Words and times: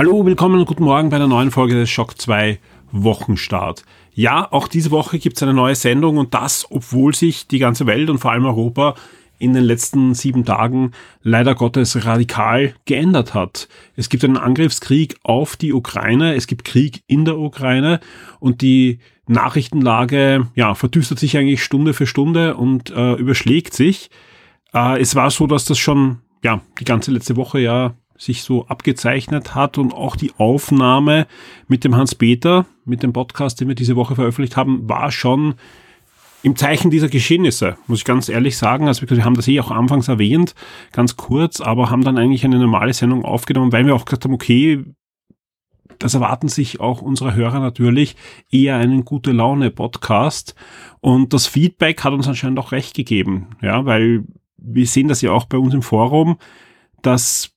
Hallo, 0.00 0.24
willkommen 0.24 0.58
und 0.58 0.64
guten 0.64 0.84
Morgen 0.84 1.10
bei 1.10 1.16
einer 1.16 1.26
neuen 1.26 1.50
Folge 1.50 1.74
des 1.74 1.90
Shock 1.90 2.18
2 2.18 2.58
Wochenstart. 2.90 3.84
Ja, 4.14 4.50
auch 4.50 4.66
diese 4.66 4.90
Woche 4.90 5.18
gibt 5.18 5.36
es 5.36 5.42
eine 5.42 5.52
neue 5.52 5.74
Sendung 5.74 6.16
und 6.16 6.32
das, 6.32 6.66
obwohl 6.70 7.14
sich 7.14 7.48
die 7.48 7.58
ganze 7.58 7.84
Welt 7.84 8.08
und 8.08 8.16
vor 8.16 8.32
allem 8.32 8.46
Europa 8.46 8.94
in 9.38 9.52
den 9.52 9.62
letzten 9.62 10.14
sieben 10.14 10.46
Tagen 10.46 10.92
leider 11.20 11.54
Gottes 11.54 12.06
radikal 12.06 12.72
geändert 12.86 13.34
hat. 13.34 13.68
Es 13.94 14.08
gibt 14.08 14.24
einen 14.24 14.38
Angriffskrieg 14.38 15.16
auf 15.22 15.56
die 15.56 15.74
Ukraine, 15.74 16.34
es 16.34 16.46
gibt 16.46 16.64
Krieg 16.64 17.02
in 17.06 17.26
der 17.26 17.36
Ukraine 17.38 18.00
und 18.38 18.62
die 18.62 19.00
Nachrichtenlage 19.26 20.48
ja, 20.54 20.74
verdüstert 20.74 21.18
sich 21.18 21.36
eigentlich 21.36 21.62
Stunde 21.62 21.92
für 21.92 22.06
Stunde 22.06 22.56
und 22.56 22.88
äh, 22.88 23.16
überschlägt 23.16 23.74
sich. 23.74 24.08
Äh, 24.72 24.98
es 24.98 25.14
war 25.14 25.30
so, 25.30 25.46
dass 25.46 25.66
das 25.66 25.78
schon 25.78 26.20
ja, 26.42 26.62
die 26.78 26.86
ganze 26.86 27.10
letzte 27.10 27.36
Woche 27.36 27.60
ja 27.60 27.92
sich 28.20 28.42
so 28.42 28.66
abgezeichnet 28.66 29.54
hat 29.54 29.78
und 29.78 29.94
auch 29.94 30.14
die 30.14 30.32
Aufnahme 30.36 31.26
mit 31.68 31.84
dem 31.84 31.96
Hans-Peter, 31.96 32.66
mit 32.84 33.02
dem 33.02 33.14
Podcast, 33.14 33.60
den 33.60 33.68
wir 33.68 33.74
diese 33.74 33.96
Woche 33.96 34.14
veröffentlicht 34.14 34.58
haben, 34.58 34.86
war 34.86 35.10
schon 35.10 35.54
im 36.42 36.54
Zeichen 36.54 36.90
dieser 36.90 37.08
Geschehnisse, 37.08 37.78
muss 37.86 38.00
ich 38.00 38.04
ganz 38.04 38.28
ehrlich 38.28 38.58
sagen. 38.58 38.88
Also 38.88 39.08
wir 39.08 39.24
haben 39.24 39.36
das 39.36 39.48
eh 39.48 39.58
auch 39.58 39.70
anfangs 39.70 40.08
erwähnt, 40.08 40.54
ganz 40.92 41.16
kurz, 41.16 41.62
aber 41.62 41.88
haben 41.88 42.04
dann 42.04 42.18
eigentlich 42.18 42.44
eine 42.44 42.58
normale 42.58 42.92
Sendung 42.92 43.24
aufgenommen, 43.24 43.72
weil 43.72 43.86
wir 43.86 43.94
auch 43.94 44.04
gesagt 44.04 44.24
haben, 44.24 44.34
okay, 44.34 44.84
das 45.98 46.12
erwarten 46.12 46.48
sich 46.48 46.78
auch 46.78 47.00
unsere 47.00 47.34
Hörer 47.34 47.60
natürlich 47.60 48.16
eher 48.50 48.76
einen 48.76 49.06
gute 49.06 49.32
Laune 49.32 49.70
Podcast. 49.70 50.54
Und 51.00 51.32
das 51.32 51.46
Feedback 51.46 52.04
hat 52.04 52.12
uns 52.12 52.28
anscheinend 52.28 52.58
auch 52.58 52.72
recht 52.72 52.94
gegeben, 52.94 53.56
ja, 53.62 53.86
weil 53.86 54.24
wir 54.58 54.86
sehen 54.86 55.08
das 55.08 55.22
ja 55.22 55.32
auch 55.32 55.46
bei 55.46 55.56
uns 55.56 55.72
im 55.72 55.82
Forum, 55.82 56.36
dass 57.00 57.54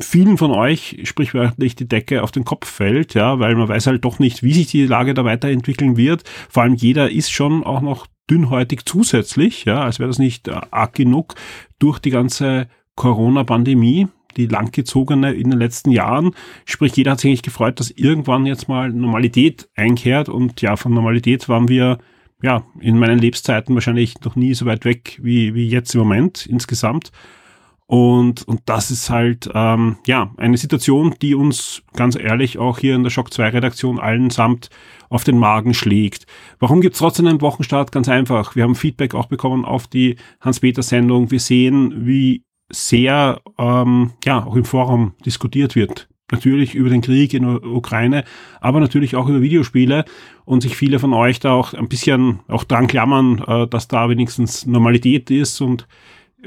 vielen 0.00 0.38
von 0.38 0.50
euch 0.50 1.00
sprichwörtlich 1.04 1.76
die 1.76 1.88
Decke 1.88 2.22
auf 2.22 2.30
den 2.30 2.44
Kopf 2.44 2.68
fällt, 2.68 3.14
ja, 3.14 3.38
weil 3.38 3.54
man 3.54 3.68
weiß 3.68 3.86
halt 3.86 4.04
doch 4.04 4.18
nicht, 4.18 4.42
wie 4.42 4.52
sich 4.52 4.68
die 4.68 4.86
Lage 4.86 5.14
da 5.14 5.24
weiterentwickeln 5.24 5.96
wird. 5.96 6.24
Vor 6.48 6.62
allem 6.62 6.74
jeder 6.74 7.10
ist 7.10 7.30
schon 7.30 7.64
auch 7.64 7.80
noch 7.80 8.06
dünnhäutig 8.30 8.84
zusätzlich, 8.84 9.64
ja, 9.64 9.82
als 9.82 9.98
wäre 9.98 10.08
das 10.08 10.18
nicht 10.18 10.48
äh, 10.48 10.60
arg 10.70 10.94
genug 10.94 11.34
durch 11.78 11.98
die 11.98 12.10
ganze 12.10 12.68
Corona-Pandemie, 12.96 14.08
die 14.36 14.46
langgezogene 14.46 15.32
in 15.32 15.50
den 15.50 15.58
letzten 15.58 15.90
Jahren. 15.90 16.32
Sprich, 16.64 16.96
jeder 16.96 17.12
hat 17.12 17.20
sich 17.20 17.28
eigentlich 17.28 17.42
gefreut, 17.42 17.80
dass 17.80 17.90
irgendwann 17.90 18.46
jetzt 18.46 18.68
mal 18.68 18.90
Normalität 18.92 19.68
einkehrt 19.76 20.28
und 20.28 20.60
ja, 20.62 20.76
von 20.76 20.92
Normalität 20.92 21.48
waren 21.48 21.68
wir 21.68 21.98
ja 22.42 22.64
in 22.80 22.98
meinen 22.98 23.18
Lebenszeiten 23.18 23.74
wahrscheinlich 23.74 24.20
noch 24.22 24.36
nie 24.36 24.54
so 24.54 24.66
weit 24.66 24.84
weg 24.84 25.18
wie, 25.22 25.54
wie 25.54 25.68
jetzt 25.68 25.94
im 25.94 26.00
Moment 26.00 26.46
insgesamt. 26.46 27.12
Und, 27.88 28.46
und 28.48 28.62
das 28.66 28.90
ist 28.90 29.10
halt, 29.10 29.48
ähm, 29.54 29.96
ja, 30.06 30.32
eine 30.38 30.56
Situation, 30.56 31.14
die 31.22 31.36
uns 31.36 31.82
ganz 31.94 32.16
ehrlich 32.16 32.58
auch 32.58 32.78
hier 32.78 32.96
in 32.96 33.04
der 33.04 33.10
Shock 33.10 33.32
2 33.32 33.50
Redaktion 33.50 34.00
allen 34.00 34.30
samt 34.30 34.70
auf 35.08 35.22
den 35.22 35.38
Magen 35.38 35.72
schlägt. 35.72 36.26
Warum 36.58 36.80
gibt's 36.80 36.98
trotzdem 36.98 37.28
einen 37.28 37.40
Wochenstart? 37.40 37.92
Ganz 37.92 38.08
einfach. 38.08 38.56
Wir 38.56 38.64
haben 38.64 38.74
Feedback 38.74 39.14
auch 39.14 39.26
bekommen 39.26 39.64
auf 39.64 39.86
die 39.86 40.16
Hans-Peter-Sendung. 40.40 41.30
Wir 41.30 41.38
sehen, 41.38 42.06
wie 42.06 42.42
sehr, 42.70 43.40
ähm, 43.56 44.12
ja, 44.24 44.44
auch 44.44 44.56
im 44.56 44.64
Forum 44.64 45.14
diskutiert 45.24 45.76
wird. 45.76 46.08
Natürlich 46.32 46.74
über 46.74 46.90
den 46.90 47.02
Krieg 47.02 47.34
in 47.34 47.44
der 47.44 47.62
Ukraine, 47.62 48.24
aber 48.60 48.80
natürlich 48.80 49.14
auch 49.14 49.28
über 49.28 49.42
Videospiele 49.42 50.04
und 50.44 50.62
sich 50.62 50.74
viele 50.74 50.98
von 50.98 51.12
euch 51.12 51.38
da 51.38 51.52
auch 51.52 51.72
ein 51.72 51.88
bisschen 51.88 52.40
auch 52.48 52.64
dran 52.64 52.88
klammern, 52.88 53.44
äh, 53.46 53.68
dass 53.68 53.86
da 53.86 54.08
wenigstens 54.08 54.66
Normalität 54.66 55.30
ist 55.30 55.60
und 55.60 55.86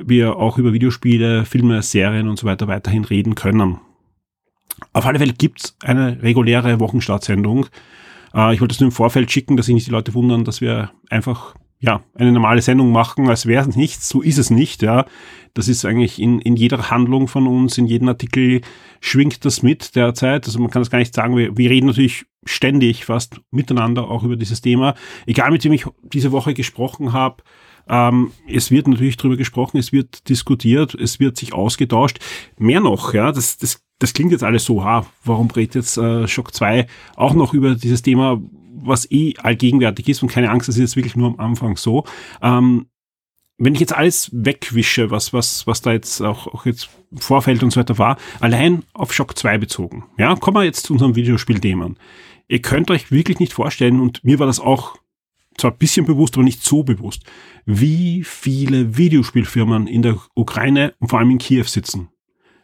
wir 0.06 0.38
auch 0.38 0.58
über 0.58 0.74
Videospiele, 0.74 1.46
Filme, 1.46 1.82
Serien 1.82 2.28
und 2.28 2.40
so 2.40 2.46
weiter 2.46 2.68
weiterhin 2.68 3.06
reden 3.06 3.36
können. 3.36 3.80
Auf 4.94 5.06
alle 5.06 5.20
Fälle 5.20 5.34
gibt's 5.34 5.76
eine 5.84 6.22
reguläre 6.22 6.80
Wochenstartsendung. 6.80 7.68
Äh, 8.34 8.54
ich 8.54 8.62
wollte 8.62 8.74
es 8.74 8.80
nur 8.80 8.90
im 8.90 8.96
Vorfeld 8.96 9.32
schicken, 9.32 9.58
dass 9.58 9.66
sich 9.66 9.76
nicht 9.76 9.88
die 9.88 9.92
Leute 9.92 10.14
wundern, 10.14 10.46
dass 10.46 10.62
wir 10.62 10.92
einfach 11.10 11.56
ja, 11.82 12.04
eine 12.16 12.34
normale 12.34 12.62
Sendung 12.62 12.92
machen, 12.92 13.30
als 13.30 13.46
wäre 13.46 13.68
es 13.68 13.76
nichts. 13.76 14.10
So 14.10 14.22
ist 14.22 14.38
es 14.38 14.50
nicht, 14.50 14.82
ja. 14.82 15.06
Das 15.54 15.68
ist 15.68 15.86
eigentlich 15.86 16.22
in, 16.22 16.40
in 16.40 16.56
jeder 16.56 16.90
Handlung 16.90 17.28
von 17.28 17.48
uns, 17.48 17.78
in 17.78 17.88
jedem 17.88 18.10
Artikel 18.10 18.62
schwingt 19.00 19.46
das 19.46 19.64
mit 19.64 19.96
derzeit. 19.96 20.46
Also 20.46 20.60
man 20.60 20.70
kann 20.70 20.82
das 20.82 20.90
gar 20.90 21.00
nicht 21.00 21.16
sagen. 21.16 21.38
Wir, 21.38 21.58
wir 21.58 21.70
reden 21.70 21.88
natürlich 21.88 22.26
ständig 22.46 23.06
fast 23.06 23.42
miteinander 23.52 24.10
auch 24.10 24.24
über 24.24 24.36
dieses 24.36 24.62
Thema. 24.62 24.94
Egal 25.26 25.52
mit 25.52 25.64
wem 25.64 25.74
ich 25.74 25.86
diese 26.04 26.32
Woche 26.32 26.54
gesprochen 26.54 27.14
habe, 27.14 27.44
ähm, 27.90 28.32
es 28.48 28.72
wird 28.72 28.88
natürlich 28.88 29.18
darüber 29.18 29.38
gesprochen, 29.38 29.78
es 29.78 29.92
wird 29.92 30.30
diskutiert, 30.30 30.94
es 30.94 31.20
wird 31.20 31.38
sich 31.38 31.54
ausgetauscht. 31.54 32.20
Mehr 32.58 32.80
noch, 32.80 33.14
ja, 33.14 33.32
das, 33.32 33.58
das, 33.58 33.82
das 33.98 34.14
klingt 34.14 34.32
jetzt 34.32 34.44
alles 34.44 34.66
so, 34.66 34.84
ha, 34.84 35.06
warum 35.24 35.50
redet 35.50 35.76
jetzt 35.76 35.98
äh, 35.98 36.28
Schock 36.28 36.54
2 36.54 36.88
auch 37.16 37.34
noch 37.34 37.54
über 37.54 37.76
dieses 37.76 38.02
Thema, 38.02 38.42
was 38.82 39.12
eh 39.12 39.36
allgegenwärtig 39.38 40.08
ist 40.08 40.22
und 40.24 40.32
keine 40.32 40.52
Angst, 40.52 40.70
das 40.70 40.76
ist 40.76 40.82
jetzt 40.82 40.96
wirklich 40.96 41.16
nur 41.16 41.28
am 41.28 41.40
Anfang 41.40 41.76
so. 41.76 42.06
Ähm, 42.42 42.86
wenn 43.58 43.74
ich 43.74 43.82
jetzt 43.82 43.96
alles 43.96 44.30
wegwische, 44.32 45.12
was, 45.12 45.34
was, 45.34 45.68
was 45.68 45.82
da 45.82 45.92
jetzt 45.92 46.22
auch, 46.22 46.48
auch 46.48 46.66
jetzt 46.66 46.90
Vorfeld 47.14 47.62
und 47.62 47.72
so 47.72 47.80
weiter 47.80 47.98
war, 47.98 48.18
allein 48.40 48.84
auf 48.94 49.14
Shock 49.14 49.38
2 49.38 49.58
bezogen, 49.58 50.06
ja, 50.18 50.34
kommen 50.36 50.58
wir 50.58 50.64
jetzt 50.64 50.86
zu 50.86 50.94
unserem 50.94 51.16
Videospielthemen. 51.16 51.98
Ihr 52.48 52.62
könnt 52.62 52.90
euch 52.90 53.12
wirklich 53.12 53.40
nicht 53.40 53.54
vorstellen, 53.54 54.00
und 54.00 54.24
mir 54.24 54.40
war 54.40 54.48
das 54.48 54.60
auch 54.60 54.96
zwar 55.60 55.72
ein 55.72 55.78
bisschen 55.78 56.06
bewusst, 56.06 56.36
aber 56.36 56.44
nicht 56.44 56.64
so 56.64 56.84
bewusst, 56.84 57.24
wie 57.66 58.24
viele 58.24 58.98
Videospielfirmen 58.98 59.88
in 59.88 60.02
der 60.02 60.18
Ukraine 60.36 60.94
und 61.00 61.10
vor 61.10 61.20
allem 61.20 61.32
in 61.32 61.38
Kiew 61.38 61.66
sitzen. 61.66 62.10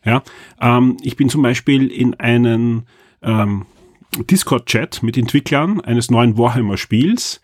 Ja, 0.03 0.23
ähm, 0.61 0.97
ich 1.01 1.16
bin 1.16 1.29
zum 1.29 1.41
Beispiel 1.41 1.88
in 1.88 2.13
einen 2.16 2.85
ähm, 3.22 3.66
Discord-Chat 4.17 5.03
mit 5.03 5.17
Entwicklern 5.17 5.81
eines 5.81 6.11
neuen 6.11 6.38
Warhammer-Spiels, 6.38 7.41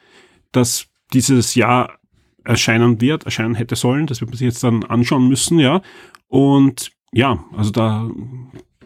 das 0.51 0.87
dieses 1.13 1.55
Jahr 1.55 1.97
erscheinen 2.43 3.01
wird, 3.01 3.25
erscheinen 3.25 3.55
hätte 3.55 3.75
sollen. 3.75 4.07
Das 4.07 4.21
wird 4.21 4.29
man 4.29 4.37
sich 4.37 4.45
jetzt 4.45 4.63
dann 4.63 4.83
anschauen 4.83 5.27
müssen, 5.27 5.59
ja. 5.59 5.81
Und 6.27 6.91
ja, 7.11 7.43
also 7.55 7.71
da, 7.71 8.09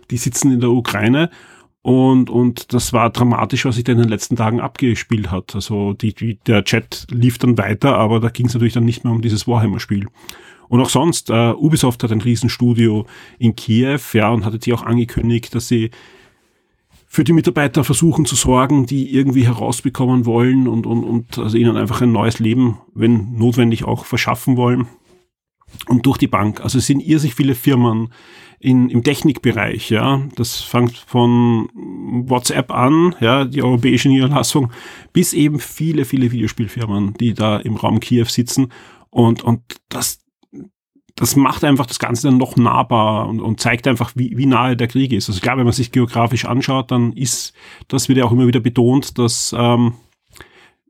die 0.09 0.17
sitzen 0.17 0.51
in 0.51 0.59
der 0.59 0.71
Ukraine 0.71 1.29
und, 1.85 2.31
und 2.31 2.73
das 2.73 2.93
war 2.93 3.11
dramatisch, 3.11 3.63
was 3.65 3.75
sich 3.75 3.83
da 3.83 3.91
in 3.91 3.99
den 3.99 4.09
letzten 4.09 4.35
Tagen 4.35 4.59
abgespielt 4.59 5.29
hat. 5.29 5.53
Also 5.53 5.93
die, 5.93 6.15
die, 6.15 6.39
der 6.47 6.63
Chat 6.63 7.05
lief 7.11 7.37
dann 7.37 7.59
weiter, 7.59 7.95
aber 7.95 8.19
da 8.19 8.29
ging 8.29 8.47
es 8.47 8.55
natürlich 8.55 8.73
dann 8.73 8.85
nicht 8.85 9.03
mehr 9.03 9.13
um 9.13 9.21
dieses 9.21 9.47
Warhammer-Spiel. 9.47 10.07
Und 10.67 10.81
auch 10.81 10.89
sonst, 10.89 11.29
äh, 11.29 11.51
Ubisoft 11.51 12.01
hat 12.01 12.11
ein 12.11 12.21
Riesenstudio 12.21 13.05
in 13.37 13.55
Kiew, 13.55 13.99
ja, 14.13 14.29
und 14.31 14.45
hat 14.45 14.53
jetzt 14.53 14.71
auch 14.73 14.81
angekündigt, 14.81 15.53
dass 15.53 15.67
sie 15.67 15.91
für 17.05 17.23
die 17.23 17.33
Mitarbeiter 17.33 17.83
versuchen 17.83 18.25
zu 18.25 18.33
sorgen, 18.33 18.87
die 18.87 19.13
irgendwie 19.13 19.45
herausbekommen 19.45 20.25
wollen 20.25 20.67
und, 20.67 20.87
und, 20.87 21.03
und 21.03 21.37
also 21.37 21.55
ihnen 21.55 21.77
einfach 21.77 22.01
ein 22.01 22.11
neues 22.11 22.39
Leben, 22.39 22.79
wenn 22.95 23.35
notwendig, 23.37 23.83
auch 23.83 24.05
verschaffen 24.05 24.57
wollen. 24.57 24.87
Und 25.85 26.07
durch 26.07 26.17
die 26.17 26.27
Bank. 26.27 26.61
Also 26.61 26.79
es 26.79 26.87
sind 26.87 27.01
irrsinnig 27.01 27.35
viele 27.35 27.53
Firmen, 27.53 28.09
in, 28.59 28.89
im 28.89 29.03
Technikbereich, 29.03 29.89
ja. 29.89 30.21
Das 30.35 30.61
fängt 30.61 30.95
von 30.95 31.69
WhatsApp 31.73 32.71
an, 32.71 33.15
ja, 33.19 33.45
die 33.45 33.63
europäische 33.63 34.09
Niederlassung, 34.09 34.71
bis 35.13 35.33
eben 35.33 35.59
viele, 35.59 36.05
viele 36.05 36.31
Videospielfirmen, 36.31 37.13
die 37.15 37.33
da 37.33 37.57
im 37.57 37.75
Raum 37.75 37.99
Kiew 37.99 38.25
sitzen. 38.25 38.71
Und, 39.09 39.43
und 39.43 39.61
das, 39.89 40.25
das 41.15 41.35
macht 41.35 41.63
einfach 41.63 41.85
das 41.85 41.99
Ganze 41.99 42.27
dann 42.27 42.37
noch 42.37 42.57
nahbar 42.57 43.27
und, 43.27 43.39
und 43.39 43.59
zeigt 43.59 43.87
einfach, 43.87 44.11
wie, 44.15 44.37
wie 44.37 44.45
nahe 44.45 44.75
der 44.75 44.87
Krieg 44.87 45.13
ist. 45.13 45.29
Also 45.29 45.39
klar, 45.39 45.57
wenn 45.57 45.63
man 45.63 45.73
sich 45.73 45.91
geografisch 45.91 46.45
anschaut, 46.45 46.91
dann 46.91 47.13
ist, 47.13 47.53
das 47.87 48.09
wird 48.09 48.17
ja 48.17 48.25
auch 48.25 48.31
immer 48.31 48.47
wieder 48.47 48.59
betont, 48.59 49.17
dass 49.17 49.55
ähm, 49.57 49.93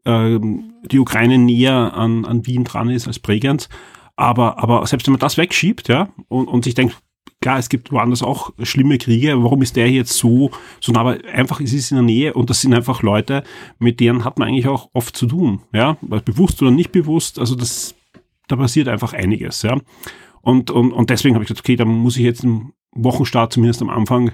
ähm, 0.06 0.74
die 0.92 1.00
Ukraine 1.00 1.38
näher 1.38 1.94
an, 1.96 2.26
an 2.26 2.46
Wien 2.46 2.64
dran 2.64 2.90
ist 2.90 3.08
als 3.08 3.20
Bregenz. 3.20 3.70
Aber, 4.16 4.60
aber 4.60 4.86
selbst 4.88 5.08
wenn 5.08 5.14
man 5.14 5.20
das 5.20 5.38
wegschiebt, 5.38 5.90
ja, 5.90 6.10
und, 6.30 6.48
und 6.48 6.64
sich 6.64 6.74
denkt, 6.74 6.98
Klar, 7.46 7.60
es 7.60 7.70
gibt 7.70 7.92
woanders 7.92 8.24
auch 8.24 8.54
schlimme 8.64 8.98
Kriege. 8.98 9.36
Warum 9.44 9.62
ist 9.62 9.76
der 9.76 9.88
jetzt 9.92 10.14
so, 10.14 10.50
so 10.82 10.92
nah? 10.92 11.02
Aber 11.02 11.18
einfach, 11.32 11.62
es 11.62 11.74
ist 11.74 11.92
in 11.92 11.98
der 11.98 12.04
Nähe 12.04 12.34
und 12.34 12.50
das 12.50 12.62
sind 12.62 12.74
einfach 12.74 13.04
Leute, 13.04 13.44
mit 13.78 14.00
denen 14.00 14.26
hat 14.26 14.40
man 14.40 14.48
eigentlich 14.48 14.68
auch 14.68 14.90
oft 14.94 15.16
zu 15.16 15.28
tun. 15.28 15.62
Ja, 15.72 15.96
bewusst 16.02 16.60
oder 16.64 16.72
nicht 16.72 16.92
bewusst. 16.92 17.38
Also 17.38 17.54
das, 17.54 17.94
da 18.48 18.56
passiert 18.56 18.88
einfach 18.88 19.14
einiges. 19.14 19.62
Ja, 19.62 19.78
und, 20.42 20.72
und, 20.72 20.92
und 20.92 21.12
deswegen 21.12 21.36
habe 21.36 21.44
ich 21.44 21.50
gesagt, 21.50 21.64
okay, 21.64 21.76
da 21.76 21.86
muss 21.86 22.18
ich 22.18 22.24
jetzt 22.24 22.44
im 22.44 22.74
Wochenstart 22.94 23.54
zumindest 23.54 23.84
am 23.84 23.92
Anfang 23.92 24.30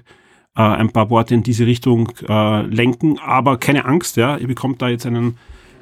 äh, 0.55 0.61
ein 0.61 0.93
paar 0.93 1.09
Worte 1.09 1.33
in 1.33 1.43
diese 1.43 1.65
Richtung 1.65 2.13
äh, 2.29 2.61
lenken. 2.61 3.19
Aber 3.19 3.57
keine 3.57 3.83
Angst, 3.83 4.15
ja, 4.15 4.37
ihr 4.37 4.47
bekommt 4.47 4.81
da 4.81 4.87
jetzt 4.87 5.05
einen 5.05 5.37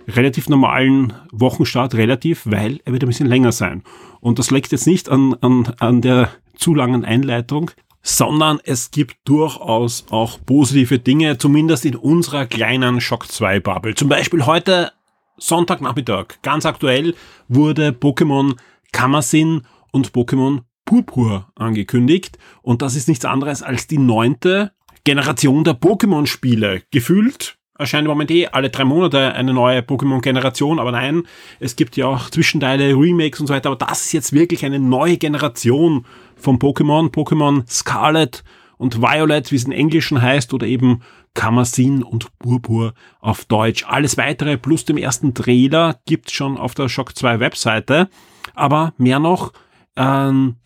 relativ 0.07 0.49
normalen 0.49 1.13
Wochenstart, 1.31 1.93
relativ, 1.93 2.47
weil 2.47 2.79
er 2.85 2.93
wird 2.93 3.03
ein 3.03 3.07
bisschen 3.07 3.27
länger 3.27 3.51
sein. 3.51 3.83
Und 4.19 4.39
das 4.39 4.49
liegt 4.49 4.71
jetzt 4.71 4.87
nicht 4.87 5.09
an, 5.09 5.35
an, 5.41 5.75
an 5.77 6.01
der 6.01 6.31
zu 6.59 6.75
langen 6.75 7.05
Einleitung, 7.05 7.71
sondern 8.01 8.59
es 8.63 8.91
gibt 8.91 9.17
durchaus 9.25 10.05
auch 10.09 10.39
positive 10.45 10.99
Dinge, 10.99 11.37
zumindest 11.37 11.85
in 11.85 11.95
unserer 11.95 12.45
kleinen 12.45 13.01
Shock 13.01 13.27
2 13.27 13.59
Bubble. 13.59 13.95
Zum 13.95 14.09
Beispiel 14.09 14.45
heute 14.45 14.91
Sonntagnachmittag, 15.37 16.41
ganz 16.41 16.65
aktuell, 16.65 17.15
wurde 17.47 17.89
Pokémon 17.89 18.55
Kamasin 18.91 19.61
und 19.91 20.11
Pokémon 20.11 20.61
Purpur 20.85 21.51
angekündigt. 21.55 22.37
Und 22.61 22.81
das 22.81 22.95
ist 22.95 23.07
nichts 23.07 23.25
anderes 23.25 23.61
als 23.61 23.87
die 23.87 23.99
neunte 23.99 24.71
Generation 25.03 25.63
der 25.63 25.79
Pokémon-Spiele. 25.79 26.83
Gefühlt 26.91 27.58
erscheint 27.79 28.05
im 28.05 28.09
Moment 28.09 28.29
eh 28.29 28.47
alle 28.47 28.69
drei 28.69 28.83
Monate 28.83 29.33
eine 29.33 29.53
neue 29.53 29.79
Pokémon-Generation, 29.79 30.79
aber 30.79 30.91
nein, 30.91 31.23
es 31.59 31.75
gibt 31.75 31.97
ja 31.97 32.07
auch 32.07 32.29
Zwischenteile, 32.29 32.93
Remakes 32.93 33.39
und 33.39 33.47
so 33.47 33.53
weiter, 33.53 33.69
aber 33.69 33.85
das 33.85 34.05
ist 34.05 34.11
jetzt 34.11 34.33
wirklich 34.33 34.65
eine 34.65 34.79
neue 34.79 35.17
Generation 35.17 36.05
von 36.35 36.59
Pokémon, 36.59 37.09
Pokémon 37.09 37.63
Scarlet 37.69 38.43
und 38.77 39.01
Violet, 39.01 39.51
wie 39.51 39.55
es 39.55 39.63
in 39.63 39.71
Englischen 39.71 40.21
heißt, 40.21 40.53
oder 40.53 40.67
eben 40.67 41.01
Kamasin 41.33 42.03
und 42.03 42.27
Purpur 42.39 42.93
auf 43.21 43.45
Deutsch. 43.45 43.85
Alles 43.87 44.17
weitere 44.17 44.57
plus 44.57 44.85
dem 44.85 44.97
ersten 44.97 45.33
Trailer 45.33 45.99
gibt's 46.05 46.33
schon 46.33 46.57
auf 46.57 46.75
der 46.75 46.89
Shock 46.89 47.15
2 47.15 47.39
Webseite, 47.39 48.09
aber 48.55 48.93
mehr 48.97 49.19
noch, 49.19 49.53
ähm, 49.95 50.57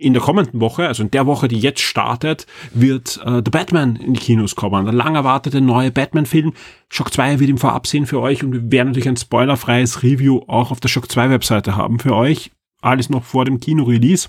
in 0.00 0.14
der 0.14 0.22
kommenden 0.22 0.60
Woche, 0.60 0.88
also 0.88 1.02
in 1.02 1.10
der 1.10 1.26
Woche, 1.26 1.46
die 1.46 1.58
jetzt 1.58 1.82
startet, 1.82 2.46
wird 2.72 3.20
äh, 3.24 3.42
The 3.44 3.50
Batman 3.50 3.96
in 3.96 4.14
die 4.14 4.20
Kinos 4.20 4.56
kommen. 4.56 4.84
Der 4.84 4.94
lang 4.94 5.14
erwartete 5.14 5.60
neue 5.60 5.90
Batman-Film. 5.90 6.54
Shock 6.88 7.12
2 7.12 7.38
wird 7.38 7.50
im 7.50 7.58
Vorabsehen 7.58 8.06
für 8.06 8.20
euch 8.20 8.42
und 8.42 8.52
wir 8.52 8.72
werden 8.72 8.88
natürlich 8.88 9.08
ein 9.08 9.16
spoilerfreies 9.16 10.02
Review 10.02 10.40
auch 10.46 10.70
auf 10.70 10.80
der 10.80 10.88
Shock 10.88 11.10
2 11.10 11.30
Webseite 11.30 11.76
haben 11.76 11.98
für 11.98 12.16
euch. 12.16 12.50
Alles 12.80 13.10
noch 13.10 13.24
vor 13.24 13.44
dem 13.44 13.60
Kino-Release. 13.60 14.28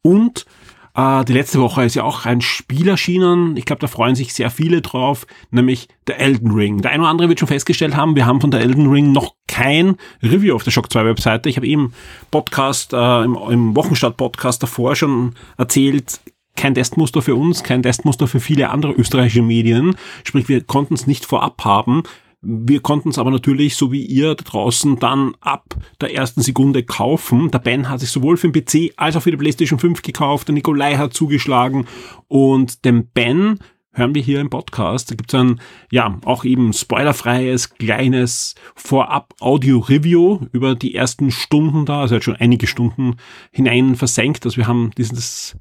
Und 0.00 0.46
äh, 0.94 1.24
die 1.24 1.32
letzte 1.32 1.60
Woche 1.60 1.84
ist 1.84 1.94
ja 1.94 2.04
auch 2.04 2.26
ein 2.26 2.40
Spiel 2.40 2.88
erschienen. 2.88 3.56
Ich 3.56 3.64
glaube, 3.64 3.80
da 3.80 3.86
freuen 3.86 4.14
sich 4.14 4.34
sehr 4.34 4.50
viele 4.50 4.82
drauf, 4.82 5.26
nämlich 5.50 5.88
der 6.06 6.20
Elden 6.20 6.50
Ring. 6.50 6.82
Der 6.82 6.90
eine 6.90 7.02
oder 7.02 7.10
andere 7.10 7.28
wird 7.28 7.38
schon 7.38 7.48
festgestellt 7.48 7.96
haben, 7.96 8.16
wir 8.16 8.26
haben 8.26 8.40
von 8.40 8.50
der 8.50 8.60
Elden 8.60 8.88
Ring 8.88 9.12
noch 9.12 9.34
kein 9.46 9.96
Review 10.22 10.54
auf 10.54 10.64
der 10.64 10.70
Shock 10.70 10.92
2 10.92 11.04
Webseite. 11.04 11.48
Ich 11.48 11.56
habe 11.56 11.66
eben 11.66 11.92
Podcast, 12.30 12.92
äh, 12.92 13.24
im, 13.24 13.36
im 13.50 13.76
Wochenstart-Podcast 13.76 14.62
davor 14.62 14.96
schon 14.96 15.34
erzählt, 15.56 16.20
kein 16.56 16.74
Testmuster 16.74 17.22
für 17.22 17.34
uns, 17.34 17.62
kein 17.62 17.82
Testmuster 17.82 18.26
für 18.26 18.40
viele 18.40 18.70
andere 18.70 18.92
österreichische 18.92 19.42
Medien. 19.42 19.96
Sprich, 20.24 20.48
wir 20.48 20.62
konnten 20.62 20.94
es 20.94 21.06
nicht 21.06 21.24
vorab 21.24 21.64
haben. 21.64 22.02
Wir 22.44 22.80
konnten 22.80 23.10
es 23.10 23.18
aber 23.18 23.30
natürlich, 23.30 23.76
so 23.76 23.92
wie 23.92 24.04
ihr 24.04 24.34
da 24.34 24.42
draußen, 24.42 24.98
dann 24.98 25.36
ab 25.40 25.76
der 26.00 26.12
ersten 26.12 26.42
Sekunde 26.42 26.82
kaufen. 26.82 27.52
Der 27.52 27.60
Ben 27.60 27.88
hat 27.88 28.00
sich 28.00 28.10
sowohl 28.10 28.36
für 28.36 28.50
den 28.50 28.64
PC 28.64 28.92
als 28.96 29.14
auch 29.14 29.22
für 29.22 29.30
die 29.30 29.36
PlayStation 29.36 29.78
5 29.78 30.02
gekauft. 30.02 30.48
Der 30.48 30.54
Nikolai 30.54 30.96
hat 30.96 31.14
zugeschlagen. 31.14 31.86
Und 32.26 32.84
dem 32.84 33.06
Ben 33.06 33.60
hören 33.92 34.16
wir 34.16 34.22
hier 34.22 34.40
im 34.40 34.50
Podcast. 34.50 35.10
Da 35.10 35.14
gibt 35.14 35.32
es 35.32 35.38
ein, 35.38 35.60
ja, 35.92 36.18
auch 36.24 36.44
eben 36.44 36.72
spoilerfreies, 36.72 37.74
kleines 37.74 38.56
Vorab-Audio-Review 38.74 40.46
über 40.50 40.74
die 40.74 40.96
ersten 40.96 41.30
Stunden 41.30 41.86
da. 41.86 42.00
Also 42.00 42.14
er 42.14 42.16
hat 42.16 42.24
schon 42.24 42.36
einige 42.36 42.66
Stunden 42.66 43.18
hinein 43.52 43.94
versenkt. 43.94 44.44
Also 44.46 44.56
wir 44.56 44.66
haben 44.66 44.90
dieses 44.98 45.56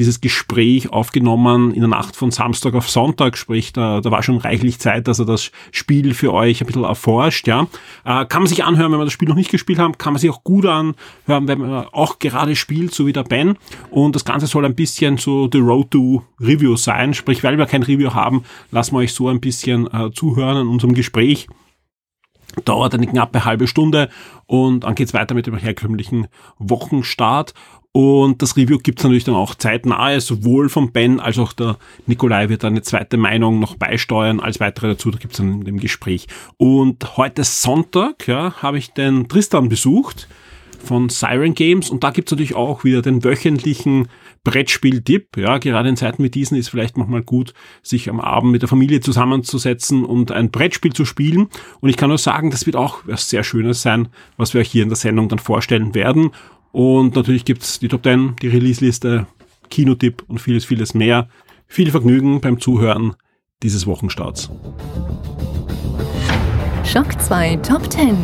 dieses 0.00 0.22
Gespräch 0.22 0.92
aufgenommen 0.92 1.72
in 1.72 1.80
der 1.80 1.88
Nacht 1.88 2.16
von 2.16 2.30
Samstag 2.30 2.74
auf 2.74 2.88
Sonntag, 2.88 3.36
sprich, 3.36 3.72
da, 3.74 4.00
da 4.00 4.10
war 4.10 4.22
schon 4.22 4.38
reichlich 4.38 4.78
Zeit, 4.78 5.06
dass 5.06 5.18
er 5.18 5.26
das 5.26 5.52
Spiel 5.72 6.14
für 6.14 6.32
euch 6.32 6.62
ein 6.62 6.66
bisschen 6.66 6.84
erforscht, 6.84 7.46
ja. 7.46 7.66
Äh, 8.04 8.24
kann 8.24 8.42
man 8.42 8.46
sich 8.46 8.64
anhören, 8.64 8.90
wenn 8.92 8.98
man 8.98 9.06
das 9.06 9.12
Spiel 9.12 9.28
noch 9.28 9.36
nicht 9.36 9.50
gespielt 9.50 9.78
hat, 9.78 9.98
kann 9.98 10.14
man 10.14 10.20
sich 10.20 10.30
auch 10.30 10.42
gut 10.42 10.64
anhören, 10.64 10.94
wenn 11.26 11.58
man 11.58 11.86
auch 11.92 12.18
gerade 12.18 12.56
spielt, 12.56 12.94
so 12.94 13.06
wie 13.06 13.12
der 13.12 13.24
Ben. 13.24 13.58
Und 13.90 14.16
das 14.16 14.24
Ganze 14.24 14.46
soll 14.46 14.64
ein 14.64 14.74
bisschen 14.74 15.18
so 15.18 15.48
The 15.52 15.58
Road 15.58 15.90
to 15.90 16.24
Review 16.40 16.76
sein, 16.76 17.12
sprich, 17.12 17.44
weil 17.44 17.58
wir 17.58 17.66
kein 17.66 17.82
Review 17.82 18.14
haben, 18.14 18.44
lassen 18.70 18.94
wir 18.94 19.00
euch 19.00 19.12
so 19.12 19.28
ein 19.28 19.40
bisschen 19.40 19.86
äh, 19.92 20.10
zuhören 20.12 20.62
in 20.62 20.68
unserem 20.68 20.94
Gespräch 20.94 21.46
dauert 22.64 22.94
eine 22.94 23.06
knappe 23.06 23.44
halbe 23.44 23.66
Stunde 23.66 24.08
und 24.46 24.80
dann 24.80 24.94
geht's 24.94 25.14
weiter 25.14 25.34
mit 25.34 25.46
dem 25.46 25.56
herkömmlichen 25.56 26.26
Wochenstart. 26.58 27.54
Und 27.92 28.40
das 28.40 28.56
Review 28.56 28.78
gibt's 28.78 29.02
natürlich 29.02 29.24
dann 29.24 29.34
auch 29.34 29.56
zeitnahe, 29.56 30.20
sowohl 30.20 30.68
vom 30.68 30.92
Ben 30.92 31.18
als 31.18 31.38
auch 31.38 31.52
der 31.52 31.76
Nikolai 32.06 32.48
wird 32.48 32.64
eine 32.64 32.82
zweite 32.82 33.16
Meinung 33.16 33.58
noch 33.58 33.74
beisteuern. 33.74 34.38
Als 34.38 34.60
weitere 34.60 34.88
dazu, 34.88 35.10
da 35.10 35.18
gibt's 35.18 35.38
dann 35.38 35.62
im 35.62 35.80
Gespräch. 35.80 36.28
Und 36.56 37.16
heute 37.16 37.42
Sonntag 37.42 38.28
ja, 38.28 38.54
habe 38.62 38.78
ich 38.78 38.92
den 38.92 39.28
Tristan 39.28 39.68
besucht 39.68 40.28
von 40.84 41.08
Siren 41.08 41.54
Games 41.54 41.90
und 41.90 42.04
da 42.04 42.10
gibt's 42.10 42.30
natürlich 42.30 42.54
auch 42.54 42.84
wieder 42.84 43.02
den 43.02 43.24
wöchentlichen 43.24 44.08
Brettspiel-Tipp. 44.44 45.36
Ja, 45.36 45.58
gerade 45.58 45.88
in 45.88 45.96
Zeiten 45.96 46.22
wie 46.22 46.30
diesen 46.30 46.56
ist 46.56 46.70
vielleicht 46.70 46.96
manchmal 46.96 47.22
gut, 47.22 47.54
sich 47.82 48.08
am 48.08 48.20
Abend 48.20 48.52
mit 48.52 48.62
der 48.62 48.68
Familie 48.68 49.00
zusammenzusetzen 49.00 50.04
und 50.04 50.32
ein 50.32 50.50
Brettspiel 50.50 50.92
zu 50.92 51.04
spielen. 51.04 51.48
Und 51.80 51.90
ich 51.90 51.96
kann 51.96 52.08
nur 52.08 52.18
sagen, 52.18 52.50
das 52.50 52.66
wird 52.66 52.76
auch 52.76 53.00
was 53.04 53.28
sehr 53.28 53.44
Schönes 53.44 53.82
sein, 53.82 54.08
was 54.36 54.54
wir 54.54 54.60
euch 54.60 54.70
hier 54.70 54.84
in 54.84 54.88
der 54.88 54.96
Sendung 54.96 55.28
dann 55.28 55.38
vorstellen 55.38 55.94
werden. 55.94 56.30
Und 56.72 57.16
natürlich 57.16 57.44
gibt's 57.44 57.78
die 57.78 57.88
Top 57.88 58.04
10, 58.04 58.36
die 58.40 58.48
Release-Liste, 58.48 59.26
Kinotipp 59.70 60.24
und 60.28 60.40
vieles, 60.40 60.64
vieles 60.64 60.94
mehr. 60.94 61.28
Viel 61.66 61.90
Vergnügen 61.90 62.40
beim 62.40 62.60
Zuhören 62.60 63.14
dieses 63.62 63.86
Wochenstarts. 63.86 64.50
Schock 66.84 67.20
2 67.20 67.56
Top 67.56 67.90
10. 67.90 68.16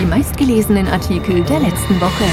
Die 0.00 0.06
meistgelesenen 0.06 0.88
Artikel 0.88 1.42
der 1.44 1.60
letzten 1.60 2.00
Woche. 2.00 2.24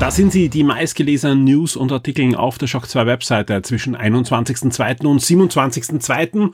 Da 0.00 0.10
sind 0.10 0.32
sie, 0.32 0.50
die 0.50 0.64
meistgelesenen 0.64 1.44
News 1.44 1.76
und 1.76 1.90
Artikel 1.90 2.34
auf 2.34 2.58
der 2.58 2.66
Shock 2.66 2.88
2 2.88 3.06
Webseite 3.06 3.62
zwischen 3.62 3.96
21.02. 3.96 5.06
und 5.06 5.22
27.02. 5.22 6.52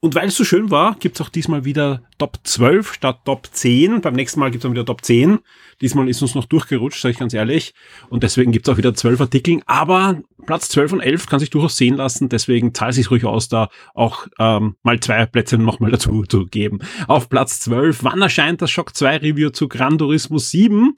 Und 0.00 0.14
weil 0.14 0.28
es 0.28 0.36
so 0.36 0.44
schön 0.44 0.70
war, 0.70 0.94
gibt's 1.00 1.20
auch 1.20 1.28
diesmal 1.28 1.64
wieder 1.64 2.02
Top 2.18 2.38
12 2.44 2.92
statt 2.94 3.20
Top 3.24 3.48
10. 3.50 4.00
Beim 4.00 4.14
nächsten 4.14 4.38
Mal 4.38 4.52
gibt's 4.52 4.62
dann 4.62 4.70
wieder 4.70 4.84
Top 4.84 5.04
10. 5.04 5.40
Diesmal 5.80 6.08
ist 6.08 6.22
uns 6.22 6.36
noch 6.36 6.44
durchgerutscht, 6.44 7.00
sage 7.00 7.12
ich 7.12 7.18
ganz 7.18 7.34
ehrlich. 7.34 7.74
Und 8.08 8.22
deswegen 8.22 8.52
gibt's 8.52 8.68
auch 8.68 8.76
wieder 8.76 8.94
12 8.94 9.20
Artikel. 9.20 9.60
Aber 9.66 10.20
Platz 10.46 10.68
12 10.68 10.92
und 10.92 11.00
11 11.00 11.26
kann 11.26 11.40
sich 11.40 11.50
durchaus 11.50 11.76
sehen 11.76 11.96
lassen. 11.96 12.28
Deswegen 12.28 12.74
zahlt 12.74 12.94
sich 12.94 13.10
ruhig 13.10 13.24
aus, 13.24 13.48
da 13.48 13.70
auch 13.92 14.28
ähm, 14.38 14.76
mal 14.84 15.00
zwei 15.00 15.26
Plätze 15.26 15.58
nochmal 15.58 15.90
dazu 15.90 16.22
zu 16.22 16.46
geben. 16.46 16.78
Auf 17.08 17.28
Platz 17.28 17.58
12, 17.58 18.04
wann 18.04 18.22
erscheint 18.22 18.62
das 18.62 18.70
Shock 18.70 18.94
2 18.94 19.16
Review 19.16 19.50
zu 19.50 19.66
Gran 19.66 19.98
Turismo 19.98 20.38
7? 20.38 20.94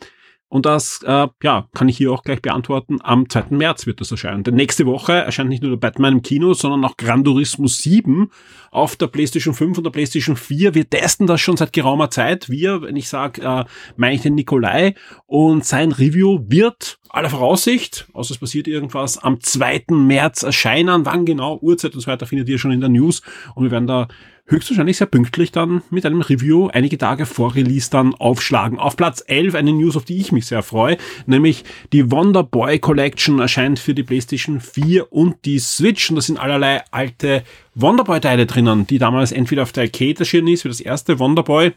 Und 0.51 0.67
das 0.67 1.01
äh, 1.05 1.29
ja, 1.45 1.69
kann 1.75 1.89
ich 1.89 1.97
hier 1.97 2.11
auch 2.11 2.25
gleich 2.25 2.43
beantworten. 2.43 2.99
Am 3.05 3.31
2. 3.31 3.45
März 3.51 3.87
wird 3.87 4.01
das 4.01 4.11
erscheinen. 4.11 4.43
Denn 4.43 4.57
nächste 4.57 4.85
Woche 4.85 5.13
erscheint 5.13 5.49
nicht 5.49 5.63
nur 5.63 5.71
der 5.71 5.79
Batman 5.79 6.15
im 6.15 6.23
Kino, 6.23 6.55
sondern 6.55 6.85
auch 6.85 6.97
Gran 6.97 7.23
Turismo 7.23 7.69
7 7.69 8.33
auf 8.73 8.97
der 8.97 9.07
PlayStation 9.07 9.55
5 9.55 9.79
und 9.79 9.85
der 9.85 9.93
PlayStation 9.93 10.37
4. 10.37 10.75
Wir 10.75 10.91
testen 10.91 11.29
das 11.29 11.41
schon 11.41 11.57
seit 11.57 11.73
geraumer 11.73 12.11
Zeit. 12.11 12.51
Wir, 12.51 12.83
wenn 12.83 12.97
ich 12.97 13.09
sage, 13.09 13.43
äh, 13.43 13.65
meine 13.97 14.17
ich 14.17 14.23
den 14.23 14.35
Nikolai. 14.35 14.97
Und 15.27 15.65
sein 15.65 15.93
Review 15.93 16.41
wird 16.49 16.99
aller 17.11 17.31
Voraussicht, 17.31 18.09
außer 18.13 18.35
es 18.35 18.39
passiert 18.39 18.67
irgendwas, 18.67 19.19
am 19.19 19.41
2. 19.41 19.85
März 19.91 20.43
erscheinen. 20.43 21.07
Wann 21.07 21.27
genau, 21.27 21.61
Uhrzeit 21.63 21.95
und 21.95 22.01
so 22.01 22.09
weiter 22.09 22.27
findet 22.27 22.49
ihr 22.49 22.59
schon 22.59 22.73
in 22.73 22.81
der 22.81 22.91
News. 22.91 23.23
Und 23.55 23.63
wir 23.63 23.71
werden 23.71 23.87
da 23.87 24.09
höchstwahrscheinlich 24.51 24.99
sehr 24.99 25.07
pünktlich 25.07 25.53
dann 25.53 25.83
mit 25.91 26.05
einem 26.05 26.21
Review 26.21 26.69
einige 26.69 26.99
Tage 26.99 27.25
vor 27.25 27.55
Release 27.55 27.89
dann 27.91 28.15
aufschlagen. 28.15 28.79
Auf 28.79 28.97
Platz 28.97 29.23
11 29.27 29.55
eine 29.55 29.73
News, 29.73 29.97
auf 29.97 30.05
die 30.05 30.19
ich 30.19 30.33
mich 30.33 30.47
sehr 30.47 30.63
freue, 30.63 30.97
nämlich 31.27 31.65
die 31.93 32.11
Wonder 32.11 32.43
Boy 32.43 32.79
Collection 32.79 33.39
erscheint 33.39 33.79
für 33.79 33.95
die 33.95 34.03
PlayStation 34.03 34.61
4 34.61 35.13
und 35.13 35.45
die 35.45 35.59
Switch 35.59 36.11
und 36.11 36.17
da 36.17 36.23
sind 36.23 36.39
allerlei 36.39 36.83
alte 36.91 37.45
Wonderboy 37.75 38.21
Teile 38.21 38.47
drinnen, 38.47 38.87
die 38.87 38.99
damals 38.99 39.33
entweder 39.33 39.63
auf 39.63 39.73
der 39.73 39.85
Arcade 39.85 40.19
erschienen 40.19 40.49
ist, 40.49 40.65
wie 40.65 40.69
das 40.69 40.81
erste 40.81 41.19
Wonderboy 41.19 41.73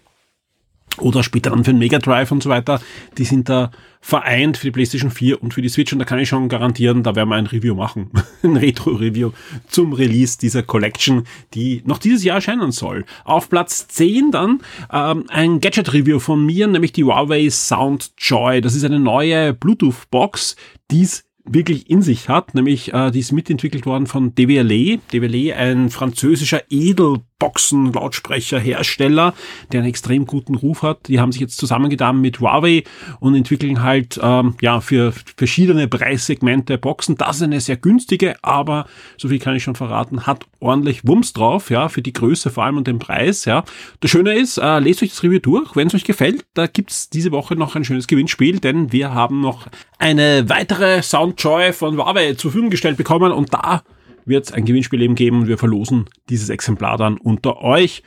oder 0.99 1.23
später 1.23 1.49
dann 1.49 1.63
für 1.63 1.71
den 1.71 1.79
Mega 1.79 1.99
Drive 1.99 2.31
und 2.31 2.43
so 2.43 2.49
weiter, 2.49 2.81
die 3.17 3.25
sind 3.25 3.49
da 3.49 3.71
vereint 4.01 4.57
für 4.57 4.67
die 4.67 4.71
PlayStation 4.71 5.11
4 5.11 5.41
und 5.41 5.53
für 5.53 5.61
die 5.61 5.69
Switch 5.69 5.93
und 5.93 5.99
da 5.99 6.05
kann 6.05 6.19
ich 6.19 6.27
schon 6.27 6.49
garantieren, 6.49 7.03
da 7.03 7.15
werden 7.15 7.29
wir 7.29 7.35
ein 7.35 7.47
Review 7.47 7.73
machen, 7.73 8.11
ein 8.43 8.57
Retro-Review 8.57 9.31
zum 9.67 9.93
Release 9.93 10.37
dieser 10.37 10.61
Collection, 10.61 11.23
die 11.53 11.81
noch 11.85 11.99
dieses 11.99 12.23
Jahr 12.23 12.35
erscheinen 12.35 12.71
soll. 12.71 13.05
Auf 13.23 13.49
Platz 13.49 13.87
10 13.87 14.31
dann 14.31 14.61
ähm, 14.91 15.25
ein 15.29 15.61
Gadget-Review 15.61 16.19
von 16.19 16.45
mir, 16.45 16.67
nämlich 16.67 16.91
die 16.91 17.05
Huawei 17.05 17.49
Sound 17.49 18.11
Joy. 18.17 18.59
Das 18.59 18.75
ist 18.75 18.83
eine 18.83 18.99
neue 18.99 19.53
Bluetooth-Box, 19.53 20.57
die 20.91 21.03
es 21.03 21.23
wirklich 21.45 21.89
in 21.89 22.01
sich 22.01 22.29
hat, 22.29 22.55
nämlich 22.55 22.93
äh, 22.93 23.11
die 23.11 23.19
ist 23.19 23.31
mitentwickelt 23.31 23.85
worden 23.85 24.07
von 24.07 24.33
DVLE. 24.35 24.99
DVLE, 25.11 25.55
ein 25.55 25.89
französischer 25.89 26.63
Edel 26.69 27.21
Boxen, 27.43 27.91
Lautsprecher, 27.91 28.57
Hersteller, 28.57 29.33
der 29.73 29.81
einen 29.81 29.89
extrem 29.89 30.25
guten 30.25 30.55
Ruf 30.55 30.81
hat. 30.81 31.09
Die 31.09 31.19
haben 31.19 31.33
sich 31.33 31.41
jetzt 31.41 31.57
zusammengetan 31.57 32.21
mit 32.21 32.39
Huawei 32.39 32.85
und 33.19 33.35
entwickeln 33.35 33.83
halt 33.83 34.17
ähm, 34.23 34.55
ja 34.61 34.79
für 34.79 35.11
verschiedene 35.35 35.89
Preissegmente 35.89 36.77
Boxen. 36.77 37.17
Das 37.17 37.35
ist 37.35 37.41
eine 37.41 37.59
sehr 37.59 37.75
günstige, 37.75 38.37
aber 38.43 38.85
so 39.17 39.27
viel 39.27 39.39
kann 39.39 39.57
ich 39.57 39.63
schon 39.63 39.75
verraten, 39.75 40.25
hat 40.25 40.45
ordentlich 40.61 41.05
Wumms 41.05 41.33
drauf, 41.33 41.69
ja, 41.69 41.89
für 41.89 42.01
die 42.01 42.13
Größe 42.13 42.49
vor 42.49 42.63
allem 42.63 42.77
und 42.77 42.87
den 42.87 42.97
Preis, 42.99 43.43
ja. 43.43 43.65
Das 43.99 44.09
Schöne 44.09 44.35
ist, 44.35 44.57
äh, 44.57 44.79
lest 44.79 45.03
euch 45.03 45.09
das 45.09 45.21
Review 45.21 45.39
durch, 45.39 45.75
wenn 45.75 45.87
es 45.87 45.95
euch 45.95 46.05
gefällt, 46.05 46.45
da 46.53 46.67
gibt's 46.67 47.09
diese 47.09 47.33
Woche 47.33 47.57
noch 47.57 47.75
ein 47.75 47.83
schönes 47.83 48.07
Gewinnspiel, 48.07 48.59
denn 48.59 48.93
wir 48.93 49.13
haben 49.13 49.41
noch 49.41 49.67
eine 49.99 50.47
weitere 50.47 51.01
Soundjoy 51.01 51.73
von 51.73 51.97
Huawei 51.97 52.35
zur 52.35 52.51
Verfügung 52.51 52.69
gestellt 52.69 52.95
bekommen 52.95 53.33
und 53.33 53.53
da 53.53 53.83
wird 54.25 54.45
es 54.45 54.51
ein 54.51 54.65
Gewinnspiel 54.65 55.01
eben 55.01 55.15
geben 55.15 55.41
und 55.41 55.47
wir 55.47 55.57
verlosen 55.57 56.05
dieses 56.29 56.49
Exemplar 56.49 56.97
dann 56.97 57.17
unter 57.17 57.61
euch. 57.61 58.03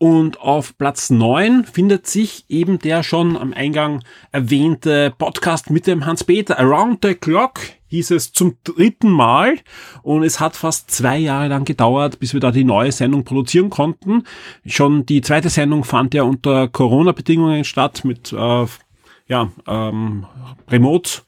Und 0.00 0.40
auf 0.40 0.78
Platz 0.78 1.10
9 1.10 1.64
findet 1.64 2.06
sich 2.06 2.44
eben 2.48 2.78
der 2.78 3.02
schon 3.02 3.36
am 3.36 3.52
Eingang 3.52 4.04
erwähnte 4.30 5.12
Podcast 5.18 5.70
mit 5.70 5.88
dem 5.88 6.06
Hans-Peter. 6.06 6.56
Around 6.56 7.00
the 7.02 7.14
Clock 7.14 7.58
hieß 7.88 8.12
es 8.12 8.32
zum 8.32 8.58
dritten 8.62 9.10
Mal 9.10 9.56
und 10.02 10.22
es 10.22 10.38
hat 10.38 10.54
fast 10.54 10.92
zwei 10.92 11.18
Jahre 11.18 11.48
lang 11.48 11.64
gedauert, 11.64 12.20
bis 12.20 12.32
wir 12.32 12.38
da 12.38 12.52
die 12.52 12.62
neue 12.62 12.92
Sendung 12.92 13.24
produzieren 13.24 13.70
konnten. 13.70 14.22
Schon 14.64 15.04
die 15.04 15.20
zweite 15.20 15.48
Sendung 15.48 15.82
fand 15.82 16.14
ja 16.14 16.22
unter 16.22 16.68
Corona-Bedingungen 16.68 17.64
statt 17.64 18.04
mit 18.04 18.32
äh, 18.32 18.66
ja, 19.26 19.50
ähm, 19.66 20.26
Remote 20.70 21.22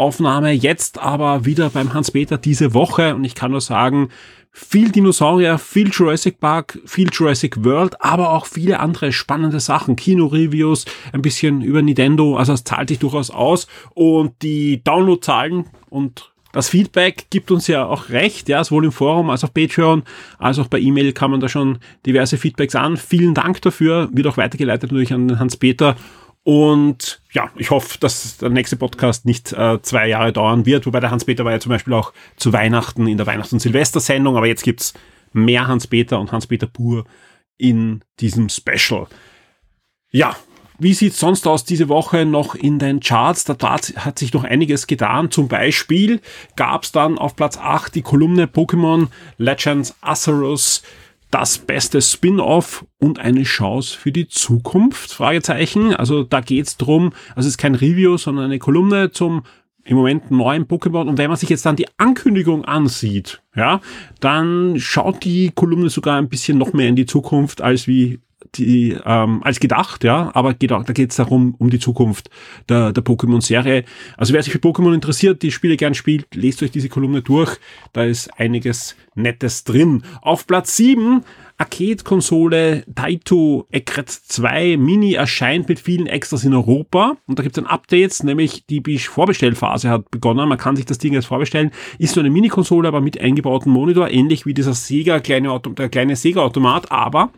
Aufnahme. 0.00 0.52
Jetzt 0.52 0.98
aber 0.98 1.44
wieder 1.44 1.70
beim 1.70 1.92
Hans-Peter 1.92 2.38
diese 2.38 2.74
Woche. 2.74 3.14
Und 3.14 3.24
ich 3.24 3.34
kann 3.34 3.50
nur 3.50 3.60
sagen, 3.60 4.08
viel 4.52 4.90
Dinosaurier, 4.90 5.58
viel 5.58 5.90
Jurassic 5.90 6.40
Park, 6.40 6.78
viel 6.84 7.08
Jurassic 7.12 7.64
World, 7.64 8.02
aber 8.02 8.32
auch 8.32 8.46
viele 8.46 8.80
andere 8.80 9.12
spannende 9.12 9.60
Sachen, 9.60 9.96
Kino-Reviews, 9.96 10.86
ein 11.12 11.22
bisschen 11.22 11.62
über 11.62 11.82
Nintendo, 11.82 12.36
also 12.36 12.52
es 12.52 12.64
zahlt 12.64 12.88
sich 12.88 12.98
durchaus 12.98 13.30
aus. 13.30 13.68
Und 13.94 14.42
die 14.42 14.82
Downloadzahlen 14.82 15.66
und 15.88 16.32
das 16.52 16.68
Feedback 16.68 17.26
gibt 17.30 17.52
uns 17.52 17.68
ja 17.68 17.86
auch 17.86 18.08
recht, 18.08 18.48
ja, 18.48 18.64
sowohl 18.64 18.86
im 18.86 18.92
Forum 18.92 19.30
als 19.30 19.44
auch 19.44 19.54
Patreon, 19.54 20.02
als 20.38 20.58
auch 20.58 20.66
bei 20.66 20.80
E-Mail 20.80 21.12
kann 21.12 21.30
man 21.30 21.38
da 21.38 21.48
schon 21.48 21.78
diverse 22.04 22.38
Feedbacks 22.38 22.74
an. 22.74 22.96
Vielen 22.96 23.34
Dank 23.34 23.62
dafür, 23.62 24.08
wird 24.12 24.26
auch 24.26 24.36
weitergeleitet 24.36 24.90
natürlich 24.90 25.12
an 25.12 25.38
Hans-Peter 25.38 25.94
und 26.42 27.20
ja, 27.32 27.50
ich 27.56 27.70
hoffe, 27.70 27.98
dass 27.98 28.38
der 28.38 28.48
nächste 28.48 28.76
Podcast 28.76 29.26
nicht 29.26 29.52
äh, 29.52 29.80
zwei 29.82 30.08
Jahre 30.08 30.32
dauern 30.32 30.64
wird, 30.64 30.86
wobei 30.86 31.00
der 31.00 31.10
Hans-Peter 31.10 31.44
war 31.44 31.52
ja 31.52 31.60
zum 31.60 31.70
Beispiel 31.70 31.92
auch 31.92 32.12
zu 32.36 32.52
Weihnachten 32.52 33.06
in 33.06 33.18
der 33.18 33.26
Weihnachts- 33.26 33.52
und 33.52 33.60
Silvestersendung, 33.60 34.36
aber 34.36 34.46
jetzt 34.46 34.64
gibt's 34.64 34.94
mehr 35.32 35.68
Hans-Peter 35.68 36.18
und 36.18 36.32
Hans-Peter 36.32 36.66
pur 36.66 37.04
in 37.58 38.02
diesem 38.20 38.48
Special. 38.48 39.06
Ja, 40.10 40.34
wie 40.78 40.94
sieht's 40.94 41.20
sonst 41.20 41.46
aus 41.46 41.64
diese 41.64 41.90
Woche 41.90 42.24
noch 42.24 42.54
in 42.54 42.78
den 42.78 43.00
Charts? 43.00 43.44
Da 43.44 43.54
hat 43.60 44.18
sich 44.18 44.32
noch 44.32 44.44
einiges 44.44 44.86
getan. 44.86 45.30
Zum 45.30 45.46
Beispiel 45.46 46.22
gab's 46.56 46.90
dann 46.90 47.18
auf 47.18 47.36
Platz 47.36 47.58
8 47.58 47.94
die 47.94 48.00
Kolumne 48.00 48.46
Pokémon 48.46 49.08
Legends 49.36 49.94
Acerus 50.00 50.82
das 51.30 51.58
beste 51.58 52.02
Spin-off 52.02 52.84
und 52.98 53.18
eine 53.18 53.44
Chance 53.44 53.96
für 53.96 54.12
die 54.12 54.28
Zukunft? 54.28 55.12
Fragezeichen. 55.12 55.94
Also 55.94 56.24
da 56.24 56.40
geht's 56.40 56.76
drum. 56.76 57.12
Also 57.30 57.46
es 57.46 57.54
ist 57.54 57.58
kein 57.58 57.74
Review, 57.74 58.16
sondern 58.16 58.46
eine 58.46 58.58
Kolumne 58.58 59.10
zum 59.12 59.42
im 59.84 59.96
Moment 59.96 60.30
neuen 60.30 60.66
Pokémon. 60.66 61.08
Und 61.08 61.18
wenn 61.18 61.28
man 61.28 61.36
sich 61.36 61.48
jetzt 61.48 61.66
dann 61.66 61.76
die 61.76 61.86
Ankündigung 61.96 62.64
ansieht, 62.64 63.42
ja, 63.56 63.80
dann 64.20 64.78
schaut 64.78 65.24
die 65.24 65.50
Kolumne 65.54 65.88
sogar 65.88 66.18
ein 66.18 66.28
bisschen 66.28 66.58
noch 66.58 66.72
mehr 66.72 66.88
in 66.88 66.96
die 66.96 67.06
Zukunft 67.06 67.60
als 67.60 67.86
wie 67.86 68.20
die 68.56 68.96
ähm, 69.04 69.42
als 69.42 69.60
gedacht, 69.60 70.04
ja, 70.04 70.30
aber 70.34 70.54
geht 70.54 70.72
auch, 70.72 70.84
da 70.84 70.92
geht 70.92 71.10
es 71.10 71.16
darum, 71.16 71.54
um 71.58 71.70
die 71.70 71.78
Zukunft 71.78 72.30
der, 72.68 72.92
der 72.92 73.04
Pokémon-Serie. 73.04 73.84
Also 74.16 74.32
wer 74.32 74.42
sich 74.42 74.52
für 74.52 74.58
Pokémon 74.58 74.94
interessiert, 74.94 75.42
die 75.42 75.52
Spiele 75.52 75.76
gern 75.76 75.94
spielt, 75.94 76.34
lest 76.34 76.62
euch 76.62 76.70
diese 76.70 76.88
Kolumne 76.88 77.22
durch. 77.22 77.58
Da 77.92 78.04
ist 78.04 78.28
einiges 78.38 78.96
Nettes 79.14 79.64
drin. 79.64 80.02
Auf 80.22 80.46
Platz 80.46 80.76
7 80.76 81.22
Arcade-Konsole 81.60 82.84
Taito 82.94 83.66
Ecret 83.70 84.08
2 84.08 84.78
Mini 84.78 85.12
erscheint 85.14 85.68
mit 85.68 85.78
vielen 85.78 86.06
Extras 86.06 86.44
in 86.44 86.54
Europa. 86.54 87.16
Und 87.26 87.38
da 87.38 87.42
gibt 87.42 87.58
es 87.58 87.62
ein 87.62 87.68
Update, 87.68 88.24
nämlich 88.24 88.64
die 88.66 88.80
Vorbestellphase 88.98 89.90
hat 89.90 90.10
begonnen. 90.10 90.48
Man 90.48 90.56
kann 90.56 90.76
sich 90.76 90.86
das 90.86 90.96
Ding 90.96 91.12
jetzt 91.12 91.26
vorbestellen. 91.26 91.70
Ist 91.98 92.14
so 92.14 92.20
eine 92.20 92.30
Mini-Konsole, 92.30 92.88
aber 92.88 93.02
mit 93.02 93.20
eingebautem 93.20 93.72
Monitor, 93.72 94.10
ähnlich 94.10 94.46
wie 94.46 94.54
dieser 94.54 94.72
Sega, 94.72 95.20
kleine 95.20 95.50
Auto, 95.50 95.70
der 95.70 95.90
kleine 95.90 96.16
Sega-Automat, 96.16 96.90
aber 96.90 97.30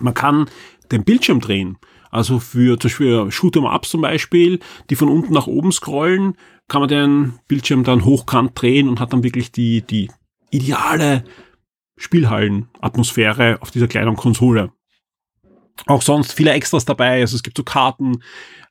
man 0.00 0.14
kann 0.14 0.46
den 0.90 1.04
Bildschirm 1.04 1.40
drehen. 1.40 1.78
Also 2.10 2.40
für, 2.40 2.78
zum 2.78 2.88
Beispiel 2.88 3.28
Shoot'em-Ups 3.28 3.90
zum 3.90 4.00
Beispiel, 4.00 4.58
die 4.90 4.96
von 4.96 5.08
unten 5.08 5.32
nach 5.32 5.46
oben 5.46 5.70
scrollen, 5.70 6.36
kann 6.68 6.80
man 6.80 6.88
den 6.88 7.38
Bildschirm 7.46 7.84
dann 7.84 8.04
hochkant 8.04 8.60
drehen 8.60 8.88
und 8.88 9.00
hat 9.00 9.12
dann 9.12 9.22
wirklich 9.22 9.52
die, 9.52 9.82
die 9.82 10.10
ideale 10.50 11.24
Spielhallen-Atmosphäre 11.96 13.58
auf 13.60 13.70
dieser 13.70 13.88
kleinen 13.88 14.16
Konsole. 14.16 14.72
Auch 15.86 16.02
sonst 16.02 16.32
viele 16.32 16.52
Extras 16.52 16.84
dabei. 16.84 17.20
Also 17.20 17.36
es 17.36 17.42
gibt 17.42 17.56
so 17.56 17.62
Karten, 17.62 18.22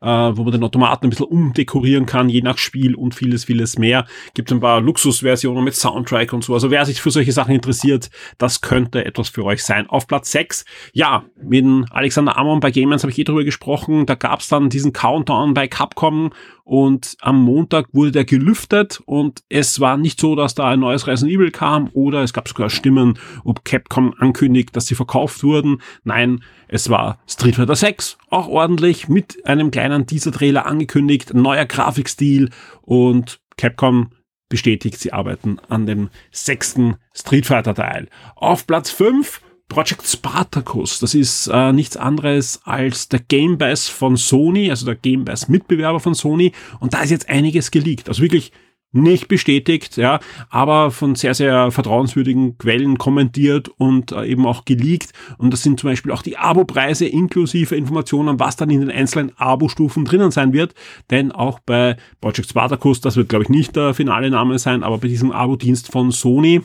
äh, 0.02 0.08
wo 0.08 0.44
man 0.44 0.52
den 0.52 0.64
Automaten 0.64 1.08
ein 1.08 1.10
bisschen 1.10 1.28
umdekorieren 1.28 2.06
kann, 2.06 2.30
je 2.30 2.42
nach 2.42 2.58
Spiel 2.58 2.96
und 2.96 3.16
vieles, 3.16 3.46
vieles 3.46 3.78
mehr. 3.78 4.06
Gibt 4.34 4.52
ein 4.52 4.60
paar 4.60 4.82
Luxusversionen 4.82 5.64
mit 5.64 5.76
Soundtrack 5.76 6.34
und 6.34 6.44
so. 6.44 6.54
Also 6.54 6.72
wer 6.72 6.86
sich 6.86 7.02
für 7.02 7.12
solche 7.12 7.32
Sachen 7.32 7.54
interessiert, 7.54 8.10
das 8.38 8.62
könnte 8.62 9.06
etwas 9.06 9.30
für 9.30 9.44
euch 9.44 9.64
sein. 9.64 9.88
Auf 9.90 10.08
Platz 10.08 10.32
6, 10.32 10.66
ja, 10.94 11.24
mit 11.42 11.66
Alexander 11.92 12.38
Amon 12.38 12.60
bei 12.60 12.72
Gamers 12.72 13.04
habe 13.04 13.12
ich 13.12 13.20
eh 13.20 13.24
drüber 13.24 13.44
gesprochen. 13.44 14.06
Da 14.06 14.16
gab 14.16 14.40
es 14.40 14.48
dann 14.48 14.70
diesen 14.70 14.94
Countdown 14.94 15.54
bei 15.54 15.68
Capcom 15.68 16.32
und 16.70 17.18
am 17.22 17.44
Montag 17.44 17.88
wurde 17.94 18.12
der 18.12 18.26
gelüftet 18.26 19.02
und 19.08 19.42
es 19.50 19.80
war 19.80 19.98
nicht 19.98 20.20
so, 20.20 20.36
dass 20.36 20.54
da 20.54 20.70
ein 20.70 20.80
neues 20.80 21.08
Resident 21.08 21.36
Evil 21.36 21.50
kam 21.50 21.90
oder 21.94 22.22
es 22.22 22.32
gab 22.32 22.48
sogar 22.48 22.70
Stimmen, 22.70 23.18
ob 23.44 23.66
Capcom 23.66 24.14
ankündigt, 24.20 24.76
dass 24.76 24.86
sie 24.86 24.94
verkauft 24.94 25.44
wurden. 25.44 25.82
Nein, 26.04 26.44
es 26.68 26.92
war 26.92 27.18
Street 27.28 27.56
Fighter 27.56 27.76
6, 27.76 28.20
auch 28.30 28.48
ordentlich 28.48 29.10
mit 29.10 29.46
einem 29.46 29.72
kleinen 29.72 30.08
Teaser-Trailer 30.08 30.66
angekündigt, 30.66 31.34
neuer 31.34 31.66
Grafikstil 31.66 32.50
und 32.82 33.40
Capcom 33.58 34.12
bestätigt, 34.50 35.00
sie 35.00 35.14
arbeiten 35.14 35.60
an 35.70 35.86
dem 35.86 36.10
sechsten 36.32 36.96
Street 37.14 37.46
Fighter 37.46 37.76
Teil. 37.76 38.08
Auf 38.36 38.66
Platz 38.66 38.90
5 38.90 39.42
Project 39.70 40.08
Spartacus, 40.08 41.00
das 41.00 41.14
ist 41.14 41.48
äh, 41.54 41.72
nichts 41.72 41.96
anderes 41.96 42.62
als 42.64 43.08
der 43.08 43.20
Game 43.20 43.60
Pass 43.60 43.88
von 43.88 44.18
Sony, 44.18 44.72
also 44.72 44.88
der 44.88 44.96
Game 44.96 45.26
Pass 45.26 45.48
Mitbewerber 45.48 46.00
von 46.00 46.16
Sony. 46.16 46.54
Und 46.80 46.96
da 46.96 47.04
ist 47.04 47.12
jetzt 47.12 47.30
einiges 47.30 47.70
geleakt. 47.70 48.10
Also 48.10 48.24
wirklich 48.24 48.52
nicht 48.92 49.28
bestätigt, 49.28 49.98
ja, 49.98 50.20
aber 50.50 50.90
von 50.90 51.16
sehr, 51.16 51.34
sehr 51.36 51.72
vertrauenswürdigen 51.72 52.58
Quellen 52.58 52.98
kommentiert 52.98 53.70
und 53.78 54.12
äh, 54.12 54.26
eben 54.26 54.46
auch 54.48 54.66
geleakt. 54.66 55.12
Und 55.38 55.52
das 55.54 55.62
sind 55.62 55.80
zum 55.80 55.92
Beispiel 55.92 56.12
auch 56.12 56.24
die 56.24 56.38
Abo-Preise 56.38 57.06
inklusive 57.06 57.76
Informationen, 57.76 58.40
was 58.40 58.56
dann 58.56 58.70
in 58.72 58.80
den 58.80 58.92
einzelnen 58.92 59.32
Abo-Stufen 59.38 60.06
drinnen 60.06 60.32
sein 60.32 60.54
wird. 60.54 60.74
Denn 61.12 61.32
auch 61.32 61.60
bei 61.60 61.98
Project 62.20 62.50
Spartacus, 62.50 63.02
das 63.02 63.16
wird 63.16 63.30
glaube 63.30 63.44
ich 63.44 63.50
nicht 63.50 63.76
der 63.76 63.94
finale 63.94 64.32
Name 64.32 64.58
sein, 64.58 64.84
aber 64.84 64.98
bei 64.98 65.08
diesem 65.08 65.32
Abo-Dienst 65.32 65.92
von 65.92 66.12
Sony, 66.12 66.62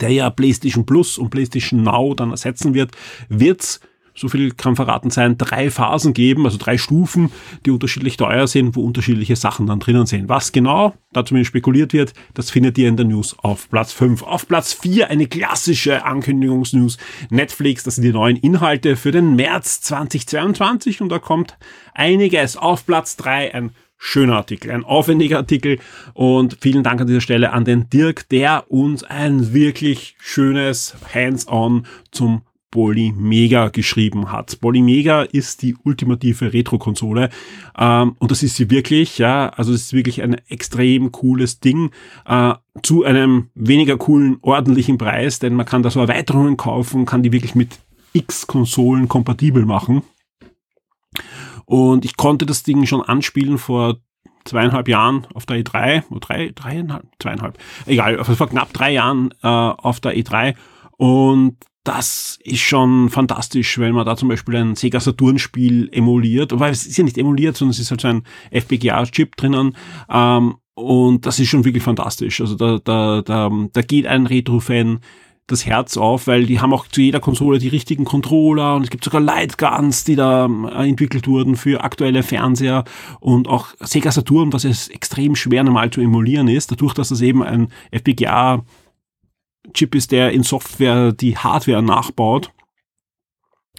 der 0.00 0.10
ja 0.10 0.30
PlayStation 0.30 0.86
Plus 0.86 1.18
und 1.18 1.30
PlayStation 1.30 1.82
Now 1.82 2.14
dann 2.14 2.30
ersetzen 2.30 2.74
wird, 2.74 2.92
wird's 3.28 3.80
so 4.20 4.28
viel 4.28 4.50
kann 4.50 4.76
verraten 4.76 5.10
sein, 5.10 5.38
drei 5.38 5.70
Phasen 5.70 6.12
geben, 6.12 6.44
also 6.44 6.58
drei 6.58 6.76
Stufen, 6.76 7.30
die 7.64 7.70
unterschiedlich 7.70 8.18
teuer 8.18 8.46
sind, 8.46 8.76
wo 8.76 8.84
unterschiedliche 8.84 9.34
Sachen 9.34 9.66
dann 9.66 9.80
drinnen 9.80 10.04
sind. 10.04 10.28
Was 10.28 10.52
genau 10.52 10.92
da 11.12 11.24
zumindest 11.24 11.48
spekuliert 11.48 11.94
wird, 11.94 12.12
das 12.34 12.50
findet 12.50 12.76
ihr 12.76 12.88
in 12.88 12.98
der 12.98 13.06
News 13.06 13.34
auf 13.38 13.70
Platz 13.70 13.92
5. 13.94 14.22
Auf 14.22 14.46
Platz 14.46 14.74
4 14.74 15.08
eine 15.08 15.26
klassische 15.26 16.04
Ankündigungsnews. 16.04 16.98
Netflix, 17.30 17.82
das 17.82 17.94
sind 17.94 18.04
die 18.04 18.12
neuen 18.12 18.36
Inhalte 18.36 18.96
für 18.96 19.10
den 19.10 19.36
März 19.36 19.80
2022 19.80 21.00
und 21.00 21.08
da 21.08 21.18
kommt 21.18 21.56
einiges. 21.94 22.58
Auf 22.58 22.84
Platz 22.84 23.16
3 23.16 23.54
ein 23.54 23.70
schöner 23.96 24.36
Artikel, 24.36 24.70
ein 24.70 24.84
aufwendiger 24.84 25.38
Artikel 25.38 25.78
und 26.14 26.58
vielen 26.60 26.82
Dank 26.82 27.00
an 27.00 27.06
dieser 27.06 27.20
Stelle 27.20 27.52
an 27.52 27.64
den 27.64 27.88
Dirk, 27.90 28.28
der 28.28 28.70
uns 28.70 29.02
ein 29.02 29.52
wirklich 29.52 30.16
schönes 30.18 30.94
Hands-on 31.14 31.86
zum 32.10 32.42
Polymega 32.70 33.68
geschrieben 33.68 34.30
hat. 34.30 34.60
Polymega 34.60 35.22
ist 35.22 35.62
die 35.62 35.76
ultimative 35.84 36.52
Retro-Konsole 36.52 37.30
ähm, 37.78 38.14
und 38.18 38.30
das 38.30 38.42
ist 38.42 38.56
sie 38.56 38.70
wirklich, 38.70 39.18
ja, 39.18 39.48
also 39.48 39.72
es 39.72 39.82
ist 39.82 39.92
wirklich 39.92 40.22
ein 40.22 40.34
extrem 40.48 41.10
cooles 41.10 41.60
Ding 41.60 41.90
äh, 42.26 42.54
zu 42.82 43.04
einem 43.04 43.50
weniger 43.54 43.96
coolen, 43.96 44.38
ordentlichen 44.42 44.98
Preis, 44.98 45.40
denn 45.40 45.54
man 45.54 45.66
kann 45.66 45.82
da 45.82 45.90
so 45.90 46.00
Erweiterungen 46.00 46.56
kaufen, 46.56 47.06
kann 47.06 47.22
die 47.22 47.32
wirklich 47.32 47.54
mit 47.54 47.78
X 48.12 48.46
Konsolen 48.46 49.08
kompatibel 49.08 49.66
machen. 49.66 50.02
Und 51.64 52.04
ich 52.04 52.16
konnte 52.16 52.46
das 52.46 52.62
Ding 52.62 52.86
schon 52.86 53.02
anspielen 53.02 53.58
vor 53.58 53.98
zweieinhalb 54.44 54.88
Jahren 54.88 55.26
auf 55.34 55.46
der 55.46 55.58
E3, 55.58 56.04
oder 56.10 56.20
drei, 56.20 56.52
dreieinhalb, 56.54 57.04
zweieinhalb, 57.18 57.58
egal, 57.86 58.24
vor 58.24 58.48
knapp 58.48 58.72
drei 58.72 58.92
Jahren 58.92 59.32
äh, 59.42 59.46
auf 59.46 60.00
der 60.00 60.16
E3. 60.16 60.54
Und 60.96 61.56
das 61.84 62.38
ist 62.44 62.60
schon 62.60 63.08
fantastisch, 63.08 63.78
wenn 63.78 63.94
man 63.94 64.04
da 64.04 64.16
zum 64.16 64.28
Beispiel 64.28 64.56
ein 64.56 64.76
Sega 64.76 65.00
Saturn 65.00 65.38
Spiel 65.38 65.88
emuliert, 65.92 66.58
weil 66.58 66.72
es 66.72 66.86
ist 66.86 66.98
ja 66.98 67.04
nicht 67.04 67.18
emuliert, 67.18 67.56
sondern 67.56 67.72
es 67.72 67.78
ist 67.78 67.90
halt 67.90 68.02
so 68.02 68.08
ein 68.08 68.22
FPGA-Chip 68.50 69.36
drinnen. 69.36 69.76
Ähm, 70.10 70.56
und 70.74 71.26
das 71.26 71.38
ist 71.38 71.48
schon 71.48 71.64
wirklich 71.64 71.82
fantastisch. 71.82 72.40
Also 72.40 72.54
da, 72.54 72.78
da, 72.82 73.22
da, 73.22 73.50
da 73.72 73.82
geht 73.82 74.06
ein 74.06 74.26
Retro-Fan 74.26 75.00
das 75.50 75.66
Herz 75.66 75.96
auf, 75.96 76.26
weil 76.26 76.46
die 76.46 76.60
haben 76.60 76.72
auch 76.72 76.86
zu 76.86 77.00
jeder 77.00 77.20
Konsole 77.20 77.58
die 77.58 77.68
richtigen 77.68 78.04
Controller 78.04 78.76
und 78.76 78.84
es 78.84 78.90
gibt 78.90 79.04
sogar 79.04 79.20
Lightguns, 79.20 80.04
die 80.04 80.16
da 80.16 80.46
äh, 80.46 80.88
entwickelt 80.88 81.26
wurden 81.26 81.56
für 81.56 81.82
aktuelle 81.82 82.22
Fernseher 82.22 82.84
und 83.18 83.48
auch 83.48 83.68
Sega 83.80 84.12
Saturn, 84.12 84.52
was 84.52 84.64
es 84.64 84.88
extrem 84.88 85.34
schwer 85.34 85.64
normal 85.64 85.90
zu 85.90 86.00
emulieren 86.00 86.48
ist, 86.48 86.70
dadurch, 86.70 86.94
dass 86.94 87.08
das 87.08 87.20
eben 87.20 87.42
ein 87.42 87.68
FPGA 87.90 88.64
Chip 89.72 89.94
ist, 89.94 90.12
der 90.12 90.32
in 90.32 90.42
Software 90.42 91.12
die 91.12 91.36
Hardware 91.36 91.82
nachbaut, 91.82 92.50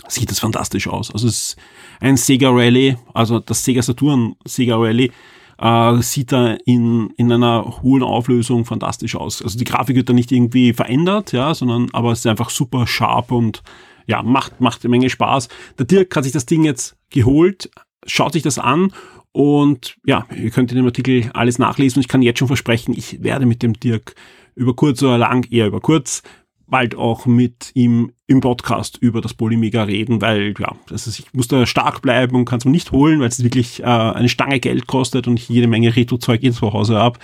sieht 0.08 0.32
das 0.32 0.40
fantastisch 0.40 0.88
aus. 0.88 1.12
Also 1.12 1.28
es 1.28 1.34
ist 1.34 1.58
ein 2.00 2.18
Sega 2.18 2.50
Rally, 2.50 2.98
also 3.14 3.40
das 3.40 3.64
Sega 3.64 3.82
Saturn 3.82 4.36
Sega 4.46 4.76
Rally 4.78 5.12
äh, 5.60 6.02
sieht 6.02 6.32
da 6.32 6.56
in, 6.66 7.12
in 7.18 7.32
einer 7.32 7.82
hohen 7.84 8.04
Auflösung 8.04 8.66
fantastisch 8.66 9.16
aus. 9.16 9.42
Also 9.42 9.58
die 9.58 9.64
Grafik 9.64 9.96
wird 9.96 10.10
da 10.10 10.14
nicht 10.14 10.32
irgendwie 10.32 10.74
verändert, 10.74 11.32
ja, 11.32 11.54
sondern 11.54 11.90
aber 11.94 12.12
es 12.12 12.20
ist 12.20 12.28
einfach 12.28 12.50
super 12.50 12.88
sharp 12.88 13.32
und 13.32 13.62
ja, 14.08 14.24
macht, 14.24 14.60
macht 14.60 14.84
eine 14.84 14.90
Menge 14.90 15.10
Spaß. 15.10 15.50
Der 15.78 15.86
Dirk 15.86 16.16
hat 16.16 16.24
sich 16.24 16.34
das 16.34 16.48
Ding 16.48 16.64
jetzt 16.64 16.98
geholt, 17.12 17.70
schaut 18.06 18.34
sich 18.34 18.44
das 18.44 18.58
an 18.58 18.92
und 19.32 19.96
ja, 20.06 20.26
ihr 20.36 20.50
könnt 20.50 20.72
in 20.72 20.78
dem 20.78 20.86
Artikel 20.86 21.30
alles 21.34 21.60
nachlesen 21.60 22.00
und 22.00 22.02
ich 22.02 22.08
kann 22.08 22.24
jetzt 22.24 22.40
schon 22.40 22.48
versprechen, 22.48 22.94
ich 22.98 23.22
werde 23.24 23.46
mit 23.46 23.62
dem 23.62 23.74
Dirk 23.74 24.16
über 24.62 24.76
kurz 24.76 25.02
oder 25.02 25.18
lang, 25.18 25.52
eher 25.52 25.68
über 25.68 25.82
kurz, 25.82 26.22
bald 26.68 26.96
auch 26.96 27.26
mit 27.26 27.72
ihm 27.74 28.14
im 28.28 28.40
Podcast 28.40 28.98
über 28.98 29.20
das 29.20 29.34
Polymega 29.34 29.84
reden, 29.84 30.22
weil 30.22 30.54
ja, 30.58 30.76
das 30.88 31.08
ich 31.08 31.34
muss 31.34 31.48
da 31.48 31.66
stark 31.66 32.02
bleiben 32.02 32.36
und 32.36 32.46
kann 32.46 32.60
es 32.60 32.66
mir 32.66 32.72
nicht 32.72 32.92
holen, 32.92 33.20
weil 33.20 33.28
es 33.28 33.44
wirklich 33.44 33.82
äh, 33.82 33.86
eine 33.86 34.30
Stange 34.30 34.60
Geld 34.60 34.88
kostet 34.88 35.28
und 35.28 35.38
ich 35.38 35.50
jede 35.50 35.68
Menge 35.68 35.96
Retro-Zeug 35.96 36.44
jetzt 36.44 36.58
zu 36.58 36.72
Hause 36.72 36.96
habe. 36.96 37.20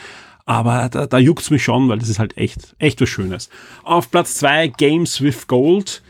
Aber 0.45 0.89
da, 0.89 1.05
da 1.05 1.17
juckt's 1.17 1.49
mich 1.49 1.63
schon, 1.63 1.87
weil 1.89 1.99
das 1.99 2.09
ist 2.09 2.19
halt 2.19 2.37
echt, 2.37 2.75
echt 2.79 2.99
was 2.99 3.09
Schönes. 3.09 3.49
Auf 3.83 4.09
Platz 4.09 4.35
zwei 4.35 4.67
Games 4.67 5.21
with 5.21 5.47
Gold. 5.47 6.01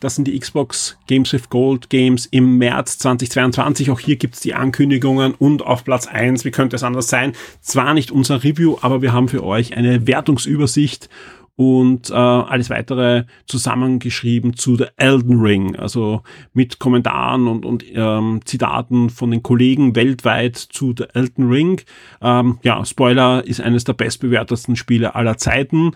Das 0.00 0.16
sind 0.16 0.26
die 0.26 0.38
Xbox 0.38 0.98
Games 1.06 1.32
with 1.32 1.48
Gold 1.50 1.90
Games 1.90 2.26
im 2.26 2.58
März 2.58 2.98
2022. 2.98 3.90
Auch 3.90 4.00
hier 4.00 4.16
gibt's 4.16 4.40
die 4.40 4.54
Ankündigungen 4.54 5.34
und 5.34 5.62
auf 5.62 5.84
Platz 5.84 6.06
eins, 6.06 6.44
wie 6.44 6.50
könnte 6.50 6.76
es 6.76 6.82
anders 6.82 7.08
sein? 7.08 7.32
Zwar 7.60 7.94
nicht 7.94 8.10
unser 8.10 8.44
Review, 8.44 8.76
aber 8.80 9.02
wir 9.02 9.12
haben 9.12 9.28
für 9.28 9.44
euch 9.44 9.76
eine 9.76 10.06
Wertungsübersicht 10.06 11.08
und 11.56 12.10
äh, 12.10 12.14
alles 12.14 12.68
weitere 12.68 13.24
zusammengeschrieben 13.46 14.56
zu 14.56 14.76
The 14.76 14.86
Elden 14.96 15.40
Ring, 15.40 15.76
also 15.76 16.22
mit 16.52 16.80
Kommentaren 16.80 17.46
und, 17.46 17.64
und 17.64 17.84
ähm, 17.94 18.40
Zitaten 18.44 19.08
von 19.08 19.30
den 19.30 19.42
Kollegen 19.42 19.94
weltweit 19.94 20.56
zu 20.56 20.94
The 20.96 21.04
Elden 21.14 21.48
Ring. 21.48 21.80
Ähm, 22.20 22.58
ja, 22.62 22.84
Spoiler 22.84 23.46
ist 23.46 23.60
eines 23.60 23.84
der 23.84 23.92
bestbewertesten 23.92 24.74
Spiele 24.74 25.14
aller 25.14 25.36
Zeiten. 25.36 25.92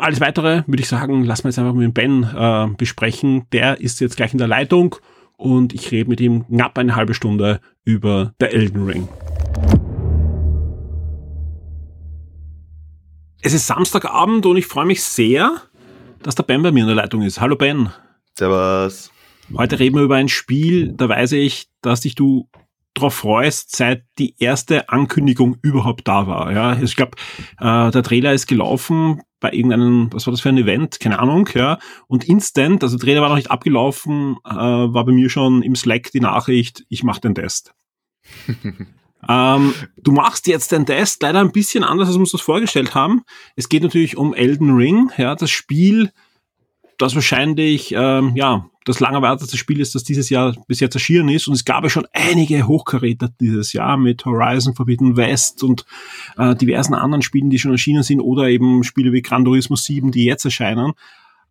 Alles 0.00 0.22
weitere 0.22 0.62
würde 0.66 0.80
ich 0.80 0.88
sagen, 0.88 1.24
lassen 1.24 1.44
wir 1.44 1.50
jetzt 1.50 1.58
einfach 1.58 1.74
mit 1.74 1.92
Ben 1.92 2.22
äh, 2.22 2.68
besprechen. 2.74 3.44
Der 3.52 3.82
ist 3.82 4.00
jetzt 4.00 4.16
gleich 4.16 4.32
in 4.32 4.38
der 4.38 4.48
Leitung 4.48 4.96
und 5.36 5.74
ich 5.74 5.90
rede 5.90 6.08
mit 6.08 6.22
ihm 6.22 6.46
knapp 6.46 6.78
eine 6.78 6.96
halbe 6.96 7.12
Stunde 7.12 7.60
über 7.84 8.32
The 8.40 8.46
Elden 8.46 8.86
Ring. 8.86 9.08
Es 13.42 13.52
ist 13.52 13.66
Samstagabend 13.66 14.46
und 14.46 14.56
ich 14.56 14.66
freue 14.66 14.86
mich 14.86 15.02
sehr, 15.02 15.60
dass 16.22 16.34
der 16.34 16.44
Ben 16.44 16.62
bei 16.62 16.72
mir 16.72 16.80
in 16.80 16.86
der 16.86 16.96
Leitung 16.96 17.20
ist. 17.20 17.38
Hallo 17.42 17.56
Ben. 17.56 17.90
Servus. 18.38 19.10
Heute 19.54 19.78
reden 19.78 19.96
wir 19.96 20.04
über 20.04 20.16
ein 20.16 20.28
Spiel, 20.28 20.94
da 20.94 21.10
weiß 21.10 21.32
ich, 21.32 21.68
dass 21.82 22.00
dich 22.00 22.14
du 22.14 22.48
drauf 22.94 23.14
freust, 23.14 23.76
seit 23.76 24.04
die 24.18 24.34
erste 24.38 24.88
Ankündigung 24.88 25.56
überhaupt 25.62 26.08
da 26.08 26.26
war. 26.26 26.52
Ja, 26.52 26.80
ich 26.80 26.96
glaube, 26.96 27.12
äh, 27.58 27.90
der 27.90 28.02
Trailer 28.02 28.32
ist 28.32 28.46
gelaufen 28.46 29.22
bei 29.38 29.52
irgendeinem, 29.52 30.08
was 30.12 30.26
war 30.26 30.32
das 30.32 30.40
für 30.40 30.50
ein 30.50 30.58
Event? 30.58 31.00
Keine 31.00 31.18
Ahnung, 31.18 31.48
ja. 31.54 31.78
Und 32.08 32.24
instant, 32.24 32.82
also 32.82 32.96
der 32.96 33.06
Trailer 33.06 33.22
war 33.22 33.28
noch 33.30 33.36
nicht 33.36 33.50
abgelaufen, 33.50 34.36
äh, 34.44 34.50
war 34.50 35.04
bei 35.04 35.12
mir 35.12 35.30
schon 35.30 35.62
im 35.62 35.76
Slack 35.76 36.10
die 36.12 36.20
Nachricht, 36.20 36.84
ich 36.88 37.02
mache 37.02 37.20
den 37.20 37.34
Test. 37.34 37.74
Ähm, 39.28 39.74
du 39.98 40.12
machst 40.12 40.46
jetzt 40.46 40.72
den 40.72 40.86
Test 40.86 41.22
leider 41.22 41.40
ein 41.40 41.52
bisschen 41.52 41.84
anders, 41.84 42.08
als 42.08 42.16
wir 42.16 42.20
uns 42.20 42.32
das 42.32 42.40
vorgestellt 42.40 42.94
haben. 42.94 43.22
Es 43.54 43.68
geht 43.68 43.82
natürlich 43.82 44.16
um 44.16 44.32
Elden 44.32 44.74
Ring, 44.74 45.10
ja, 45.18 45.34
das 45.34 45.50
Spiel, 45.50 46.10
das 46.98 47.14
wahrscheinlich, 47.14 47.92
ähm, 47.92 48.32
ja, 48.34 48.69
das 48.84 49.00
lang 49.00 49.14
erwartete 49.14 49.56
Spiel 49.56 49.80
ist, 49.80 49.94
das 49.94 50.04
dieses 50.04 50.30
Jahr 50.30 50.56
bis 50.66 50.80
jetzt 50.80 50.94
erschienen 50.94 51.28
ist. 51.28 51.48
Und 51.48 51.54
es 51.54 51.64
gab 51.64 51.84
ja 51.84 51.90
schon 51.90 52.06
einige 52.12 52.66
Hochkaräter 52.66 53.28
dieses 53.40 53.72
Jahr 53.72 53.96
mit 53.96 54.24
Horizon 54.24 54.74
Forbidden 54.74 55.16
West 55.16 55.62
und 55.62 55.84
äh, 56.38 56.54
diversen 56.54 56.94
anderen 56.94 57.22
Spielen, 57.22 57.50
die 57.50 57.58
schon 57.58 57.72
erschienen 57.72 58.02
sind 58.02 58.20
oder 58.20 58.48
eben 58.48 58.82
Spiele 58.82 59.12
wie 59.12 59.22
Gran 59.22 59.44
Turismo 59.44 59.76
7, 59.76 60.12
die 60.12 60.24
jetzt 60.24 60.44
erscheinen. 60.44 60.92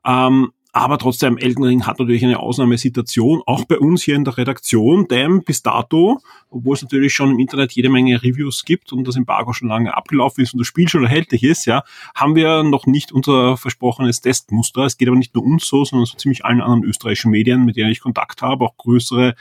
Ähm, 0.06 0.52
aber 0.80 0.98
trotzdem, 0.98 1.38
Elden 1.38 1.66
Ring 1.66 1.86
hat 1.86 2.00
natürlich 2.00 2.24
eine 2.24 2.40
Ausnahmesituation, 2.40 3.42
auch 3.46 3.66
bei 3.66 3.78
uns 3.78 4.02
hier 4.02 4.16
in 4.16 4.24
der 4.24 4.38
Redaktion, 4.38 5.10
denn 5.10 5.44
bis 5.44 5.62
dato, 5.62 6.22
obwohl 6.50 6.74
es 6.74 6.82
natürlich 6.82 7.14
schon 7.14 7.32
im 7.32 7.40
Internet 7.40 7.74
jede 7.74 7.90
Menge 7.90 8.24
Reviews 8.24 8.64
gibt 8.64 8.94
und 8.94 9.06
das 9.06 9.18
Embargo 9.18 9.52
schon 9.52 9.68
lange 9.68 9.96
abgelaufen 9.98 10.42
ist 10.42 10.54
und 10.54 10.60
das 10.60 10.68
Spiel 10.68 10.88
schon 10.88 11.04
erhältlich 11.04 11.44
ist, 11.44 11.66
ja, 11.66 11.84
haben 12.16 12.34
wir 12.36 12.64
noch 12.64 12.86
nicht 12.86 13.12
unser 13.12 13.58
versprochenes 13.58 14.22
Testmuster. 14.22 14.86
Es 14.86 14.98
geht 14.98 15.10
aber 15.10 15.18
nicht 15.18 15.36
nur 15.36 15.44
uns 15.44 15.68
so, 15.68 15.84
sondern 15.84 16.06
so 16.06 16.16
ziemlich 16.16 16.46
allen 16.46 16.62
anderen 16.62 16.86
österreichischen 16.86 17.32
Medien, 17.32 17.66
mit 17.66 17.76
denen 17.76 17.92
ich 17.92 18.00
Kontakt 18.00 18.42
habe, 18.42 18.64
auch 18.64 18.78
größere 18.78 19.36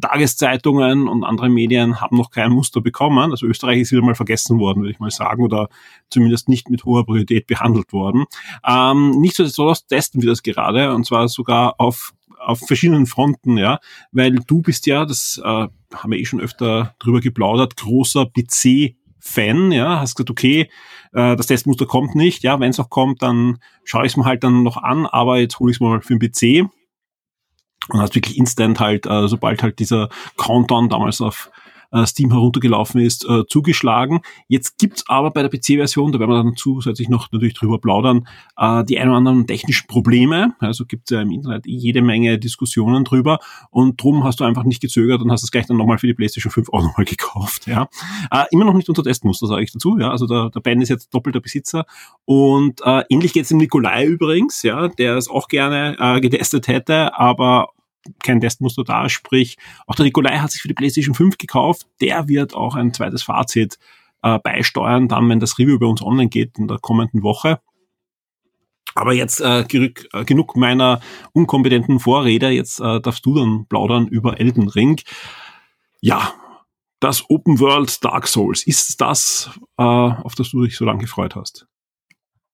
Tageszeitungen 0.00 1.08
und 1.08 1.24
andere 1.24 1.48
Medien 1.48 2.00
haben 2.00 2.16
noch 2.16 2.30
kein 2.30 2.52
Muster 2.52 2.80
bekommen. 2.80 3.30
Also 3.30 3.46
Österreich 3.46 3.80
ist 3.80 3.92
wieder 3.92 4.02
mal 4.02 4.14
vergessen 4.14 4.58
worden, 4.58 4.82
würde 4.82 4.92
ich 4.92 5.00
mal 5.00 5.10
sagen, 5.10 5.42
oder 5.42 5.68
zumindest 6.10 6.48
nicht 6.48 6.70
mit 6.70 6.84
hoher 6.84 7.06
Priorität 7.06 7.46
behandelt 7.46 7.92
worden. 7.92 8.24
Ähm, 8.66 9.10
Nichtsdestotrotz 9.20 9.86
testen 9.86 10.22
wir 10.22 10.28
das 10.28 10.42
gerade 10.42 10.94
und 10.94 11.06
zwar 11.06 11.28
sogar 11.28 11.74
auf 11.78 12.12
auf 12.38 12.58
verschiedenen 12.58 13.06
Fronten, 13.06 13.56
ja, 13.56 13.80
weil 14.12 14.32
du 14.32 14.60
bist 14.60 14.86
ja, 14.86 15.06
das 15.06 15.40
äh, 15.42 15.48
haben 15.48 16.10
wir 16.10 16.18
eh 16.18 16.24
schon 16.26 16.40
öfter 16.40 16.94
drüber 16.98 17.20
geplaudert, 17.20 17.76
großer 17.76 18.26
PC-Fan, 18.26 19.72
ja, 19.72 20.00
hast 20.00 20.14
gesagt, 20.16 20.30
okay, 20.30 20.68
äh, 21.12 21.36
das 21.36 21.46
Testmuster 21.46 21.86
kommt 21.86 22.14
nicht, 22.14 22.42
ja, 22.42 22.60
wenn 22.60 22.70
es 22.70 22.80
auch 22.80 22.90
kommt, 22.90 23.22
dann 23.22 23.58
schaue 23.84 24.04
ich 24.04 24.12
es 24.12 24.16
mir 24.16 24.26
halt 24.26 24.44
dann 24.44 24.62
noch 24.62 24.76
an, 24.76 25.06
aber 25.06 25.38
jetzt 25.38 25.58
hole 25.58 25.70
ich 25.70 25.78
es 25.78 25.80
mal 25.80 26.02
für 26.02 26.18
den 26.18 26.30
PC 26.30 26.70
und 27.88 28.00
hast 28.00 28.14
wirklich 28.14 28.38
instant 28.38 28.80
halt, 28.80 29.06
äh, 29.06 29.28
sobald 29.28 29.62
halt 29.62 29.78
dieser 29.78 30.08
Countdown 30.36 30.88
damals 30.88 31.20
auf 31.20 31.50
äh, 31.94 32.06
Steam 32.06 32.32
heruntergelaufen 32.32 33.00
ist, 33.00 33.24
äh, 33.28 33.46
zugeschlagen. 33.46 34.20
Jetzt 34.48 34.78
gibt's 34.78 35.04
aber 35.08 35.30
bei 35.30 35.42
der 35.42 35.48
PC-Version, 35.48 36.12
da 36.12 36.18
werden 36.18 36.30
wir 36.30 36.42
dann 36.42 36.56
zusätzlich 36.56 37.08
noch 37.08 37.30
natürlich 37.30 37.54
drüber 37.54 37.78
plaudern, 37.80 38.26
äh, 38.56 38.84
die 38.84 38.98
ein 38.98 39.08
oder 39.08 39.18
anderen 39.18 39.46
technischen 39.46 39.86
Probleme. 39.86 40.54
Also 40.58 40.84
gibt's 40.84 41.10
ja 41.10 41.22
im 41.22 41.30
Internet 41.30 41.66
jede 41.66 42.02
Menge 42.02 42.38
Diskussionen 42.38 43.04
drüber 43.04 43.38
und 43.70 44.02
drum 44.02 44.24
hast 44.24 44.40
du 44.40 44.44
einfach 44.44 44.64
nicht 44.64 44.82
gezögert 44.82 45.22
und 45.22 45.30
hast 45.30 45.44
es 45.44 45.50
gleich 45.50 45.66
dann 45.66 45.76
nochmal 45.76 45.98
für 45.98 46.08
die 46.08 46.14
PlayStation 46.14 46.50
5 46.50 46.68
auch 46.70 46.82
nochmal 46.82 47.04
gekauft. 47.04 47.66
Ja. 47.66 47.88
Äh, 48.30 48.44
immer 48.50 48.64
noch 48.64 48.74
nicht 48.74 48.88
unter 48.88 49.04
Testmuster, 49.04 49.46
sage 49.46 49.62
ich 49.62 49.72
dazu. 49.72 49.96
Ja. 49.98 50.10
Also 50.10 50.26
der, 50.26 50.50
der 50.50 50.60
Ben 50.60 50.82
ist 50.82 50.88
jetzt 50.88 51.14
doppelter 51.14 51.40
Besitzer 51.40 51.86
und 52.24 52.80
äh, 52.84 53.04
ähnlich 53.08 53.32
geht's 53.32 53.50
dem 53.50 53.58
Nikolai 53.58 54.04
übrigens, 54.06 54.62
ja, 54.62 54.88
der 54.88 55.16
es 55.16 55.28
auch 55.28 55.46
gerne 55.46 55.96
äh, 55.98 56.20
getestet 56.20 56.66
hätte, 56.66 57.16
aber 57.16 57.68
kein 58.22 58.40
Testmuster 58.40 58.84
da, 58.84 59.08
sprich, 59.08 59.56
auch 59.86 59.94
der 59.94 60.04
Nikolai 60.04 60.38
hat 60.38 60.50
sich 60.50 60.62
für 60.62 60.68
die 60.68 60.74
PlayStation 60.74 61.14
5 61.14 61.38
gekauft, 61.38 61.86
der 62.00 62.28
wird 62.28 62.54
auch 62.54 62.74
ein 62.74 62.92
zweites 62.92 63.22
Fazit 63.22 63.78
äh, 64.22 64.38
beisteuern, 64.38 65.08
dann, 65.08 65.28
wenn 65.28 65.40
das 65.40 65.58
Review 65.58 65.78
bei 65.78 65.86
uns 65.86 66.02
online 66.02 66.28
geht 66.28 66.58
in 66.58 66.68
der 66.68 66.78
kommenden 66.78 67.22
Woche. 67.22 67.60
Aber 68.94 69.12
jetzt 69.12 69.40
äh, 69.40 69.60
äh, 69.60 70.24
genug 70.24 70.56
meiner 70.56 71.00
unkompetenten 71.32 71.98
Vorrede, 71.98 72.50
jetzt 72.50 72.80
äh, 72.80 73.00
darfst 73.00 73.26
du 73.26 73.34
dann 73.34 73.66
plaudern 73.66 74.06
über 74.06 74.38
Elden 74.38 74.68
Ring. 74.68 75.00
Ja, 76.00 76.32
das 77.00 77.28
Open 77.28 77.58
World 77.60 78.04
Dark 78.04 78.28
Souls, 78.28 78.66
ist 78.66 79.00
das, 79.00 79.50
äh, 79.78 79.82
auf 79.82 80.34
das 80.36 80.50
du 80.50 80.64
dich 80.64 80.76
so 80.76 80.84
lange 80.84 81.00
gefreut 81.00 81.34
hast? 81.34 81.66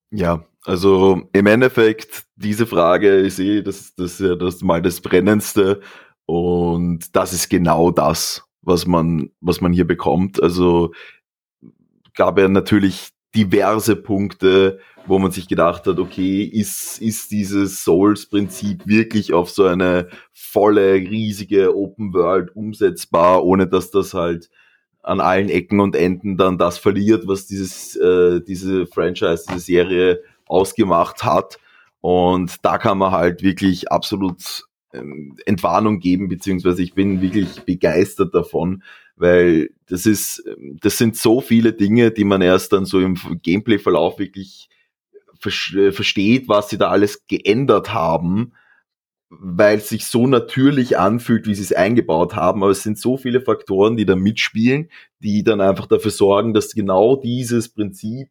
Ja, 0.09 0.43
also 0.63 1.23
im 1.33 1.47
Endeffekt, 1.47 2.25
diese 2.35 2.65
Frage 2.67 3.15
ist 3.15 3.39
eh 3.39 3.61
das, 3.61 3.95
das 3.95 4.13
ist 4.13 4.19
ja 4.19 4.35
das 4.35 4.61
mal 4.61 4.81
das 4.81 5.01
Brennendste. 5.01 5.81
Und 6.25 7.15
das 7.15 7.33
ist 7.33 7.49
genau 7.49 7.91
das, 7.91 8.43
was 8.61 8.85
man, 8.85 9.31
was 9.41 9.59
man 9.61 9.73
hier 9.73 9.87
bekommt. 9.87 10.41
Also 10.41 10.91
gab 12.13 12.37
ja 12.37 12.47
natürlich 12.47 13.09
diverse 13.35 13.95
Punkte, 13.95 14.79
wo 15.07 15.17
man 15.17 15.31
sich 15.31 15.47
gedacht 15.47 15.87
hat, 15.87 15.97
okay, 15.97 16.43
ist, 16.43 17.01
ist 17.01 17.31
dieses 17.31 17.83
Souls-Prinzip 17.83 18.85
wirklich 18.85 19.33
auf 19.33 19.49
so 19.49 19.65
eine 19.65 20.09
volle, 20.31 20.93
riesige 20.93 21.75
Open 21.75 22.13
World 22.13 22.55
umsetzbar, 22.55 23.43
ohne 23.43 23.67
dass 23.67 23.89
das 23.89 24.13
halt 24.13 24.49
an 25.01 25.19
allen 25.19 25.49
Ecken 25.49 25.79
und 25.79 25.95
Enden 25.95 26.37
dann 26.37 26.59
das 26.59 26.77
verliert, 26.77 27.27
was 27.27 27.47
dieses, 27.47 27.95
äh, 27.95 28.41
diese 28.41 28.85
Franchise, 28.85 29.45
diese 29.49 29.59
Serie 29.59 30.21
ausgemacht 30.51 31.23
hat. 31.23 31.59
Und 32.01 32.55
da 32.63 32.77
kann 32.77 32.97
man 32.97 33.11
halt 33.11 33.43
wirklich 33.43 33.91
absolut 33.91 34.65
ähm, 34.93 35.37
Entwarnung 35.45 35.99
geben, 35.99 36.27
beziehungsweise 36.27 36.83
ich 36.83 36.93
bin 36.93 37.21
wirklich 37.21 37.61
begeistert 37.61 38.33
davon, 38.33 38.83
weil 39.15 39.69
das 39.87 40.05
ist, 40.05 40.43
das 40.81 40.97
sind 40.97 41.15
so 41.15 41.41
viele 41.41 41.73
Dinge, 41.73 42.11
die 42.11 42.23
man 42.23 42.41
erst 42.41 42.73
dann 42.73 42.85
so 42.85 42.99
im 42.99 43.15
Gameplay-Verlauf 43.41 44.19
wirklich 44.19 44.69
versteht, 45.39 46.47
was 46.47 46.69
sie 46.69 46.77
da 46.77 46.89
alles 46.89 47.25
geändert 47.27 47.93
haben, 47.93 48.53
weil 49.29 49.77
es 49.77 49.89
sich 49.89 50.05
so 50.05 50.27
natürlich 50.27 50.99
anfühlt, 50.99 51.47
wie 51.47 51.55
sie 51.55 51.63
es 51.63 51.73
eingebaut 51.73 52.35
haben. 52.35 52.61
Aber 52.61 52.71
es 52.71 52.83
sind 52.83 52.99
so 52.99 53.17
viele 53.17 53.41
Faktoren, 53.41 53.97
die 53.97 54.05
da 54.05 54.15
mitspielen, 54.15 54.89
die 55.19 55.43
dann 55.43 55.61
einfach 55.61 55.87
dafür 55.87 56.11
sorgen, 56.11 56.53
dass 56.53 56.73
genau 56.73 57.15
dieses 57.15 57.69
Prinzip, 57.69 58.29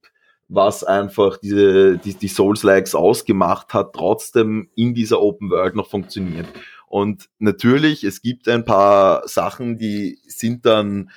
was 0.50 0.82
einfach 0.82 1.38
diese, 1.38 1.96
die, 1.98 2.14
die 2.14 2.28
Souls-Likes 2.28 2.96
ausgemacht 2.96 3.72
hat, 3.72 3.92
trotzdem 3.92 4.68
in 4.74 4.94
dieser 4.94 5.22
Open 5.22 5.48
World 5.48 5.76
noch 5.76 5.88
funktioniert. 5.88 6.46
Und 6.88 7.28
natürlich, 7.38 8.02
es 8.02 8.20
gibt 8.20 8.48
ein 8.48 8.64
paar 8.64 9.26
Sachen, 9.28 9.78
die 9.78 10.18
sind 10.26 10.66
dann 10.66 11.10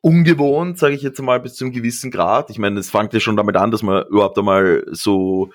ungewohnt, 0.00 0.78
sage 0.78 0.94
ich 0.94 1.02
jetzt 1.02 1.20
mal, 1.20 1.40
bis 1.40 1.56
zu 1.56 1.64
einem 1.64 1.74
gewissen 1.74 2.10
Grad. 2.10 2.48
Ich 2.48 2.58
meine, 2.58 2.80
es 2.80 2.90
fängt 2.90 3.12
ja 3.12 3.20
schon 3.20 3.36
damit 3.36 3.56
an, 3.56 3.70
dass 3.70 3.82
man 3.82 4.06
überhaupt 4.06 4.38
einmal 4.38 4.84
so 4.92 5.50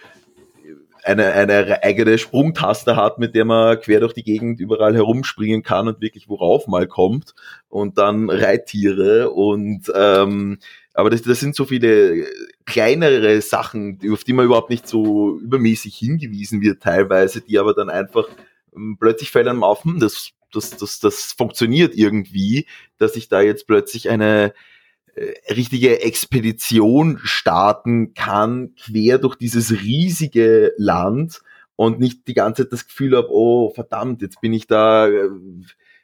eine, 1.04 1.32
eine 1.32 1.82
eigene 1.82 2.20
Sprungtaste 2.20 2.96
hat, 2.96 3.18
mit 3.18 3.34
der 3.34 3.46
man 3.46 3.80
quer 3.80 4.02
durch 4.02 4.14
die 4.14 4.24
Gegend 4.24 4.60
überall 4.60 4.94
herumspringen 4.94 5.64
kann 5.64 5.88
und 5.88 6.00
wirklich 6.00 6.30
worauf 6.30 6.68
mal 6.68 6.86
kommt 6.86 7.34
und 7.70 7.98
dann 7.98 8.30
Reittiere 8.30 9.32
und 9.32 9.92
ähm, 9.96 10.60
aber 10.94 11.10
das, 11.10 11.22
das 11.22 11.40
sind 11.40 11.56
so 11.56 11.66
viele 11.66 12.26
kleinere 12.66 13.42
Sachen, 13.42 14.00
auf 14.12 14.24
die 14.24 14.34
man 14.34 14.46
überhaupt 14.46 14.70
nicht 14.70 14.88
so 14.88 15.38
übermäßig 15.40 15.96
hingewiesen 15.96 16.62
wird 16.62 16.82
teilweise, 16.82 17.42
die 17.42 17.58
aber 17.60 17.74
dann 17.74 17.90
einfach 17.90 18.28
ähm, 18.76 18.98
plötzlich 19.00 19.32
fällt 19.32 19.48
einem 19.48 19.64
auf, 19.64 19.84
hm, 19.84 20.00
das 20.00 20.34
das, 20.54 20.72
das, 20.72 21.00
das 21.00 21.34
funktioniert 21.34 21.96
irgendwie, 21.96 22.68
dass 22.98 23.16
ich 23.16 23.30
da 23.30 23.42
jetzt 23.42 23.68
plötzlich 23.68 24.10
eine 24.10 24.54
äh, 25.16 25.34
richtige 25.54 26.02
Expedition 26.02 27.20
starten 27.24 28.14
kann, 28.14 28.76
quer 28.76 29.18
durch 29.18 29.36
dieses 29.36 29.72
riesige 29.72 30.74
Land 30.78 31.42
und 31.76 32.00
nicht 32.00 32.28
die 32.28 32.34
ganze 32.34 32.64
Zeit 32.64 32.74
das 32.74 32.88
Gefühl 32.88 33.18
habe, 33.18 33.30
oh 33.32 33.72
verdammt, 33.72 34.22
jetzt 34.22 34.42
bin 34.42 34.54
ich 34.54 34.68
da, 34.68 35.08
äh, 35.08 35.30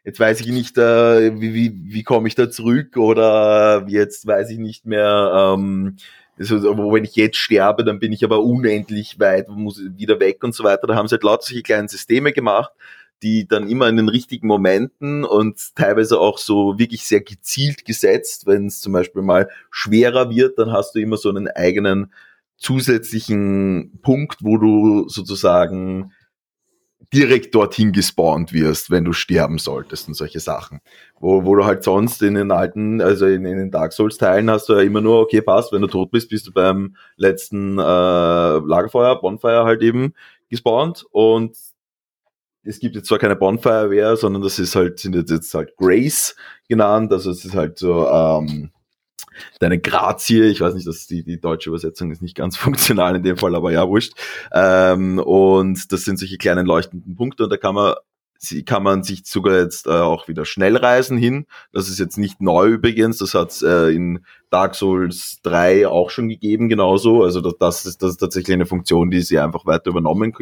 jetzt 0.03 0.19
weiß 0.19 0.41
ich 0.41 0.47
nicht, 0.47 0.77
äh, 0.77 1.39
wie, 1.39 1.53
wie, 1.53 1.93
wie 1.93 2.03
komme 2.03 2.27
ich 2.27 2.35
da 2.35 2.49
zurück 2.49 2.97
oder 2.97 3.85
jetzt 3.87 4.25
weiß 4.25 4.49
ich 4.49 4.57
nicht 4.57 4.85
mehr, 4.85 5.55
ähm, 5.55 5.97
also, 6.39 6.77
wenn 6.93 7.03
ich 7.03 7.15
jetzt 7.15 7.37
sterbe, 7.37 7.83
dann 7.83 7.99
bin 7.99 8.13
ich 8.13 8.23
aber 8.23 8.43
unendlich 8.43 9.19
weit, 9.19 9.49
muss 9.49 9.81
wieder 9.97 10.19
weg 10.19 10.43
und 10.43 10.53
so 10.53 10.63
weiter. 10.63 10.87
Da 10.87 10.95
haben 10.95 11.07
sie 11.07 11.13
halt 11.13 11.23
lauter 11.23 11.43
solche 11.43 11.63
kleinen 11.63 11.87
Systeme 11.87 12.31
gemacht, 12.31 12.71
die 13.23 13.47
dann 13.47 13.67
immer 13.67 13.87
in 13.89 13.97
den 13.97 14.09
richtigen 14.09 14.47
Momenten 14.47 15.23
und 15.23 15.75
teilweise 15.75 16.19
auch 16.19 16.37
so 16.37 16.77
wirklich 16.77 17.05
sehr 17.05 17.21
gezielt 17.21 17.85
gesetzt, 17.85 18.45
wenn 18.45 18.67
es 18.67 18.81
zum 18.81 18.93
Beispiel 18.93 19.23
mal 19.23 19.49
schwerer 19.71 20.29
wird, 20.29 20.59
dann 20.59 20.71
hast 20.71 20.93
du 20.93 20.99
immer 20.99 21.17
so 21.17 21.29
einen 21.29 21.47
eigenen 21.47 22.13
zusätzlichen 22.57 23.99
Punkt, 24.01 24.43
wo 24.43 24.57
du 24.57 25.09
sozusagen 25.09 26.11
direkt 27.13 27.55
dorthin 27.55 27.93
gespawnt 27.93 28.51
wirst, 28.53 28.91
wenn 28.91 29.05
du 29.05 29.13
sterben 29.13 29.59
solltest 29.59 30.07
und 30.07 30.13
solche 30.13 30.39
Sachen. 30.39 30.81
Wo, 31.19 31.45
wo 31.45 31.55
du 31.55 31.65
halt 31.65 31.83
sonst 31.83 32.21
in 32.21 32.35
den 32.35 32.51
alten, 32.51 33.01
also 33.01 33.25
in, 33.25 33.45
in 33.45 33.57
den 33.57 33.71
Dark 33.71 33.93
Souls 33.93 34.17
Teilen 34.17 34.49
hast 34.49 34.67
du 34.67 34.73
ja 34.73 34.81
immer 34.81 35.01
nur, 35.01 35.19
okay, 35.21 35.41
passt, 35.41 35.71
wenn 35.71 35.81
du 35.81 35.87
tot 35.87 36.11
bist, 36.11 36.29
bist 36.29 36.47
du 36.47 36.51
beim 36.51 36.95
letzten 37.15 37.79
äh, 37.79 37.81
Lagerfeuer, 37.81 39.19
Bonfire 39.21 39.63
halt 39.63 39.81
eben 39.81 40.13
gespawnt 40.49 41.05
und 41.11 41.55
es 42.63 42.79
gibt 42.79 42.95
jetzt 42.95 43.07
zwar 43.07 43.19
keine 43.19 43.37
Bonfire 43.37 43.87
mehr, 43.87 44.17
sondern 44.17 44.41
das 44.41 44.59
ist 44.59 44.75
halt, 44.75 44.99
sind 44.99 45.15
jetzt 45.15 45.53
halt 45.53 45.77
Grace 45.77 46.35
genannt, 46.67 47.13
also 47.13 47.31
es 47.31 47.45
ist 47.45 47.55
halt 47.55 47.79
so, 47.79 48.07
ähm, 48.09 48.71
deine 49.59 49.79
Grazie, 49.79 50.43
ich 50.43 50.61
weiß 50.61 50.73
nicht, 50.73 50.87
dass 50.87 51.07
die, 51.07 51.23
die 51.23 51.39
deutsche 51.39 51.69
Übersetzung 51.69 52.11
ist 52.11 52.21
nicht 52.21 52.35
ganz 52.35 52.57
funktional 52.57 53.15
in 53.15 53.23
dem 53.23 53.37
Fall, 53.37 53.55
aber 53.55 53.71
ja, 53.71 53.87
wurscht. 53.87 54.13
Ähm, 54.51 55.19
und 55.19 55.91
das 55.91 56.01
sind 56.01 56.19
solche 56.19 56.37
kleinen 56.37 56.65
leuchtenden 56.65 57.15
Punkte 57.15 57.43
und 57.43 57.49
da 57.49 57.57
kann 57.57 57.75
man 57.75 57.95
sie 58.39 58.63
kann 58.63 58.83
man 58.83 59.03
sich 59.03 59.25
sogar 59.25 59.57
jetzt 59.59 59.87
äh, 59.87 59.91
auch 59.91 60.27
wieder 60.27 60.45
schnell 60.45 60.77
reisen 60.77 61.17
hin. 61.17 61.45
Das 61.71 61.89
ist 61.89 61.99
jetzt 61.99 62.17
nicht 62.17 62.41
neu 62.41 62.67
übrigens, 62.67 63.17
das 63.17 63.33
hat 63.33 63.61
äh, 63.61 63.89
in 63.89 64.25
Dark 64.49 64.75
Souls 64.75 65.39
3 65.43 65.87
auch 65.87 66.09
schon 66.09 66.29
gegeben, 66.29 66.69
genauso. 66.69 67.23
Also 67.23 67.41
das, 67.41 67.85
ist, 67.85 68.01
das 68.01 68.11
ist 68.11 68.17
tatsächlich 68.17 68.53
eine 68.53 68.65
Funktion, 68.65 69.09
die 69.09 69.21
sie 69.21 69.39
einfach 69.39 69.65
weiter 69.65 69.89
übernommen 69.89 70.33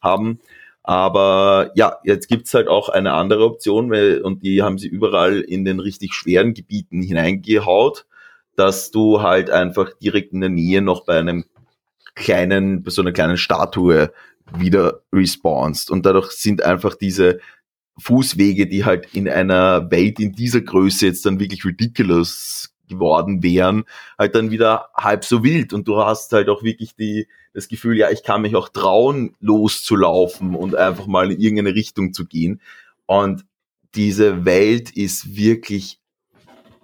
haben. 0.00 0.40
Aber 0.82 1.70
ja, 1.74 1.98
jetzt 2.04 2.28
gibt's 2.28 2.54
halt 2.54 2.68
auch 2.68 2.88
eine 2.88 3.12
andere 3.12 3.44
Option, 3.44 3.90
weil, 3.90 4.22
und 4.22 4.42
die 4.42 4.62
haben 4.62 4.78
sie 4.78 4.88
überall 4.88 5.40
in 5.40 5.64
den 5.64 5.78
richtig 5.78 6.14
schweren 6.14 6.54
Gebieten 6.54 7.02
hineingehaut, 7.02 8.06
dass 8.60 8.90
du 8.90 9.22
halt 9.22 9.48
einfach 9.48 9.90
direkt 10.02 10.34
in 10.34 10.42
der 10.42 10.50
Nähe 10.50 10.82
noch 10.82 11.06
bei 11.06 11.18
einem 11.18 11.46
kleinen, 12.14 12.82
bei 12.82 12.90
so 12.90 13.00
einer 13.00 13.12
kleinen 13.12 13.38
Statue 13.38 14.12
wieder 14.54 15.00
respawnst. 15.14 15.90
Und 15.90 16.04
dadurch 16.04 16.32
sind 16.32 16.62
einfach 16.62 16.94
diese 16.94 17.40
Fußwege, 17.96 18.66
die 18.66 18.84
halt 18.84 19.14
in 19.14 19.30
einer 19.30 19.90
Welt 19.90 20.20
in 20.20 20.32
dieser 20.32 20.60
Größe 20.60 21.06
jetzt 21.06 21.24
dann 21.24 21.40
wirklich 21.40 21.64
ridiculous 21.64 22.74
geworden 22.86 23.42
wären, 23.42 23.84
halt 24.18 24.34
dann 24.34 24.50
wieder 24.50 24.90
halb 24.94 25.24
so 25.24 25.42
wild. 25.42 25.72
Und 25.72 25.88
du 25.88 25.96
hast 25.96 26.30
halt 26.32 26.50
auch 26.50 26.62
wirklich 26.62 26.94
die, 26.94 27.28
das 27.54 27.66
Gefühl, 27.66 27.96
ja, 27.96 28.10
ich 28.10 28.24
kann 28.24 28.42
mich 28.42 28.54
auch 28.56 28.68
trauen, 28.68 29.34
loszulaufen 29.40 30.54
und 30.54 30.74
einfach 30.74 31.06
mal 31.06 31.32
in 31.32 31.40
irgendeine 31.40 31.74
Richtung 31.74 32.12
zu 32.12 32.26
gehen. 32.26 32.60
Und 33.06 33.46
diese 33.94 34.44
Welt 34.44 34.90
ist 34.90 35.34
wirklich 35.34 35.99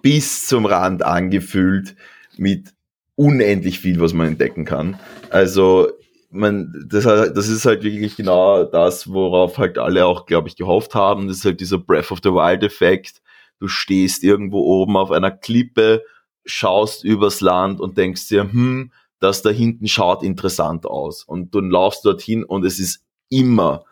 bis 0.01 0.47
zum 0.47 0.65
Rand 0.65 1.03
angefüllt 1.03 1.95
mit 2.37 2.73
unendlich 3.15 3.79
viel, 3.79 3.99
was 3.99 4.13
man 4.13 4.27
entdecken 4.27 4.65
kann. 4.65 4.99
Also, 5.29 5.89
man, 6.29 6.85
das, 6.87 7.03
das 7.03 7.47
ist 7.47 7.65
halt 7.65 7.83
wirklich 7.83 8.15
genau 8.15 8.63
das, 8.63 9.11
worauf 9.11 9.57
halt 9.57 9.77
alle 9.77 10.05
auch, 10.05 10.25
glaube 10.25 10.47
ich, 10.47 10.55
gehofft 10.55 10.93
haben. 10.93 11.27
Das 11.27 11.37
ist 11.37 11.45
halt 11.45 11.59
dieser 11.59 11.77
Breath 11.77 12.11
of 12.11 12.19
the 12.23 12.31
Wild 12.31 12.63
Effekt. 12.63 13.21
Du 13.59 13.67
stehst 13.67 14.23
irgendwo 14.23 14.59
oben 14.59 14.97
auf 14.97 15.11
einer 15.11 15.31
Klippe, 15.31 16.03
schaust 16.45 17.03
übers 17.03 17.41
Land 17.41 17.79
und 17.79 17.97
denkst 17.97 18.27
dir, 18.27 18.43
hm, 18.43 18.91
das 19.19 19.41
da 19.41 19.49
hinten 19.49 19.87
schaut 19.87 20.23
interessant 20.23 20.85
aus. 20.85 21.23
Und 21.23 21.53
du 21.55 21.59
laufst 21.59 22.05
dorthin 22.05 22.43
und 22.43 22.65
es 22.65 22.79
ist 22.79 23.03
immer, 23.29 23.83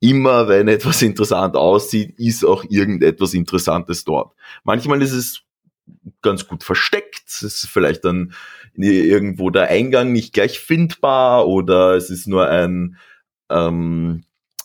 immer, 0.00 0.48
wenn 0.48 0.68
etwas 0.68 1.02
interessant 1.02 1.56
aussieht, 1.56 2.18
ist 2.18 2.44
auch 2.44 2.64
irgendetwas 2.68 3.34
Interessantes 3.34 4.04
dort. 4.04 4.34
Manchmal 4.64 5.02
ist 5.02 5.12
es 5.12 5.42
ganz 6.22 6.46
gut 6.46 6.64
versteckt. 6.64 7.24
Es 7.26 7.42
ist 7.42 7.66
vielleicht 7.66 8.04
dann 8.04 8.34
irgendwo 8.74 9.50
der 9.50 9.68
Eingang 9.68 10.12
nicht 10.12 10.32
gleich 10.32 10.58
findbar 10.58 11.46
oder 11.46 11.94
es 11.94 12.10
ist 12.10 12.26
nur 12.26 12.48
ein, 12.48 12.96
ähm, 13.50 14.24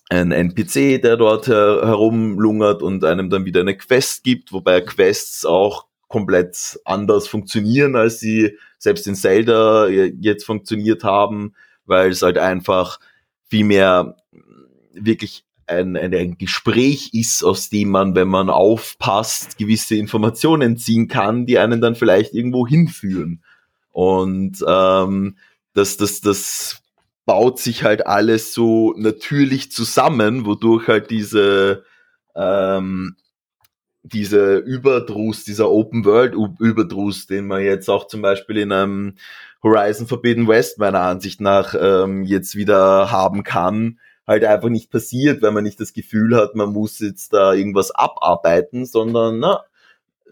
ein 0.09 0.31
NPC, 0.31 1.01
der 1.01 1.17
dort 1.17 1.47
her 1.47 1.81
herumlungert 1.83 2.81
und 2.81 3.03
einem 3.03 3.29
dann 3.29 3.45
wieder 3.45 3.61
eine 3.61 3.75
Quest 3.75 4.23
gibt, 4.23 4.53
wobei 4.53 4.81
Quests 4.81 5.45
auch 5.45 5.87
komplett 6.07 6.79
anders 6.85 7.27
funktionieren, 7.27 7.95
als 7.95 8.19
sie 8.19 8.57
selbst 8.77 9.07
in 9.07 9.15
Zelda 9.15 9.87
jetzt 9.87 10.45
funktioniert 10.45 11.03
haben, 11.03 11.53
weil 11.85 12.11
es 12.11 12.21
halt 12.21 12.37
einfach 12.37 12.99
viel 13.49 13.65
mehr 13.65 14.15
wirklich 14.93 15.46
ein, 15.67 15.97
ein, 15.97 16.13
ein 16.13 16.37
Gespräch 16.37 17.13
ist, 17.13 17.43
aus 17.43 17.69
dem 17.69 17.89
man, 17.89 18.15
wenn 18.15 18.27
man 18.27 18.49
aufpasst, 18.49 19.57
gewisse 19.57 19.95
Informationen 19.95 20.77
ziehen 20.77 21.07
kann, 21.07 21.45
die 21.45 21.59
einen 21.59 21.81
dann 21.81 21.95
vielleicht 21.95 22.33
irgendwo 22.33 22.67
hinführen. 22.67 23.43
Und 23.91 24.63
ähm, 24.67 25.37
das, 25.73 25.97
das, 25.97 26.21
das 26.21 26.81
baut 27.25 27.59
sich 27.59 27.83
halt 27.83 28.07
alles 28.07 28.53
so 28.53 28.93
natürlich 28.97 29.71
zusammen, 29.71 30.45
wodurch 30.45 30.87
halt 30.87 31.11
diese 31.11 31.83
ähm, 32.35 33.15
diese 34.03 34.57
Überdruss, 34.57 35.43
dieser 35.43 35.69
Open 35.69 36.05
World 36.05 36.35
Überdruss, 36.59 37.27
den 37.27 37.47
man 37.47 37.61
jetzt 37.61 37.89
auch 37.89 38.07
zum 38.07 38.21
Beispiel 38.21 38.57
in 38.57 38.71
einem 38.71 39.15
Horizon 39.63 40.07
Forbidden 40.07 40.47
West 40.47 40.79
meiner 40.79 41.01
Ansicht 41.01 41.41
nach 41.41 41.75
ähm, 41.79 42.23
jetzt 42.23 42.55
wieder 42.55 43.11
haben 43.11 43.43
kann, 43.43 43.99
halt 44.27 44.43
einfach 44.43 44.69
nicht 44.69 44.91
passiert, 44.91 45.41
weil 45.41 45.51
man 45.51 45.63
nicht 45.63 45.79
das 45.79 45.93
Gefühl 45.93 46.35
hat, 46.35 46.53
man 46.53 46.73
muss 46.73 46.99
jetzt 46.99 47.33
da 47.33 47.53
irgendwas 47.53 47.91
abarbeiten, 47.91 48.85
sondern 48.85 49.39
na, 49.39 49.63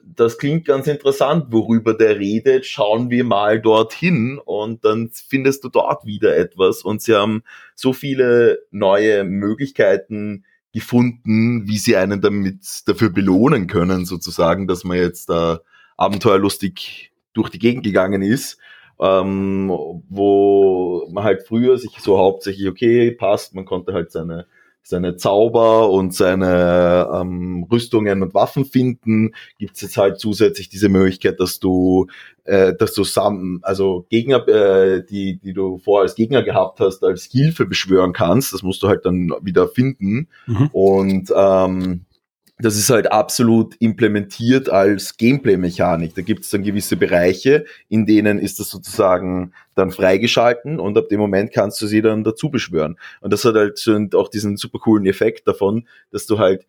das 0.04 0.38
klingt 0.38 0.66
ganz 0.66 0.88
interessant, 0.88 1.48
worüber 1.50 1.94
der 1.96 2.20
redet, 2.20 2.66
schauen 2.66 3.10
wir 3.10 3.24
mal 3.24 3.60
dorthin 3.60 4.40
und 4.44 4.86
dann 4.86 5.10
findest 5.12 5.64
du 5.64 5.70
dort 5.70 6.06
wieder 6.06 6.38
etwas 6.38 6.84
und 6.84 7.02
sie 7.02 7.16
haben 7.16 7.44
so 7.74 7.94
viele 7.94 8.60
neue 8.70 9.24
Möglichkeiten 9.24 10.44
gefunden, 10.74 11.68
wie 11.68 11.78
sie 11.78 11.96
einen 11.96 12.22
damit 12.22 12.88
dafür 12.88 13.10
belohnen 13.10 13.68
können, 13.68 14.06
sozusagen, 14.06 14.68
dass 14.68 14.84
man 14.84 14.98
jetzt 14.98 15.30
da 15.30 15.62
abenteuerlustig 15.98 17.12
durch 17.34 17.50
die 17.50 17.60
Gegend 17.60 17.84
gegangen 17.84 18.22
ist. 18.22 18.58
Ähm, 19.00 19.70
wo 20.10 21.08
man 21.12 21.24
halt 21.24 21.44
früher 21.48 21.78
sich 21.78 21.92
so 22.00 22.18
hauptsächlich, 22.18 22.68
okay, 22.68 23.12
passt, 23.12 23.56
man 23.56 23.66
konnte 23.66 23.94
halt 23.94 24.12
seine 24.12 24.46
seine 24.88 25.18
Zauber 25.18 25.90
und 25.90 26.14
seine 26.14 27.10
ähm, 27.12 27.66
Rüstungen 27.72 28.22
und 28.22 28.36
Waffen 28.36 28.66
finden, 28.66 29.34
gibt 29.58 29.76
es 29.76 29.82
jetzt 29.82 29.98
halt 29.98 30.20
zusätzlich 30.20 30.70
diese 30.70 30.90
Möglichkeit, 30.90 31.40
dass 31.40 31.60
du, 31.60 32.06
äh, 32.44 32.72
dass 32.76 32.94
du 32.94 33.04
sam 33.04 33.62
also 33.64 34.06
Gegner, 34.10 34.48
äh, 34.48 35.04
die, 35.04 35.40
die 35.40 35.54
du 35.54 35.80
vorher 35.80 36.04
als 36.04 36.14
Gegner 36.14 36.44
gehabt 36.44 36.80
hast, 36.82 37.04
als 37.04 37.24
Hilfe 37.24 37.66
beschwören 37.66 38.14
kannst. 38.14 38.54
Das 38.54 38.62
musst 38.62 38.84
du 38.84 38.88
halt 38.88 39.08
dann 39.08 39.34
wieder 39.42 39.68
finden. 39.68 40.28
Mhm. 40.46 40.70
Und 40.72 41.34
ähm, 41.36 42.06
das 42.58 42.78
ist 42.78 42.90
halt 42.90 43.12
absolut 43.12 43.76
implementiert 43.80 44.70
als 44.70 45.18
Gameplay-Mechanik. 45.18 46.16
Da 46.16 46.22
gibt 46.22 46.46
es 46.46 46.52
dann 46.52 46.64
gewisse 46.64 46.96
Bereiche, 46.96 47.66
in 47.90 48.06
denen 48.06 48.40
ist 48.40 48.60
das 48.60 48.70
sozusagen 48.70 49.52
dann 49.76 49.92
freigeschalten 49.92 50.80
und 50.80 50.98
ab 50.98 51.10
dem 51.10 51.20
Moment 51.20 51.52
kannst 51.52 51.82
du 51.82 51.88
sie 51.88 52.02
dann 52.02 52.24
dazu 52.24 52.50
beschwören. 52.50 52.98
Und 53.20 53.34
das 53.34 53.44
hat 53.44 53.56
halt 53.56 54.16
auch 54.16 54.30
diesen 54.30 54.56
super 54.56 54.80
coolen 54.80 55.06
Effekt 55.06 55.48
davon, 55.48 55.88
dass 56.12 56.26
du 56.26 56.40
halt 56.40 56.66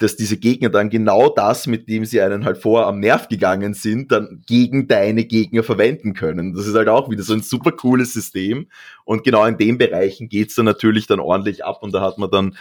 dass 0.00 0.14
diese 0.14 0.36
Gegner 0.36 0.68
dann 0.68 0.90
genau 0.90 1.28
das, 1.28 1.66
mit 1.66 1.88
dem 1.88 2.04
sie 2.04 2.20
einen 2.20 2.44
halt 2.44 2.58
vorher 2.58 2.86
am 2.86 3.00
Nerv 3.00 3.28
gegangen 3.28 3.74
sind, 3.74 4.12
dann 4.12 4.42
gegen 4.46 4.86
deine 4.86 5.24
Gegner 5.24 5.64
verwenden 5.64 6.14
können. 6.14 6.54
Das 6.54 6.68
ist 6.68 6.76
halt 6.76 6.88
auch 6.88 7.10
wieder 7.10 7.24
so 7.24 7.32
ein 7.34 7.42
super 7.42 7.72
cooles 7.72 8.12
System. 8.12 8.68
Und 9.04 9.24
genau 9.24 9.44
in 9.44 9.58
den 9.58 9.76
Bereichen 9.76 10.28
geht's 10.28 10.54
dann 10.54 10.66
natürlich 10.66 11.08
dann 11.08 11.18
ordentlich 11.18 11.64
ab 11.64 11.82
und 11.82 11.92
da 11.92 12.00
hat 12.00 12.16
man 12.16 12.30
dann 12.30 12.56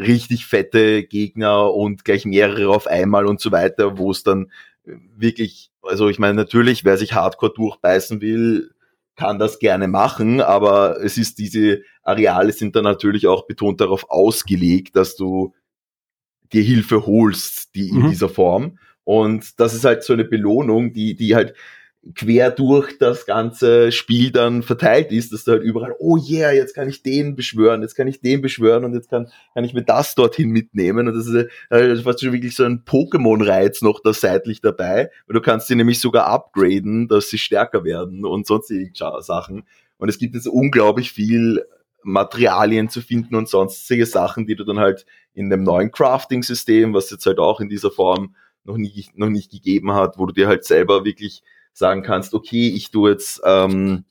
richtig 0.00 0.46
fette 0.46 1.04
Gegner 1.04 1.72
und 1.72 2.04
gleich 2.04 2.24
mehrere 2.24 2.68
auf 2.70 2.86
einmal 2.86 3.26
und 3.26 3.40
so 3.40 3.52
weiter, 3.52 3.98
wo 3.98 4.10
es 4.10 4.22
dann 4.22 4.50
wirklich, 4.84 5.70
also 5.82 6.08
ich 6.08 6.18
meine, 6.18 6.34
natürlich, 6.34 6.84
wer 6.84 6.96
sich 6.96 7.14
Hardcore 7.14 7.52
durchbeißen 7.54 8.20
will, 8.20 8.70
kann 9.16 9.38
das 9.38 9.58
gerne 9.58 9.86
machen, 9.86 10.40
aber 10.40 11.02
es 11.02 11.18
ist 11.18 11.38
diese 11.38 11.82
Areale 12.02 12.52
sind 12.52 12.74
dann 12.74 12.84
natürlich 12.84 13.26
auch 13.26 13.46
betont 13.46 13.80
darauf 13.80 14.08
ausgelegt, 14.08 14.96
dass 14.96 15.16
du 15.16 15.54
dir 16.52 16.62
Hilfe 16.62 17.06
holst, 17.06 17.74
die 17.74 17.90
in 17.90 18.02
mhm. 18.02 18.10
dieser 18.10 18.28
Form. 18.28 18.78
Und 19.04 19.60
das 19.60 19.74
ist 19.74 19.84
halt 19.84 20.04
so 20.04 20.12
eine 20.12 20.24
Belohnung, 20.24 20.92
die, 20.92 21.14
die 21.14 21.34
halt 21.34 21.54
quer 22.14 22.50
durch 22.50 22.98
das 22.98 23.26
ganze 23.26 23.92
Spiel 23.92 24.30
dann 24.30 24.62
verteilt 24.62 25.12
ist, 25.12 25.32
dass 25.32 25.44
du 25.44 25.52
halt 25.52 25.62
überall, 25.62 25.94
oh 25.98 26.16
yeah, 26.16 26.50
jetzt 26.50 26.74
kann 26.74 26.88
ich 26.88 27.02
den 27.02 27.36
beschwören, 27.36 27.82
jetzt 27.82 27.94
kann 27.94 28.08
ich 28.08 28.20
den 28.20 28.40
beschwören 28.40 28.84
und 28.84 28.94
jetzt 28.94 29.10
kann, 29.10 29.30
kann 29.52 29.64
ich 29.64 29.74
mir 29.74 29.82
das 29.82 30.14
dorthin 30.14 30.48
mitnehmen. 30.48 31.08
Und 31.08 31.14
das 31.14 31.26
ist 31.26 31.48
äh, 31.68 31.96
fast 31.96 32.20
schon 32.20 32.32
wirklich 32.32 32.56
so 32.56 32.64
ein 32.64 32.84
Pokémon-Reiz 32.84 33.82
noch 33.82 34.00
da 34.02 34.14
seitlich 34.14 34.62
dabei. 34.62 35.10
Und 35.26 35.34
du 35.34 35.42
kannst 35.42 35.68
sie 35.68 35.74
nämlich 35.74 36.00
sogar 36.00 36.26
upgraden, 36.26 37.06
dass 37.06 37.28
sie 37.28 37.38
stärker 37.38 37.84
werden 37.84 38.24
und 38.24 38.46
sonstige 38.46 38.90
Sachen. 39.20 39.64
Und 39.98 40.08
es 40.08 40.18
gibt 40.18 40.34
jetzt 40.34 40.48
unglaublich 40.48 41.12
viel 41.12 41.64
Materialien 42.02 42.88
zu 42.88 43.02
finden 43.02 43.34
und 43.34 43.50
sonstige 43.50 44.06
Sachen, 44.06 44.46
die 44.46 44.56
du 44.56 44.64
dann 44.64 44.78
halt 44.78 45.04
in 45.34 45.50
dem 45.50 45.64
neuen 45.64 45.90
Crafting-System, 45.90 46.94
was 46.94 47.10
jetzt 47.10 47.26
halt 47.26 47.38
auch 47.38 47.60
in 47.60 47.68
dieser 47.68 47.90
Form 47.90 48.34
noch 48.64 48.78
nie, 48.78 49.06
noch 49.14 49.28
nicht 49.28 49.50
gegeben 49.50 49.92
hat, 49.92 50.16
wo 50.16 50.24
du 50.24 50.32
dir 50.32 50.48
halt 50.48 50.64
selber 50.64 51.04
wirklich 51.04 51.42
sagen 51.72 52.02
kannst, 52.02 52.34
okay, 52.34 52.68
ich 52.68 52.90
tue 52.90 53.10
jetzt, 53.10 53.40
ähm, 53.44 54.04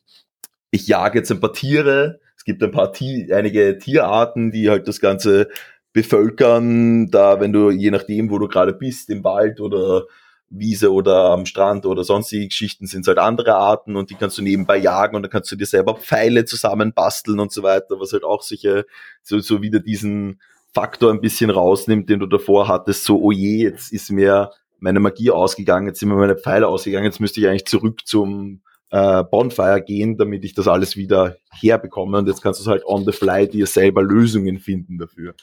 ich 0.72 0.88
jage 0.88 1.20
jetzt 1.20 1.32
ein 1.32 1.40
paar 1.40 1.54
Tiere. 1.54 2.20
Es 2.38 2.44
gibt 2.44 2.64
ein 2.64 2.72
paar 2.72 2.94
Tier, 2.94 3.36
einige 3.36 3.78
Tierarten, 3.78 4.52
die 4.52 4.70
halt 4.70 4.88
das 4.88 5.00
Ganze 5.00 5.50
bevölkern. 5.94 7.12
Da, 7.12 7.40
wenn 7.40 7.54
du, 7.54 7.70
je 7.70 7.92
nachdem, 7.92 8.30
wo 8.30 8.40
du 8.40 8.48
gerade 8.48 8.74
bist, 8.74 9.10
im 9.10 9.24
Wald 9.24 9.60
oder 9.60 10.06
Wiese 10.50 10.92
oder 10.92 11.26
am 11.26 11.46
Strand 11.46 11.86
oder 11.86 12.04
sonstige 12.04 12.48
Geschichten 12.48 12.88
sind 12.88 13.02
es 13.02 13.08
halt 13.08 13.20
andere 13.20 13.56
Arten 13.56 13.96
und 13.96 14.10
die 14.10 14.16
kannst 14.16 14.38
du 14.38 14.42
nebenbei 14.42 14.78
jagen 14.78 15.16
und 15.16 15.22
dann 15.22 15.30
kannst 15.30 15.52
du 15.52 15.56
dir 15.56 15.68
selber 15.68 15.96
Pfeile 15.96 16.46
zusammenbasteln 16.46 17.40
und 17.40 17.52
so 17.52 17.62
weiter, 17.62 18.00
was 18.00 18.14
halt 18.14 18.24
auch 18.24 18.42
sicher 18.42 18.86
so, 19.22 19.40
so 19.40 19.62
wieder 19.62 19.80
diesen 19.80 20.42
Faktor 20.74 21.12
ein 21.12 21.22
bisschen 21.22 21.50
rausnimmt, 21.50 22.10
den 22.10 22.20
du 22.20 22.26
davor 22.26 22.68
hattest, 22.68 23.04
so, 23.04 23.20
oh 23.22 23.32
je, 23.32 23.64
jetzt 23.64 23.92
ist 23.92 24.12
mir 24.12 24.52
meine 24.80 25.00
Magie 25.00 25.32
ausgegangen, 25.32 25.88
jetzt 25.88 26.00
sind 26.00 26.10
mir 26.10 26.16
meine 26.16 26.38
Pfeile 26.38 26.68
ausgegangen, 26.68 27.06
jetzt 27.06 27.20
müsste 27.20 27.40
ich 27.40 27.48
eigentlich 27.48 27.66
zurück 27.66 28.02
zum 28.06 28.62
äh, 28.92 29.24
Bonfire 29.24 29.82
gehen, 29.82 30.18
damit 30.18 30.44
ich 30.44 30.54
das 30.54 30.68
alles 30.68 30.96
wieder 30.96 31.38
herbekomme. 31.52 32.18
Und 32.18 32.28
jetzt 32.28 32.42
kannst 32.42 32.66
du 32.66 32.70
halt 32.70 32.86
on 32.86 33.06
the 33.06 33.12
fly 33.12 33.48
dir 33.48 33.68
selber 33.68 34.04
Lösungen 34.04 34.60
finden 34.60 34.98
dafür. 34.98 35.36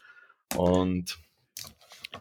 Und 0.56 1.18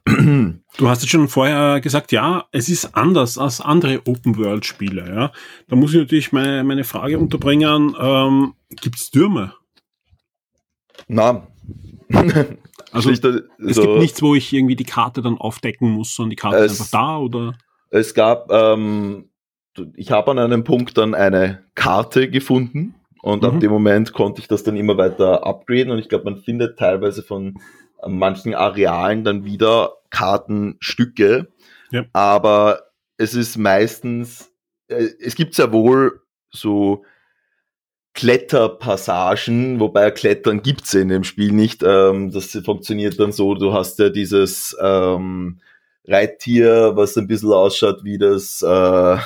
Du 0.06 0.89
hast 0.89 1.01
jetzt 1.01 1.10
schon 1.10 1.28
vorher 1.28 1.80
gesagt, 1.82 2.12
ja, 2.12 2.45
es 2.51 2.69
ist 2.69 2.95
anders 2.95 3.38
als 3.38 3.62
andere 3.62 4.01
Open-World-Spiele. 4.06 5.08
Ja? 5.08 5.32
Da 5.67 5.75
muss 5.75 5.93
ich 5.93 5.99
natürlich 5.99 6.32
meine, 6.32 6.63
meine 6.63 6.84
Frage 6.84 7.17
unterbringen, 7.17 7.95
ähm, 7.99 8.54
gibt 8.69 8.97
es 8.97 9.10
Türme? 9.10 9.54
Na, 11.08 11.47
also 12.95 13.10
Schlichter, 13.10 13.41
es 13.60 13.75
so, 13.75 13.81
gibt 13.81 13.99
nichts, 13.99 14.21
wo 14.21 14.36
ich 14.36 14.53
irgendwie 14.53 14.75
die 14.75 14.86
Karte 14.86 15.21
dann 15.21 15.38
aufdecken 15.38 15.91
muss, 15.91 16.15
sondern 16.15 16.31
die 16.31 16.36
Karte 16.36 16.58
es, 16.58 16.73
ist 16.73 16.81
einfach 16.81 16.91
da, 16.91 17.17
oder? 17.17 17.58
Es 17.89 18.13
gab, 18.13 18.51
ähm, 18.51 19.29
ich 19.95 20.12
habe 20.12 20.31
an 20.31 20.39
einem 20.39 20.63
Punkt 20.63 20.97
dann 20.97 21.13
eine 21.13 21.63
Karte 21.75 22.29
gefunden 22.29 22.95
und 23.21 23.43
mhm. 23.43 23.49
ab 23.49 23.60
dem 23.60 23.71
Moment 23.71 24.13
konnte 24.13 24.41
ich 24.41 24.47
das 24.47 24.63
dann 24.63 24.77
immer 24.77 24.97
weiter 24.97 25.45
upgraden 25.45 25.91
und 25.91 25.99
ich 25.99 26.10
glaube, 26.10 26.25
man 26.25 26.38
findet 26.38 26.79
teilweise 26.79 27.23
von 27.23 27.60
manchen 28.05 28.53
Arealen 28.53 29.23
dann 29.23 29.45
wieder 29.45 29.93
Kartenstücke, 30.10 31.47
ja. 31.91 32.05
aber 32.13 32.91
es 33.17 33.34
ist 33.34 33.58
meistens, 33.58 34.51
äh, 34.88 35.08
es 35.19 35.36
gibt 35.36 35.53
sehr 35.55 35.71
wohl 35.71 36.21
so 36.49 37.03
Kletterpassagen, 38.15 39.80
wobei 39.82 40.10
Klettern 40.10 40.62
gibt's 40.63 40.93
in 40.93 41.10
dem 41.10 41.25
Spiel 41.25 41.51
nicht. 41.51 41.84
Ähm, 41.84 42.32
das 42.32 42.58
funktioniert 42.63 43.19
dann 43.19 43.34
so, 43.34 43.56
du 43.56 43.73
hast 43.73 43.99
ja 43.99 44.10
dieses 44.10 44.75
ähm, 44.82 45.60
Reittier, 46.08 46.93
was 46.95 47.17
ein 47.17 47.28
bisschen 47.28 47.51
ausschaut 47.51 48.04
wie 48.06 48.17
das, 48.17 48.62
äh, 48.62 49.17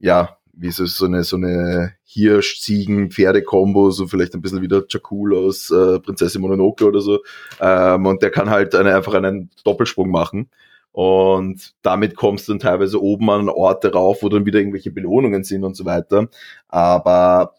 ja, 0.00 0.36
wie 0.52 0.70
so, 0.70 0.84
so 0.84 1.06
eine, 1.06 1.24
so 1.24 1.36
eine 1.36 1.94
Hirsch-Ziegen-Pferde-Kombo, 2.04 3.90
so 3.90 4.06
vielleicht 4.06 4.34
ein 4.34 4.42
bisschen 4.42 4.60
wie 4.60 4.68
der 4.68 4.84
Jakul 4.86 5.34
aus 5.34 5.70
äh, 5.70 5.98
Prinzessin 6.00 6.42
Mononoke 6.42 6.84
oder 6.84 7.00
so. 7.00 7.20
Ähm, 7.58 8.04
und 8.04 8.22
der 8.22 8.30
kann 8.30 8.50
halt 8.50 8.74
eine, 8.74 8.94
einfach 8.94 9.14
einen 9.14 9.50
Doppelsprung 9.64 10.10
machen. 10.10 10.50
Und 10.92 11.72
damit 11.82 12.16
kommst 12.16 12.48
du 12.48 12.52
dann 12.52 12.58
teilweise 12.58 13.00
oben 13.00 13.30
an 13.30 13.48
Orte 13.48 13.92
rauf, 13.92 14.18
wo 14.22 14.28
dann 14.28 14.44
wieder 14.44 14.58
irgendwelche 14.58 14.90
Belohnungen 14.90 15.44
sind 15.44 15.64
und 15.64 15.76
so 15.76 15.84
weiter. 15.84 16.28
Aber 16.68 17.54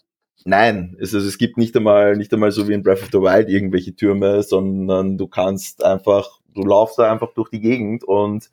Nein, 0.46 0.96
es, 1.00 1.14
also 1.14 1.28
es 1.28 1.38
gibt 1.38 1.58
nicht 1.58 1.76
einmal, 1.76 2.16
nicht 2.16 2.34
einmal 2.34 2.52
so 2.52 2.68
wie 2.68 2.74
in 2.74 2.84
Breath 2.84 3.04
of 3.04 3.10
the 3.12 3.20
Wild 3.20 3.50
irgendwelche 3.50 3.96
Türme, 3.96 4.42
sondern 4.44 5.18
du 5.18 5.28
kannst 5.28 5.84
einfach, 5.84 6.40
du 6.54 6.64
laufst 6.64 6.98
da 6.98 7.12
einfach 7.12 7.34
durch 7.34 7.50
die 7.50 7.62
Gegend 7.62 8.04
und 8.04 8.50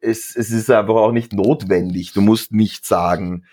es, 0.00 0.34
es 0.36 0.50
ist 0.50 0.70
einfach 0.70 0.94
auch 0.94 1.12
nicht 1.12 1.32
notwendig. 1.32 2.12
Du 2.12 2.20
musst 2.20 2.52
nicht 2.52 2.86
sagen, 2.86 3.44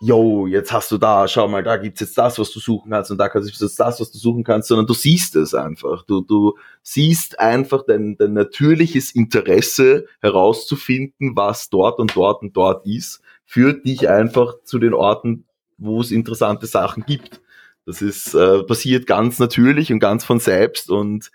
yo, 0.00 0.46
jetzt 0.46 0.72
hast 0.72 0.90
du 0.90 0.98
da, 0.98 1.28
schau 1.28 1.46
mal, 1.46 1.62
da 1.62 1.76
gibt's 1.76 2.00
jetzt 2.00 2.16
das, 2.16 2.38
was 2.38 2.50
du 2.52 2.58
suchen 2.58 2.90
kannst 2.90 3.10
und 3.10 3.18
da 3.18 3.28
kannst 3.28 3.48
du 3.48 3.64
jetzt 3.64 3.78
das, 3.78 4.00
was 4.00 4.10
du 4.10 4.18
suchen 4.18 4.44
kannst, 4.44 4.68
sondern 4.68 4.86
du 4.86 4.94
siehst 4.94 5.36
es 5.36 5.54
einfach. 5.54 6.04
Du, 6.04 6.22
du 6.22 6.56
siehst 6.82 7.38
einfach 7.38 7.84
dein, 7.86 8.16
dein 8.16 8.32
natürliches 8.32 9.14
Interesse 9.14 10.06
herauszufinden, 10.20 11.36
was 11.36 11.68
dort 11.68 11.98
und 11.98 12.16
dort 12.16 12.40
und 12.42 12.56
dort 12.56 12.86
ist, 12.86 13.20
führt 13.44 13.84
dich 13.86 14.08
einfach 14.08 14.54
zu 14.64 14.78
den 14.78 14.94
Orten, 14.94 15.44
wo 15.80 16.00
es 16.00 16.12
interessante 16.12 16.66
Sachen 16.66 17.04
gibt. 17.06 17.40
Das 17.86 18.02
ist 18.02 18.34
äh, 18.34 18.62
passiert 18.62 19.06
ganz 19.06 19.38
natürlich 19.38 19.92
und 19.92 19.98
ganz 19.98 20.24
von 20.24 20.38
selbst 20.38 20.90
und 20.90 21.30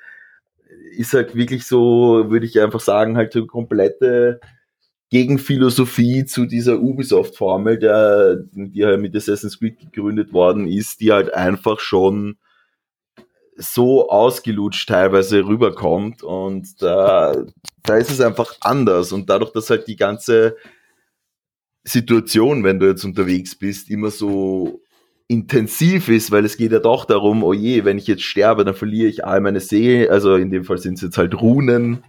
ist 0.95 1.13
halt 1.13 1.35
wirklich 1.35 1.65
so, 1.65 2.29
würde 2.29 2.45
ich 2.45 2.59
einfach 2.61 2.79
sagen, 2.79 3.17
halt 3.17 3.33
so 3.33 3.45
komplette 3.45 4.39
Gegenphilosophie 5.09 6.25
zu 6.25 6.45
dieser 6.45 6.79
Ubisoft-Formel, 6.79 7.79
der, 7.79 8.37
die 8.53 8.85
halt 8.85 9.01
mit 9.01 9.15
Assassin's 9.15 9.59
Creed 9.59 9.79
gegründet 9.79 10.33
worden 10.33 10.67
ist, 10.67 11.01
die 11.01 11.11
halt 11.11 11.33
einfach 11.33 11.79
schon 11.79 12.37
so 13.57 14.09
ausgelutscht 14.09 14.89
teilweise 14.89 15.45
rüberkommt 15.45 16.23
und 16.23 16.81
da, 16.81 17.45
da 17.83 17.95
ist 17.95 18.11
es 18.11 18.19
einfach 18.19 18.57
anders 18.61 19.13
und 19.13 19.29
dadurch, 19.29 19.51
dass 19.53 19.69
halt 19.69 19.87
die 19.87 19.95
ganze 19.95 20.57
Situation, 21.85 22.63
wenn 22.63 22.79
du 22.79 22.87
jetzt 22.87 23.05
unterwegs 23.05 23.55
bist, 23.55 23.89
immer 23.89 24.09
so 24.09 24.81
intensiv 25.27 26.09
ist, 26.09 26.31
weil 26.31 26.45
es 26.45 26.57
geht 26.57 26.71
ja 26.71 26.79
doch 26.79 27.05
darum, 27.05 27.43
oh 27.43 27.53
je, 27.53 27.85
wenn 27.85 27.97
ich 27.97 28.07
jetzt 28.07 28.23
sterbe, 28.23 28.65
dann 28.65 28.75
verliere 28.75 29.07
ich 29.07 29.25
all 29.25 29.41
meine 29.41 29.59
Seele, 29.59 30.11
also 30.11 30.35
in 30.35 30.51
dem 30.51 30.65
Fall 30.65 30.77
sind 30.77 30.95
es 30.95 31.01
jetzt 31.01 31.17
halt 31.17 31.39
Runen 31.39 32.03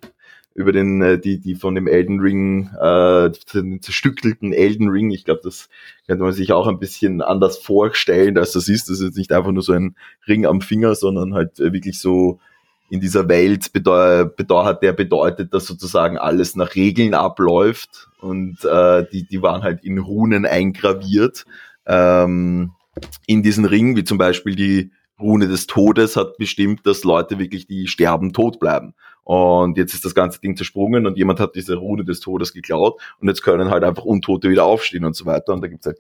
über 0.54 0.72
den, 0.72 1.02
äh, 1.02 1.18
die, 1.18 1.38
die 1.38 1.54
von 1.54 1.74
dem 1.74 1.86
Elden 1.86 2.20
Ring, 2.20 2.70
äh, 2.80 3.30
den 3.52 3.82
zerstückelten 3.82 4.54
Elden 4.54 4.88
Ring, 4.88 5.10
ich 5.10 5.26
glaube, 5.26 5.40
das 5.44 5.68
könnte 6.06 6.24
man 6.24 6.32
sich 6.32 6.52
auch 6.52 6.66
ein 6.66 6.78
bisschen 6.78 7.20
anders 7.20 7.58
vorstellen, 7.58 8.38
als 8.38 8.52
das 8.52 8.68
ist. 8.68 8.88
Das 8.88 9.00
ist 9.00 9.04
jetzt 9.04 9.18
nicht 9.18 9.32
einfach 9.32 9.52
nur 9.52 9.62
so 9.62 9.74
ein 9.74 9.96
Ring 10.26 10.46
am 10.46 10.62
Finger, 10.62 10.94
sondern 10.94 11.34
halt 11.34 11.58
wirklich 11.58 11.98
so 11.98 12.40
in 12.88 13.00
dieser 13.00 13.28
Welt 13.28 13.72
bedeutet, 13.72 14.82
der 14.82 14.92
bedeutet, 14.92 15.52
dass 15.52 15.66
sozusagen 15.66 16.18
alles 16.18 16.56
nach 16.56 16.74
Regeln 16.74 17.14
abläuft 17.14 18.08
und 18.20 18.64
äh, 18.64 19.04
die, 19.10 19.26
die 19.26 19.42
waren 19.42 19.62
halt 19.62 19.84
in 19.84 19.98
Runen 19.98 20.46
eingraviert, 20.46 21.44
ähm, 21.86 22.72
in 23.26 23.42
diesen 23.42 23.64
Ring, 23.64 23.96
wie 23.96 24.04
zum 24.04 24.18
Beispiel 24.18 24.54
die 24.54 24.92
Rune 25.18 25.48
des 25.48 25.66
Todes 25.66 26.16
hat 26.16 26.36
bestimmt, 26.36 26.86
dass 26.86 27.04
Leute 27.04 27.38
wirklich, 27.38 27.66
die 27.66 27.86
sterben, 27.86 28.32
tot 28.32 28.60
bleiben. 28.60 28.94
Und 29.24 29.76
jetzt 29.76 29.94
ist 29.94 30.04
das 30.04 30.14
ganze 30.14 30.40
Ding 30.40 30.56
zersprungen 30.56 31.06
und 31.06 31.16
jemand 31.16 31.40
hat 31.40 31.56
diese 31.56 31.74
Rune 31.76 32.04
des 32.04 32.20
Todes 32.20 32.52
geklaut 32.52 33.00
und 33.18 33.28
jetzt 33.28 33.42
können 33.42 33.70
halt 33.70 33.82
einfach 33.82 34.04
Untote 34.04 34.50
wieder 34.50 34.64
aufstehen 34.64 35.04
und 35.04 35.16
so 35.16 35.26
weiter. 35.26 35.52
Und 35.52 35.62
da 35.62 35.68
gibt's 35.68 35.86
halt, 35.86 35.98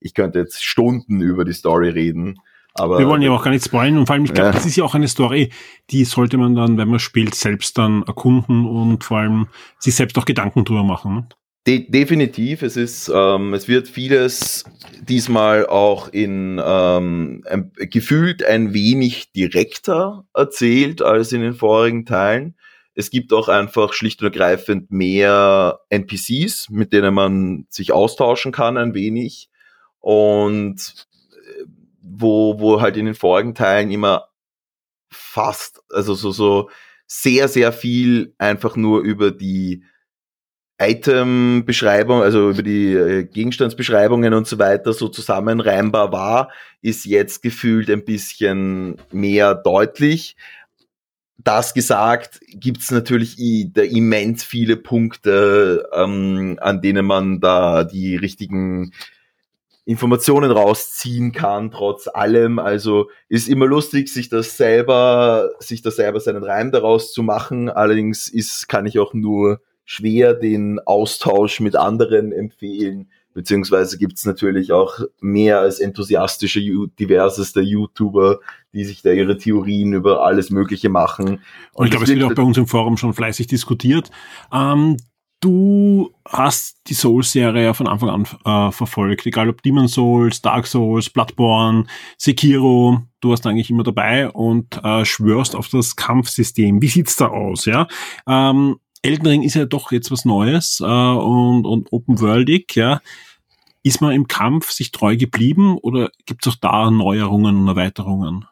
ich 0.00 0.14
könnte 0.14 0.38
jetzt 0.38 0.64
Stunden 0.64 1.20
über 1.20 1.44
die 1.44 1.52
Story 1.52 1.90
reden. 1.90 2.38
Aber 2.74 2.98
wir 2.98 3.06
wollen 3.06 3.22
ja 3.22 3.30
auch 3.30 3.44
gar 3.44 3.50
nicht 3.50 3.64
spoilen 3.64 3.98
und 3.98 4.06
vor 4.06 4.14
allem, 4.14 4.24
ich 4.24 4.32
glaube, 4.32 4.48
ja. 4.48 4.52
das 4.52 4.64
ist 4.64 4.76
ja 4.76 4.84
auch 4.84 4.94
eine 4.94 5.08
Story, 5.08 5.50
die 5.90 6.04
sollte 6.04 6.38
man 6.38 6.54
dann, 6.54 6.78
wenn 6.78 6.88
man 6.88 7.00
spielt, 7.00 7.34
selbst 7.34 7.76
dann 7.76 8.02
erkunden 8.04 8.66
und 8.66 9.04
vor 9.04 9.18
allem 9.18 9.48
sich 9.78 9.94
selbst 9.94 10.16
auch 10.18 10.24
Gedanken 10.24 10.64
drüber 10.64 10.82
machen. 10.82 11.14
Ne? 11.14 11.28
De 11.66 11.88
definitiv, 11.88 12.62
es 12.62 12.76
ist, 12.76 13.10
ähm, 13.14 13.54
es 13.54 13.68
wird 13.68 13.86
vieles 13.86 14.64
diesmal 15.00 15.66
auch 15.66 16.08
in 16.08 16.60
ähm, 16.64 17.44
ein, 17.48 17.70
gefühlt 17.76 18.44
ein 18.44 18.74
wenig 18.74 19.32
direkter 19.32 20.24
erzählt 20.34 21.02
als 21.02 21.30
in 21.30 21.40
den 21.40 21.54
vorigen 21.54 22.04
Teilen. 22.04 22.56
Es 22.94 23.10
gibt 23.10 23.32
auch 23.32 23.48
einfach 23.48 23.92
schlicht 23.92 24.22
und 24.22 24.26
ergreifend 24.26 24.90
mehr 24.90 25.78
NPCs, 25.88 26.68
mit 26.70 26.92
denen 26.92 27.14
man 27.14 27.66
sich 27.70 27.92
austauschen 27.92 28.50
kann 28.50 28.76
ein 28.76 28.94
wenig 28.94 29.48
und 30.00 31.06
wo, 32.14 32.58
wo 32.60 32.80
halt 32.80 32.96
in 32.96 33.06
den 33.06 33.14
vorigen 33.14 33.54
Teilen 33.54 33.90
immer 33.90 34.28
fast, 35.10 35.80
also 35.90 36.14
so, 36.14 36.30
so 36.30 36.70
sehr, 37.06 37.48
sehr 37.48 37.72
viel 37.72 38.34
einfach 38.38 38.76
nur 38.76 39.02
über 39.02 39.30
die 39.30 39.84
Item-Beschreibung, 40.80 42.22
also 42.22 42.50
über 42.50 42.62
die 42.62 42.92
äh, 42.94 43.24
Gegenstandsbeschreibungen 43.24 44.34
und 44.34 44.46
so 44.46 44.58
weiter 44.58 44.92
so 44.92 45.08
zusammenreimbar 45.08 46.12
war, 46.12 46.50
ist 46.80 47.04
jetzt 47.04 47.42
gefühlt 47.42 47.88
ein 47.90 48.04
bisschen 48.04 48.96
mehr 49.12 49.54
deutlich. 49.54 50.36
Das 51.38 51.74
gesagt, 51.74 52.40
gibt's 52.48 52.90
natürlich 52.90 53.36
da 53.72 53.82
immens 53.82 54.44
viele 54.44 54.76
Punkte, 54.76 55.88
ähm, 55.92 56.58
an 56.60 56.80
denen 56.80 57.06
man 57.06 57.40
da 57.40 57.84
die 57.84 58.16
richtigen 58.16 58.92
Informationen 59.84 60.50
rausziehen 60.50 61.32
kann, 61.32 61.70
trotz 61.70 62.06
allem. 62.06 62.58
Also 62.58 63.08
ist 63.28 63.48
immer 63.48 63.66
lustig, 63.66 64.08
sich 64.08 64.28
das 64.28 64.56
selber, 64.56 65.50
sich 65.58 65.82
das 65.82 65.96
selber 65.96 66.20
seinen 66.20 66.44
Reim 66.44 66.70
daraus 66.70 67.12
zu 67.12 67.22
machen. 67.22 67.68
Allerdings 67.68 68.28
ist, 68.28 68.68
kann 68.68 68.86
ich 68.86 68.98
auch 68.98 69.12
nur 69.12 69.60
schwer 69.84 70.34
den 70.34 70.78
Austausch 70.80 71.60
mit 71.60 71.74
anderen 71.74 72.32
empfehlen. 72.32 73.10
Beziehungsweise 73.34 73.96
gibt's 73.98 74.26
natürlich 74.26 74.72
auch 74.72 75.00
mehr 75.20 75.60
als 75.60 75.80
enthusiastische, 75.80 76.60
diverseste 76.60 77.62
YouTuber, 77.62 78.40
die 78.74 78.84
sich 78.84 79.02
da 79.02 79.10
ihre 79.10 79.38
Theorien 79.38 79.94
über 79.94 80.22
alles 80.24 80.50
Mögliche 80.50 80.90
machen. 80.90 81.28
Und, 81.28 81.40
Und 81.72 81.86
ich 81.86 81.90
glaube, 81.92 82.04
es 82.04 82.10
wird 82.10 82.22
auch 82.24 82.34
bei 82.34 82.42
uns 82.42 82.58
im 82.58 82.66
Forum 82.66 82.98
schon 82.98 83.14
fleißig 83.14 83.46
diskutiert. 83.46 84.10
Ähm, 84.52 84.98
du 85.42 86.14
hast 86.26 86.78
die 86.86 86.94
Souls-Serie 86.94 87.74
von 87.74 87.88
Anfang 87.88 88.08
an 88.08 88.26
äh, 88.44 88.72
verfolgt, 88.72 89.26
egal 89.26 89.50
ob 89.50 89.60
Demon 89.62 89.88
Souls, 89.88 90.40
Dark 90.40 90.66
Souls, 90.66 91.10
Bloodborne, 91.10 91.84
Sekiro, 92.16 93.02
du 93.20 93.30
warst 93.30 93.46
eigentlich 93.46 93.68
immer 93.68 93.82
dabei 93.82 94.30
und 94.30 94.82
äh, 94.82 95.04
schwörst 95.04 95.54
auf 95.54 95.68
das 95.68 95.96
Kampfsystem. 95.96 96.80
Wie 96.80 96.88
sieht's 96.88 97.16
da 97.16 97.28
aus, 97.28 97.66
ja? 97.66 97.88
Ähm, 98.26 98.76
Elden 99.02 99.26
Ring 99.26 99.42
ist 99.42 99.54
ja 99.54 99.66
doch 99.66 99.90
jetzt 99.90 100.12
was 100.12 100.24
Neues 100.24 100.80
äh, 100.80 100.84
und, 100.84 101.66
und 101.66 101.92
open-worldig, 101.92 102.74
ja. 102.76 103.00
Ist 103.82 104.00
man 104.00 104.12
im 104.12 104.28
Kampf 104.28 104.70
sich 104.70 104.92
treu 104.92 105.16
geblieben 105.16 105.76
oder 105.76 106.10
gibt 106.24 106.46
es 106.46 106.52
auch 106.52 106.58
da 106.60 106.88
Neuerungen 106.90 107.56
und 107.56 107.66
Erweiterungen? 107.66 108.46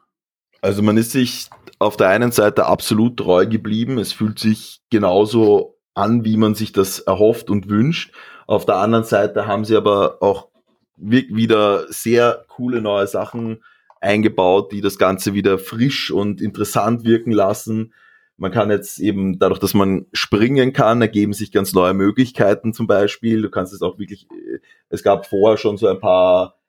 Also 0.60 0.82
man 0.82 0.96
ist 0.96 1.12
sich 1.12 1.48
auf 1.78 1.96
der 1.96 2.08
einen 2.08 2.32
Seite 2.32 2.66
absolut 2.66 3.16
treu 3.16 3.46
geblieben. 3.46 3.98
Es 3.98 4.12
fühlt 4.12 4.40
sich 4.40 4.80
genauso 4.90 5.76
an, 6.00 6.24
wie 6.24 6.36
man 6.36 6.54
sich 6.54 6.72
das 6.72 7.00
erhofft 7.00 7.50
und 7.50 7.68
wünscht. 7.68 8.12
Auf 8.46 8.66
der 8.66 8.76
anderen 8.76 9.04
Seite 9.04 9.46
haben 9.46 9.64
sie 9.64 9.76
aber 9.76 10.22
auch 10.22 10.48
wieder 10.96 11.90
sehr 11.92 12.44
coole 12.48 12.80
neue 12.80 13.06
Sachen 13.06 13.62
eingebaut, 14.00 14.72
die 14.72 14.80
das 14.80 14.98
Ganze 14.98 15.34
wieder 15.34 15.58
frisch 15.58 16.10
und 16.10 16.40
interessant 16.40 17.04
wirken 17.04 17.32
lassen. 17.32 17.92
Man 18.36 18.52
kann 18.52 18.70
jetzt 18.70 18.98
eben, 18.98 19.38
dadurch, 19.38 19.60
dass 19.60 19.74
man 19.74 20.06
springen 20.12 20.72
kann, 20.72 21.02
ergeben 21.02 21.34
sich 21.34 21.52
ganz 21.52 21.74
neue 21.74 21.92
Möglichkeiten 21.92 22.72
zum 22.72 22.86
Beispiel. 22.86 23.42
Du 23.42 23.50
kannst 23.50 23.74
es 23.74 23.82
auch 23.82 23.98
wirklich, 23.98 24.26
äh, 24.30 24.60
es 24.88 25.02
gab 25.02 25.26
vorher 25.26 25.58
schon 25.58 25.76
so 25.76 25.86
ein 25.86 26.00
paar 26.00 26.59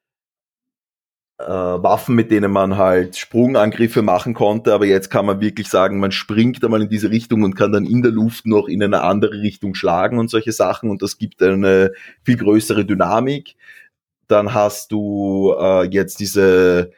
Waffen, 1.47 2.15
mit 2.15 2.31
denen 2.31 2.51
man 2.51 2.77
halt 2.77 3.17
Sprungangriffe 3.17 4.01
machen 4.01 4.33
konnte, 4.33 4.73
aber 4.73 4.85
jetzt 4.85 5.09
kann 5.09 5.25
man 5.25 5.41
wirklich 5.41 5.69
sagen, 5.69 5.99
man 5.99 6.11
springt 6.11 6.63
einmal 6.63 6.81
in 6.81 6.89
diese 6.89 7.09
Richtung 7.09 7.43
und 7.43 7.55
kann 7.55 7.71
dann 7.71 7.85
in 7.85 8.01
der 8.01 8.11
Luft 8.11 8.45
noch 8.45 8.67
in 8.67 8.83
eine 8.83 9.01
andere 9.01 9.41
Richtung 9.41 9.75
schlagen 9.75 10.19
und 10.19 10.29
solche 10.29 10.51
Sachen 10.51 10.89
und 10.89 11.01
das 11.01 11.17
gibt 11.17 11.41
eine 11.41 11.91
viel 12.23 12.37
größere 12.37 12.85
Dynamik. 12.85 13.55
Dann 14.27 14.53
hast 14.53 14.91
du 14.91 15.53
äh, 15.59 15.87
jetzt 15.87 16.19
diese 16.19 16.91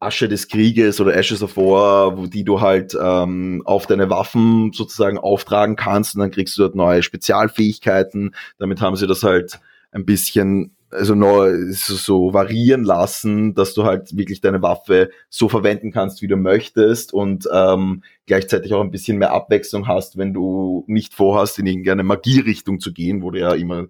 Asche 0.00 0.28
des 0.28 0.48
Krieges 0.48 0.98
oder 1.00 1.14
Ashes 1.14 1.42
of 1.42 1.58
War, 1.58 2.16
wo 2.16 2.26
die 2.26 2.42
du 2.42 2.62
halt 2.62 2.96
ähm, 3.00 3.62
auf 3.66 3.86
deine 3.86 4.08
Waffen 4.08 4.72
sozusagen 4.72 5.18
auftragen 5.18 5.76
kannst 5.76 6.14
und 6.14 6.20
dann 6.20 6.30
kriegst 6.30 6.56
du 6.56 6.62
dort 6.62 6.74
neue 6.74 7.02
Spezialfähigkeiten. 7.02 8.34
Damit 8.58 8.80
haben 8.80 8.96
sie 8.96 9.06
das 9.06 9.22
halt 9.22 9.60
ein 9.92 10.06
bisschen 10.06 10.74
also 10.90 11.14
neu, 11.14 11.72
so, 11.72 12.32
variieren 12.32 12.84
lassen, 12.84 13.54
dass 13.54 13.74
du 13.74 13.84
halt 13.84 14.16
wirklich 14.16 14.40
deine 14.40 14.62
Waffe 14.62 15.10
so 15.28 15.48
verwenden 15.48 15.92
kannst, 15.92 16.22
wie 16.22 16.26
du 16.26 16.36
möchtest 16.36 17.12
und 17.12 17.48
ähm, 17.52 18.02
gleichzeitig 18.26 18.74
auch 18.74 18.80
ein 18.80 18.90
bisschen 18.90 19.18
mehr 19.18 19.32
Abwechslung 19.32 19.86
hast, 19.86 20.18
wenn 20.18 20.34
du 20.34 20.84
nicht 20.86 21.14
vorhast, 21.14 21.58
in 21.58 21.66
irgendeine 21.66 22.02
Magierichtung 22.02 22.80
zu 22.80 22.92
gehen, 22.92 23.22
wo 23.22 23.30
du 23.30 23.40
ja 23.40 23.54
immer 23.54 23.86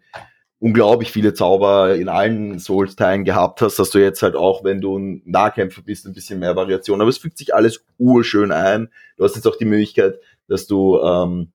unglaublich 0.61 1.11
viele 1.11 1.33
Zauber 1.33 1.95
in 1.97 2.09
allen 2.09 2.59
Souls-Teilen 2.59 3.25
gehabt 3.25 3.63
hast, 3.63 3.79
hast 3.79 3.95
du 3.95 3.99
jetzt 3.99 4.23
halt 4.23 4.37
auch, 4.37 4.63
wenn 4.63 4.83
du 4.83 4.99
ein 4.99 5.23
Nahkämpfer 5.25 5.81
bist, 5.83 6.07
ein 6.07 6.13
bisschen 6.13 6.39
mehr 6.39 6.55
Variation. 6.55 7.01
Aber 7.01 7.09
es 7.09 7.19
fügt 7.19 7.39
sich 7.39 7.55
alles 7.55 7.83
urschön 7.99 8.53
ein. 8.53 8.91
Du 9.17 9.25
hast 9.25 9.37
jetzt 9.37 9.47
auch 9.47 9.57
die 9.57 9.65
Möglichkeit, 9.65 10.21
dass 10.49 10.67
du, 10.67 11.01
ähm, 11.01 11.53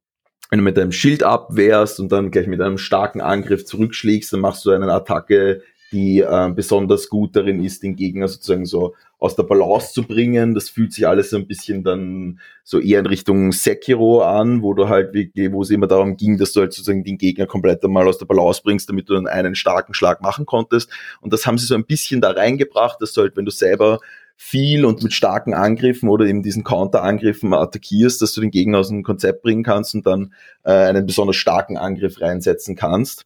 wenn 0.50 0.60
du 0.60 0.64
mit 0.64 0.78
deinem 0.78 0.92
Schild 0.92 1.24
abwehrst 1.24 2.00
und 2.00 2.12
dann 2.12 2.32
gleich 2.32 2.48
mit 2.48 2.62
einem 2.62 2.78
starken 2.78 3.22
Angriff 3.22 3.66
zurückschlägst, 3.66 4.32
dann 4.34 4.42
machst 4.42 4.66
du 4.66 4.72
eine 4.72 4.92
Attacke, 4.92 5.62
die 5.92 6.20
äh, 6.20 6.52
besonders 6.54 7.10
gut 7.10 7.36
darin 7.36 7.64
ist, 7.64 7.84
den 7.84 7.96
Gegner 7.96 8.28
sozusagen 8.28 8.66
so 8.66 8.96
aus 9.18 9.36
der 9.36 9.44
Balance 9.44 9.94
zu 9.94 10.04
bringen. 10.04 10.54
Das 10.54 10.70
fühlt 10.70 10.94
sich 10.94 11.08
alles 11.08 11.30
so 11.30 11.38
ein 11.38 11.48
bisschen 11.48 11.84
dann 11.84 12.40
so 12.64 12.80
eher 12.80 13.00
in 13.00 13.06
Richtung 13.06 13.52
Sekiro 13.52 14.22
an, 14.22 14.62
wo 14.62 14.74
du 14.74 14.90
halt 14.90 15.14
wirklich, 15.14 15.52
wo 15.52 15.62
es 15.62 15.70
immer 15.70 15.88
darum 15.88 16.18
ging, 16.18 16.38
dass 16.38 16.54
du 16.54 16.62
halt 16.62 16.74
sozusagen 16.74 17.04
den 17.04 17.18
Gegner 17.18 17.46
komplett 17.46 17.84
einmal 17.84 18.08
aus 18.08 18.18
der 18.18 18.26
Balance 18.26 18.62
bringst, 18.64 18.90
damit 18.90 19.10
du 19.10 19.14
dann 19.14 19.28
einen 19.28 19.56
starken 19.56 19.94
Schlag 19.94 20.22
machen 20.22 20.46
konntest. 20.46 20.90
Und 21.22 21.34
das 21.34 21.46
haben 21.46 21.58
sie 21.58 21.66
so 21.66 21.76
ein 21.76 21.86
bisschen 21.86 22.20
da 22.20 22.32
reingebracht, 22.32 23.02
dass 23.02 23.14
du 23.14 23.22
halt, 23.22 23.38
wenn 23.38 23.46
du 23.46 23.52
selber 23.52 24.00
viel 24.36 24.86
und 24.86 25.02
mit 25.02 25.14
starken 25.14 25.54
Angriffen 25.54 26.10
oder 26.10 26.26
eben 26.26 26.44
diesen 26.44 26.64
Counterangriffen 26.64 27.54
attackierst, 27.54 28.22
dass 28.22 28.34
du 28.34 28.42
den 28.42 28.52
Gegner 28.52 28.80
aus 28.80 28.90
dem 28.90 29.04
Konzept 29.04 29.42
bringen 29.42 29.64
kannst 29.64 29.96
und 29.96 30.06
dann 30.06 30.34
äh, 30.64 30.72
einen 30.72 31.06
besonders 31.06 31.38
starken 31.38 31.78
Angriff 31.78 32.20
reinsetzen 32.20 32.76
kannst. 32.76 33.26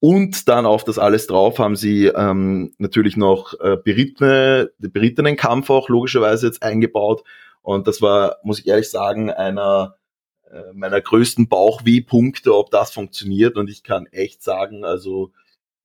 Und 0.00 0.48
dann 0.48 0.66
auf 0.66 0.84
das 0.84 0.98
alles 0.98 1.26
drauf 1.26 1.58
haben 1.58 1.76
sie 1.76 2.06
ähm, 2.06 2.74
natürlich 2.78 3.16
noch 3.16 3.54
äh, 3.60 3.76
berittene, 3.76 4.70
berittenen 4.78 5.36
Kampf 5.36 5.70
auch 5.70 5.88
logischerweise 5.88 6.46
jetzt 6.46 6.62
eingebaut. 6.62 7.22
Und 7.62 7.86
das 7.86 8.02
war, 8.02 8.36
muss 8.42 8.58
ich 8.58 8.66
ehrlich 8.66 8.90
sagen, 8.90 9.30
einer 9.30 9.96
äh, 10.50 10.72
meiner 10.74 11.00
größten 11.00 11.48
Bauchwehpunkte, 11.48 12.54
ob 12.54 12.70
das 12.70 12.92
funktioniert. 12.92 13.56
Und 13.56 13.68
ich 13.68 13.82
kann 13.82 14.06
echt 14.06 14.42
sagen, 14.42 14.84
also 14.84 15.32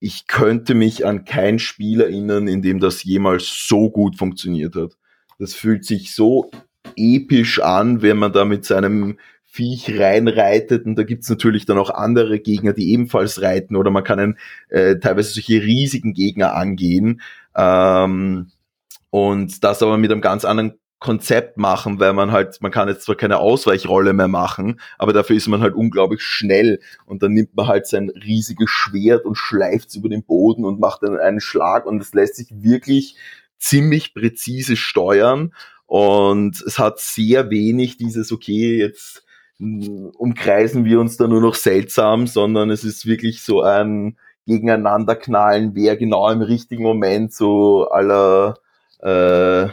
ich 0.02 0.26
könnte 0.26 0.74
mich 0.74 1.06
an 1.06 1.26
kein 1.26 1.60
Spiel 1.60 2.02
erinnern, 2.02 2.48
in 2.48 2.64
dem 2.64 2.80
das 2.80 3.04
jemals 3.04 3.68
so 3.68 3.92
gut 3.92 4.18
funktioniert 4.18 4.76
hat. 4.76 4.98
Das 5.38 5.54
fühlt 5.54 5.86
sich 5.86 6.16
so 6.16 6.50
episch 6.96 7.62
an, 7.62 8.02
wenn 8.02 8.18
man 8.18 8.34
da 8.34 8.44
mit 8.44 8.66
seinem 8.66 9.20
Viech 9.46 10.00
reinreitet. 10.00 10.88
Und 10.88 10.96
da 10.96 11.04
gibt's 11.04 11.30
natürlich 11.30 11.68
dann 11.68 11.78
auch 11.78 11.92
andere 11.92 12.40
Gegner, 12.40 12.74
die 12.74 12.92
ebenfalls 12.92 13.44
reiten. 13.44 13.76
Oder 13.76 13.92
man 13.92 14.04
kann 14.04 14.20
einen, 14.20 14.38
äh, 14.70 14.98
teilweise 14.98 15.34
solche 15.34 15.62
riesigen 15.62 16.14
Gegner 16.14 16.56
angehen. 16.56 17.22
Ähm, 17.56 18.48
und 19.12 19.64
das 19.64 19.84
aber 19.84 20.00
mit 20.00 20.12
einem 20.12 20.22
ganz 20.22 20.46
anderen 20.46 20.80
Konzept 21.02 21.58
machen, 21.58 22.00
weil 22.00 22.14
man 22.14 22.32
halt, 22.32 22.62
man 22.62 22.72
kann 22.72 22.88
jetzt 22.88 23.06
zwar 23.06 23.16
keine 23.16 23.40
Ausweichrolle 23.40 24.14
mehr 24.14 24.28
machen, 24.28 24.80
aber 25.00 25.14
dafür 25.14 25.36
ist 25.36 25.48
man 25.48 25.62
halt 25.62 25.74
unglaublich 25.74 26.22
schnell. 26.22 26.80
Und 27.06 27.24
dann 27.24 27.34
nimmt 27.34 27.56
man 27.56 27.68
halt 27.68 27.88
sein 27.88 28.10
riesiges 28.10 28.70
Schwert 28.70 29.26
und 29.26 29.36
schleift 29.36 29.96
über 29.96 30.10
den 30.10 30.24
Boden 30.24 30.64
und 30.64 30.80
macht 30.80 31.02
dann 31.02 31.18
einen 31.18 31.42
Schlag. 31.42 31.88
Und 31.88 32.04
es 32.04 32.14
lässt 32.14 32.36
sich 32.36 32.50
wirklich 32.52 33.16
ziemlich 33.58 34.14
präzise 34.14 34.76
steuern. 34.76 35.56
Und 35.88 36.62
es 36.62 36.78
hat 36.78 37.00
sehr 37.00 37.50
wenig 37.50 37.98
dieses, 37.98 38.32
okay, 38.32 38.78
jetzt 38.78 39.26
umkreisen 39.60 40.86
wir 40.86 41.00
uns 41.00 41.18
da 41.18 41.28
nur 41.28 41.42
noch 41.42 41.56
seltsam, 41.56 42.28
sondern 42.28 42.70
es 42.70 42.84
ist 42.84 43.08
wirklich 43.08 43.42
so 43.42 43.64
ein 43.64 44.18
gegeneinander 44.46 45.16
knallen, 45.16 45.72
wer 45.74 45.98
genau 45.98 46.30
im 46.30 46.42
richtigen 46.42 46.84
Moment 46.84 47.34
so 47.34 47.90
aller 47.90 48.60
äh, 49.00 49.70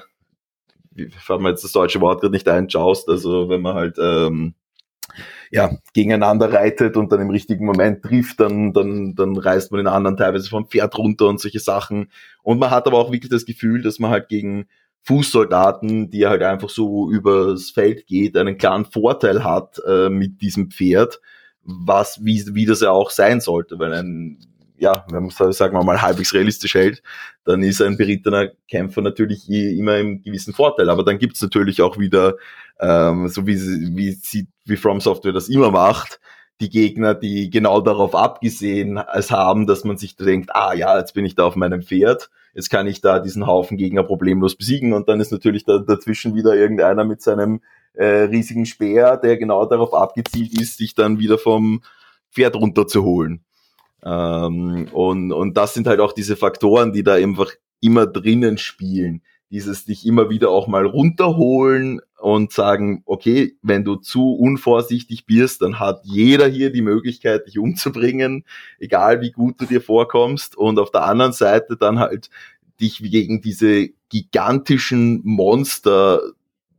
fällt 1.18 1.40
mir 1.40 1.50
jetzt 1.50 1.64
das 1.64 1.72
deutsche 1.72 2.00
Wort 2.00 2.20
gerade 2.20 2.32
nicht 2.32 2.48
ein, 2.48 2.68
Joust, 2.68 3.08
also 3.08 3.48
wenn 3.48 3.62
man 3.62 3.74
halt 3.74 3.98
ähm, 3.98 4.54
ja, 5.50 5.70
gegeneinander 5.94 6.52
reitet 6.52 6.96
und 6.96 7.10
dann 7.10 7.20
im 7.20 7.30
richtigen 7.30 7.64
Moment 7.64 8.02
trifft, 8.02 8.40
dann, 8.40 8.72
dann, 8.72 9.14
dann 9.14 9.36
reißt 9.36 9.72
man 9.72 9.78
den 9.78 9.86
anderen 9.86 10.16
teilweise 10.16 10.48
vom 10.48 10.66
Pferd 10.66 10.96
runter 10.98 11.26
und 11.28 11.40
solche 11.40 11.60
Sachen. 11.60 12.10
Und 12.42 12.58
man 12.58 12.70
hat 12.70 12.86
aber 12.86 12.98
auch 12.98 13.12
wirklich 13.12 13.30
das 13.30 13.46
Gefühl, 13.46 13.82
dass 13.82 13.98
man 13.98 14.10
halt 14.10 14.28
gegen 14.28 14.66
Fußsoldaten, 15.04 16.10
die 16.10 16.26
halt 16.26 16.42
einfach 16.42 16.68
so 16.68 17.10
übers 17.10 17.70
Feld 17.70 18.06
geht, 18.06 18.36
einen 18.36 18.58
klaren 18.58 18.84
Vorteil 18.84 19.42
hat 19.42 19.80
äh, 19.86 20.10
mit 20.10 20.42
diesem 20.42 20.70
Pferd, 20.70 21.20
was, 21.62 22.24
wie, 22.24 22.44
wie 22.54 22.66
das 22.66 22.80
ja 22.80 22.90
auch 22.90 23.10
sein 23.10 23.40
sollte, 23.40 23.78
weil 23.78 23.92
ein 23.94 24.38
ja, 24.78 25.04
wenn 25.10 25.24
man 25.24 25.50
es, 25.50 25.58
sagen 25.58 25.76
wir 25.76 25.84
mal, 25.84 26.00
halbwegs 26.00 26.32
realistisch 26.34 26.74
hält, 26.74 27.02
dann 27.44 27.62
ist 27.62 27.82
ein 27.82 27.96
berittener 27.96 28.48
Kämpfer 28.68 29.02
natürlich 29.02 29.48
immer 29.48 29.98
im 29.98 30.22
gewissen 30.22 30.54
Vorteil. 30.54 30.88
Aber 30.90 31.04
dann 31.04 31.18
gibt's 31.18 31.42
natürlich 31.42 31.82
auch 31.82 31.98
wieder, 31.98 32.36
ähm, 32.80 33.28
so 33.28 33.46
wie, 33.46 33.56
wie, 33.56 34.12
sie, 34.12 34.48
wie 34.64 34.76
From 34.76 35.00
Software 35.00 35.32
das 35.32 35.48
immer 35.48 35.70
macht, 35.70 36.20
die 36.60 36.70
Gegner, 36.70 37.14
die 37.14 37.50
genau 37.50 37.80
darauf 37.80 38.14
abgesehen 38.14 39.00
es 39.14 39.30
haben, 39.30 39.66
dass 39.66 39.84
man 39.84 39.96
sich 39.96 40.16
denkt, 40.16 40.54
ah 40.54 40.74
ja, 40.74 40.98
jetzt 40.98 41.14
bin 41.14 41.24
ich 41.24 41.34
da 41.34 41.44
auf 41.44 41.56
meinem 41.56 41.82
Pferd, 41.82 42.30
jetzt 42.54 42.70
kann 42.70 42.86
ich 42.86 43.00
da 43.00 43.20
diesen 43.20 43.46
Haufen 43.46 43.76
Gegner 43.76 44.02
problemlos 44.02 44.56
besiegen 44.56 44.92
und 44.92 45.08
dann 45.08 45.20
ist 45.20 45.30
natürlich 45.30 45.64
da, 45.64 45.78
dazwischen 45.78 46.34
wieder 46.34 46.56
irgendeiner 46.56 47.04
mit 47.04 47.22
seinem 47.22 47.60
äh, 47.94 48.22
riesigen 48.22 48.66
Speer, 48.66 49.16
der 49.16 49.36
genau 49.36 49.66
darauf 49.66 49.94
abgezielt 49.94 50.58
ist, 50.60 50.78
sich 50.78 50.94
dann 50.94 51.18
wieder 51.18 51.38
vom 51.38 51.82
Pferd 52.32 52.56
runterzuholen. 52.56 53.44
Ähm, 54.04 54.88
und, 54.92 55.32
und 55.32 55.56
das 55.56 55.74
sind 55.74 55.86
halt 55.86 56.00
auch 56.00 56.12
diese 56.12 56.36
Faktoren, 56.36 56.92
die 56.92 57.02
da 57.02 57.14
einfach 57.14 57.50
immer 57.80 58.06
drinnen 58.06 58.58
spielen. 58.58 59.22
Dieses 59.50 59.86
dich 59.86 60.06
immer 60.06 60.28
wieder 60.28 60.50
auch 60.50 60.66
mal 60.66 60.84
runterholen 60.84 62.00
und 62.18 62.52
sagen, 62.52 63.02
okay, 63.06 63.56
wenn 63.62 63.84
du 63.84 63.96
zu 63.96 64.34
unvorsichtig 64.34 65.24
bist, 65.24 65.62
dann 65.62 65.78
hat 65.78 66.00
jeder 66.04 66.46
hier 66.48 66.70
die 66.70 66.82
Möglichkeit, 66.82 67.46
dich 67.46 67.58
umzubringen, 67.58 68.44
egal 68.78 69.20
wie 69.20 69.30
gut 69.30 69.60
du 69.60 69.64
dir 69.64 69.80
vorkommst. 69.80 70.56
Und 70.56 70.78
auf 70.78 70.90
der 70.90 71.04
anderen 71.04 71.32
Seite 71.32 71.76
dann 71.76 71.98
halt 71.98 72.28
dich 72.80 72.98
gegen 72.98 73.40
diese 73.40 73.88
gigantischen 74.10 75.20
Monster 75.24 76.20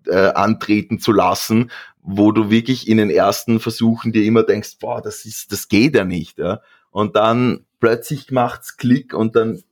äh, 0.05 0.31
antreten 0.33 0.99
zu 0.99 1.11
lassen, 1.11 1.71
wo 2.01 2.31
du 2.31 2.49
wirklich 2.49 2.87
in 2.87 2.97
den 2.97 3.09
ersten 3.09 3.59
Versuchen 3.59 4.11
dir 4.11 4.23
immer 4.23 4.43
denkst, 4.43 4.77
boah, 4.79 5.01
das 5.01 5.25
ist, 5.25 5.51
das 5.51 5.67
geht 5.67 5.95
ja 5.95 6.05
nicht. 6.05 6.37
Ja? 6.37 6.61
Und 6.91 7.15
dann 7.15 7.65
plötzlich 7.79 8.31
macht's 8.31 8.77
Klick 8.77 9.13
und 9.13 9.35
dann 9.35 9.63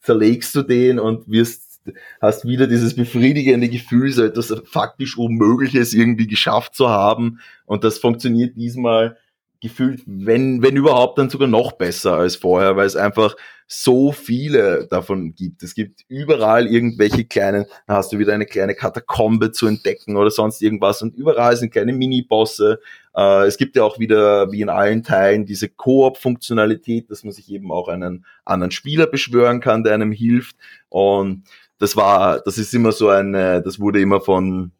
zerlegst 0.00 0.54
du 0.54 0.62
den 0.62 0.98
und 0.98 1.28
wirst, 1.30 1.80
hast 2.20 2.46
wieder 2.46 2.66
dieses 2.66 2.94
befriedigende 2.94 3.68
Gefühl, 3.68 4.10
so 4.12 4.22
etwas 4.24 4.54
faktisch 4.66 5.16
Unmögliches 5.16 5.94
irgendwie 5.94 6.26
geschafft 6.26 6.74
zu 6.74 6.88
haben. 6.88 7.40
Und 7.66 7.84
das 7.84 7.98
funktioniert 7.98 8.56
diesmal 8.56 9.16
gefühlt, 9.60 10.02
wenn, 10.06 10.62
wenn 10.62 10.76
überhaupt, 10.76 11.18
dann 11.18 11.30
sogar 11.30 11.48
noch 11.48 11.72
besser 11.72 12.14
als 12.14 12.36
vorher, 12.36 12.76
weil 12.76 12.86
es 12.86 12.96
einfach 12.96 13.34
so 13.66 14.12
viele 14.12 14.86
davon 14.86 15.34
gibt. 15.34 15.62
Es 15.62 15.74
gibt 15.74 16.02
überall 16.08 16.66
irgendwelche 16.66 17.24
kleinen, 17.24 17.66
da 17.86 17.96
hast 17.96 18.12
du 18.12 18.18
wieder 18.18 18.34
eine 18.34 18.46
kleine 18.46 18.74
Katakombe 18.74 19.52
zu 19.52 19.66
entdecken 19.66 20.16
oder 20.16 20.30
sonst 20.30 20.62
irgendwas 20.62 21.02
und 21.02 21.14
überall 21.14 21.56
sind 21.56 21.72
kleine 21.72 21.92
Mini-Bosse. 21.92 22.80
Äh, 23.16 23.46
es 23.46 23.56
gibt 23.56 23.76
ja 23.76 23.84
auch 23.84 23.98
wieder, 23.98 24.52
wie 24.52 24.60
in 24.60 24.68
allen 24.68 25.02
Teilen, 25.02 25.46
diese 25.46 25.68
Koop-Funktionalität, 25.68 27.10
dass 27.10 27.24
man 27.24 27.32
sich 27.32 27.50
eben 27.50 27.72
auch 27.72 27.88
einen 27.88 28.24
anderen 28.44 28.70
Spieler 28.70 29.06
beschwören 29.06 29.60
kann, 29.60 29.82
der 29.82 29.94
einem 29.94 30.12
hilft. 30.12 30.56
Und 30.88 31.44
das 31.78 31.96
war, 31.96 32.40
das 32.40 32.58
ist 32.58 32.74
immer 32.74 32.92
so 32.92 33.08
eine, 33.08 33.62
das 33.62 33.80
wurde 33.80 34.00
immer 34.00 34.20
von 34.20 34.72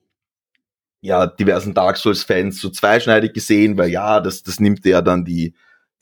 ja, 1.01 1.27
diversen 1.27 1.75
Dark 1.75 1.99
Souls-Fans 1.99 2.61
so 2.61 2.71
zweischneidig 2.71 3.35
gesehen, 3.35 3.77
weil 3.77 3.91
ja, 3.91 4.21
das, 4.21 4.43
das 4.43 4.59
nimmt 4.59 4.87
ja 4.87 5.03
dann 5.03 5.25
die, 5.25 5.55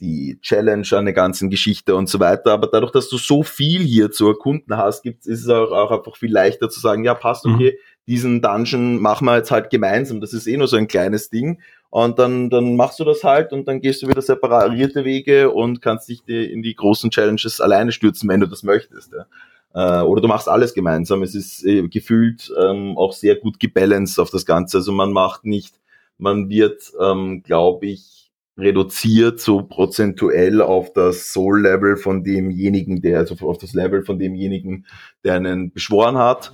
die 0.02 0.38
Challenge 0.42 0.86
an 0.90 1.04
der 1.04 1.14
ganzen 1.14 1.48
Geschichte 1.48 1.94
und 1.94 2.08
so 2.08 2.18
weiter. 2.18 2.52
Aber 2.52 2.66
dadurch, 2.66 2.90
dass 2.90 3.08
du 3.08 3.16
so 3.16 3.42
viel 3.44 3.80
hier 3.80 4.10
zu 4.10 4.26
erkunden 4.26 4.76
hast, 4.76 5.02
gibt's, 5.04 5.26
ist 5.26 5.42
es 5.42 5.48
auch, 5.48 5.70
auch 5.70 5.92
einfach 5.92 6.16
viel 6.16 6.32
leichter 6.32 6.68
zu 6.68 6.80
sagen, 6.80 7.04
ja, 7.04 7.14
passt, 7.14 7.46
mhm. 7.46 7.54
okay, 7.54 7.78
mhm. 7.78 8.06
diesen 8.08 8.42
Dungeon 8.42 9.00
machen 9.00 9.26
wir 9.26 9.36
jetzt 9.36 9.52
halt 9.52 9.70
gemeinsam. 9.70 10.20
Das 10.20 10.32
ist 10.32 10.48
eh 10.48 10.56
nur 10.56 10.66
so 10.66 10.76
ein 10.76 10.88
kleines 10.88 11.30
Ding. 11.30 11.60
Und 11.88 12.18
dann, 12.18 12.50
dann 12.50 12.74
machst 12.74 12.98
du 12.98 13.04
das 13.04 13.22
halt 13.22 13.52
und 13.52 13.68
dann 13.68 13.80
gehst 13.80 14.02
du 14.02 14.08
wieder 14.08 14.22
separierte 14.22 15.04
Wege 15.04 15.50
und 15.50 15.80
kannst 15.80 16.08
dich 16.08 16.24
die, 16.24 16.50
in 16.50 16.62
die 16.62 16.74
großen 16.74 17.10
Challenges 17.10 17.60
alleine 17.60 17.92
stürzen, 17.92 18.28
wenn 18.28 18.40
du 18.40 18.48
das 18.48 18.62
möchtest. 18.64 19.12
Ja. 19.12 20.00
Äh, 20.00 20.02
oder 20.02 20.20
du 20.20 20.26
machst 20.26 20.48
alles 20.48 20.74
gemeinsam. 20.74 21.22
Es 21.22 21.34
ist 21.34 21.64
äh, 21.64 21.86
gefühlt 21.86 22.52
ähm, 22.58 22.98
auch 22.98 23.12
sehr 23.12 23.36
gut 23.36 23.60
gebalanced 23.60 24.18
auf 24.18 24.30
das 24.30 24.46
Ganze. 24.46 24.78
Also 24.78 24.90
man 24.90 25.12
macht 25.12 25.44
nicht, 25.44 25.74
man 26.18 26.48
wird, 26.48 26.92
ähm, 27.00 27.42
glaube 27.42 27.86
ich, 27.86 28.21
reduziert 28.56 29.40
so 29.40 29.62
prozentuell 29.62 30.60
auf 30.60 30.92
das 30.92 31.32
Soul-Level 31.32 31.96
von 31.96 32.22
demjenigen, 32.22 33.00
der, 33.00 33.18
also 33.18 33.34
auf 33.46 33.58
das 33.58 33.72
Level 33.72 34.04
von 34.04 34.18
demjenigen, 34.18 34.86
der 35.24 35.34
einen 35.34 35.72
beschworen 35.72 36.18
hat. 36.18 36.52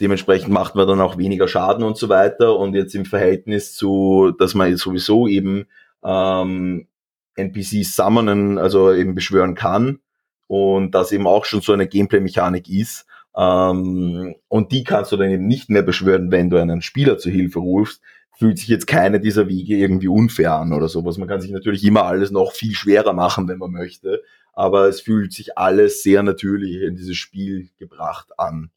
Dementsprechend 0.00 0.52
macht 0.52 0.74
man 0.74 0.86
dann 0.86 1.00
auch 1.00 1.18
weniger 1.18 1.48
Schaden 1.48 1.82
und 1.82 1.96
so 1.96 2.08
weiter. 2.08 2.56
Und 2.56 2.74
jetzt 2.74 2.94
im 2.94 3.04
Verhältnis 3.04 3.74
zu, 3.74 4.32
dass 4.38 4.54
man 4.54 4.76
sowieso 4.76 5.26
eben 5.26 5.66
ähm, 6.04 6.86
NPCs 7.34 7.96
summonen, 7.96 8.58
also 8.58 8.92
eben 8.92 9.14
beschwören 9.14 9.54
kann, 9.54 10.00
und 10.46 10.92
das 10.92 11.12
eben 11.12 11.26
auch 11.26 11.44
schon 11.44 11.60
so 11.60 11.72
eine 11.72 11.88
Gameplay-Mechanik 11.88 12.68
ist. 12.68 13.06
Ähm, 13.36 14.34
und 14.48 14.72
die 14.72 14.84
kannst 14.84 15.12
du 15.12 15.16
dann 15.16 15.30
eben 15.30 15.46
nicht 15.46 15.70
mehr 15.70 15.82
beschwören, 15.82 16.30
wenn 16.30 16.50
du 16.50 16.60
einen 16.60 16.82
Spieler 16.82 17.18
zu 17.18 17.30
Hilfe 17.30 17.58
rufst, 17.60 18.00
fühlt 18.38 18.58
sich 18.58 18.68
jetzt 18.68 18.86
keine 18.86 19.18
dieser 19.18 19.48
Wege 19.48 19.76
irgendwie 19.76 20.06
unfair 20.06 20.54
an 20.54 20.72
oder 20.72 20.88
sowas. 20.88 21.18
Man 21.18 21.26
kann 21.26 21.40
sich 21.40 21.50
natürlich 21.50 21.84
immer 21.84 22.04
alles 22.04 22.30
noch 22.30 22.52
viel 22.52 22.74
schwerer 22.74 23.12
machen, 23.12 23.48
wenn 23.48 23.58
man 23.58 23.72
möchte, 23.72 24.22
aber 24.52 24.86
es 24.86 25.00
fühlt 25.00 25.32
sich 25.32 25.58
alles 25.58 26.04
sehr 26.04 26.22
natürlich 26.22 26.82
in 26.82 26.94
dieses 26.94 27.16
Spiel 27.16 27.68
gebracht 27.78 28.28
an. 28.38 28.70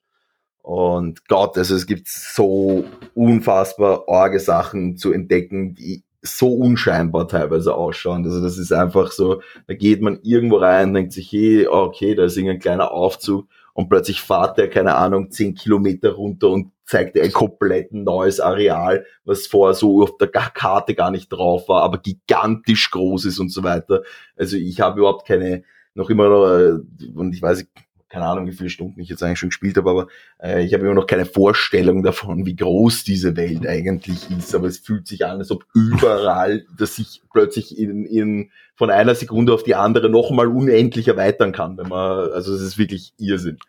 Und 0.63 1.27
Gott, 1.27 1.57
also 1.59 1.75
es 1.75 1.85
gibt 1.85 2.07
so 2.07 2.85
unfassbar 3.13 4.07
orge 4.07 4.39
Sachen 4.39 4.97
zu 4.97 5.11
entdecken, 5.11 5.75
die 5.75 6.03
so 6.23 6.53
unscheinbar 6.53 7.27
teilweise 7.27 7.75
ausschauen. 7.75 8.25
Also 8.25 8.41
das 8.41 8.57
ist 8.57 8.71
einfach 8.71 9.11
so, 9.11 9.41
da 9.67 9.75
geht 9.75 10.01
man 10.01 10.19
irgendwo 10.23 10.57
rein, 10.57 10.93
denkt 10.93 11.13
sich, 11.13 11.31
hey, 11.31 11.67
okay, 11.67 12.15
da 12.15 12.25
ist 12.25 12.37
irgendein 12.37 12.59
kleiner 12.59 12.91
Aufzug 12.91 13.47
und 13.73 13.89
plötzlich 13.89 14.21
fahrt 14.21 14.57
der, 14.57 14.69
keine 14.69 14.95
Ahnung, 14.95 15.31
zehn 15.31 15.55
Kilometer 15.55 16.11
runter 16.11 16.49
und 16.49 16.71
zeigt 16.85 17.17
ein 17.17 17.31
komplett 17.31 17.93
neues 17.93 18.39
Areal, 18.39 19.05
was 19.23 19.47
vorher 19.47 19.73
so 19.73 20.03
auf 20.03 20.17
der 20.17 20.27
Karte 20.27 20.93
gar 20.93 21.11
nicht 21.11 21.29
drauf 21.29 21.69
war, 21.69 21.83
aber 21.83 21.99
gigantisch 21.99 22.91
groß 22.91 23.25
ist 23.25 23.39
und 23.39 23.49
so 23.49 23.63
weiter. 23.63 24.03
Also 24.35 24.57
ich 24.57 24.81
habe 24.81 24.99
überhaupt 24.99 25.25
keine, 25.25 25.63
noch 25.93 26.09
immer, 26.09 26.25
äh, 26.25 26.79
und 27.15 27.33
ich 27.33 27.41
weiß, 27.41 27.65
keine 28.11 28.25
Ahnung, 28.25 28.45
wie 28.45 28.51
viele 28.51 28.69
Stunden 28.69 28.99
ich 28.99 29.07
jetzt 29.07 29.23
eigentlich 29.23 29.39
schon 29.39 29.49
gespielt 29.49 29.77
habe, 29.77 29.89
aber 29.89 30.07
äh, 30.43 30.65
ich 30.65 30.73
habe 30.73 30.83
immer 30.83 30.93
noch 30.93 31.07
keine 31.07 31.25
Vorstellung 31.25 32.03
davon, 32.03 32.45
wie 32.45 32.57
groß 32.57 33.05
diese 33.05 33.37
Welt 33.37 33.65
eigentlich 33.65 34.29
ist. 34.29 34.53
Aber 34.53 34.67
es 34.67 34.79
fühlt 34.79 35.07
sich 35.07 35.25
an, 35.25 35.39
als 35.39 35.49
ob 35.49 35.65
überall, 35.73 36.65
dass 36.77 36.99
ich 36.99 37.21
plötzlich 37.31 37.77
in, 37.79 38.05
in 38.05 38.51
von 38.75 38.89
einer 38.89 39.15
Sekunde 39.15 39.53
auf 39.53 39.63
die 39.63 39.75
andere 39.75 40.09
nochmal 40.09 40.47
unendlich 40.47 41.07
erweitern 41.07 41.53
kann. 41.53 41.77
Wenn 41.77 41.87
man, 41.87 42.31
also 42.31 42.53
es 42.53 42.61
ist 42.61 42.77
wirklich 42.77 43.13
Irrsinn. 43.17 43.59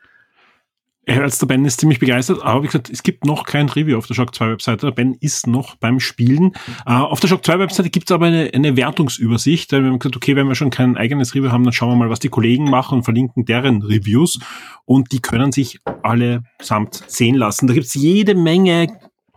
Als 1.06 1.38
der 1.38 1.46
Ben 1.46 1.64
ist 1.64 1.80
ziemlich 1.80 1.98
begeistert, 1.98 2.42
aber 2.42 2.62
wie 2.62 2.66
gesagt, 2.66 2.88
es 2.88 3.02
gibt 3.02 3.24
noch 3.24 3.44
kein 3.44 3.68
Review 3.68 3.98
auf 3.98 4.06
der 4.06 4.14
Shock 4.14 4.34
2 4.34 4.50
Webseite. 4.50 4.86
Der 4.86 4.92
Ben 4.92 5.14
ist 5.20 5.48
noch 5.48 5.74
beim 5.74 5.98
Spielen. 5.98 6.52
Uh, 6.86 6.92
auf 6.92 7.18
der 7.18 7.28
Shock 7.28 7.44
2 7.44 7.58
Webseite 7.58 7.90
gibt 7.90 8.08
es 8.08 8.14
aber 8.14 8.26
eine, 8.26 8.50
eine 8.54 8.76
Wertungsübersicht. 8.76 9.72
Wir 9.72 9.82
haben 9.82 9.98
gesagt, 9.98 10.16
okay, 10.16 10.36
wenn 10.36 10.46
wir 10.46 10.54
schon 10.54 10.70
kein 10.70 10.96
eigenes 10.96 11.34
Review 11.34 11.50
haben, 11.50 11.64
dann 11.64 11.72
schauen 11.72 11.90
wir 11.90 11.96
mal, 11.96 12.10
was 12.10 12.20
die 12.20 12.28
Kollegen 12.28 12.70
machen 12.70 12.98
und 12.98 13.04
verlinken 13.04 13.44
deren 13.44 13.82
Reviews. 13.82 14.38
Und 14.84 15.10
die 15.10 15.20
können 15.20 15.50
sich 15.50 15.80
alle 16.02 16.44
samt 16.60 17.02
sehen 17.08 17.34
lassen. 17.34 17.66
Da 17.66 17.74
gibt 17.74 17.86
es 17.86 17.94
jede 17.94 18.36
Menge 18.36 18.86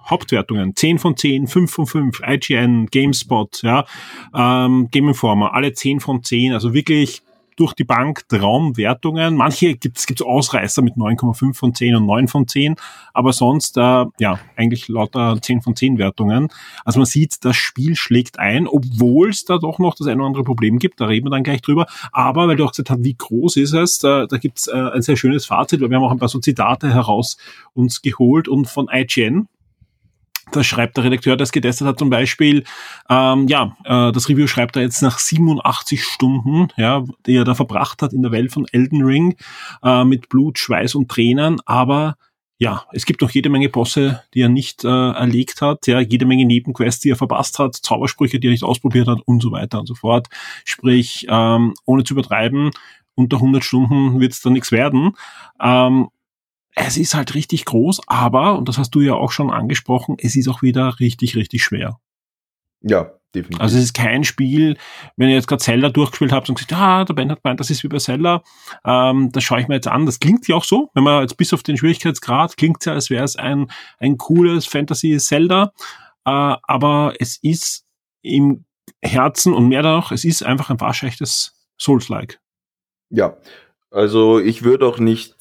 Hauptwertungen. 0.08 0.76
10 0.76 1.00
von 1.00 1.18
10, 1.18 1.48
5 1.48 1.72
von 1.72 1.88
5, 1.88 2.22
IGN, 2.28 2.88
GameSpot, 2.92 3.64
ja, 3.64 3.86
ähm, 4.36 4.90
Game 4.92 5.08
Informer, 5.08 5.56
alle 5.56 5.74
10 5.74 6.00
von 6.00 6.24
10. 6.24 6.54
Also 6.54 6.76
wirklich 6.76 7.24
durch 7.56 7.74
die 7.74 7.84
Bank 7.84 8.28
Traumwertungen. 8.30 9.36
Manche 9.36 9.76
gibt's 9.76 10.06
gibt's 10.06 10.22
Ausreißer 10.22 10.82
mit 10.82 10.96
9,5 10.96 11.54
von 11.54 11.74
10 11.74 11.96
und 11.96 12.06
9 12.06 12.28
von 12.28 12.48
10, 12.48 12.76
aber 13.14 13.34
sonst 13.34 13.78
äh, 13.78 14.06
ja 14.20 14.40
eigentlich 14.56 14.88
lauter 14.88 15.38
10 15.42 15.62
von 15.62 15.76
10 15.76 15.98
Wertungen. 15.98 16.50
Also 16.84 17.00
man 17.00 17.06
sieht, 17.06 17.44
das 17.46 17.56
Spiel 17.56 17.96
schlägt 17.96 18.40
ein, 18.40 18.68
obwohl 18.68 19.30
es 19.30 19.46
da 19.46 19.58
doch 19.58 19.80
noch 19.80 19.96
das 19.96 20.08
eine 20.08 20.18
oder 20.18 20.28
andere 20.28 20.44
Problem 20.44 20.80
gibt. 20.80 21.00
Da 21.00 21.06
reden 21.06 21.26
wir 21.26 21.32
dann 21.32 21.44
gleich 21.44 21.62
drüber. 21.62 21.88
Aber 22.12 22.48
weil 22.48 22.56
du 22.56 22.66
auch 22.66 22.72
gesagt 22.72 22.90
hast, 22.90 23.04
wie 23.04 23.16
groß 23.16 23.58
ist 23.58 23.74
es, 23.74 24.00
da, 24.00 24.26
da 24.26 24.38
gibt's 24.38 24.68
äh, 24.68 24.74
ein 24.74 25.02
sehr 25.02 25.16
schönes 25.16 25.46
Fazit, 25.46 25.82
weil 25.82 25.90
wir 25.90 25.98
haben 25.98 26.04
auch 26.04 26.12
ein 26.12 26.20
paar 26.20 26.30
so 26.30 26.40
Zitate 26.40 26.94
heraus 26.94 27.38
uns 27.74 28.02
geholt 28.02 28.48
und 28.48 28.68
von 28.68 28.90
IGN 28.92 29.48
da 30.52 30.64
schreibt 30.64 30.98
der 30.98 31.04
Redakteur, 31.04 31.36
der 31.38 31.44
es 31.44 31.52
getestet 31.52 31.88
hat, 31.88 32.00
zum 32.00 32.10
Beispiel, 32.10 32.64
ähm, 33.10 33.48
ja, 33.48 33.76
äh, 33.84 34.12
das 34.12 34.30
Review 34.30 34.48
schreibt 34.48 34.76
er 34.76 34.84
jetzt 34.84 35.02
nach 35.02 35.20
87 35.20 36.04
Stunden, 36.04 36.68
ja, 36.78 37.04
die 37.26 37.36
er 37.36 37.44
da 37.44 37.56
verbracht 37.56 38.02
hat 38.02 38.14
in 38.14 38.22
der 38.22 38.32
Welt 38.32 38.52
von 38.52 38.66
Elden 38.72 39.04
Ring, 39.04 39.36
äh, 39.84 40.04
mit 40.04 40.30
Blut, 40.30 40.60
Schweiß 40.60 40.96
und 40.96 41.10
Tränen, 41.10 41.60
aber 41.66 42.16
ja, 42.58 42.86
es 42.94 43.06
gibt 43.06 43.22
noch 43.22 43.32
jede 43.32 43.50
Menge 43.50 43.68
Bosse, 43.68 44.24
die 44.34 44.42
er 44.42 44.50
nicht 44.50 44.86
äh, 44.86 44.88
erlegt 44.88 45.62
hat, 45.62 45.88
ja, 45.88 46.00
jede 46.00 46.26
Menge 46.26 46.46
Nebenquests, 46.46 47.02
die 47.02 47.10
er 47.10 47.18
verpasst 47.18 47.60
hat, 47.60 47.76
Zaubersprüche, 47.76 48.40
die 48.40 48.48
er 48.48 48.52
nicht 48.52 48.64
ausprobiert 48.64 49.08
hat 49.08 49.20
und 49.26 49.42
so 49.42 49.52
weiter 49.52 49.80
und 49.80 49.88
so 49.88 49.96
fort. 49.96 50.28
Sprich, 50.64 51.28
ähm, 51.30 51.74
ohne 51.86 52.06
zu 52.06 52.14
übertreiben, 52.14 52.72
unter 53.16 53.38
100 53.38 53.64
Stunden 53.64 54.20
wird 54.20 54.34
es 54.34 54.42
dann 54.42 54.54
nichts 54.54 54.72
werden. 54.72 55.16
Ähm, 55.62 56.08
es 56.76 56.98
ist 56.98 57.16
halt 57.16 57.34
richtig 57.34 57.66
groß, 57.66 58.02
aber, 58.08 58.58
und 58.58 58.68
das 58.68 58.78
hast 58.78 58.92
du 58.92 59.02
ja 59.02 59.14
auch 59.14 59.32
schon 59.32 59.50
angesprochen, 59.50 60.18
es 60.20 60.36
ist 60.36 60.50
auch 60.50 60.62
wieder 60.62 61.00
richtig, 61.00 61.36
richtig 61.36 61.64
schwer. 61.64 62.00
Ja, 62.82 63.12
definitiv. 63.34 63.62
Also 63.62 63.78
es 63.78 63.86
ist 63.86 63.94
kein 63.94 64.26
Spiel, 64.26 64.78
wenn 65.16 65.30
ihr 65.30 65.36
jetzt 65.36 65.48
gerade 65.48 65.64
Zelda 65.64 65.90
durchgespielt 65.90 66.34
habt 66.34 66.50
und 66.50 66.56
gesagt, 66.56 66.74
ah, 66.74 67.06
der 67.06 67.14
Ben 67.14 67.32
hat 67.32 67.42
gemeint, 67.42 67.62
das 67.62 67.70
ist 67.70 67.84
wie 67.84 67.88
bei 67.88 67.98
Zelda, 67.98 68.44
ähm, 68.86 69.32
das 69.32 69.44
schaue 69.44 69.62
ich 69.62 69.70
mir 69.70 69.76
jetzt 69.76 69.88
an. 69.88 70.06
Das 70.06 70.20
klingt 70.20 70.48
ja 70.50 70.58
auch 70.58 70.66
so, 70.66 70.92
wenn 70.94 71.04
man 71.04 71.22
jetzt 71.22 71.38
bis 71.38 71.54
auf 71.54 71.64
den 71.64 71.78
Schwierigkeitsgrad 71.78 72.58
klingt 72.58 72.86
ja, 72.86 72.94
als 72.94 73.10
wäre 73.10 73.24
es 73.24 73.38
ein, 73.38 73.72
ein 73.98 74.18
cooles 74.18 74.66
Fantasy-Zelda, 74.66 75.72
äh, 76.26 76.56
aber 76.62 77.14
es 77.20 77.38
ist 77.42 77.86
im 78.22 78.66
Herzen 79.02 79.54
und 79.54 79.70
mehr 79.70 79.82
noch, 79.84 80.12
es 80.12 80.26
ist 80.26 80.44
einfach 80.44 80.70
ein 80.70 80.82
waschechtes 80.82 81.56
Souls-like. 81.80 82.40
Ja, 83.10 83.38
also 83.92 84.40
ich 84.40 84.64
würde 84.64 84.86
auch 84.86 85.00
nicht 85.00 85.35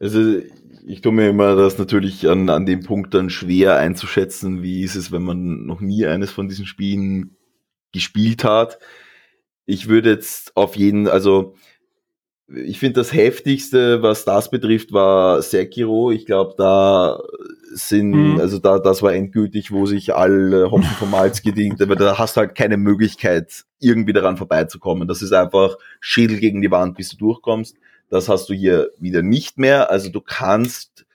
also 0.00 0.40
ich 0.86 1.00
tue 1.02 1.12
mir 1.12 1.28
immer 1.28 1.54
das 1.54 1.78
natürlich 1.78 2.28
an, 2.28 2.48
an 2.48 2.64
dem 2.64 2.82
Punkt 2.82 3.12
dann 3.14 3.30
schwer 3.30 3.76
einzuschätzen, 3.76 4.62
wie 4.62 4.82
ist 4.82 4.94
es, 4.94 5.12
wenn 5.12 5.22
man 5.22 5.66
noch 5.66 5.80
nie 5.80 6.06
eines 6.06 6.30
von 6.30 6.48
diesen 6.48 6.66
Spielen 6.66 7.36
gespielt 7.92 8.44
hat. 8.44 8.78
Ich 9.66 9.88
würde 9.88 10.10
jetzt 10.10 10.56
auf 10.56 10.76
jeden, 10.76 11.08
also 11.08 11.54
ich 12.48 12.78
finde 12.78 13.00
das 13.00 13.12
heftigste, 13.12 14.02
was 14.02 14.24
das 14.24 14.50
betrifft, 14.50 14.92
war 14.92 15.42
Sekiro. 15.42 16.10
Ich 16.10 16.24
glaube, 16.24 16.54
da 16.56 17.20
sind, 17.74 18.10
mhm. 18.12 18.40
also 18.40 18.58
da, 18.58 18.78
das 18.78 19.02
war 19.02 19.12
endgültig, 19.12 19.70
wo 19.70 19.84
sich 19.84 20.14
alle 20.14 20.70
Hopfen 20.70 20.96
vom 20.98 21.10
Malz 21.10 21.42
gedient, 21.42 21.82
aber 21.82 21.96
da 21.96 22.18
hast 22.18 22.36
du 22.36 22.40
halt 22.40 22.54
keine 22.54 22.78
Möglichkeit, 22.78 23.64
irgendwie 23.80 24.14
daran 24.14 24.38
vorbeizukommen. 24.38 25.06
Das 25.06 25.20
ist 25.20 25.32
einfach 25.32 25.76
Schädel 26.00 26.38
gegen 26.38 26.62
die 26.62 26.70
Wand, 26.70 26.96
bis 26.96 27.10
du 27.10 27.16
durchkommst. 27.18 27.76
Das 28.10 28.28
hast 28.28 28.48
du 28.48 28.54
hier 28.54 28.90
wieder 28.98 29.22
nicht 29.22 29.58
mehr. 29.58 29.90
Also 29.90 30.10
du 30.10 30.20
kannst, 30.20 31.06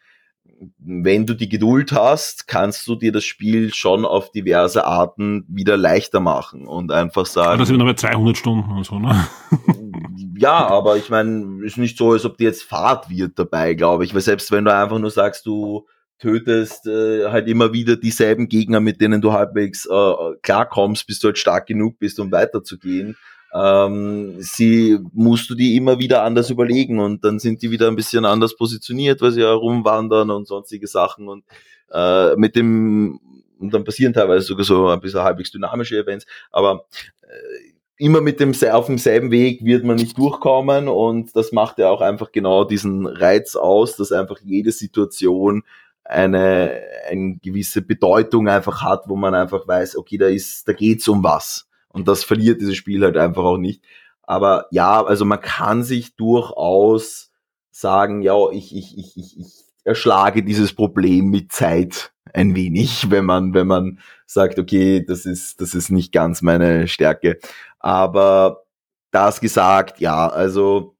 wenn 0.77 1.25
du 1.25 1.33
die 1.33 1.49
Geduld 1.49 1.91
hast, 1.91 2.47
kannst 2.47 2.87
du 2.87 2.95
dir 2.95 3.11
das 3.11 3.23
Spiel 3.23 3.73
schon 3.73 4.05
auf 4.05 4.31
diverse 4.31 4.85
Arten 4.85 5.45
wieder 5.47 5.77
leichter 5.77 6.19
machen 6.19 6.67
und 6.67 6.91
einfach 6.91 7.25
sagen. 7.25 7.59
Das 7.59 7.67
sind 7.67 7.81
aber 7.81 7.95
200 7.95 8.37
Stunden 8.37 8.71
und 8.71 8.85
so, 8.85 8.99
ne? 8.99 9.27
ja, 10.37 10.67
aber 10.67 10.97
ich 10.97 11.09
meine, 11.09 11.65
ist 11.65 11.77
nicht 11.77 11.97
so, 11.97 12.11
als 12.11 12.25
ob 12.25 12.37
dir 12.37 12.45
jetzt 12.45 12.63
Fahrt 12.63 13.09
wird 13.09 13.39
dabei, 13.39 13.73
glaube 13.73 14.05
ich. 14.05 14.13
Weil 14.13 14.21
selbst 14.21 14.51
wenn 14.51 14.65
du 14.65 14.75
einfach 14.75 14.99
nur 14.99 15.11
sagst, 15.11 15.45
du 15.45 15.87
tötest 16.19 16.87
äh, 16.87 17.29
halt 17.29 17.47
immer 17.47 17.73
wieder 17.73 17.97
dieselben 17.97 18.47
Gegner, 18.47 18.79
mit 18.79 19.01
denen 19.01 19.19
du 19.19 19.33
halbwegs 19.33 19.85
äh, 19.85 20.13
klarkommst, 20.41 21.05
bis 21.07 21.19
du 21.19 21.27
halt 21.27 21.37
stark 21.37 21.65
genug 21.65 21.99
bist, 21.99 22.19
um 22.19 22.31
weiterzugehen, 22.31 23.17
ähm, 23.53 24.35
sie 24.39 24.99
musst 25.13 25.49
du 25.49 25.55
die 25.55 25.75
immer 25.75 25.99
wieder 25.99 26.23
anders 26.23 26.49
überlegen 26.49 26.99
und 26.99 27.23
dann 27.23 27.39
sind 27.39 27.61
die 27.61 27.71
wieder 27.71 27.87
ein 27.87 27.95
bisschen 27.95 28.25
anders 28.25 28.55
positioniert, 28.55 29.21
weil 29.21 29.31
sie 29.31 29.41
ja 29.41 29.53
rumwandern 29.53 30.31
und 30.31 30.47
sonstige 30.47 30.87
Sachen 30.87 31.27
und 31.27 31.43
äh, 31.91 32.35
mit 32.35 32.55
dem 32.55 33.19
und 33.59 33.73
dann 33.73 33.83
passieren 33.85 34.13
teilweise 34.13 34.45
sogar 34.45 34.65
so 34.65 34.89
ein 34.89 34.99
bisschen 34.99 35.21
halbwegs 35.21 35.51
dynamische 35.51 35.97
Events, 35.97 36.25
aber 36.51 36.85
äh, 37.21 37.73
immer 37.97 38.21
mit 38.21 38.39
dem 38.39 38.53
auf 38.71 38.87
demselben 38.87 39.31
Weg 39.31 39.63
wird 39.63 39.83
man 39.83 39.97
nicht 39.97 40.17
durchkommen 40.17 40.87
und 40.87 41.35
das 41.35 41.51
macht 41.51 41.77
ja 41.77 41.89
auch 41.89 42.01
einfach 42.01 42.31
genau 42.31 42.63
diesen 42.63 43.05
Reiz 43.05 43.55
aus, 43.55 43.95
dass 43.95 44.11
einfach 44.11 44.39
jede 44.43 44.71
Situation 44.71 45.63
eine, 46.03 46.81
eine 47.07 47.37
gewisse 47.37 47.81
Bedeutung 47.81 48.49
einfach 48.49 48.81
hat, 48.81 49.03
wo 49.07 49.15
man 49.15 49.35
einfach 49.35 49.67
weiß, 49.67 49.95
okay, 49.95 50.17
da 50.17 50.27
ist, 50.27 50.67
da 50.67 50.73
geht's 50.73 51.07
um 51.07 51.23
was. 51.23 51.67
Und 51.93 52.07
das 52.07 52.23
verliert 52.23 52.59
dieses 52.59 52.75
Spiel 52.75 53.03
halt 53.03 53.15
einfach 53.17 53.43
auch 53.43 53.57
nicht. 53.57 53.81
Aber 54.23 54.65
ja, 54.71 55.03
also 55.03 55.25
man 55.25 55.39
kann 55.39 55.83
sich 55.83 56.15
durchaus 56.15 57.31
sagen, 57.71 58.21
ja, 58.21 58.35
ich, 58.51 58.75
ich, 58.75 58.97
ich, 58.97 59.17
ich, 59.17 59.39
ich 59.39 59.63
erschlage 59.83 60.43
dieses 60.43 60.73
Problem 60.73 61.29
mit 61.29 61.51
Zeit 61.51 62.11
ein 62.33 62.55
wenig, 62.55 63.05
wenn 63.11 63.25
man, 63.25 63.53
wenn 63.53 63.67
man 63.67 63.99
sagt, 64.25 64.59
okay, 64.59 65.05
das 65.05 65.25
ist, 65.25 65.61
das 65.61 65.75
ist 65.75 65.89
nicht 65.91 66.11
ganz 66.11 66.41
meine 66.41 66.87
Stärke. 66.87 67.39
Aber 67.79 68.63
das 69.11 69.39
gesagt, 69.39 69.99
ja, 69.99 70.27
also, 70.27 70.95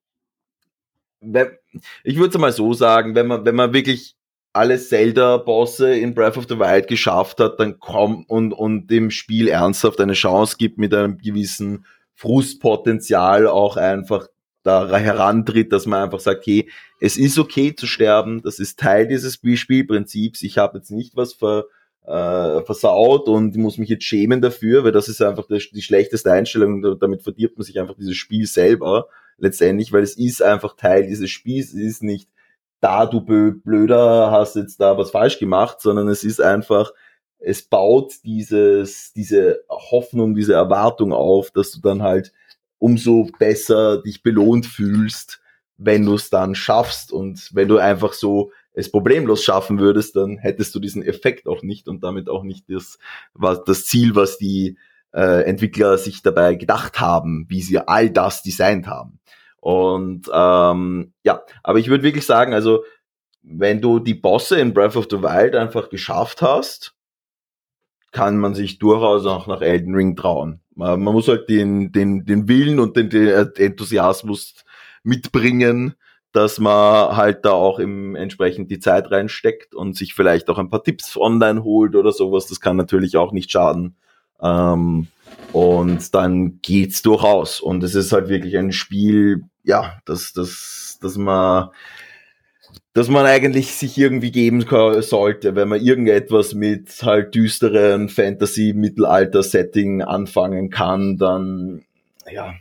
ich 2.03 2.17
würde 2.17 2.29
es 2.29 2.37
mal 2.37 2.51
so 2.51 2.73
sagen, 2.73 3.15
wenn 3.15 3.27
man, 3.27 3.45
wenn 3.45 3.55
man 3.55 3.73
wirklich 3.73 4.15
alle 4.53 4.77
Zelda-Bosse 4.77 5.95
in 5.95 6.13
Breath 6.13 6.37
of 6.37 6.45
the 6.47 6.59
Wild 6.59 6.87
geschafft 6.87 7.39
hat, 7.39 7.59
dann 7.59 7.79
kommt 7.79 8.29
und, 8.29 8.53
und 8.53 8.87
dem 8.87 9.09
Spiel 9.09 9.47
ernsthaft 9.47 9.99
eine 9.99 10.13
Chance 10.13 10.57
gibt 10.57 10.77
mit 10.77 10.93
einem 10.93 11.17
gewissen 11.17 11.85
Frustpotenzial 12.13 13.47
auch 13.47 13.77
einfach 13.77 14.27
da 14.61 14.95
herantritt, 14.95 15.73
dass 15.73 15.87
man 15.87 16.03
einfach 16.03 16.19
sagt, 16.19 16.45
hey, 16.45 16.69
es 17.01 17.17
ist 17.17 17.37
okay 17.37 17.75
zu 17.75 17.87
sterben, 17.87 18.41
das 18.43 18.59
ist 18.59 18.79
Teil 18.79 19.07
dieses 19.07 19.35
Spielprinzips, 19.35 20.41
ich 20.43 20.57
habe 20.57 20.77
jetzt 20.77 20.91
nicht 20.91 21.17
was 21.17 21.33
ver, 21.33 21.65
äh, 22.05 22.61
versaut 22.61 23.27
und 23.27 23.55
muss 23.57 23.77
mich 23.77 23.89
jetzt 23.89 24.05
schämen 24.05 24.39
dafür, 24.39 24.83
weil 24.83 24.91
das 24.91 25.09
ist 25.09 25.21
einfach 25.21 25.47
die, 25.47 25.61
die 25.73 25.81
schlechteste 25.81 26.31
Einstellung 26.31 26.81
damit 26.99 27.23
verdirbt 27.23 27.57
man 27.57 27.65
sich 27.65 27.79
einfach 27.79 27.95
dieses 27.95 28.15
Spiel 28.15 28.45
selber 28.45 29.07
letztendlich, 29.37 29.91
weil 29.91 30.03
es 30.03 30.15
ist 30.15 30.41
einfach 30.41 30.75
Teil 30.75 31.07
dieses 31.07 31.29
Spiels, 31.29 31.73
es 31.73 31.81
ist 31.81 32.03
nicht 32.03 32.29
da 32.83 33.05
du 33.05 33.21
Blöder 33.21 34.29
hast 34.29 34.57
jetzt 34.57 34.81
da 34.81 34.97
was 34.97 35.11
falsch 35.11 35.39
gemacht, 35.39 35.79
sondern 35.79 36.09
es 36.09 36.25
ist 36.25 36.41
einfach, 36.41 36.91
es 37.39 37.63
baut 37.63 38.13
dieses, 38.25 39.13
diese 39.13 39.63
Hoffnung, 39.69 40.35
diese 40.35 40.53
Erwartung 40.53 41.13
auf, 41.13 41.51
dass 41.51 41.71
du 41.71 41.79
dann 41.79 42.03
halt 42.03 42.33
umso 42.79 43.29
besser 43.39 44.01
dich 44.01 44.21
belohnt 44.21 44.65
fühlst, 44.65 45.41
wenn 45.77 46.05
du 46.05 46.15
es 46.15 46.29
dann 46.29 46.55
schaffst 46.55 47.13
und 47.13 47.49
wenn 47.53 47.69
du 47.69 47.77
einfach 47.77 48.11
so 48.11 48.51
es 48.73 48.91
problemlos 48.91 49.43
schaffen 49.43 49.79
würdest, 49.79 50.17
dann 50.17 50.37
hättest 50.37 50.75
du 50.75 50.79
diesen 50.79 51.03
Effekt 51.03 51.47
auch 51.47 51.63
nicht 51.63 51.87
und 51.87 52.03
damit 52.03 52.27
auch 52.27 52.43
nicht 52.43 52.65
das, 52.69 52.97
was, 53.33 53.63
das 53.63 53.85
Ziel, 53.85 54.15
was 54.15 54.37
die 54.37 54.77
äh, 55.13 55.43
Entwickler 55.45 55.97
sich 55.97 56.21
dabei 56.21 56.55
gedacht 56.55 56.99
haben, 56.99 57.45
wie 57.47 57.61
sie 57.61 57.79
all 57.79 58.09
das 58.09 58.43
designt 58.43 58.87
haben. 58.87 59.19
Und 59.63 60.29
ähm, 60.33 61.13
ja, 61.23 61.41
aber 61.63 61.79
ich 61.79 61.87
würde 61.87 62.03
wirklich 62.03 62.25
sagen, 62.25 62.53
also 62.53 62.83
wenn 63.43 63.79
du 63.79 63.99
die 63.99 64.13
Bosse 64.13 64.59
in 64.59 64.73
Breath 64.73 64.97
of 64.97 65.07
the 65.09 65.21
Wild 65.21 65.55
einfach 65.55 65.87
geschafft 65.87 66.41
hast, 66.41 66.93
kann 68.11 68.37
man 68.39 68.55
sich 68.55 68.77
durchaus 68.77 69.25
auch 69.25 69.47
nach 69.47 69.61
Elden 69.61 69.95
Ring 69.95 70.17
trauen. 70.17 70.59
Man, 70.75 71.01
man 71.01 71.13
muss 71.13 71.29
halt 71.29 71.47
den, 71.47 71.93
den, 71.93 72.25
den 72.25 72.49
Willen 72.49 72.77
und 72.81 72.97
den, 72.97 73.09
den 73.09 73.29
Enthusiasmus 73.55 74.65
mitbringen, 75.01 75.95
dass 76.33 76.59
man 76.59 77.15
halt 77.15 77.45
da 77.45 77.51
auch 77.51 77.79
im 77.79 78.17
entsprechend 78.17 78.69
die 78.69 78.79
Zeit 78.79 79.11
reinsteckt 79.11 79.73
und 79.73 79.95
sich 79.95 80.13
vielleicht 80.13 80.49
auch 80.49 80.57
ein 80.57 80.69
paar 80.69 80.83
Tipps 80.83 81.15
online 81.15 81.63
holt 81.63 81.95
oder 81.95 82.11
sowas. 82.11 82.47
Das 82.47 82.59
kann 82.59 82.75
natürlich 82.75 83.15
auch 83.15 83.31
nicht 83.31 83.49
schaden. 83.49 83.95
Ähm, 84.41 85.07
und 85.51 86.13
dann 86.13 86.59
geht's 86.61 87.01
durchaus. 87.01 87.59
Und 87.61 87.83
es 87.83 87.95
ist 87.95 88.11
halt 88.11 88.29
wirklich 88.29 88.57
ein 88.57 88.71
Spiel, 88.71 89.43
ja, 89.63 89.99
dass, 90.05 90.33
dass, 90.33 90.97
dass 91.01 91.17
man 91.17 91.69
dass 92.93 93.09
man 93.09 93.25
eigentlich 93.25 93.73
sich 93.73 93.97
irgendwie 93.97 94.31
geben 94.31 94.63
sollte, 95.01 95.55
wenn 95.55 95.67
man 95.67 95.81
irgendetwas 95.81 96.53
mit 96.53 97.01
halt 97.01 97.33
düsteren 97.33 98.07
Fantasy-Mittelalter-Setting 98.07 100.03
anfangen 100.03 100.69
kann, 100.69 101.17
dann 101.17 101.83
ja. 102.31 102.53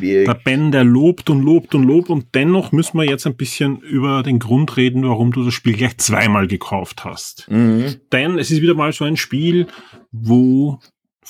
Der 0.00 0.34
Ben, 0.44 0.70
der 0.70 0.84
lobt 0.84 1.30
und 1.30 1.42
lobt 1.42 1.74
und 1.74 1.82
lobt 1.82 2.10
und 2.10 2.26
dennoch 2.34 2.70
müssen 2.70 2.96
wir 2.96 3.04
jetzt 3.04 3.26
ein 3.26 3.36
bisschen 3.36 3.80
über 3.80 4.22
den 4.22 4.38
Grund 4.38 4.76
reden, 4.76 5.02
warum 5.02 5.32
du 5.32 5.44
das 5.44 5.52
Spiel 5.52 5.76
gleich 5.76 5.98
zweimal 5.98 6.46
gekauft 6.46 7.04
hast. 7.04 7.50
Mhm. 7.50 7.96
Denn 8.12 8.38
es 8.38 8.52
ist 8.52 8.62
wieder 8.62 8.74
mal 8.74 8.92
so 8.92 9.04
ein 9.04 9.16
Spiel, 9.16 9.66
wo 10.12 10.78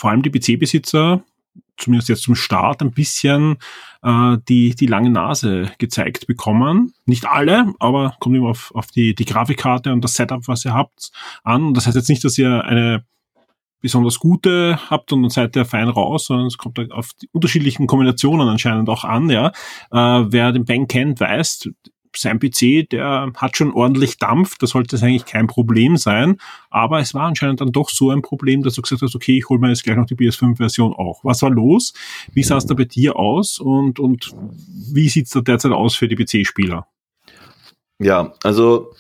vor 0.01 0.11
allem 0.11 0.23
die 0.23 0.31
PC-Besitzer 0.31 1.23
zumindest 1.77 2.09
jetzt 2.09 2.23
zum 2.23 2.35
Start, 2.35 2.81
ein 2.81 2.93
bisschen 2.93 3.57
äh, 4.03 4.37
die, 4.49 4.75
die 4.75 4.87
lange 4.87 5.11
Nase 5.11 5.71
gezeigt 5.79 6.27
bekommen. 6.27 6.95
Nicht 7.05 7.27
alle, 7.27 7.75
aber 7.79 8.17
kommt 8.21 8.37
immer 8.37 8.51
auf, 8.51 8.73
auf 8.75 8.87
die, 8.89 9.15
die 9.15 9.25
Grafikkarte 9.25 9.93
und 9.93 10.03
das 10.03 10.15
Setup, 10.15 10.47
was 10.47 10.65
ihr 10.65 10.75
habt, 10.75 11.11
an. 11.43 11.75
Das 11.75 11.87
heißt 11.87 11.97
jetzt 11.97 12.09
nicht, 12.09 12.25
dass 12.25 12.39
ihr 12.39 12.65
eine 12.65 13.05
besonders 13.83 14.19
gute 14.19 14.79
habt 14.91 15.13
und 15.13 15.23
dann 15.23 15.31
seid 15.31 15.57
ihr 15.57 15.65
fein 15.65 15.89
raus, 15.89 16.27
sondern 16.27 16.47
es 16.47 16.59
kommt 16.59 16.79
halt 16.79 16.93
auf 16.93 17.11
die 17.21 17.29
unterschiedlichen 17.33 17.87
Kombinationen 17.87 18.49
anscheinend 18.49 18.89
auch 18.89 19.05
an, 19.05 19.29
ja. 19.31 19.49
Äh, 19.91 20.27
wer 20.33 20.53
den 20.53 20.65
Bang 20.67 20.87
kennt, 20.87 21.21
weiß, 21.21 21.71
sein 22.17 22.39
PC, 22.39 22.89
der 22.91 23.33
hat 23.37 23.57
schon 23.57 23.73
ordentlich 23.73 24.19
Dampf, 24.19 24.59
da 24.59 24.67
sollte 24.67 24.97
es 24.97 25.03
eigentlich 25.03 25.27
kein 25.27 25.47
Problem 25.47 25.97
sein, 25.97 26.37
aber 26.71 27.01
es 27.01 27.15
war 27.15 27.27
anscheinend 27.27 27.61
dann 27.61 27.73
doch 27.73 27.89
so 27.91 28.11
ein 28.11 28.23
Problem, 28.23 28.63
dass 28.63 28.75
du 28.75 28.83
gesagt 28.83 29.03
hast, 29.03 29.15
okay, 29.15 29.39
ich 29.39 29.49
hole 29.49 29.61
mir 29.61 29.69
jetzt 29.69 29.85
gleich 29.85 29.97
noch 29.97 30.07
die 30.07 30.17
PS5-Version 30.17 30.93
auch. 30.93 31.25
Was 31.25 31.43
war 31.43 31.51
los? 31.51 31.93
Wie 32.33 32.43
sah 32.43 32.57
es 32.57 32.67
da 32.67 32.75
bei 32.75 32.85
dir 32.85 33.17
aus 33.17 33.59
und, 33.59 33.99
und 33.99 34.33
wie 34.93 35.09
sieht 35.09 35.27
es 35.27 35.33
da 35.33 35.41
derzeit 35.41 35.73
aus 35.73 35.97
für 35.97 36.09
die 36.09 36.17
PC-Spieler? 36.17 36.87
Ja, 37.99 38.33
also 38.43 38.93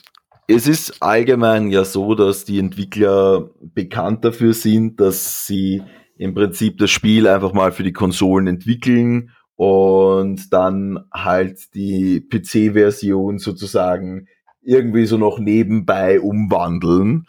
es 0.46 0.66
ist 0.66 1.02
allgemein 1.02 1.70
ja 1.70 1.84
so, 1.84 2.14
dass 2.14 2.44
die 2.44 2.58
Entwickler 2.58 3.50
bekannt 3.60 4.24
dafür 4.24 4.52
sind, 4.52 5.00
dass 5.00 5.46
sie 5.46 5.82
im 6.16 6.34
Prinzip 6.34 6.76
das 6.78 6.90
Spiel 6.90 7.26
einfach 7.26 7.54
mal 7.54 7.72
für 7.72 7.82
die 7.82 7.92
Konsolen 7.92 8.46
entwickeln 8.46 9.30
und 9.60 10.54
dann 10.54 11.04
halt 11.12 11.74
die 11.74 12.26
PC-Version 12.26 13.38
sozusagen 13.38 14.26
irgendwie 14.62 15.04
so 15.04 15.18
noch 15.18 15.38
nebenbei 15.38 16.18
umwandeln. 16.18 17.26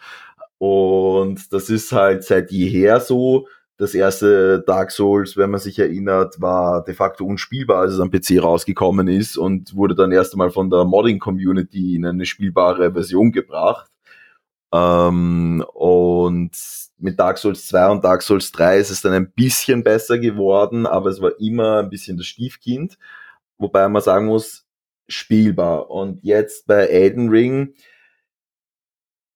Und 0.56 1.52
das 1.52 1.68
ist 1.68 1.92
halt 1.92 2.24
seit 2.24 2.50
jeher 2.50 3.00
so. 3.00 3.48
Das 3.76 3.94
erste 3.94 4.64
Dark 4.66 4.92
Souls, 4.92 5.36
wenn 5.36 5.50
man 5.50 5.60
sich 5.60 5.78
erinnert, 5.78 6.40
war 6.40 6.82
de 6.82 6.94
facto 6.94 7.26
unspielbar, 7.26 7.82
als 7.82 7.92
es 7.92 8.00
am 8.00 8.10
PC 8.10 8.42
rausgekommen 8.42 9.08
ist 9.08 9.36
und 9.36 9.76
wurde 9.76 9.94
dann 9.94 10.10
erst 10.10 10.32
einmal 10.32 10.50
von 10.50 10.70
der 10.70 10.86
Modding-Community 10.86 11.96
in 11.96 12.06
eine 12.06 12.24
spielbare 12.24 12.94
Version 12.94 13.30
gebracht. 13.32 13.91
Ähm, 14.72 15.64
und 15.74 16.52
mit 16.98 17.18
Dark 17.18 17.38
Souls 17.38 17.66
2 17.68 17.88
und 17.88 18.04
Dark 18.04 18.22
Souls 18.22 18.52
3 18.52 18.78
ist 18.78 18.90
es 18.90 19.02
dann 19.02 19.12
ein 19.12 19.32
bisschen 19.32 19.82
besser 19.82 20.18
geworden, 20.18 20.86
aber 20.86 21.10
es 21.10 21.20
war 21.20 21.32
immer 21.40 21.80
ein 21.80 21.90
bisschen 21.90 22.16
das 22.16 22.26
Stiefkind. 22.26 22.96
Wobei 23.58 23.88
man 23.88 24.02
sagen 24.02 24.26
muss, 24.26 24.66
spielbar. 25.08 25.90
Und 25.90 26.22
jetzt 26.22 26.66
bei 26.66 26.86
Elden 26.86 27.28
Ring, 27.28 27.74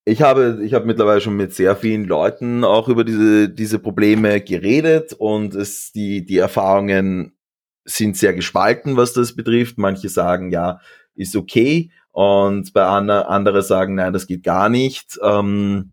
ich 0.04 0.22
habe, 0.22 0.60
ich 0.62 0.72
habe 0.72 0.86
mittlerweile 0.86 1.20
schon 1.20 1.36
mit 1.36 1.52
sehr 1.52 1.74
vielen 1.74 2.04
Leuten 2.04 2.62
auch 2.62 2.88
über 2.88 3.04
diese, 3.04 3.48
diese 3.48 3.80
Probleme 3.80 4.40
geredet 4.40 5.12
und 5.12 5.54
es, 5.56 5.90
die, 5.90 6.24
die 6.24 6.38
Erfahrungen 6.38 7.36
sind 7.84 8.16
sehr 8.16 8.32
gespalten, 8.32 8.96
was 8.96 9.12
das 9.12 9.34
betrifft. 9.34 9.78
Manche 9.78 10.08
sagen, 10.08 10.52
ja, 10.52 10.80
ist 11.16 11.34
okay. 11.34 11.90
Und 12.16 12.72
bei 12.72 12.86
anderen, 12.86 13.24
andere 13.24 13.60
sagen, 13.60 13.96
nein, 13.96 14.14
das 14.14 14.26
geht 14.26 14.42
gar 14.42 14.70
nicht. 14.70 15.18
Ähm, 15.22 15.92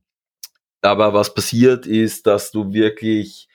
aber 0.82 1.14
was 1.14 1.34
passiert 1.34 1.86
ist, 1.86 2.28
dass 2.28 2.50
du 2.50 2.72
wirklich 2.72 3.50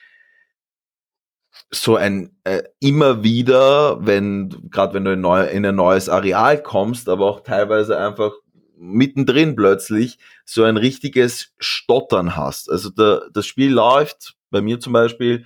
so 1.71 1.95
ein 1.95 2.37
äh, 2.43 2.61
immer 2.79 3.23
wieder, 3.23 4.05
wenn 4.05 4.69
gerade 4.69 4.93
wenn 4.93 5.03
du 5.03 5.13
in, 5.13 5.21
neu, 5.21 5.47
in 5.47 5.65
ein 5.65 5.73
neues 5.73 6.09
Areal 6.09 6.61
kommst, 6.61 7.09
aber 7.09 7.25
auch 7.25 7.39
teilweise 7.39 7.97
einfach 7.97 8.33
mittendrin 8.77 9.55
plötzlich 9.55 10.19
so 10.45 10.63
ein 10.63 10.77
richtiges 10.77 11.55
Stottern 11.57 12.35
hast. 12.35 12.69
Also 12.69 12.91
der, 12.91 13.31
das 13.33 13.47
Spiel 13.47 13.71
läuft 13.71 14.35
bei 14.51 14.61
mir 14.61 14.79
zum 14.79 14.93
Beispiel 14.93 15.43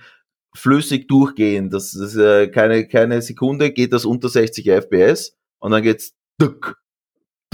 flüssig 0.54 1.08
durchgehend. 1.08 1.72
Das 1.72 1.94
ist 1.94 2.16
äh, 2.16 2.48
keine 2.48 2.86
keine 2.86 3.22
Sekunde 3.22 3.72
geht 3.72 3.94
das 3.94 4.04
unter 4.04 4.28
60 4.28 4.66
FPS 4.68 5.38
und 5.58 5.70
dann 5.70 5.82
geht's 5.82 6.14
duck 6.36 6.83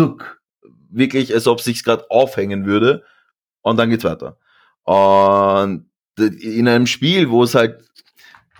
duck 0.00 0.40
wirklich, 0.90 1.32
als 1.34 1.46
ob 1.46 1.60
sich's 1.60 1.84
gerade 1.84 2.10
aufhängen 2.10 2.66
würde 2.66 3.04
und 3.62 3.78
dann 3.78 3.90
geht's 3.90 4.04
weiter. 4.04 4.38
Und 4.84 5.86
in 6.18 6.68
einem 6.68 6.86
Spiel, 6.86 7.30
wo 7.30 7.44
es 7.44 7.54
halt 7.54 7.78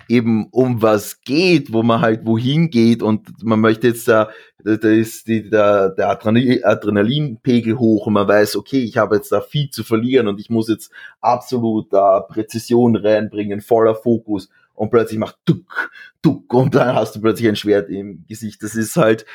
eben 0.09 0.49
um 0.51 0.82
was 0.82 1.20
geht, 1.22 1.72
wo 1.72 1.82
man 1.82 2.01
halt 2.01 2.26
wohin 2.26 2.70
geht 2.70 3.03
und 3.03 3.45
man 3.45 3.61
möchte 3.61 3.86
jetzt 3.86 4.09
da, 4.09 4.30
da 4.64 4.88
ist 4.88 5.28
die, 5.28 5.49
der, 5.49 5.91
der 5.91 6.11
Adrenalinpegel 6.11 7.78
hoch 7.78 8.07
und 8.07 8.14
man 8.14 8.26
weiß, 8.26 8.57
okay, 8.57 8.80
ich 8.80 8.97
habe 8.97 9.16
jetzt 9.16 9.30
da 9.30 9.41
viel 9.41 9.70
zu 9.70 9.84
verlieren 9.84 10.26
und 10.26 10.41
ich 10.41 10.51
muss 10.51 10.68
jetzt 10.68 10.91
absolut 11.20 11.93
da 11.93 12.20
Präzision 12.20 12.97
reinbringen, 12.97 13.61
voller 13.61 13.95
Fokus 13.95 14.49
und 14.74 14.91
plötzlich 14.91 15.18
macht 15.18 15.36
duck, 15.45 15.91
duck 16.22 16.53
und 16.55 16.74
dann 16.74 16.97
hast 16.97 17.14
du 17.14 17.20
plötzlich 17.20 17.49
ein 17.49 17.57
Schwert 17.57 17.88
im 17.88 18.24
Gesicht. 18.26 18.62
Das 18.64 18.74
ist 18.74 18.97
halt 18.97 19.26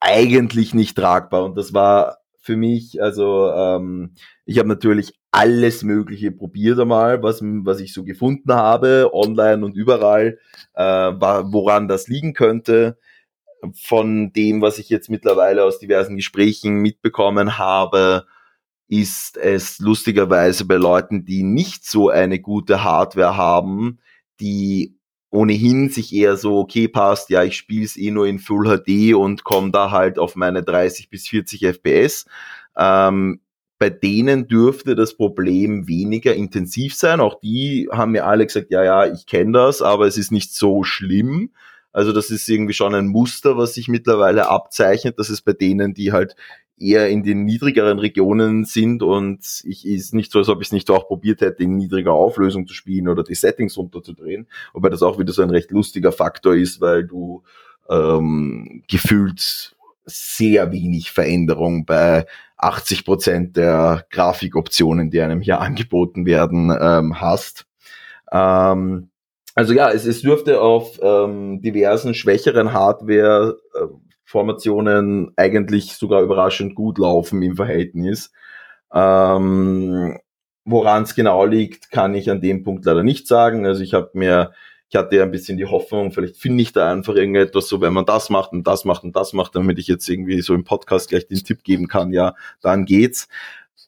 eigentlich 0.00 0.74
nicht 0.74 0.96
tragbar 0.96 1.44
und 1.44 1.56
das 1.56 1.74
war 1.74 2.18
für 2.40 2.56
mich, 2.56 3.02
also 3.02 3.52
ähm, 3.52 4.14
ich 4.46 4.58
habe 4.58 4.68
natürlich 4.68 5.12
alles 5.30 5.82
Mögliche 5.82 6.32
probiert 6.32 6.80
einmal, 6.80 7.22
was, 7.22 7.40
was 7.42 7.80
ich 7.80 7.92
so 7.92 8.02
gefunden 8.02 8.52
habe, 8.52 9.10
online 9.12 9.64
und 9.64 9.76
überall, 9.76 10.38
äh, 10.74 10.82
woran 10.82 11.86
das 11.86 12.08
liegen 12.08 12.34
könnte. 12.34 12.98
Von 13.74 14.32
dem, 14.32 14.62
was 14.62 14.78
ich 14.78 14.88
jetzt 14.88 15.10
mittlerweile 15.10 15.64
aus 15.64 15.78
diversen 15.78 16.16
Gesprächen 16.16 16.76
mitbekommen 16.76 17.58
habe, 17.58 18.26
ist 18.88 19.36
es 19.36 19.78
lustigerweise 19.78 20.64
bei 20.64 20.76
Leuten, 20.76 21.24
die 21.24 21.42
nicht 21.42 21.84
so 21.84 22.08
eine 22.08 22.40
gute 22.40 22.82
Hardware 22.82 23.36
haben, 23.36 24.00
die 24.40 24.98
ohnehin 25.30 25.88
sich 25.88 26.14
eher 26.14 26.36
so, 26.36 26.58
okay, 26.58 26.88
passt, 26.88 27.30
ja, 27.30 27.42
ich 27.44 27.56
spiele 27.56 27.84
es 27.84 27.96
eh 27.96 28.10
nur 28.10 28.26
in 28.26 28.38
Full 28.38 28.66
HD 28.66 29.14
und 29.14 29.44
komme 29.44 29.70
da 29.70 29.90
halt 29.90 30.18
auf 30.18 30.36
meine 30.36 30.62
30 30.62 31.08
bis 31.08 31.28
40 31.28 31.66
FPS. 31.66 32.26
Ähm, 32.76 33.40
bei 33.78 33.90
denen 33.90 34.46
dürfte 34.46 34.94
das 34.94 35.16
Problem 35.16 35.88
weniger 35.88 36.34
intensiv 36.34 36.94
sein. 36.94 37.20
Auch 37.20 37.40
die 37.40 37.88
haben 37.90 38.12
mir 38.12 38.26
alle 38.26 38.44
gesagt, 38.44 38.70
ja, 38.70 38.84
ja, 38.84 39.06
ich 39.10 39.24
kenne 39.26 39.52
das, 39.52 39.80
aber 39.80 40.06
es 40.06 40.18
ist 40.18 40.32
nicht 40.32 40.54
so 40.54 40.84
schlimm. 40.84 41.52
Also 41.92 42.12
das 42.12 42.30
ist 42.30 42.48
irgendwie 42.48 42.72
schon 42.72 42.94
ein 42.94 43.08
Muster, 43.08 43.56
was 43.56 43.74
sich 43.74 43.88
mittlerweile 43.88 44.48
abzeichnet, 44.48 45.18
dass 45.18 45.28
es 45.28 45.42
bei 45.42 45.52
denen, 45.52 45.94
die 45.94 46.12
halt 46.12 46.36
eher 46.78 47.08
in 47.10 47.22
den 47.22 47.44
niedrigeren 47.44 47.98
Regionen 47.98 48.64
sind. 48.64 49.02
Und 49.02 49.62
ich 49.64 49.86
ist 49.86 50.14
nicht 50.14 50.32
so, 50.32 50.38
als 50.38 50.48
ob 50.48 50.60
ich 50.60 50.68
es 50.68 50.72
nicht 50.72 50.90
auch 50.90 51.06
probiert 51.06 51.40
hätte, 51.40 51.62
in 51.62 51.76
niedriger 51.76 52.12
Auflösung 52.12 52.66
zu 52.66 52.74
spielen 52.74 53.08
oder 53.08 53.22
die 53.22 53.34
Settings 53.34 53.76
runterzudrehen, 53.76 54.48
wobei 54.72 54.88
das 54.88 55.02
auch 55.02 55.18
wieder 55.18 55.32
so 55.32 55.42
ein 55.42 55.50
recht 55.50 55.70
lustiger 55.70 56.12
Faktor 56.12 56.54
ist, 56.54 56.80
weil 56.80 57.04
du 57.04 57.42
ähm, 57.88 58.82
gefühlt 58.88 59.76
sehr 60.06 60.72
wenig 60.72 61.10
Veränderung 61.12 61.84
bei 61.84 62.26
80 62.56 63.04
Prozent 63.04 63.56
der 63.56 64.06
Grafikoptionen, 64.10 65.10
die 65.10 65.20
einem 65.20 65.40
hier 65.40 65.60
angeboten 65.60 66.26
werden, 66.26 66.74
ähm, 66.78 67.20
hast. 67.20 67.66
Ähm, 68.32 69.09
also 69.54 69.72
ja, 69.72 69.90
es, 69.90 70.06
es 70.06 70.22
dürfte 70.22 70.60
auf 70.60 70.98
ähm, 71.02 71.60
diversen 71.60 72.14
schwächeren 72.14 72.72
Hardware 72.72 73.58
äh, 73.74 73.86
Formationen 74.24 75.32
eigentlich 75.36 75.94
sogar 75.94 76.22
überraschend 76.22 76.74
gut 76.74 76.98
laufen 76.98 77.42
im 77.42 77.56
Verhältnis. 77.56 78.32
Ähm, 78.92 80.18
Woran 80.64 81.04
es 81.04 81.14
genau 81.14 81.46
liegt, 81.46 81.90
kann 81.90 82.14
ich 82.14 82.30
an 82.30 82.40
dem 82.40 82.62
Punkt 82.62 82.84
leider 82.84 83.02
nicht 83.02 83.26
sagen. 83.26 83.66
Also 83.66 83.82
ich 83.82 83.94
habe 83.94 84.10
mir, 84.12 84.52
ich 84.88 84.96
hatte 84.96 85.16
ja 85.16 85.24
ein 85.24 85.30
bisschen 85.30 85.56
die 85.56 85.66
Hoffnung, 85.66 86.12
vielleicht 86.12 86.36
finde 86.36 86.62
ich 86.62 86.72
da 86.72 86.92
einfach 86.92 87.14
irgendetwas 87.14 87.66
so, 87.66 87.80
wenn 87.80 87.94
man 87.94 88.04
das 88.04 88.30
macht 88.30 88.52
und 88.52 88.66
das 88.66 88.84
macht 88.84 89.02
und 89.02 89.16
das 89.16 89.32
macht, 89.32 89.56
damit 89.56 89.78
ich 89.78 89.88
jetzt 89.88 90.08
irgendwie 90.08 90.40
so 90.42 90.54
im 90.54 90.64
Podcast 90.64 91.08
gleich 91.08 91.26
den 91.26 91.42
Tipp 91.42 91.64
geben 91.64 91.88
kann, 91.88 92.12
ja, 92.12 92.34
dann 92.60 92.84
geht's. 92.84 93.26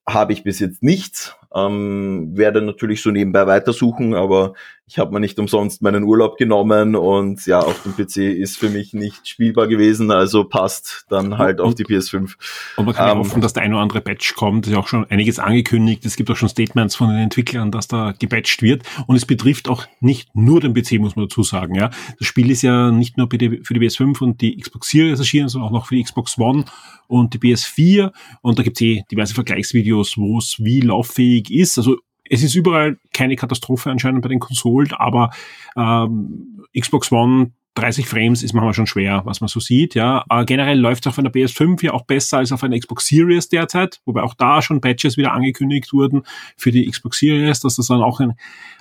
Habe 0.09 0.33
ich 0.33 0.43
bis 0.43 0.59
jetzt 0.59 0.83
nichts. 0.83 1.37
Ähm, 1.55 2.37
werde 2.37 2.63
natürlich 2.63 3.03
so 3.03 3.11
nebenbei 3.11 3.47
weitersuchen, 3.47 4.15
aber 4.15 4.55
ich 4.93 4.99
habe 4.99 5.11
mir 5.11 5.21
nicht 5.21 5.39
umsonst 5.39 5.81
meinen 5.81 6.05
Urlaub 6.05 6.37
genommen 6.37 6.97
und 6.97 7.47
ja, 7.47 7.61
auf 7.61 7.83
dem 7.83 7.95
PC 7.95 8.19
ist 8.19 8.59
für 8.59 8.69
mich 8.69 8.93
nicht 8.93 9.27
spielbar 9.27 9.67
gewesen, 9.67 10.11
also 10.11 10.45
passt 10.45 11.07
dann 11.09 11.39
halt 11.39 11.61
und, 11.61 11.67
auf 11.67 11.75
die 11.75 11.87
PS5. 11.87 12.35
Und 12.77 12.85
man 12.85 12.95
kann 12.95 13.09
ähm, 13.09 13.15
ja 13.15 13.19
hoffen, 13.21 13.41
dass 13.41 13.55
der 13.55 13.63
ein 13.63 13.73
oder 13.73 13.81
andere 13.81 14.03
Patch 14.03 14.35
kommt. 14.35 14.67
Ist 14.67 14.75
ja 14.75 14.79
auch 14.79 14.89
schon 14.89 15.07
einiges 15.07 15.39
angekündigt. 15.39 16.05
Es 16.05 16.17
gibt 16.17 16.31
auch 16.31 16.37
schon 16.37 16.51
Statements 16.51 16.95
von 16.95 17.09
den 17.09 17.17
Entwicklern, 17.17 17.71
dass 17.71 17.89
da 17.89 18.13
gepatcht 18.19 18.61
wird. 18.61 18.83
Und 19.07 19.17
es 19.17 19.25
betrifft 19.25 19.67
auch 19.67 19.87
nicht 20.01 20.29
nur 20.37 20.61
den 20.61 20.75
PC, 20.75 21.01
muss 21.01 21.17
man 21.17 21.27
dazu 21.27 21.43
sagen. 21.43 21.75
Ja, 21.75 21.89
Das 22.19 22.29
Spiel 22.29 22.51
ist 22.51 22.61
ja 22.61 22.91
nicht 22.91 23.17
nur 23.17 23.31
für 23.31 23.39
die, 23.39 23.63
für 23.65 23.73
die 23.73 23.81
PS5 23.81 24.23
und 24.23 24.43
die 24.43 24.59
Xbox 24.59 24.91
Series 24.91 25.21
erschienen, 25.21 25.49
sondern 25.49 25.71
auch 25.71 25.73
noch 25.73 25.87
für 25.87 25.95
die 25.95 26.03
Xbox 26.03 26.37
One 26.37 26.67
und 27.09 27.33
die 27.33 27.39
PS4. 27.39 28.13
Und 28.43 28.59
da 28.59 28.63
gibt 28.63 28.77
es 28.77 28.83
eh 28.83 29.05
diverse 29.11 29.33
Vergleichsvideos, 29.33 30.19
wo 30.19 30.37
es 30.37 30.57
wie 30.59 30.81
lauffähig 30.81 31.51
ist. 31.51 31.79
Also 31.79 31.97
es 32.33 32.43
ist 32.43 32.55
überall 32.55 32.97
keine 33.13 33.37
Katastrophe 33.37 33.91
anscheinend 33.91 34.23
bei 34.23 34.29
den 34.29 34.41
Konsolen, 34.41 34.93
aber 34.93 35.31
ähm, 35.77 36.65
Xbox 36.75 37.13
One 37.13 37.53
30 37.75 38.07
Frames 38.07 38.43
ist 38.43 38.55
manchmal 38.55 38.73
schon 38.73 38.87
schwer, 38.87 39.23
was 39.25 39.41
man 39.41 39.49
so 39.49 39.61
sieht, 39.61 39.95
ja. 39.95 40.25
Aber 40.29 40.45
generell 40.47 40.79
läuft 40.79 41.05
es 41.05 41.11
auf 41.11 41.19
einer 41.19 41.31
PS5 41.31 41.85
ja 41.85 41.93
auch 41.93 42.07
besser 42.07 42.39
als 42.39 42.53
auf 42.53 42.63
einer 42.63 42.79
Xbox 42.79 43.07
Series 43.07 43.49
derzeit, 43.49 44.01
wobei 44.07 44.23
auch 44.23 44.35
da 44.35 44.63
schon 44.63 44.81
Patches 44.81 45.19
wieder 45.19 45.33
angekündigt 45.33 45.93
wurden 45.93 46.23
für 46.57 46.71
die 46.71 46.91
Xbox 46.91 47.19
Series, 47.19 47.61
dass 47.61 47.77
das 47.77 47.87
dann 47.87 48.03
auch 48.03 48.21
ein, 48.21 48.33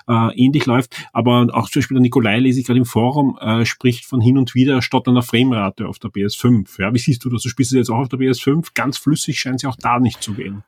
äh, 0.08 0.34
ähnlich 0.34 0.64
läuft. 0.64 1.08
Aber 1.12 1.48
auch 1.52 1.68
zum 1.68 1.80
Beispiel 1.80 1.94
der 1.96 2.02
Nikolai, 2.02 2.38
lese 2.38 2.60
ich 2.60 2.66
gerade 2.66 2.78
im 2.78 2.86
Forum, 2.86 3.38
äh, 3.40 3.66
spricht 3.66 4.06
von 4.06 4.22
hin 4.22 4.38
und 4.38 4.54
wieder 4.54 4.80
stotternder 4.80 5.22
Framerate 5.22 5.88
auf 5.88 5.98
der 5.98 6.10
PS5. 6.10 6.80
Ja, 6.80 6.92
wie 6.92 6.98
siehst 6.98 7.24
du 7.24 7.28
das? 7.28 7.42
Du 7.42 7.50
spielst 7.50 7.72
du 7.72 7.76
jetzt 7.76 7.90
auch 7.90 7.98
auf 7.98 8.08
der 8.08 8.18
PS5? 8.18 8.68
Ganz 8.74 8.98
flüssig 8.98 9.40
scheint 9.40 9.60
sie 9.60 9.66
auch 9.66 9.76
da 9.76 10.00
nicht 10.00 10.22
zu 10.22 10.32
gehen. 10.32 10.64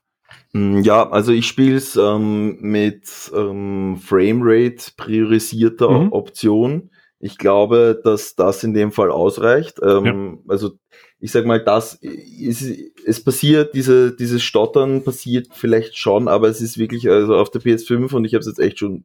Mm, 0.54 0.82
ja, 0.82 1.10
also 1.10 1.32
ich 1.32 1.46
spiele 1.46 1.76
es 1.76 1.96
ähm, 1.96 2.58
mit 2.60 3.30
ähm, 3.34 3.98
Framerate 4.00 4.92
priorisierter 4.96 5.90
mhm. 5.90 6.12
Option. 6.12 6.90
Ich 7.18 7.38
glaube, 7.38 8.00
dass 8.02 8.36
das 8.36 8.62
in 8.64 8.72
dem 8.72 8.92
Fall 8.92 9.10
ausreicht. 9.10 9.80
Ähm, 9.82 10.04
ja. 10.04 10.52
Also 10.52 10.72
ich 11.18 11.32
sag 11.32 11.44
mal, 11.44 11.62
das 11.62 11.94
ist, 11.94 12.62
es 13.04 13.24
passiert, 13.24 13.74
diese, 13.74 14.14
dieses 14.14 14.42
Stottern 14.42 15.02
passiert 15.02 15.48
vielleicht 15.52 15.96
schon, 15.96 16.28
aber 16.28 16.48
es 16.48 16.60
ist 16.60 16.78
wirklich, 16.78 17.08
also 17.08 17.36
auf 17.36 17.50
der 17.50 17.62
PS5 17.62 18.14
und 18.14 18.24
ich 18.24 18.34
habe 18.34 18.40
es 18.40 18.46
jetzt 18.46 18.60
echt 18.60 18.78
schon 18.78 19.04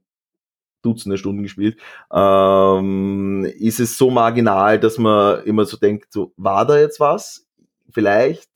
Dutzende 0.82 1.18
Stunden 1.18 1.44
gespielt, 1.44 1.78
ähm, 2.12 3.46
ist 3.58 3.80
es 3.80 3.98
so 3.98 4.12
marginal, 4.12 4.80
dass 4.80 4.98
man 4.98 5.44
immer 5.44 5.66
so 5.66 5.76
denkt, 5.76 6.14
so, 6.14 6.32
war 6.38 6.66
da 6.66 6.80
jetzt 6.80 7.02
was? 7.02 7.48
Vielleicht? 7.90 8.50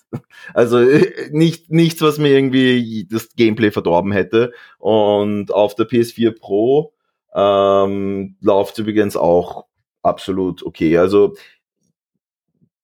Also 0.54 0.80
nicht, 1.32 1.72
nichts, 1.72 2.02
was 2.02 2.18
mir 2.18 2.30
irgendwie 2.30 3.08
das 3.10 3.30
Gameplay 3.36 3.72
verdorben 3.72 4.12
hätte. 4.12 4.52
Und 4.78 5.54
auf 5.54 5.76
der 5.76 5.88
PS4 5.88 6.38
Pro 6.38 6.94
ähm, 7.34 8.36
läuft 8.42 8.78
übrigens 8.78 9.16
auch 9.16 9.66
absolut 10.02 10.64
okay. 10.64 10.98
Also 10.98 11.36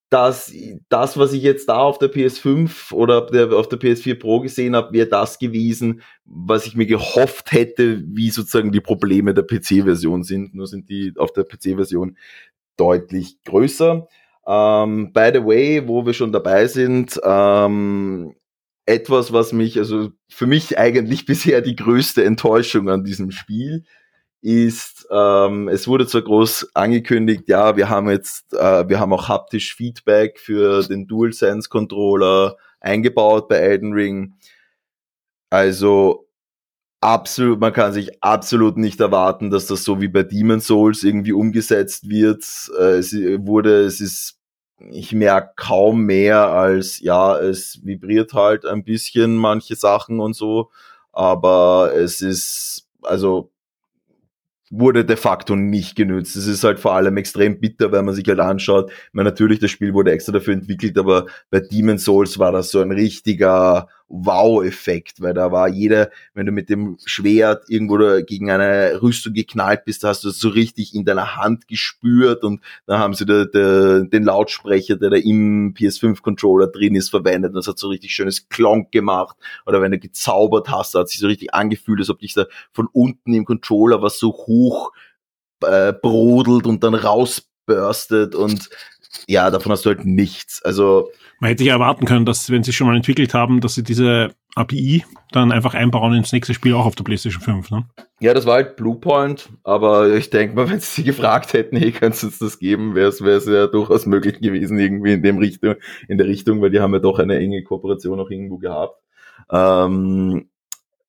das, 0.09 0.51
das, 0.89 1.17
was 1.17 1.33
ich 1.33 1.43
jetzt 1.43 1.69
da 1.69 1.77
auf 1.77 1.99
der 1.99 2.11
PS5 2.11 2.91
oder 2.93 3.25
auf 3.55 3.69
der 3.69 3.79
PS4 3.79 4.19
Pro 4.19 4.39
gesehen 4.39 4.75
habe, 4.75 4.91
wäre 4.91 5.07
das 5.07 5.37
gewesen, 5.37 6.01
was 6.25 6.65
ich 6.65 6.75
mir 6.75 6.87
gehofft 6.87 7.51
hätte, 7.51 8.01
wie 8.07 8.31
sozusagen 8.31 8.71
die 8.71 8.81
Probleme 8.81 9.35
der 9.35 9.43
PC-Version 9.43 10.23
sind. 10.23 10.55
Nur 10.55 10.65
sind 10.65 10.89
die 10.89 11.13
auf 11.15 11.31
der 11.31 11.43
PC-Version 11.43 12.17
deutlich 12.75 13.43
größer. 13.43 14.07
Ähm, 14.49 15.13
by 15.13 15.29
the 15.31 15.45
way, 15.45 15.87
wo 15.87 16.07
wir 16.07 16.13
schon 16.13 16.31
dabei 16.31 16.65
sind, 16.65 17.19
ähm, 17.23 18.33
etwas, 18.87 19.31
was 19.31 19.53
mich, 19.53 19.77
also 19.77 20.09
für 20.27 20.47
mich 20.47 20.79
eigentlich 20.79 21.25
bisher 21.27 21.61
die 21.61 21.75
größte 21.75 22.23
Enttäuschung 22.23 22.89
an 22.89 23.03
diesem 23.03 23.31
Spiel 23.31 23.83
ist, 24.41 25.07
ähm, 25.11 25.67
es 25.67 25.87
wurde 25.87 26.07
zwar 26.07 26.23
groß 26.23 26.71
angekündigt, 26.73 27.43
ja, 27.47 27.77
wir 27.77 27.89
haben 27.89 28.09
jetzt, 28.09 28.53
äh, 28.53 28.89
wir 28.89 28.99
haben 28.99 29.13
auch 29.13 29.27
haptisch 29.29 29.75
Feedback 29.75 30.39
für 30.39 30.83
den 30.83 31.07
DualSense 31.07 31.69
Controller 31.69 32.57
eingebaut 32.79 33.49
bei 33.49 33.57
Elden 33.57 33.93
Ring. 33.93 34.33
Also 35.51 36.27
absolut, 37.01 37.59
man 37.59 37.73
kann 37.73 37.93
sich 37.93 38.23
absolut 38.23 38.77
nicht 38.77 38.99
erwarten, 38.99 39.51
dass 39.51 39.67
das 39.67 39.83
so 39.83 40.01
wie 40.01 40.07
bei 40.07 40.23
Demon 40.23 40.61
Souls 40.61 41.03
irgendwie 41.03 41.33
umgesetzt 41.33 42.09
wird. 42.09 42.43
Äh, 42.79 42.97
es 42.97 43.13
wurde, 43.13 43.83
es 43.85 44.01
ist, 44.01 44.38
ich 44.91 45.13
merke 45.13 45.53
kaum 45.55 46.03
mehr 46.05 46.49
als, 46.49 46.99
ja, 46.99 47.37
es 47.37 47.85
vibriert 47.85 48.33
halt 48.33 48.65
ein 48.65 48.83
bisschen 48.83 49.35
manche 49.35 49.75
Sachen 49.75 50.19
und 50.19 50.35
so, 50.35 50.71
aber 51.11 51.91
es 51.95 52.21
ist, 52.21 52.87
also 53.01 53.51
wurde 54.71 55.03
de 55.03 55.17
facto 55.17 55.55
nicht 55.55 55.95
genützt. 55.95 56.35
Es 56.35 56.47
ist 56.47 56.63
halt 56.63 56.79
vor 56.79 56.93
allem 56.93 57.17
extrem 57.17 57.59
bitter, 57.59 57.91
wenn 57.91 58.05
man 58.05 58.13
sich 58.13 58.27
halt 58.27 58.39
anschaut. 58.39 58.91
Ich 58.91 59.13
meine, 59.13 59.29
natürlich, 59.29 59.59
das 59.59 59.71
Spiel 59.71 59.93
wurde 59.93 60.11
extra 60.11 60.31
dafür 60.31 60.53
entwickelt, 60.53 60.97
aber 60.97 61.25
bei 61.49 61.59
Demon 61.59 61.97
Souls 61.97 62.37
war 62.37 62.51
das 62.51 62.69
so 62.71 62.79
ein 62.81 62.91
richtiger 62.91 63.87
Wow-Effekt, 64.09 65.21
weil 65.21 65.33
da 65.33 65.51
war 65.51 65.67
jeder, 65.67 66.09
wenn 66.33 66.45
du 66.45 66.51
mit 66.51 66.69
dem 66.69 66.97
Schwert 67.05 67.69
irgendwo 67.69 67.97
gegen 68.25 68.49
eine 68.49 69.01
Rüstung 69.01 69.33
geknallt 69.33 69.85
bist, 69.85 70.03
hast 70.03 70.23
du 70.23 70.29
das 70.29 70.39
so 70.39 70.49
richtig 70.49 70.95
in 70.95 71.05
deiner 71.05 71.35
Hand 71.37 71.67
gespürt 71.67 72.43
und 72.43 72.61
dann 72.87 72.99
haben 72.99 73.13
sie 73.13 73.25
da, 73.25 73.45
da, 73.45 73.99
den 74.01 74.23
Lautsprecher, 74.23 74.95
der 74.95 75.11
da 75.11 75.17
im 75.17 75.73
PS5-Controller 75.75 76.67
drin 76.67 76.95
ist, 76.95 77.09
verwendet 77.09 77.51
und 77.51 77.57
das 77.57 77.67
hat 77.67 77.77
so 77.77 77.89
richtig 77.89 78.13
schönes 78.13 78.49
Klonk 78.49 78.91
gemacht. 78.91 79.37
Oder 79.65 79.81
wenn 79.81 79.91
du 79.91 79.99
gezaubert 79.99 80.69
hast, 80.69 80.95
hat 80.95 81.09
sich 81.09 81.19
so 81.19 81.27
richtig 81.27 81.53
angefühlt, 81.53 81.99
als 81.99 82.09
ob 82.09 82.19
dich 82.19 82.33
da 82.33 82.45
von 82.71 82.87
unten 82.91 83.33
im 83.33 83.45
Controller 83.45 84.01
was 84.01 84.19
so 84.19 84.31
hoch 84.31 84.91
äh, 85.61 85.93
brodelt 85.93 86.65
und 86.65 86.83
dann 86.83 86.95
rausburstet 86.95 88.35
und 88.35 88.69
ja, 89.27 89.49
davon 89.49 89.71
hast 89.71 89.85
du 89.85 89.89
halt 89.89 90.05
nichts. 90.05 90.61
Also 90.63 91.09
man 91.39 91.49
hätte 91.49 91.63
ja 91.63 91.73
erwarten 91.73 92.05
können, 92.05 92.25
dass 92.25 92.49
wenn 92.49 92.63
sie 92.63 92.73
schon 92.73 92.87
mal 92.87 92.95
entwickelt 92.95 93.33
haben, 93.33 93.61
dass 93.61 93.75
sie 93.75 93.83
diese 93.83 94.33
API 94.55 95.05
dann 95.31 95.51
einfach 95.51 95.73
einbauen 95.73 96.13
ins 96.13 96.31
nächste 96.31 96.53
Spiel 96.53 96.73
auch 96.73 96.85
auf 96.85 96.95
der 96.95 97.03
PlayStation 97.03 97.41
5. 97.41 97.71
Ne? 97.71 97.85
Ja, 98.19 98.33
das 98.33 98.45
war 98.45 98.55
halt 98.55 98.75
Bluepoint, 98.75 99.49
aber 99.63 100.13
ich 100.15 100.29
denke 100.29 100.55
mal, 100.55 100.69
wenn 100.69 100.79
sie 100.79 101.03
gefragt 101.03 101.53
hätten, 101.53 101.77
hey, 101.77 101.91
kannst 101.91 102.23
du 102.23 102.27
uns 102.27 102.39
das 102.39 102.59
geben, 102.59 102.95
wäre 102.95 103.07
es 103.09 103.45
ja 103.45 103.67
durchaus 103.67 104.05
möglich 104.05 104.39
gewesen, 104.41 104.77
irgendwie 104.77 105.13
in 105.13 105.23
dem 105.23 105.37
Richtung, 105.37 105.75
in 106.07 106.17
der 106.17 106.27
Richtung, 106.27 106.61
weil 106.61 106.71
die 106.71 106.79
haben 106.79 106.93
ja 106.93 106.99
doch 106.99 107.19
eine 107.19 107.37
enge 107.37 107.63
Kooperation 107.63 108.19
auch 108.19 108.29
irgendwo 108.29 108.57
gehabt. 108.57 109.01
Ähm, 109.51 110.49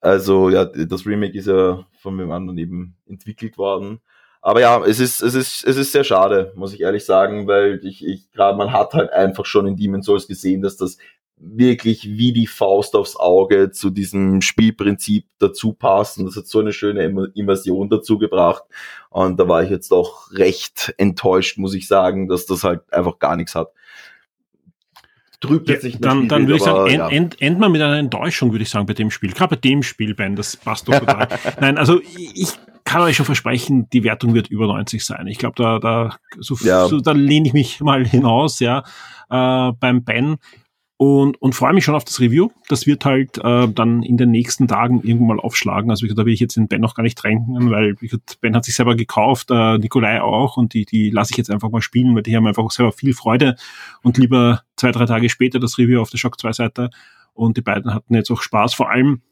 also 0.01 0.49
ja, 0.49 0.65
das 0.65 1.07
Remake 1.07 1.37
ist 1.37 1.47
ja 1.47 1.85
von 1.99 2.17
dem 2.17 2.31
anderen 2.31 2.57
eben 2.59 2.97
entwickelt 3.07 3.59
worden. 3.59 4.01
Aber 4.43 4.61
ja, 4.61 4.83
es 4.85 5.01
ist, 5.01 5.21
es 5.23 5.35
ist, 5.35 5.65
es 5.65 5.77
ist 5.77 5.93
sehr 5.93 6.05
schade, 6.05 6.53
muss 6.57 6.73
ich 6.73 6.81
ehrlich 6.81 7.05
sagen, 7.05 7.47
weil 7.47 7.81
ich, 7.85 8.05
ich 8.05 8.31
gerade, 8.33 8.57
man 8.57 8.73
hat 8.73 8.95
halt 8.95 9.13
einfach 9.13 9.45
schon 9.45 9.67
in 9.67 9.77
Demon's 9.77 10.07
Souls 10.07 10.27
gesehen, 10.27 10.63
dass 10.63 10.77
das 10.77 10.97
wirklich 11.37 12.05
wie 12.05 12.33
die 12.33 12.47
Faust 12.47 12.95
aufs 12.95 13.17
Auge 13.17 13.71
zu 13.71 13.91
diesem 13.91 14.43
Spielprinzip 14.43 15.27
dazu 15.39 15.73
passt 15.73 16.19
und 16.19 16.27
das 16.27 16.37
hat 16.37 16.47
so 16.47 16.61
eine 16.61 16.73
schöne 16.73 17.03
Immersion 17.35 17.89
dazu 17.89 18.19
gebracht 18.19 18.65
und 19.09 19.39
da 19.41 19.49
war 19.49 19.63
ich 19.63 19.71
jetzt 19.71 19.93
auch 19.93 20.31
recht 20.33 20.95
enttäuscht, 20.99 21.59
muss 21.59 21.75
ich 21.75 21.89
sagen, 21.89 22.29
dass 22.29 22.47
das 22.47 22.63
halt 22.65 22.83
einfach 22.93 23.19
gar 23.19 23.37
nichts 23.37 23.55
hat. 23.55 23.73
Trübt 25.41 25.71
ja, 25.71 25.81
sich 25.81 25.99
dann, 25.99 26.29
dann 26.29 26.47
würde 26.47 26.57
ich 26.57 26.63
sagen, 26.63 26.87
end, 26.87 26.99
ja. 26.99 27.09
end, 27.09 27.41
end 27.41 27.59
mal 27.59 27.71
mit 27.71 27.81
einer 27.81 27.97
Enttäuschung, 27.97 28.53
würde 28.53 28.63
ich 28.63 28.69
sagen, 28.69 28.85
bei 28.85 28.93
dem 28.93 29.11
Spiel. 29.11 29.33
Gerade 29.33 29.57
bei 29.57 29.61
dem 29.61 29.83
Spiel, 29.83 30.15
Ben, 30.15 30.37
das 30.37 30.55
passt 30.55 30.87
doch 30.87 30.99
total. 30.99 31.29
Nein, 31.61 31.79
also 31.79 31.99
ich 32.03 32.59
kann 32.91 33.03
euch 33.03 33.15
schon 33.15 33.27
versprechen, 33.27 33.89
die 33.91 34.03
Wertung 34.03 34.35
wird 34.35 34.49
über 34.49 34.67
90 34.67 35.05
sein. 35.05 35.29
Ich 35.29 35.39
glaube, 35.39 35.55
da, 35.57 35.79
da, 35.79 36.17
so, 36.41 36.57
ja. 36.63 36.89
so, 36.89 36.99
da 36.99 37.13
lehne 37.13 37.47
ich 37.47 37.53
mich 37.53 37.81
mal 37.81 38.05
hinaus, 38.05 38.59
ja, 38.59 38.83
äh, 39.31 39.73
beim 39.79 40.03
Ben 40.03 40.39
und, 40.97 41.41
und 41.41 41.55
freue 41.55 41.73
mich 41.73 41.85
schon 41.85 41.95
auf 41.95 42.03
das 42.05 42.19
Review. 42.19 42.49
Das 42.69 42.89
wird 42.89 43.05
halt 43.05 43.39
äh, 43.39 43.69
dann 43.69 44.03
in 44.03 44.17
den 44.17 44.33
nächsten 44.33 44.67
Tagen 44.67 45.03
irgendwann 45.05 45.37
mal 45.37 45.41
aufschlagen. 45.41 45.89
Also 45.89 46.05
da 46.09 46.27
will 46.27 46.35
ich 46.35 46.41
jetzt 46.41 46.57
den 46.57 46.67
Ben 46.67 46.81
noch 46.81 46.97
gar 46.97 47.05
nicht 47.05 47.15
drängen, 47.15 47.71
weil 47.71 47.95
ich, 48.01 48.13
Ben 48.41 48.57
hat 48.57 48.65
sich 48.65 48.75
selber 48.75 48.97
gekauft, 48.97 49.53
äh, 49.53 49.79
Nikolai 49.79 50.21
auch 50.21 50.57
und 50.57 50.75
die, 50.75 50.85
die 50.85 51.11
lasse 51.11 51.31
ich 51.31 51.37
jetzt 51.37 51.51
einfach 51.53 51.71
mal 51.71 51.83
spielen, 51.83 52.17
weil 52.17 52.25
die 52.25 52.37
haben 52.37 52.49
einfach 52.49 52.69
selber 52.73 52.91
viel 52.91 53.15
Freude 53.15 53.55
und 54.03 54.19
lieber 54.19 54.63
zwei, 54.75 54.91
drei 54.91 55.07
Tage 55.07 55.29
später 55.29 55.61
das 55.61 55.79
Review 55.79 56.01
auf 56.01 56.11
der 56.11 56.19
Shock 56.19 56.41
2 56.41 56.53
Seite 56.55 56.91
und 57.35 57.57
die 57.57 57.63
beiden 57.63 57.95
hatten 57.95 58.17
jetzt 58.17 58.33
auch 58.33 58.43
Spaß. 58.43 58.75
Vor 58.75 58.91
allem 58.91 59.23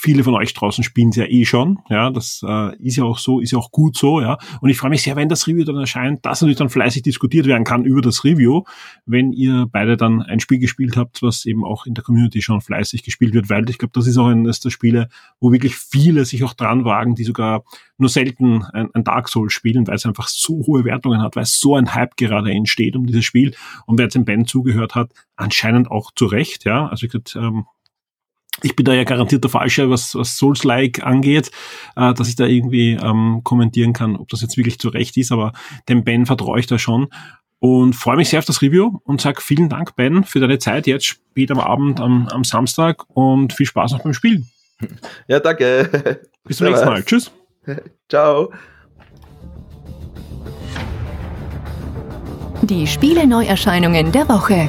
Viele 0.00 0.22
von 0.22 0.34
euch 0.34 0.54
draußen 0.54 0.84
spielen 0.84 1.08
es 1.08 1.16
ja 1.16 1.24
eh 1.24 1.44
schon. 1.44 1.80
Ja, 1.88 2.10
das 2.10 2.40
äh, 2.46 2.76
ist 2.76 2.94
ja 2.96 3.02
auch 3.02 3.18
so, 3.18 3.40
ist 3.40 3.50
ja 3.50 3.58
auch 3.58 3.72
gut 3.72 3.96
so, 3.96 4.20
ja. 4.20 4.38
Und 4.60 4.70
ich 4.70 4.78
freue 4.78 4.90
mich 4.90 5.02
sehr, 5.02 5.16
wenn 5.16 5.28
das 5.28 5.48
Review 5.48 5.64
dann 5.64 5.76
erscheint, 5.76 6.24
dass 6.24 6.40
natürlich 6.40 6.56
dann 6.58 6.68
fleißig 6.68 7.02
diskutiert 7.02 7.46
werden 7.46 7.64
kann 7.64 7.84
über 7.84 8.00
das 8.00 8.22
Review, 8.22 8.62
wenn 9.06 9.32
ihr 9.32 9.66
beide 9.70 9.96
dann 9.96 10.22
ein 10.22 10.38
Spiel 10.38 10.60
gespielt 10.60 10.96
habt, 10.96 11.20
was 11.20 11.46
eben 11.46 11.64
auch 11.64 11.84
in 11.84 11.94
der 11.94 12.04
Community 12.04 12.42
schon 12.42 12.60
fleißig 12.60 13.02
gespielt 13.02 13.34
wird, 13.34 13.50
weil 13.50 13.68
ich 13.68 13.78
glaube, 13.78 13.90
das 13.92 14.06
ist 14.06 14.18
auch 14.18 14.28
eines 14.28 14.60
der 14.60 14.70
Spiele, 14.70 15.08
wo 15.40 15.50
wirklich 15.50 15.74
viele 15.74 16.24
sich 16.24 16.44
auch 16.44 16.54
dran 16.54 16.84
wagen, 16.84 17.16
die 17.16 17.24
sogar 17.24 17.64
nur 17.96 18.08
selten 18.08 18.62
ein, 18.62 18.90
ein 18.94 19.02
Dark 19.02 19.28
Souls 19.28 19.52
spielen, 19.52 19.88
weil 19.88 19.96
es 19.96 20.06
einfach 20.06 20.28
so 20.28 20.64
hohe 20.64 20.84
Wertungen 20.84 21.20
hat, 21.22 21.34
weil 21.34 21.42
es 21.42 21.58
so 21.58 21.74
ein 21.74 21.92
Hype 21.92 22.16
gerade 22.16 22.52
entsteht 22.52 22.94
um 22.94 23.04
dieses 23.04 23.24
Spiel. 23.24 23.56
Und 23.86 23.98
wer 23.98 24.04
jetzt 24.04 24.14
dem 24.14 24.24
Ben 24.24 24.46
zugehört 24.46 24.94
hat, 24.94 25.10
anscheinend 25.34 25.90
auch 25.90 26.12
zu 26.14 26.26
Recht, 26.26 26.64
ja. 26.64 26.86
Also 26.86 27.06
ich 27.06 27.10
glaube, 27.10 27.30
ähm, 27.34 27.64
ich 28.62 28.76
bin 28.76 28.84
da 28.84 28.92
ja 28.92 29.04
garantiert 29.04 29.44
der 29.44 29.50
Falsche, 29.50 29.90
was, 29.90 30.14
was 30.14 30.36
Souls-like 30.36 31.04
angeht, 31.04 31.50
äh, 31.96 32.12
dass 32.14 32.28
ich 32.28 32.36
da 32.36 32.46
irgendwie 32.46 32.92
ähm, 32.92 33.42
kommentieren 33.44 33.92
kann, 33.92 34.16
ob 34.16 34.28
das 34.28 34.40
jetzt 34.42 34.56
wirklich 34.56 34.78
zu 34.78 34.88
Recht 34.88 35.16
ist, 35.16 35.32
aber 35.32 35.52
dem 35.88 36.04
Ben 36.04 36.26
vertraue 36.26 36.60
ich 36.60 36.66
da 36.66 36.78
schon 36.78 37.08
und 37.60 37.94
freue 37.94 38.16
mich 38.16 38.28
sehr 38.28 38.38
auf 38.38 38.44
das 38.44 38.62
Review 38.62 38.98
und 39.04 39.20
sage 39.20 39.40
vielen 39.40 39.68
Dank, 39.68 39.96
Ben, 39.96 40.24
für 40.24 40.40
deine 40.40 40.58
Zeit 40.58 40.86
jetzt 40.86 41.06
spät 41.06 41.50
am 41.50 41.58
Abend 41.58 42.00
am, 42.00 42.28
am 42.28 42.44
Samstag 42.44 43.04
und 43.08 43.52
viel 43.52 43.66
Spaß 43.66 43.92
noch 43.92 44.02
beim 44.02 44.14
Spielen. 44.14 44.48
Ja, 45.26 45.40
danke. 45.40 46.20
Bis 46.44 46.58
zum 46.58 46.68
nächsten 46.68 46.86
Mal. 46.86 47.02
Tschüss. 47.02 47.32
Ciao. 48.08 48.52
Die 52.62 52.86
Spiele-Neuerscheinungen 52.86 54.12
der 54.12 54.28
Woche. 54.28 54.68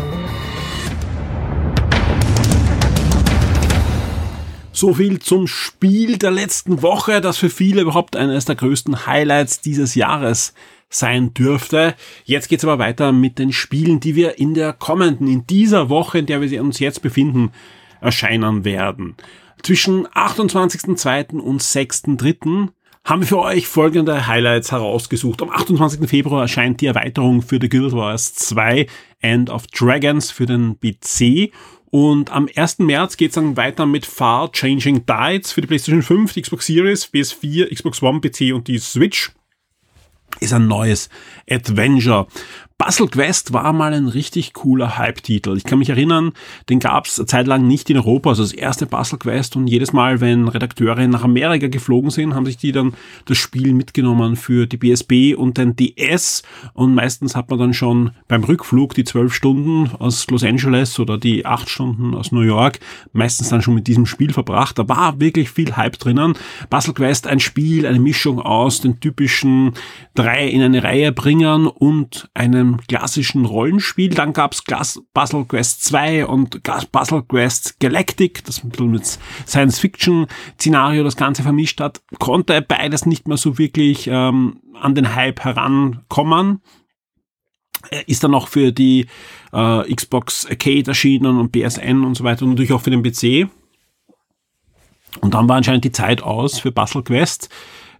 So 4.79 4.93
viel 4.93 5.19
zum 5.19 5.45
Spiel 5.45 6.17
der 6.17 6.31
letzten 6.31 6.81
Woche, 6.81 7.19
das 7.19 7.35
für 7.35 7.49
viele 7.49 7.81
überhaupt 7.81 8.15
eines 8.15 8.45
der 8.45 8.55
größten 8.55 9.05
Highlights 9.05 9.59
dieses 9.59 9.93
Jahres 9.93 10.53
sein 10.89 11.33
dürfte. 11.33 11.95
Jetzt 12.23 12.47
geht's 12.47 12.63
aber 12.63 12.79
weiter 12.79 13.11
mit 13.11 13.39
den 13.39 13.51
Spielen, 13.51 13.99
die 13.99 14.15
wir 14.15 14.39
in 14.39 14.53
der 14.53 14.71
kommenden, 14.71 15.27
in 15.27 15.45
dieser 15.45 15.89
Woche, 15.89 16.19
in 16.19 16.27
der 16.27 16.39
wir 16.39 16.61
uns 16.63 16.79
jetzt 16.79 17.01
befinden, 17.01 17.51
erscheinen 17.99 18.63
werden. 18.63 19.15
Zwischen 19.63 20.07
28.02. 20.07 21.39
und 21.39 21.61
6.03. 21.61 22.69
haben 23.03 23.21
wir 23.21 23.27
für 23.27 23.39
euch 23.39 23.67
folgende 23.67 24.27
Highlights 24.27 24.71
herausgesucht. 24.71 25.41
Am 25.41 25.49
28. 25.49 26.09
Februar 26.09 26.43
erscheint 26.43 26.79
die 26.79 26.85
Erweiterung 26.85 27.41
für 27.41 27.59
The 27.59 27.67
Guild 27.67 27.91
Wars 27.91 28.33
2 28.33 28.87
End 29.19 29.49
of 29.49 29.67
Dragons 29.67 30.31
für 30.31 30.45
den 30.45 30.79
PC 30.79 31.51
und 31.91 32.31
am 32.31 32.47
1. 32.53 32.79
März 32.79 33.17
geht's 33.17 33.35
dann 33.35 33.57
weiter 33.57 33.85
mit 33.85 34.05
Far 34.05 34.51
Changing 34.51 35.05
Tides 35.05 35.51
für 35.51 35.61
die 35.61 35.67
PlayStation 35.67 36.03
5, 36.03 36.33
die 36.33 36.41
Xbox 36.41 36.67
Series, 36.67 37.05
PS4, 37.05 37.73
Xbox 37.73 38.01
One, 38.03 38.21
PC 38.21 38.53
und 38.53 38.67
die 38.67 38.77
Switch. 38.77 39.31
ist 40.39 40.53
ein 40.53 40.67
neues 40.67 41.09
Adventure. 41.49 42.27
Puzzle 42.81 43.09
Quest 43.09 43.51
war 43.51 43.73
mal 43.73 43.93
ein 43.93 44.07
richtig 44.07 44.53
cooler 44.53 44.97
Hype-Titel. 44.97 45.57
Ich 45.57 45.65
kann 45.65 45.79
mich 45.79 45.89
erinnern, 45.89 46.31
den 46.69 46.79
gab 46.79 47.07
es 47.07 47.21
zeitlang 47.25 47.67
nicht 47.67 47.89
in 47.89 47.97
Europa, 47.97 48.29
also 48.29 48.41
das 48.41 48.53
erste 48.53 48.85
Puzzle 48.85 49.19
Quest 49.19 49.57
und 49.57 49.67
jedes 49.67 49.91
Mal, 49.91 50.21
wenn 50.21 50.47
Redakteure 50.47 51.05
nach 51.09 51.25
Amerika 51.25 51.67
geflogen 51.67 52.09
sind, 52.09 52.33
haben 52.33 52.45
sich 52.45 52.55
die 52.55 52.71
dann 52.71 52.93
das 53.25 53.37
Spiel 53.37 53.73
mitgenommen 53.73 54.37
für 54.37 54.65
die 54.65 54.77
BSB 54.77 55.35
und 55.35 55.57
den 55.57 55.75
DS 55.75 56.43
und 56.73 56.95
meistens 56.95 57.35
hat 57.35 57.49
man 57.49 57.59
dann 57.59 57.73
schon 57.73 58.11
beim 58.29 58.45
Rückflug 58.45 58.93
die 58.93 59.03
zwölf 59.03 59.33
Stunden 59.33 59.91
aus 59.99 60.25
Los 60.29 60.45
Angeles 60.45 61.01
oder 61.01 61.17
die 61.17 61.45
acht 61.45 61.69
Stunden 61.69 62.15
aus 62.15 62.31
New 62.31 62.39
York 62.39 62.79
meistens 63.11 63.49
dann 63.49 63.61
schon 63.61 63.75
mit 63.75 63.87
diesem 63.87 64.05
Spiel 64.05 64.31
verbracht. 64.31 64.79
Da 64.79 64.87
war 64.87 65.19
wirklich 65.19 65.49
viel 65.49 65.75
Hype 65.75 65.99
drinnen. 65.99 66.33
Puzzle 66.69 66.93
Quest, 66.93 67.27
ein 67.27 67.41
Spiel, 67.41 67.85
eine 67.85 67.99
Mischung 67.99 68.39
aus 68.39 68.79
den 68.79 69.01
typischen 69.01 69.73
drei 70.15 70.47
in 70.47 70.61
eine 70.61 70.81
Reihe 70.81 71.11
bringern 71.11 71.67
und 71.67 72.29
einem 72.33 72.68
klassischen 72.77 73.45
Rollenspiel. 73.45 74.09
Dann 74.09 74.33
gab's 74.33 74.63
es 74.67 75.01
Puzzle 75.13 75.45
Quest 75.45 75.83
2 75.85 76.25
und 76.25 76.61
Puzzle 76.91 77.23
Quest 77.23 77.79
Galactic, 77.79 78.43
das 78.45 78.63
mit 78.63 79.19
Science-Fiction-Szenario 79.47 81.03
das 81.03 81.17
Ganze 81.17 81.43
vermischt 81.43 81.81
hat. 81.81 82.01
Konnte 82.19 82.61
beides 82.61 83.05
nicht 83.05 83.27
mehr 83.27 83.37
so 83.37 83.57
wirklich 83.57 84.07
ähm, 84.07 84.61
an 84.73 84.95
den 84.95 85.15
Hype 85.15 85.43
herankommen 85.43 86.61
ist 88.05 88.23
dann 88.23 88.35
auch 88.35 88.47
für 88.47 88.71
die 88.71 89.07
äh, 89.53 89.95
Xbox 89.95 90.45
Arcade 90.45 90.87
erschienen 90.87 91.37
und 91.37 91.51
PSN 91.51 92.03
und 92.03 92.15
so 92.15 92.23
weiter 92.23 92.43
und 92.43 92.51
natürlich 92.51 92.73
auch 92.73 92.81
für 92.81 92.91
den 92.91 93.03
PC. 93.03 93.49
Und 95.21 95.33
dann 95.33 95.49
war 95.49 95.57
anscheinend 95.57 95.85
die 95.85 95.91
Zeit 95.91 96.21
aus 96.21 96.59
für 96.59 96.71
Puzzle 96.71 97.03
Quest. 97.03 97.49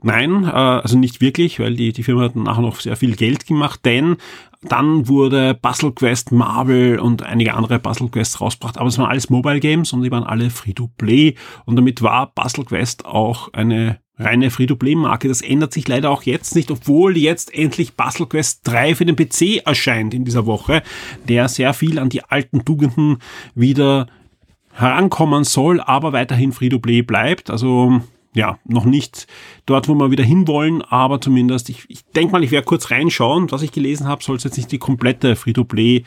Nein, 0.01 0.45
äh, 0.45 0.47
also 0.47 0.97
nicht 0.97 1.21
wirklich, 1.21 1.59
weil 1.59 1.75
die, 1.75 1.91
die 1.91 2.03
Firma 2.03 2.23
hat 2.23 2.35
nachher 2.35 2.61
noch 2.61 2.79
sehr 2.79 2.95
viel 2.95 3.15
Geld 3.15 3.45
gemacht, 3.45 3.81
denn 3.83 4.17
dann 4.61 5.07
wurde 5.07 5.53
Puzzle 5.53 5.93
Quest, 5.93 6.31
Marvel 6.31 6.99
und 6.99 7.23
einige 7.23 7.53
andere 7.53 7.79
Puzzle 7.79 8.09
Quests 8.09 8.41
rausgebracht, 8.41 8.77
aber 8.77 8.87
es 8.87 8.97
waren 8.97 9.09
alles 9.09 9.29
Mobile 9.29 9.59
Games 9.59 9.93
und 9.93 10.03
die 10.03 10.11
waren 10.11 10.23
alle 10.23 10.49
Free-to-Play 10.49 11.35
und 11.65 11.75
damit 11.75 12.01
war 12.01 12.33
Puzzle 12.33 12.65
Quest 12.65 13.05
auch 13.05 13.53
eine 13.53 13.99
reine 14.17 14.51
Free-to-Play-Marke. 14.51 15.29
Das 15.29 15.41
ändert 15.41 15.71
sich 15.71 15.87
leider 15.87 16.09
auch 16.09 16.23
jetzt 16.23 16.55
nicht, 16.55 16.71
obwohl 16.71 17.17
jetzt 17.17 17.53
endlich 17.53 17.95
Puzzle 17.95 18.27
Quest 18.27 18.67
3 18.67 18.95
für 18.95 19.05
den 19.05 19.15
PC 19.15 19.65
erscheint 19.65 20.13
in 20.13 20.25
dieser 20.25 20.45
Woche, 20.45 20.83
der 21.27 21.47
sehr 21.47 21.73
viel 21.73 21.97
an 21.97 22.09
die 22.09 22.23
alten 22.23 22.65
Tugenden 22.65 23.19
wieder 23.55 24.07
herankommen 24.73 25.45
soll, 25.45 25.79
aber 25.79 26.13
weiterhin 26.13 26.51
Free-to-Play 26.51 27.01
bleibt. 27.01 27.49
Also 27.49 28.01
ja, 28.33 28.59
noch 28.65 28.85
nicht 28.85 29.27
dort, 29.65 29.87
wo 29.87 29.95
wir 29.95 30.11
wieder 30.11 30.23
hinwollen, 30.23 30.81
aber 30.81 31.19
zumindest, 31.19 31.69
ich, 31.69 31.85
ich 31.89 32.05
denke 32.15 32.31
mal, 32.31 32.43
ich 32.43 32.51
werde 32.51 32.65
kurz 32.65 32.91
reinschauen. 32.91 33.51
Was 33.51 33.63
ich 33.63 33.71
gelesen 33.71 34.07
habe, 34.07 34.23
soll 34.23 34.37
es 34.37 34.43
jetzt 34.43 34.57
nicht 34.57 34.71
die 34.71 34.77
komplette 34.77 35.35
Free-to-Play 35.35 36.03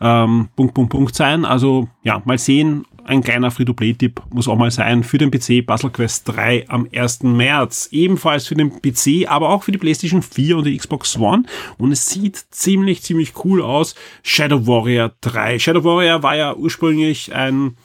ähm, 0.00 0.48
Punkt, 0.56 0.74
Punkt, 0.74 0.90
Punkt 0.90 1.14
sein. 1.14 1.44
Also 1.44 1.88
ja, 2.02 2.22
mal 2.24 2.38
sehen. 2.38 2.84
Ein 3.06 3.22
kleiner 3.22 3.50
Free-to-Play-Tipp 3.50 4.22
muss 4.30 4.48
auch 4.48 4.56
mal 4.56 4.70
sein 4.70 5.04
für 5.04 5.18
den 5.18 5.30
PC 5.30 5.66
Puzzle 5.66 5.90
Quest 5.90 6.26
3 6.26 6.68
am 6.68 6.88
1. 6.90 7.24
März. 7.24 7.90
Ebenfalls 7.92 8.46
für 8.46 8.54
den 8.54 8.80
PC, 8.80 9.30
aber 9.30 9.50
auch 9.50 9.62
für 9.62 9.72
die 9.72 9.78
PlayStation 9.78 10.22
4 10.22 10.56
und 10.56 10.64
die 10.64 10.76
Xbox 10.76 11.18
One. 11.18 11.42
Und 11.76 11.92
es 11.92 12.06
sieht 12.06 12.36
ziemlich, 12.50 13.02
ziemlich 13.02 13.44
cool 13.44 13.60
aus. 13.60 13.94
Shadow 14.22 14.66
Warrior 14.66 15.12
3. 15.20 15.58
Shadow 15.58 15.84
Warrior 15.84 16.22
war 16.22 16.34
ja 16.34 16.56
ursprünglich 16.56 17.34
ein 17.34 17.76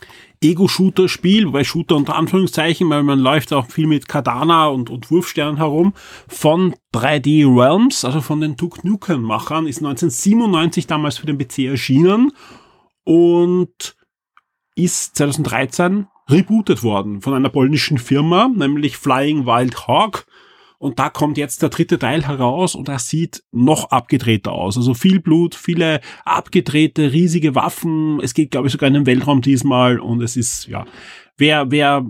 Ego-Shooter-Spiel, 0.41 1.47
wobei 1.47 1.63
Shooter 1.63 1.95
unter 1.95 2.15
Anführungszeichen, 2.15 2.89
weil 2.89 3.03
man 3.03 3.19
läuft 3.19 3.51
auch 3.51 3.67
viel 3.67 3.87
mit 3.87 4.07
Katana 4.07 4.67
und, 4.67 4.89
und 4.89 5.11
Wurfsternen 5.11 5.57
herum, 5.57 5.93
von 6.27 6.75
3D 6.93 7.45
Realms, 7.45 8.05
also 8.05 8.21
von 8.21 8.39
den 8.39 8.55
Duke 8.55 8.87
Nukem-Machern, 8.87 9.67
ist 9.67 9.79
1997 9.79 10.87
damals 10.87 11.17
für 11.17 11.25
den 11.25 11.37
PC 11.37 11.59
erschienen 11.59 12.31
und 13.03 13.95
ist 14.75 15.17
2013 15.17 16.07
rebootet 16.29 16.83
worden 16.83 17.21
von 17.21 17.33
einer 17.33 17.49
polnischen 17.49 17.97
Firma, 17.97 18.47
nämlich 18.47 18.97
Flying 18.97 19.45
Wild 19.45 19.87
Hawk. 19.87 20.25
Und 20.79 20.97
da 20.97 21.09
kommt 21.09 21.37
jetzt 21.37 21.61
der 21.61 21.69
dritte 21.69 21.99
Teil 21.99 22.25
heraus 22.25 22.73
und 22.73 22.87
er 22.87 22.99
sieht 22.99 23.43
noch 23.51 23.91
abgedrehter 23.91 24.53
aus. 24.53 24.77
Also 24.77 24.93
viel 24.93 25.19
Blut, 25.19 25.53
viele 25.53 25.99
abgedrehte, 26.23 27.11
riesige 27.11 27.53
Waffen. 27.53 28.21
Es 28.21 28.33
geht, 28.33 28.51
glaube 28.51 28.67
ich, 28.67 28.71
sogar 28.71 28.87
in 28.87 28.93
den 28.93 29.05
Weltraum 29.05 29.41
diesmal. 29.41 29.99
Und 29.99 30.21
es 30.21 30.37
ist, 30.37 30.67
ja, 30.67 30.85
wer, 31.37 31.69
wer 31.69 32.05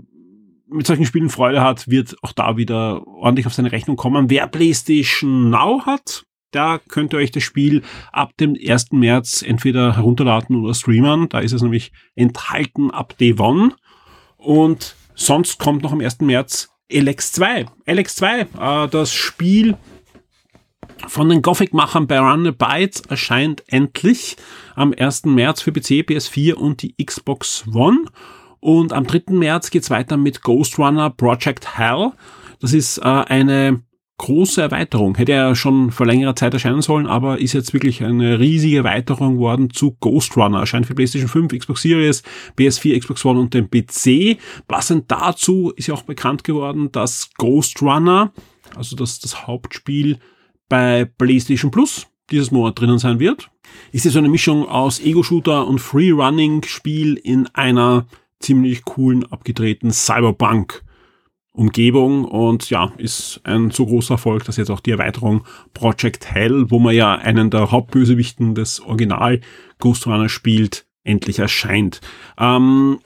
mit 0.68 0.86
solchen 0.86 1.04
Spielen 1.04 1.30
Freude 1.30 1.62
hat, 1.62 1.88
wird 1.88 2.16
auch 2.22 2.32
da 2.32 2.56
wieder 2.56 3.04
ordentlich 3.08 3.46
auf 3.46 3.54
seine 3.54 3.72
Rechnung 3.72 3.96
kommen. 3.96 4.30
Wer 4.30 4.46
PlayStation 4.46 5.50
Now 5.50 5.84
hat, 5.84 6.24
da 6.52 6.78
könnt 6.78 7.12
ihr 7.12 7.18
euch 7.18 7.32
das 7.32 7.42
Spiel 7.42 7.82
ab 8.12 8.36
dem 8.38 8.56
1. 8.56 8.92
März 8.92 9.42
entweder 9.42 9.96
herunterladen 9.96 10.54
oder 10.54 10.74
streamen. 10.74 11.28
Da 11.28 11.40
ist 11.40 11.52
es 11.52 11.62
nämlich 11.62 11.90
enthalten 12.14 12.92
ab 12.92 13.18
Day 13.18 13.34
One. 13.36 13.74
Und 14.36 14.94
sonst 15.16 15.58
kommt 15.58 15.82
noch 15.82 15.92
am 15.92 16.00
1. 16.00 16.20
März 16.20 16.70
LX2. 16.90 17.66
LX2, 17.86 18.84
äh, 18.84 18.88
das 18.88 19.12
Spiel 19.12 19.76
von 21.08 21.28
den 21.28 21.42
Gothic-Machern 21.42 22.06
bei 22.06 22.18
Run 22.18 22.54
Bytes 22.56 23.02
erscheint 23.08 23.64
endlich 23.68 24.36
am 24.74 24.94
1. 24.96 25.24
März 25.26 25.62
für 25.62 25.72
PC, 25.72 26.04
PS4 26.06 26.54
und 26.54 26.82
die 26.82 26.94
Xbox 27.04 27.64
One. 27.72 28.04
Und 28.60 28.92
am 28.92 29.06
3. 29.06 29.32
März 29.32 29.70
geht's 29.70 29.90
weiter 29.90 30.16
mit 30.16 30.42
Ghost 30.42 30.78
Runner 30.78 31.10
Project 31.10 31.78
Hell. 31.78 32.12
Das 32.60 32.74
ist 32.74 32.98
äh, 32.98 33.02
eine 33.02 33.82
große 34.20 34.60
Erweiterung. 34.60 35.16
Hätte 35.16 35.32
ja 35.32 35.54
schon 35.54 35.90
vor 35.90 36.04
längerer 36.04 36.36
Zeit 36.36 36.52
erscheinen 36.52 36.82
sollen, 36.82 37.06
aber 37.06 37.40
ist 37.40 37.54
jetzt 37.54 37.72
wirklich 37.72 38.04
eine 38.04 38.38
riesige 38.38 38.78
Erweiterung 38.78 39.38
worden 39.38 39.70
zu 39.70 39.96
Ghost 39.98 40.36
Runner. 40.36 40.60
Erscheint 40.60 40.84
für 40.84 40.94
PlayStation 40.94 41.28
5, 41.28 41.58
Xbox 41.58 41.80
Series, 41.80 42.22
PS4, 42.58 42.98
Xbox 43.00 43.24
One 43.24 43.40
und 43.40 43.54
den 43.54 43.70
PC. 43.70 44.38
Passend 44.68 45.10
dazu 45.10 45.72
ist 45.74 45.86
ja 45.86 45.94
auch 45.94 46.02
bekannt 46.02 46.44
geworden, 46.44 46.92
dass 46.92 47.30
Ghost 47.38 47.80
Runner, 47.80 48.30
also 48.76 48.94
das, 48.94 49.20
das 49.20 49.46
Hauptspiel 49.46 50.18
bei 50.68 51.06
PlayStation 51.06 51.70
Plus, 51.70 52.06
dieses 52.30 52.50
Monat 52.50 52.78
drinnen 52.78 52.98
sein 52.98 53.20
wird. 53.20 53.50
Ist 53.90 54.04
ja 54.04 54.10
so 54.10 54.18
eine 54.18 54.28
Mischung 54.28 54.68
aus 54.68 55.00
Ego-Shooter 55.00 55.66
und 55.66 55.78
Free-Running-Spiel 55.78 57.14
in 57.14 57.46
einer 57.54 58.06
ziemlich 58.38 58.84
coolen, 58.84 59.24
abgedrehten 59.24 59.92
Cyberpunk 59.92 60.82
Umgebung 61.52 62.24
und 62.24 62.70
ja, 62.70 62.92
ist 62.96 63.40
ein 63.44 63.70
so 63.70 63.86
großer 63.86 64.14
Erfolg, 64.14 64.44
dass 64.44 64.56
jetzt 64.56 64.70
auch 64.70 64.80
die 64.80 64.92
Erweiterung 64.92 65.44
Project 65.74 66.32
Hell, 66.32 66.70
wo 66.70 66.78
man 66.78 66.94
ja 66.94 67.16
einen 67.16 67.50
der 67.50 67.70
Hauptbösewichten 67.70 68.54
des 68.54 68.80
Original 68.80 69.40
Ghost 69.78 70.06
Runner 70.06 70.28
spielt, 70.28 70.86
endlich 71.02 71.38
erscheint. 71.38 72.00
Ähm, 72.38 73.00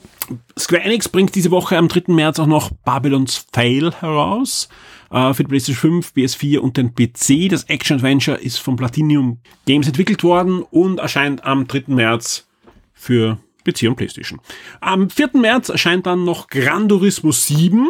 Square 0.58 0.82
Enix 0.82 1.08
bringt 1.08 1.34
diese 1.34 1.50
Woche 1.50 1.76
am 1.76 1.88
3. 1.88 2.12
März 2.12 2.38
auch 2.38 2.46
noch 2.46 2.70
Babylon's 2.84 3.46
Fail 3.52 3.92
heraus 3.92 4.68
äh, 5.10 5.32
für 5.34 5.44
die 5.44 5.48
PlayStation 5.48 6.02
5, 6.02 6.12
PS4 6.14 6.58
und 6.58 6.76
den 6.76 6.94
PC. 6.94 7.50
Das 7.50 7.64
Action 7.64 7.96
Adventure 7.96 8.38
ist 8.38 8.58
von 8.58 8.76
Platinum 8.76 9.40
Games 9.66 9.86
entwickelt 9.86 10.22
worden 10.22 10.62
und 10.62 10.98
erscheint 10.98 11.44
am 11.44 11.66
3. 11.66 11.84
März 11.88 12.46
für 12.92 13.38
PC 13.64 13.88
und 13.88 13.96
PlayStation. 13.96 14.40
Am 14.80 15.10
4. 15.10 15.30
März 15.34 15.68
erscheint 15.68 16.06
dann 16.06 16.24
noch 16.24 16.48
Gran 16.48 16.88
Turismo 16.88 17.32
7 17.32 17.88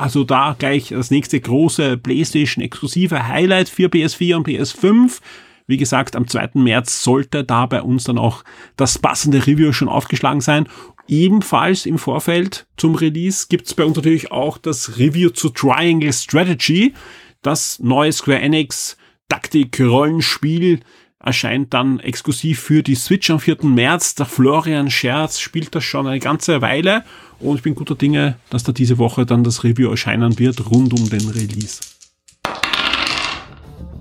also 0.00 0.24
da 0.24 0.56
gleich 0.58 0.88
das 0.88 1.10
nächste 1.10 1.40
große 1.40 1.98
PlayStation-exklusive 1.98 3.28
Highlight 3.28 3.68
für 3.68 3.88
PS4 3.88 4.36
und 4.36 4.48
PS5. 4.48 5.20
Wie 5.66 5.76
gesagt, 5.76 6.16
am 6.16 6.26
2. 6.26 6.50
März 6.54 7.04
sollte 7.04 7.44
da 7.44 7.66
bei 7.66 7.82
uns 7.82 8.04
dann 8.04 8.18
auch 8.18 8.42
das 8.76 8.98
passende 8.98 9.46
Review 9.46 9.72
schon 9.72 9.88
aufgeschlagen 9.88 10.40
sein. 10.40 10.68
Ebenfalls 11.06 11.86
im 11.86 11.98
Vorfeld 11.98 12.66
zum 12.76 12.94
Release 12.94 13.46
gibt's 13.48 13.74
bei 13.74 13.84
uns 13.84 13.96
natürlich 13.96 14.32
auch 14.32 14.58
das 14.58 14.98
Review 14.98 15.30
zu 15.30 15.50
Triangle 15.50 16.12
Strategy, 16.12 16.94
das 17.42 17.78
neue 17.78 18.12
Square 18.12 18.40
Enix 18.40 18.96
Taktik-Rollenspiel 19.28 20.80
erscheint 21.22 21.72
dann 21.74 22.00
exklusiv 22.00 22.60
für 22.60 22.82
die 22.82 22.94
Switch 22.94 23.30
am 23.30 23.40
4. 23.40 23.58
März. 23.62 24.14
Der 24.14 24.26
Florian 24.26 24.90
Scherz 24.90 25.38
spielt 25.38 25.74
das 25.74 25.84
schon 25.84 26.06
eine 26.06 26.18
ganze 26.18 26.62
Weile 26.62 27.04
und 27.38 27.56
ich 27.56 27.62
bin 27.62 27.74
guter 27.74 27.94
Dinge, 27.94 28.36
dass 28.48 28.64
da 28.64 28.72
diese 28.72 28.98
Woche 28.98 29.26
dann 29.26 29.44
das 29.44 29.62
Review 29.62 29.90
erscheinen 29.90 30.38
wird 30.38 30.70
rund 30.70 30.92
um 30.92 31.08
den 31.08 31.28
Release. 31.28 31.80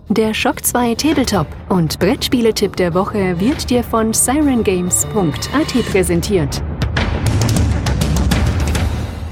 Der 0.10 0.34
Shock 0.34 0.66
2 0.66 0.96
Tabletop 0.96 1.48
und 1.70 2.00
Brettspieletipp 2.00 2.76
der 2.76 2.96
Woche 2.96 3.40
wird 3.40 3.70
dir 3.70 3.84
von 3.84 4.12
sirengames.at 4.12 5.86
präsentiert. 5.92 6.64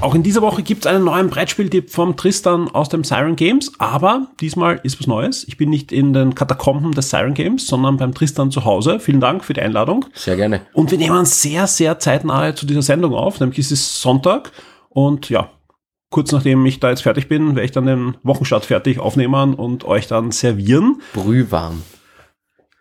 Auch 0.00 0.14
in 0.14 0.22
dieser 0.22 0.42
Woche 0.42 0.62
gibt 0.62 0.84
es 0.84 0.86
einen 0.86 1.04
neuen 1.04 1.28
Brettspieltipp 1.28 1.90
vom 1.90 2.16
Tristan 2.16 2.68
aus 2.68 2.88
dem 2.88 3.02
Siren 3.02 3.34
Games, 3.34 3.72
aber 3.78 4.28
diesmal 4.40 4.78
ist 4.84 5.00
was 5.00 5.08
Neues. 5.08 5.44
Ich 5.48 5.56
bin 5.56 5.70
nicht 5.70 5.90
in 5.90 6.12
den 6.12 6.36
Katakomben 6.36 6.92
des 6.92 7.10
Siren 7.10 7.34
Games, 7.34 7.66
sondern 7.66 7.96
beim 7.96 8.14
Tristan 8.14 8.52
zu 8.52 8.64
Hause. 8.64 9.00
Vielen 9.00 9.20
Dank 9.20 9.44
für 9.44 9.54
die 9.54 9.60
Einladung. 9.60 10.04
Sehr 10.14 10.36
gerne. 10.36 10.60
Und 10.72 10.92
wir 10.92 10.98
nehmen 10.98 11.24
sehr, 11.24 11.66
sehr 11.66 11.98
zeitnah 11.98 12.54
zu 12.54 12.64
dieser 12.64 12.82
Sendung 12.82 13.12
auf, 13.12 13.40
nämlich 13.40 13.58
ist 13.58 13.72
es 13.72 14.00
Sonntag 14.00 14.52
und 14.88 15.30
ja, 15.30 15.50
kurz 16.10 16.30
nachdem 16.30 16.64
ich 16.64 16.78
da 16.78 16.90
jetzt 16.90 17.02
fertig 17.02 17.26
bin, 17.28 17.56
werde 17.56 17.64
ich 17.64 17.72
dann 17.72 17.86
den 17.86 18.16
Wochenstart 18.22 18.66
fertig 18.66 19.00
aufnehmen 19.00 19.54
und 19.54 19.84
euch 19.84 20.06
dann 20.06 20.30
servieren. 20.30 21.02
Brühwarm. 21.12 21.82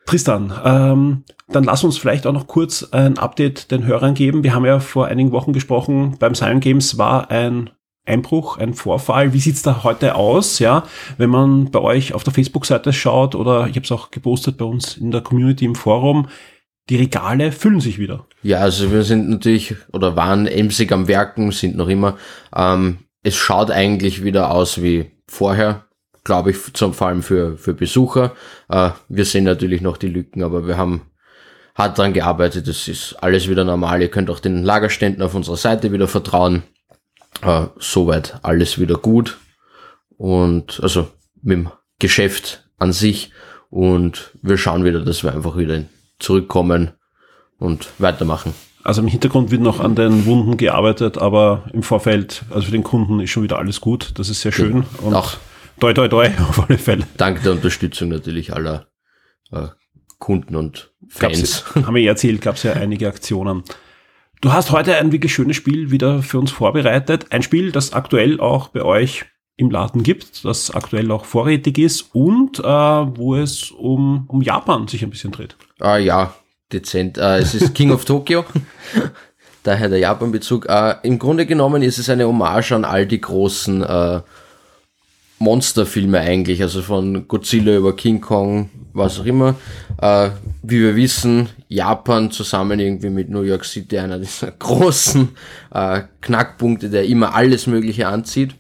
Tristan, 0.08 0.54
ähm, 0.66 1.24
dann 1.50 1.64
lass 1.64 1.84
uns 1.84 1.98
vielleicht 1.98 2.26
auch 2.26 2.34
noch 2.34 2.48
kurz 2.48 2.84
ein 2.92 3.18
Update 3.18 3.72
den 3.72 3.86
Hörern 3.86 4.14
geben. 4.16 4.44
Wir 4.44 4.56
haben 4.56 4.66
ja 4.66 4.80
vor 4.80 5.06
einigen 5.06 5.32
Wochen 5.32 5.54
gesprochen, 5.54 6.16
beim 6.20 6.34
Silent 6.34 6.64
Games 6.64 6.98
war 6.98 7.30
ein 7.30 7.70
Einbruch, 8.06 8.58
ein 8.58 8.74
Vorfall. 8.74 9.34
Wie 9.34 9.40
sieht's 9.40 9.62
da 9.62 9.84
heute 9.84 10.16
aus? 10.16 10.60
Ja, 10.60 10.84
wenn 11.18 11.30
man 11.30 11.72
bei 11.72 11.80
euch 11.80 12.14
auf 12.14 12.24
der 12.24 12.34
Facebook-Seite 12.34 12.94
schaut 12.94 13.36
oder 13.36 13.68
ich 13.68 13.76
habe 13.76 13.84
es 13.84 13.92
auch 13.92 14.12
gepostet 14.12 14.58
bei 14.58 14.66
uns 14.66 14.98
in 14.98 15.12
der 15.12 15.22
Community 15.22 15.66
im 15.66 15.76
Forum, 15.76 16.28
die 16.90 16.96
Regale 16.96 17.52
füllen 17.52 17.82
sich 17.82 18.00
wieder. 18.00 18.26
Ja, 18.44 18.60
also 18.60 18.92
wir 18.92 19.04
sind 19.04 19.30
natürlich 19.30 19.76
oder 19.92 20.16
waren 20.16 20.48
emsig 20.48 20.92
am 20.94 21.08
Werken, 21.10 21.52
sind 21.52 21.76
noch 21.76 21.90
immer. 21.90 22.18
Ähm, 22.56 23.00
es 23.24 23.36
schaut 23.36 23.72
eigentlich 23.72 24.24
wieder 24.24 24.52
aus 24.52 24.82
wie 24.82 25.12
vorher, 25.28 25.87
glaube 26.28 26.52
ich, 26.52 26.74
zum, 26.74 26.94
vor 26.94 27.08
allem 27.08 27.24
für, 27.24 27.58
für 27.58 27.74
Besucher. 27.74 28.34
Äh, 28.70 28.92
wir 29.10 29.26
sehen 29.26 29.46
natürlich 29.46 29.82
noch 29.82 29.98
die 29.98 30.10
Lücken, 30.10 30.44
aber 30.44 30.68
wir 30.68 30.78
haben 30.78 31.10
hart 31.74 31.98
daran 31.98 32.14
gearbeitet. 32.14 32.68
Es 32.68 32.88
ist 32.88 33.16
alles 33.22 33.50
wieder 33.50 33.64
normal. 33.64 34.02
Ihr 34.02 34.12
könnt 34.12 34.30
auch 34.30 34.40
den 34.40 34.64
Lagerständen 34.64 35.24
auf 35.24 35.34
unserer 35.34 35.58
Seite 35.58 35.92
wieder 35.92 36.08
vertrauen. 36.08 36.64
Äh, 37.42 37.68
soweit 37.80 38.40
alles 38.44 38.78
wieder 38.78 38.96
gut. 38.96 39.38
Und 40.18 40.80
also 40.84 41.08
mit 41.42 41.58
dem 41.58 41.72
Geschäft 41.98 42.70
an 42.78 42.92
sich. 42.92 43.32
Und 43.70 44.32
wir 44.42 44.58
schauen 44.58 44.84
wieder, 44.84 45.00
dass 45.00 45.24
wir 45.24 45.34
einfach 45.34 45.58
wieder 45.58 45.84
zurückkommen 46.20 46.92
und 47.58 47.88
weitermachen. 48.00 48.54
Also 48.84 49.02
im 49.02 49.08
Hintergrund 49.08 49.52
wird 49.52 49.62
noch 49.62 49.80
an 49.80 49.96
den 49.96 50.26
Wunden 50.26 50.58
gearbeitet, 50.58 51.18
aber 51.18 51.66
im 51.74 51.84
Vorfeld, 51.84 52.44
also 52.50 52.68
für 52.68 52.72
den 52.72 52.84
Kunden 52.84 53.20
ist 53.20 53.32
schon 53.32 53.44
wieder 53.44 53.60
alles 53.60 53.82
gut. 53.82 54.12
Das 54.16 54.30
ist 54.30 54.42
sehr 54.42 54.52
schön. 54.52 54.86
Und 55.02 55.14
auch 55.14 55.38
toi 55.80 55.94
toi 55.94 56.08
toi 56.08 56.30
auf 56.50 56.68
alle 56.68 56.78
Fälle. 56.78 57.06
Dank 57.18 57.44
der 57.44 57.54
Unterstützung 57.54 58.10
natürlich 58.10 58.54
aller 58.54 58.88
äh, 59.52 59.68
Kunden 60.20 60.56
und 60.56 60.92
Fans. 61.08 61.64
Gab's, 61.74 61.86
haben 61.86 61.96
wir 61.96 62.02
ja 62.02 62.12
erzählt, 62.12 62.42
gab 62.42 62.56
es 62.56 62.64
ja 62.64 62.74
einige 62.74 63.08
Aktionen. 63.08 63.64
Du 64.42 64.54
hast 64.54 64.72
heute 64.72 64.96
ein 64.98 65.12
wirklich 65.12 65.34
schönes 65.34 65.56
Spiel 65.56 65.90
wieder 65.90 66.22
für 66.22 66.40
uns 66.40 66.52
vorbereitet. 66.52 67.28
Ein 67.32 67.42
Spiel, 67.42 67.72
das 67.72 67.94
aktuell 67.94 68.40
auch 68.40 68.70
bei 68.70 68.84
euch 68.84 69.26
im 69.56 69.72
Laden 69.72 70.04
gibt, 70.04 70.46
das 70.46 70.70
aktuell 70.70 71.10
auch 71.12 71.26
vorrätig 71.26 71.80
ist 71.80 72.14
und 72.14 72.60
äh, 72.60 72.64
wo 72.64 73.36
es 73.36 73.72
um, 73.72 74.26
um 74.28 74.42
Japan 74.42 74.88
sich 74.88 75.04
ein 75.04 75.10
bisschen 75.10 75.32
dreht. 75.32 75.56
Ah 75.80 75.98
ja, 75.98 76.36
dezent. 76.72 77.18
Äh, 77.18 77.40
es 77.40 77.56
ist 77.56 77.74
King 77.74 77.92
of 77.92 78.06
Tokyo. 78.06 78.46
Daher 79.64 79.90
der 79.90 80.00
Japan-Bezug. 80.00 80.68
Äh, 80.70 80.96
Im 81.02 81.18
Grunde 81.18 81.48
genommen 81.48 81.82
ist 81.82 81.98
es 81.98 82.10
eine 82.10 82.28
Hommage 82.28 82.74
an 82.74 82.86
all 82.86 83.08
die 83.08 83.20
großen 83.20 83.82
äh, 83.82 84.22
Monsterfilme 85.40 86.20
eigentlich, 86.20 86.62
also 86.62 86.82
von 86.82 87.28
Godzilla 87.28 87.78
über 87.78 87.96
King 87.96 88.22
Kong, 88.22 88.70
was 88.94 89.20
auch 89.20 89.26
immer. 89.26 89.56
Äh, 90.02 90.32
wie 90.64 90.82
wir 90.82 90.96
wissen, 90.96 91.50
Japan 91.68 92.32
zusammen 92.32 92.80
irgendwie 92.80 93.10
mit 93.10 93.30
New 93.30 93.44
York 93.44 93.66
City 93.66 94.00
einer 94.00 94.20
dieser 94.20 94.52
großen 94.60 95.30
äh, 95.74 96.02
Knackpunkte, 96.22 96.90
der 96.90 97.06
immer 97.06 97.36
alles 97.36 97.68
Mögliche 97.68 98.08
anzieht. 98.08 98.56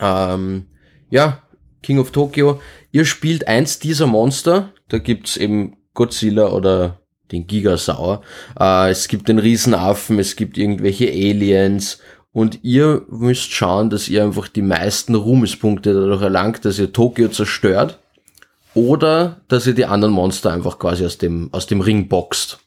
Ähm, 0.00 0.66
ja, 1.10 1.42
King 1.82 1.98
of 1.98 2.12
Tokyo. 2.12 2.60
Ihr 2.92 3.04
spielt 3.04 3.48
eins 3.48 3.78
dieser 3.78 4.06
Monster. 4.06 4.72
Da 4.88 4.98
gibt's 4.98 5.36
eben 5.36 5.76
Godzilla 5.94 6.52
oder 6.52 7.00
den 7.32 7.46
Gigasaur. 7.46 8.22
Äh, 8.58 8.90
es 8.90 9.08
gibt 9.08 9.28
den 9.28 9.38
Riesenaffen, 9.38 10.18
es 10.18 10.36
gibt 10.36 10.58
irgendwelche 10.58 11.08
Aliens 11.08 11.98
und 12.34 12.58
ihr 12.64 13.02
müsst 13.08 13.52
schauen, 13.52 13.88
dass 13.90 14.08
ihr 14.08 14.24
einfach 14.24 14.48
die 14.48 14.60
meisten 14.60 15.14
Ruhmespunkte 15.14 15.94
dadurch 15.94 16.20
erlangt, 16.20 16.64
dass 16.64 16.80
ihr 16.80 16.92
Tokio 16.92 17.28
zerstört 17.28 18.00
oder 18.74 19.40
dass 19.46 19.68
ihr 19.68 19.74
die 19.74 19.86
anderen 19.86 20.12
Monster 20.12 20.52
einfach 20.52 20.80
quasi 20.80 21.06
aus 21.06 21.16
dem, 21.16 21.48
aus 21.52 21.68
dem 21.68 21.80
Ring 21.80 22.08
boxt. 22.08 22.58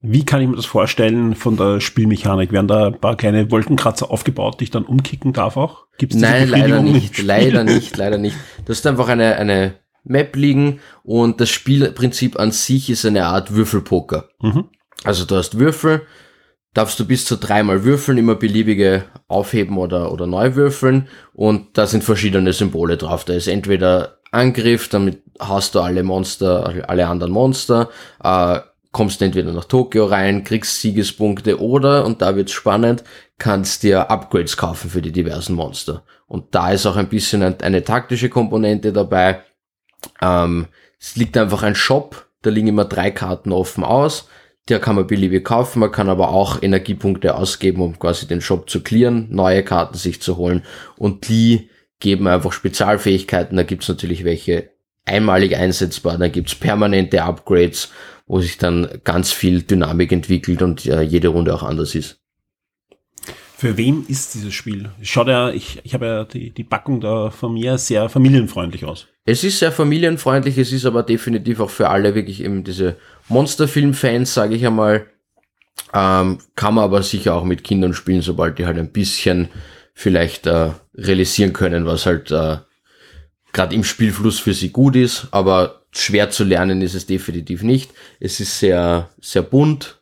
Wie 0.00 0.24
kann 0.24 0.40
ich 0.40 0.48
mir 0.48 0.54
das 0.54 0.64
vorstellen 0.64 1.34
von 1.34 1.56
der 1.56 1.80
Spielmechanik? 1.80 2.52
Werden 2.52 2.68
da 2.68 2.86
ein 2.86 3.00
paar 3.00 3.16
kleine 3.16 3.50
Wolkenkratzer 3.50 4.12
aufgebaut, 4.12 4.60
die 4.60 4.64
ich 4.64 4.70
dann 4.70 4.84
umkicken 4.84 5.32
darf 5.32 5.56
auch? 5.56 5.86
Gibt's 5.98 6.14
Nein, 6.14 6.48
leider 6.48 6.80
nicht, 6.80 7.18
leider 7.22 7.64
nicht, 7.64 7.96
leider 7.96 8.16
nicht. 8.16 8.36
Das 8.64 8.78
ist 8.78 8.86
einfach 8.86 9.08
eine, 9.08 9.34
eine 9.38 9.74
Map 10.04 10.36
liegen 10.36 10.78
und 11.02 11.40
das 11.40 11.50
Spielprinzip 11.50 12.38
an 12.38 12.52
sich 12.52 12.90
ist 12.90 13.04
eine 13.04 13.26
Art 13.26 13.52
Würfelpoker. 13.56 14.28
Mhm. 14.40 14.66
Also 15.02 15.24
du 15.24 15.34
hast 15.34 15.58
Würfel, 15.58 16.02
darfst 16.74 16.98
du 17.00 17.06
bis 17.06 17.24
zu 17.24 17.36
dreimal 17.36 17.84
würfeln, 17.84 18.18
immer 18.18 18.34
beliebige 18.34 19.04
aufheben 19.26 19.78
oder, 19.78 20.12
oder 20.12 20.26
neu 20.26 20.54
würfeln 20.54 21.08
und 21.32 21.76
da 21.78 21.86
sind 21.86 22.04
verschiedene 22.04 22.52
Symbole 22.52 22.96
drauf. 22.96 23.24
Da 23.24 23.34
ist 23.34 23.48
entweder 23.48 24.18
Angriff, 24.30 24.88
damit 24.88 25.22
hast 25.38 25.74
du 25.74 25.80
alle 25.80 26.02
Monster, 26.02 26.84
alle 26.88 27.06
anderen 27.06 27.32
Monster, 27.32 27.88
äh, 28.22 28.60
kommst 28.92 29.20
entweder 29.22 29.52
nach 29.52 29.64
Tokio 29.64 30.06
rein, 30.06 30.44
kriegst 30.44 30.80
Siegespunkte 30.80 31.60
oder, 31.60 32.04
und 32.04 32.22
da 32.22 32.36
wird's 32.36 32.52
spannend, 32.52 33.04
kannst 33.38 33.82
dir 33.82 34.10
Upgrades 34.10 34.56
kaufen 34.56 34.90
für 34.90 35.02
die 35.02 35.12
diversen 35.12 35.54
Monster. 35.54 36.02
Und 36.26 36.54
da 36.54 36.72
ist 36.72 36.86
auch 36.86 36.96
ein 36.96 37.08
bisschen 37.08 37.42
eine, 37.42 37.56
eine 37.62 37.84
taktische 37.84 38.28
Komponente 38.28 38.92
dabei. 38.92 39.42
Ähm, 40.20 40.66
es 41.00 41.16
liegt 41.16 41.36
einfach 41.36 41.62
ein 41.62 41.74
Shop, 41.74 42.26
da 42.42 42.50
liegen 42.50 42.68
immer 42.68 42.84
drei 42.84 43.10
Karten 43.10 43.52
offen 43.52 43.84
aus. 43.84 44.28
Der 44.68 44.80
kann 44.80 44.96
man 44.96 45.06
beliebig 45.06 45.44
kaufen, 45.44 45.80
man 45.80 45.92
kann 45.92 46.08
aber 46.08 46.30
auch 46.30 46.62
Energiepunkte 46.62 47.34
ausgeben, 47.34 47.80
um 47.80 47.98
quasi 47.98 48.26
den 48.26 48.40
Shop 48.40 48.68
zu 48.68 48.82
clearen, 48.82 49.28
neue 49.30 49.62
Karten 49.62 49.96
sich 49.96 50.20
zu 50.20 50.36
holen. 50.36 50.62
Und 50.96 51.28
die 51.28 51.70
geben 52.00 52.26
einfach 52.28 52.52
Spezialfähigkeiten. 52.52 53.56
Da 53.56 53.62
gibt's 53.62 53.88
natürlich 53.88 54.24
welche 54.24 54.70
einmalig 55.04 55.56
einsetzbar, 55.56 56.18
dann 56.18 56.32
gibt's 56.32 56.54
permanente 56.54 57.22
Upgrades 57.22 57.90
wo 58.28 58.40
sich 58.40 58.58
dann 58.58 59.00
ganz 59.04 59.32
viel 59.32 59.62
Dynamik 59.62 60.12
entwickelt 60.12 60.62
und 60.62 60.86
äh, 60.86 61.00
jede 61.00 61.28
Runde 61.28 61.54
auch 61.54 61.62
anders 61.62 61.94
ist. 61.94 62.20
Für 63.58 63.76
wen 63.76 64.06
ist 64.06 64.34
dieses 64.34 64.54
Spiel? 64.54 64.90
Schaut 65.02 65.26
ja, 65.26 65.50
ich, 65.50 65.80
ich 65.82 65.92
habe 65.92 66.06
ja 66.06 66.24
die, 66.24 66.50
die 66.50 66.62
Packung 66.62 67.00
da 67.00 67.30
von 67.30 67.54
mir 67.54 67.76
sehr 67.76 68.08
familienfreundlich 68.08 68.84
aus. 68.84 69.08
Es 69.24 69.42
ist 69.42 69.58
sehr 69.58 69.72
familienfreundlich, 69.72 70.56
es 70.58 70.70
ist 70.70 70.86
aber 70.86 71.02
definitiv 71.02 71.58
auch 71.58 71.68
für 71.68 71.88
alle 71.88 72.14
wirklich 72.14 72.44
eben 72.44 72.62
diese 72.62 72.94
Monsterfilm-Fans, 73.28 74.32
sage 74.32 74.54
ich 74.54 74.64
einmal. 74.64 75.06
Ähm, 75.92 76.38
kann 76.54 76.74
man 76.74 76.84
aber 76.84 77.02
sicher 77.02 77.34
auch 77.34 77.42
mit 77.42 77.64
Kindern 77.64 77.94
spielen, 77.94 78.22
sobald 78.22 78.60
die 78.60 78.66
halt 78.66 78.78
ein 78.78 78.92
bisschen 78.92 79.48
vielleicht 79.92 80.46
äh, 80.46 80.70
realisieren 80.94 81.52
können, 81.52 81.84
was 81.84 82.06
halt 82.06 82.30
äh, 82.30 82.58
gerade 83.52 83.74
im 83.74 83.82
Spielfluss 83.82 84.38
für 84.38 84.54
sie 84.54 84.70
gut 84.70 84.94
ist. 84.94 85.26
Aber 85.32 85.82
schwer 85.90 86.30
zu 86.30 86.44
lernen 86.44 86.80
ist 86.80 86.94
es 86.94 87.06
definitiv 87.06 87.64
nicht. 87.64 87.90
Es 88.20 88.38
ist 88.38 88.60
sehr, 88.60 89.08
sehr 89.20 89.42
bunt, 89.42 89.97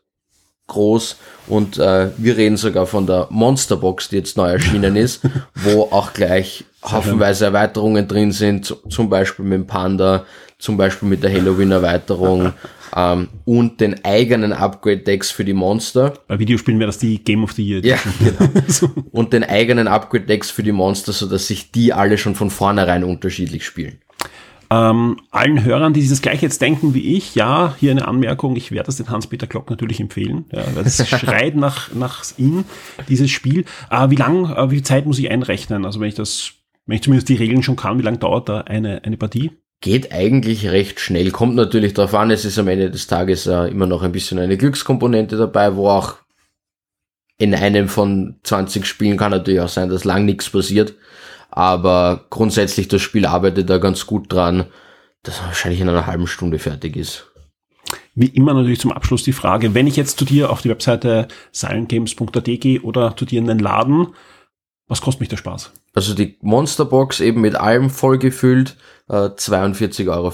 groß 0.67 1.17
und 1.49 1.79
äh, 1.79 2.11
wir 2.17 2.37
reden 2.37 2.57
sogar 2.57 2.87
von 2.87 3.07
der 3.07 3.29
Monsterbox, 3.31 4.09
die 4.09 4.17
jetzt 4.17 4.37
neu 4.37 4.51
erschienen 4.51 4.97
ist, 4.97 5.23
wo 5.55 5.83
auch 5.83 6.13
gleich 6.13 6.65
haufenweise 6.85 7.47
Erweiterungen 7.47 8.07
drin 8.07 8.33
sind, 8.33 8.75
zum 8.89 9.09
Beispiel 9.09 9.45
mit 9.45 9.55
dem 9.55 9.67
Panda, 9.67 10.25
zum 10.59 10.77
Beispiel 10.77 11.09
mit 11.09 11.23
der 11.23 11.33
Halloween-Erweiterung 11.33 12.53
ähm, 12.97 13.29
und 13.45 13.81
den 13.81 14.05
eigenen 14.05 14.53
Upgrade-Decks 14.53 15.31
für 15.31 15.45
die 15.45 15.53
Monster. 15.53 16.15
Bei 16.29 16.39
Videospielen 16.39 16.81
wäre 16.81 16.89
das 16.89 16.99
die 16.99 17.23
Game 17.23 17.45
of 17.45 17.53
the 17.53 17.65
Year. 17.65 17.85
Ja, 17.85 17.99
genau. 18.19 18.93
und 19.13 19.33
den 19.33 19.45
eigenen 19.45 19.89
Upgrade-Decks 19.89 20.51
für 20.51 20.63
die 20.63 20.73
Monster, 20.73 21.13
so 21.13 21.27
dass 21.27 21.47
sich 21.47 21.71
die 21.73 21.93
alle 21.93 22.19
schon 22.19 22.35
von 22.35 22.51
vornherein 22.51 23.05
unterschiedlich 23.05 23.65
spielen. 23.65 23.99
Ähm, 24.71 25.21
allen 25.31 25.65
Hörern, 25.65 25.93
die 25.93 26.01
dieses 26.01 26.23
gleich 26.23 26.43
jetzt 26.43 26.61
denken 26.61 26.95
wie 26.95 27.17
ich, 27.17 27.35
ja, 27.35 27.75
hier 27.79 27.93
eine 27.93 28.09
Anmerkung, 28.09 28.57
ich 28.57 28.73
werde 28.73 28.87
das 28.87 28.97
den 28.97 29.09
Hans-Peter 29.09 29.47
Glock 29.47 29.71
natürlich 29.71 30.01
empfehlen. 30.01 30.47
Ja, 30.53 30.65
das 30.83 31.07
schreit 31.09 31.57
nach, 31.57 31.95
nach 31.95 32.25
ihm, 32.37 32.65
dieses 33.09 33.31
Spiel. 33.31 33.65
Äh, 33.91 34.11
wie 34.11 34.17
lang, 34.17 34.51
äh, 34.55 34.71
wie 34.71 34.77
viel 34.77 34.85
Zeit 34.85 35.07
muss 35.07 35.19
ich 35.19 35.31
einrechnen? 35.31 35.85
Also 35.85 36.01
wenn 36.01 36.09
ich 36.09 36.15
das, 36.15 36.53
wenn 36.87 36.97
ich 36.97 37.03
zumindest 37.03 37.29
die 37.29 37.37
Regeln 37.37 37.63
schon 37.63 37.77
kann, 37.77 37.99
wie 37.99 38.03
lange 38.03 38.19
dauert 38.19 38.49
da 38.49 38.63
eine, 38.63 39.05
eine 39.05 39.17
Partie? 39.17 39.53
Geht 39.83 40.13
eigentlich 40.13 40.69
recht 40.69 41.01
schnell. 41.01 41.31
Kommt 41.31 41.55
natürlich 41.55 41.95
darauf 41.95 42.15
an, 42.15 42.31
es 42.31 42.45
ist 42.45 42.59
am 42.59 42.69
Ende 42.69 42.91
des 42.91 43.07
Tages 43.07 43.47
äh, 43.47 43.69
immer 43.69 43.87
noch 43.87 44.03
ein 44.03 44.13
bisschen 44.13 44.39
eine 44.39 44.57
Glückskomponente 44.57 45.37
dabei, 45.37 45.77
wo 45.77 45.89
auch 45.89 46.17
in 47.39 47.55
einem 47.55 47.89
von 47.89 48.37
20 48.43 48.87
Spielen 48.87 49.19
kann 49.19 49.31
natürlich 49.31 49.61
auch 49.61 49.69
sein, 49.69 49.91
dass 49.91 50.05
lang 50.05 50.25
nichts 50.25 50.51
passiert. 50.51 50.95
Aber 51.51 52.27
grundsätzlich 52.31 52.89
das 52.89 53.03
Spiel 53.03 53.27
arbeitet 53.27 53.71
da 53.71 53.79
ganz 53.79 54.07
gut 54.07 54.33
dran, 54.33 54.67
dass 55.23 55.41
er 55.41 55.47
wahrscheinlich 55.47 55.81
in 55.81 55.89
einer 55.89 56.07
halben 56.07 56.27
Stunde 56.27 56.59
fertig 56.59 56.97
ist. 56.97 57.27
Wie 58.15 58.27
immer 58.27 58.55
natürlich 58.55 58.81
zum 58.81 58.93
Abschluss 58.93 59.23
die 59.23 59.33
Frage, 59.33 59.75
wenn 59.75 59.87
ich 59.87 59.97
jetzt 59.97 60.19
zu 60.19 60.25
dir 60.25 60.51
auf 60.51 60.63
die 60.63 60.71
Webseite 60.71 61.29
silentgames.at 61.53 62.45
gehe 62.45 62.81
oder 62.81 63.17
zu 63.17 63.25
dir 63.25 63.39
in 63.39 63.47
den 63.47 63.59
Laden, 63.59 64.09
was 64.89 65.01
kostet 65.01 65.21
mich 65.21 65.29
der 65.29 65.37
Spaß? 65.37 65.73
Also 65.95 66.15
die 66.15 66.37
Monsterbox 66.41 67.21
eben 67.21 67.41
mit 67.41 67.57
allem 67.57 67.91
vollgefüllt, 67.91 68.77
äh, 69.09 69.31
42,50 69.31 70.09
Euro. 70.09 70.33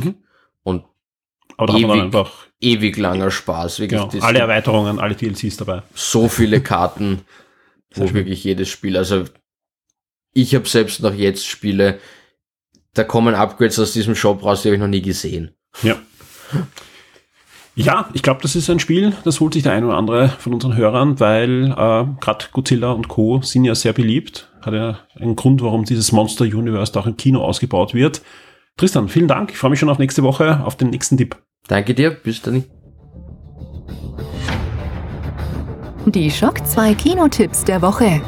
Mhm. 0.00 0.14
Und 0.62 0.84
Aber 1.56 1.74
ewig, 1.74 2.14
ewig 2.60 2.96
langer 2.96 3.30
Spaß. 3.30 3.80
Wirklich 3.80 4.00
genau, 4.00 4.24
alle 4.24 4.38
Erweiterungen, 4.38 4.98
alle 4.98 5.14
DLCs 5.14 5.56
dabei. 5.58 5.82
So 5.94 6.28
viele 6.28 6.60
Karten, 6.60 7.22
wo 7.94 8.12
wirklich 8.12 8.44
jedes 8.44 8.68
Spiel, 8.68 8.96
also 8.96 9.24
ich 10.32 10.54
habe 10.54 10.68
selbst 10.68 11.02
noch 11.02 11.14
jetzt 11.14 11.46
Spiele, 11.46 11.98
da 12.94 13.04
kommen 13.04 13.34
Upgrades 13.34 13.78
aus 13.78 13.92
diesem 13.92 14.14
Shop 14.14 14.44
raus, 14.44 14.62
die 14.62 14.68
habe 14.68 14.76
ich 14.76 14.80
noch 14.80 14.88
nie 14.88 15.02
gesehen. 15.02 15.52
Ja. 15.82 15.96
Ja, 17.76 18.10
ich 18.12 18.22
glaube, 18.22 18.40
das 18.42 18.56
ist 18.56 18.68
ein 18.68 18.80
Spiel, 18.80 19.14
das 19.24 19.40
holt 19.40 19.54
sich 19.54 19.62
der 19.62 19.72
eine 19.72 19.86
oder 19.86 19.96
andere 19.96 20.28
von 20.28 20.52
unseren 20.52 20.76
Hörern, 20.76 21.20
weil 21.20 21.66
äh, 21.70 22.04
gerade 22.20 22.46
Godzilla 22.52 22.90
und 22.92 23.08
Co. 23.08 23.40
sind 23.42 23.64
ja 23.64 23.74
sehr 23.74 23.92
beliebt. 23.92 24.50
Hat 24.60 24.74
ja 24.74 24.98
einen 25.14 25.36
Grund, 25.36 25.62
warum 25.62 25.84
dieses 25.84 26.12
Monster 26.12 26.44
Universe 26.44 26.98
auch 26.98 27.06
im 27.06 27.16
Kino 27.16 27.40
ausgebaut 27.40 27.94
wird. 27.94 28.22
Tristan, 28.76 29.08
vielen 29.08 29.28
Dank. 29.28 29.52
Ich 29.52 29.58
freue 29.58 29.70
mich 29.70 29.78
schon 29.78 29.88
auf 29.88 29.98
nächste 29.98 30.22
Woche, 30.22 30.62
auf 30.64 30.76
den 30.76 30.90
nächsten 30.90 31.16
Tipp. 31.16 31.36
Danke 31.68 31.94
dir, 31.94 32.10
bis 32.10 32.42
dann. 32.42 32.64
Die 36.06 36.30
Schock 36.30 36.66
2 36.66 36.94
Kinotipps 36.94 37.64
der 37.64 37.82
Woche. 37.82 38.20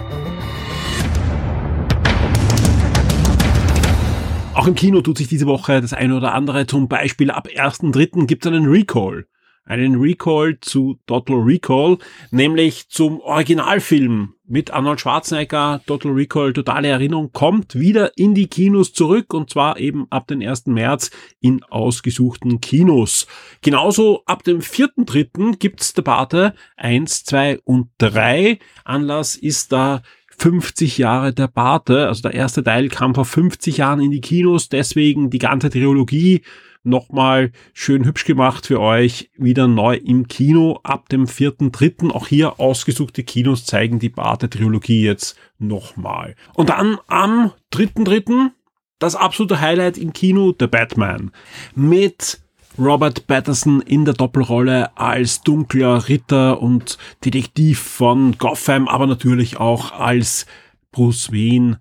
Auch 4.62 4.68
im 4.68 4.76
Kino 4.76 5.00
tut 5.00 5.18
sich 5.18 5.26
diese 5.26 5.46
Woche 5.46 5.80
das 5.80 5.92
eine 5.92 6.16
oder 6.16 6.34
andere. 6.34 6.68
Zum 6.68 6.86
Beispiel 6.86 7.32
ab 7.32 7.48
1.3. 7.48 8.26
gibt 8.26 8.46
es 8.46 8.52
einen 8.52 8.66
Recall. 8.66 9.26
Einen 9.64 9.96
Recall 9.96 10.58
zu 10.60 11.00
Total 11.08 11.36
Recall, 11.36 11.98
nämlich 12.30 12.88
zum 12.88 13.18
Originalfilm 13.18 14.34
mit 14.46 14.70
Arnold 14.70 15.00
Schwarzenegger. 15.00 15.80
Total 15.86 16.12
Recall, 16.12 16.52
totale 16.52 16.86
Erinnerung, 16.86 17.32
kommt 17.32 17.74
wieder 17.74 18.16
in 18.16 18.34
die 18.34 18.46
Kinos 18.46 18.92
zurück 18.92 19.34
und 19.34 19.50
zwar 19.50 19.78
eben 19.78 20.06
ab 20.10 20.28
dem 20.28 20.40
1. 20.40 20.66
März 20.66 21.10
in 21.40 21.64
ausgesuchten 21.64 22.60
Kinos. 22.60 23.26
Genauso 23.62 24.22
ab 24.26 24.44
dem 24.44 24.60
4.3. 24.60 25.56
gibt's 25.58 25.92
der 25.92 26.02
Pate 26.02 26.54
1, 26.76 27.24
2 27.24 27.58
und 27.64 27.88
3. 27.98 28.60
Anlass 28.84 29.34
ist 29.34 29.72
da 29.72 30.02
50 30.42 30.98
Jahre 30.98 31.32
der 31.32 31.46
Barte. 31.46 32.08
Also 32.08 32.22
der 32.22 32.34
erste 32.34 32.64
Teil 32.64 32.88
kam 32.88 33.14
vor 33.14 33.24
50 33.24 33.76
Jahren 33.76 34.00
in 34.00 34.10
die 34.10 34.20
Kinos, 34.20 34.68
deswegen 34.68 35.30
die 35.30 35.38
ganze 35.38 35.70
Trilogie 35.70 36.42
nochmal 36.82 37.52
schön 37.72 38.04
hübsch 38.04 38.24
gemacht 38.24 38.66
für 38.66 38.80
euch, 38.80 39.30
wieder 39.36 39.68
neu 39.68 39.94
im 39.94 40.26
Kino 40.26 40.80
ab 40.82 41.08
dem 41.10 41.26
4.3. 41.26 42.10
Auch 42.10 42.26
hier 42.26 42.58
ausgesuchte 42.58 43.22
Kinos 43.22 43.66
zeigen 43.66 44.00
die 44.00 44.08
Barte-Trilogie 44.08 45.04
jetzt 45.04 45.38
nochmal. 45.60 46.34
Und 46.54 46.70
dann 46.70 46.98
am 47.06 47.52
3.3. 47.72 48.50
das 48.98 49.14
absolute 49.14 49.60
Highlight 49.60 49.96
im 49.96 50.12
Kino, 50.12 50.52
The 50.58 50.66
Batman. 50.66 51.30
Mit 51.76 52.41
Robert 52.78 53.26
Patterson 53.26 53.82
in 53.82 54.04
der 54.04 54.14
Doppelrolle 54.14 54.96
als 54.96 55.42
dunkler 55.42 56.08
Ritter 56.08 56.60
und 56.62 56.96
Detektiv 57.24 57.78
von 57.78 58.38
Gotham, 58.38 58.88
aber 58.88 59.06
natürlich 59.06 59.58
auch 59.58 59.92
als 59.92 60.46
Bruce 60.90 61.32
Wayne. 61.32 61.78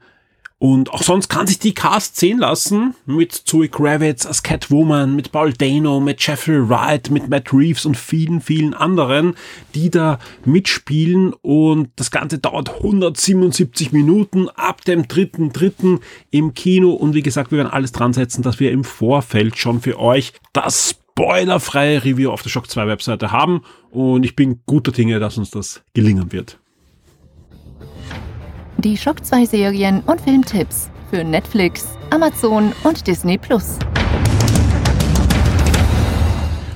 Und 0.61 0.93
auch 0.93 1.01
sonst 1.01 1.27
kann 1.27 1.47
sich 1.47 1.57
die 1.57 1.73
Cast 1.73 2.17
sehen 2.17 2.37
lassen 2.37 2.93
mit 3.07 3.33
Zoe 3.33 3.67
Kravitz 3.67 4.27
als 4.27 4.43
Catwoman, 4.43 5.15
mit 5.15 5.31
Paul 5.31 5.53
Dano, 5.53 5.99
mit 5.99 6.21
Jeffrey 6.21 6.69
Wright, 6.69 7.09
mit 7.09 7.29
Matt 7.29 7.51
Reeves 7.51 7.87
und 7.87 7.97
vielen, 7.97 8.41
vielen 8.41 8.75
anderen, 8.75 9.33
die 9.73 9.89
da 9.89 10.19
mitspielen. 10.45 11.33
Und 11.41 11.89
das 11.95 12.11
Ganze 12.11 12.37
dauert 12.37 12.75
177 12.75 13.91
Minuten 13.91 14.49
ab 14.49 14.85
dem 14.85 15.05
3.3. 15.05 15.99
im 16.29 16.53
Kino. 16.53 16.91
Und 16.91 17.15
wie 17.15 17.23
gesagt, 17.23 17.49
wir 17.49 17.57
werden 17.57 17.71
alles 17.71 17.91
dran 17.91 18.13
setzen, 18.13 18.43
dass 18.43 18.59
wir 18.59 18.71
im 18.71 18.83
Vorfeld 18.83 19.57
schon 19.57 19.81
für 19.81 19.97
euch 19.97 20.31
das 20.53 20.95
spoilerfreie 21.15 22.03
Review 22.03 22.29
auf 22.29 22.43
der 22.43 22.51
Shock 22.51 22.69
2 22.69 22.85
Webseite 22.85 23.31
haben. 23.31 23.63
Und 23.89 24.25
ich 24.25 24.35
bin 24.35 24.59
guter 24.67 24.91
Dinge, 24.91 25.19
dass 25.19 25.39
uns 25.39 25.49
das 25.49 25.81
gelingen 25.95 26.31
wird 26.31 26.60
die 28.81 28.97
Schock 28.97 29.23
2 29.23 29.45
Serien 29.45 30.01
und 30.07 30.19
Filmtipps 30.19 30.89
für 31.11 31.23
Netflix, 31.23 31.87
Amazon 32.09 32.73
und 32.83 33.05
Disney 33.05 33.37
Plus. 33.37 33.77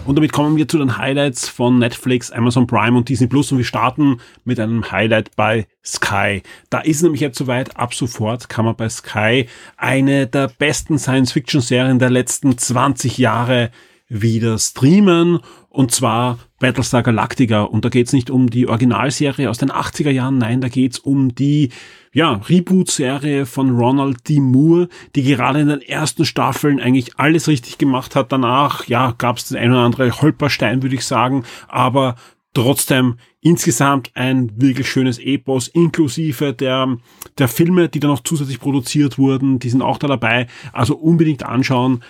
Und 0.06 0.16
damit 0.16 0.32
kommen 0.32 0.56
wir 0.56 0.68
zu 0.68 0.78
den 0.78 1.00
Highlights 1.00 1.50
von 1.50 1.80
Netflix, 1.80 2.32
Amazon 2.32 2.68
Prime 2.68 2.96
und 2.96 3.10
Disney 3.10 3.26
Plus 3.26 3.52
und 3.52 3.58
wir 3.58 3.66
starten 3.66 4.20
mit 4.44 4.60
einem 4.60 4.92
Highlight 4.92 5.36
bei 5.36 5.66
Sky. 5.84 6.44
Da 6.70 6.82
ist 6.82 7.02
nämlich 7.02 7.22
jetzt 7.22 7.40
soweit, 7.40 7.76
ab 7.76 7.96
sofort 7.96 8.48
kann 8.50 8.66
man 8.66 8.76
bei 8.76 8.88
Sky 8.88 9.48
eine 9.76 10.28
der 10.28 10.50
besten 10.60 11.00
Science-Fiction-Serien 11.00 11.98
der 11.98 12.12
letzten 12.12 12.56
20 12.56 13.18
Jahre 13.18 13.72
wieder 14.08 14.60
streamen 14.60 15.40
und 15.76 15.92
zwar 15.92 16.40
Battlestar 16.60 17.04
Galactica. 17.04 17.64
Und 17.64 17.84
da 17.86 17.90
geht's 17.90 18.14
nicht 18.14 18.30
um 18.30 18.50
die 18.50 18.68
Originalserie 18.68 19.50
aus 19.50 19.58
den 19.58 19.72
80er 19.72 20.10
Jahren, 20.10 20.38
nein, 20.38 20.62
da 20.62 20.70
geht's 20.70 21.00
um 21.00 21.36
die 21.36 21.70
ja, 22.14 22.42
Reboot-Serie 22.48 23.46
von 23.46 23.76
Ronald 23.76 24.28
D. 24.30 24.40
Moore, 24.40 24.88
die 25.16 25.24
gerade 25.24 25.60
in 25.60 25.68
den 25.68 25.82
ersten 25.82 26.24
Staffeln 26.24 26.80
eigentlich 26.80 27.20
alles 27.20 27.50
richtig 27.50 27.78
gemacht 27.78 28.16
hat. 28.16 28.32
Danach, 28.32 28.88
ja, 28.88 29.14
gab's 29.18 29.50
das 29.50 29.58
ein 29.58 29.72
oder 29.72 29.82
andere 29.82 30.22
Holperstein, 30.22 30.82
würde 30.82 30.96
ich 30.96 31.06
sagen, 31.06 31.44
aber 31.68 32.16
trotzdem 32.54 33.18
insgesamt 33.42 34.12
ein 34.16 34.52
wirklich 34.56 34.90
schönes 34.90 35.20
Epos, 35.20 35.68
inklusive 35.68 36.54
der, 36.54 36.98
der 37.38 37.48
Filme, 37.48 37.90
die 37.90 38.00
da 38.00 38.08
noch 38.08 38.24
zusätzlich 38.24 38.60
produziert 38.60 39.20
wurden, 39.20 39.60
die 39.60 39.70
sind 39.70 39.84
auch 39.84 40.00
da 40.00 40.08
dabei. 40.08 40.48
Also 40.74 40.96
unbedingt 40.96 41.44
anschauen. 41.44 42.02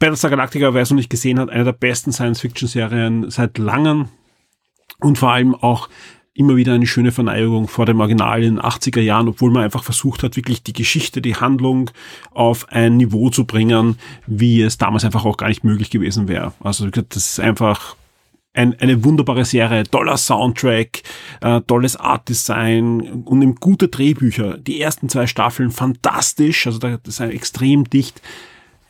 Battlestar 0.00 0.30
Galactica, 0.30 0.72
wer 0.72 0.82
es 0.82 0.90
noch 0.90 0.96
nicht 0.96 1.10
gesehen 1.10 1.38
hat, 1.38 1.50
eine 1.50 1.62
der 1.62 1.72
besten 1.72 2.10
Science-Fiction-Serien 2.10 3.30
seit 3.30 3.58
langem 3.58 4.08
und 4.98 5.18
vor 5.18 5.32
allem 5.32 5.54
auch 5.54 5.90
immer 6.32 6.56
wieder 6.56 6.72
eine 6.72 6.86
schöne 6.86 7.12
Verneigung 7.12 7.68
vor 7.68 7.84
dem 7.84 8.00
Original 8.00 8.42
in 8.42 8.56
den 8.56 8.64
80er 8.64 9.02
Jahren, 9.02 9.28
obwohl 9.28 9.50
man 9.50 9.62
einfach 9.62 9.84
versucht 9.84 10.22
hat, 10.22 10.36
wirklich 10.36 10.62
die 10.62 10.72
Geschichte, 10.72 11.20
die 11.20 11.36
Handlung 11.36 11.90
auf 12.30 12.66
ein 12.70 12.96
Niveau 12.96 13.28
zu 13.28 13.44
bringen, 13.44 13.98
wie 14.26 14.62
es 14.62 14.78
damals 14.78 15.04
einfach 15.04 15.26
auch 15.26 15.36
gar 15.36 15.48
nicht 15.48 15.64
möglich 15.64 15.90
gewesen 15.90 16.28
wäre. 16.28 16.54
Also 16.60 16.88
das 16.88 17.16
ist 17.16 17.40
einfach 17.40 17.94
ein, 18.54 18.80
eine 18.80 19.04
wunderbare 19.04 19.44
Serie, 19.44 19.84
toller 19.84 20.16
Soundtrack, 20.16 21.02
äh, 21.42 21.60
tolles 21.66 21.96
Artdesign 21.96 23.22
und 23.24 23.60
gute 23.60 23.88
Drehbücher. 23.88 24.56
Die 24.56 24.80
ersten 24.80 25.10
zwei 25.10 25.26
Staffeln 25.26 25.70
fantastisch, 25.70 26.66
also 26.66 26.78
das 26.78 26.98
ist 27.06 27.20
extrem 27.20 27.84
dicht 27.84 28.22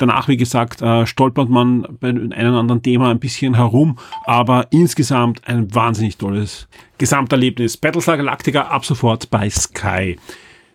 Danach, 0.00 0.28
wie 0.28 0.38
gesagt, 0.38 0.80
äh, 0.80 1.04
stolpert 1.04 1.50
man 1.50 1.86
bei 2.00 2.08
einem 2.08 2.54
anderen 2.54 2.82
Thema 2.82 3.10
ein 3.10 3.20
bisschen 3.20 3.52
herum, 3.52 3.98
aber 4.24 4.68
insgesamt 4.70 5.46
ein 5.46 5.74
wahnsinnig 5.74 6.16
tolles 6.16 6.68
Gesamterlebnis. 6.96 7.76
Battlestar 7.76 8.16
Galactica 8.16 8.62
ab 8.62 8.86
sofort 8.86 9.28
bei 9.28 9.50
Sky. 9.50 10.16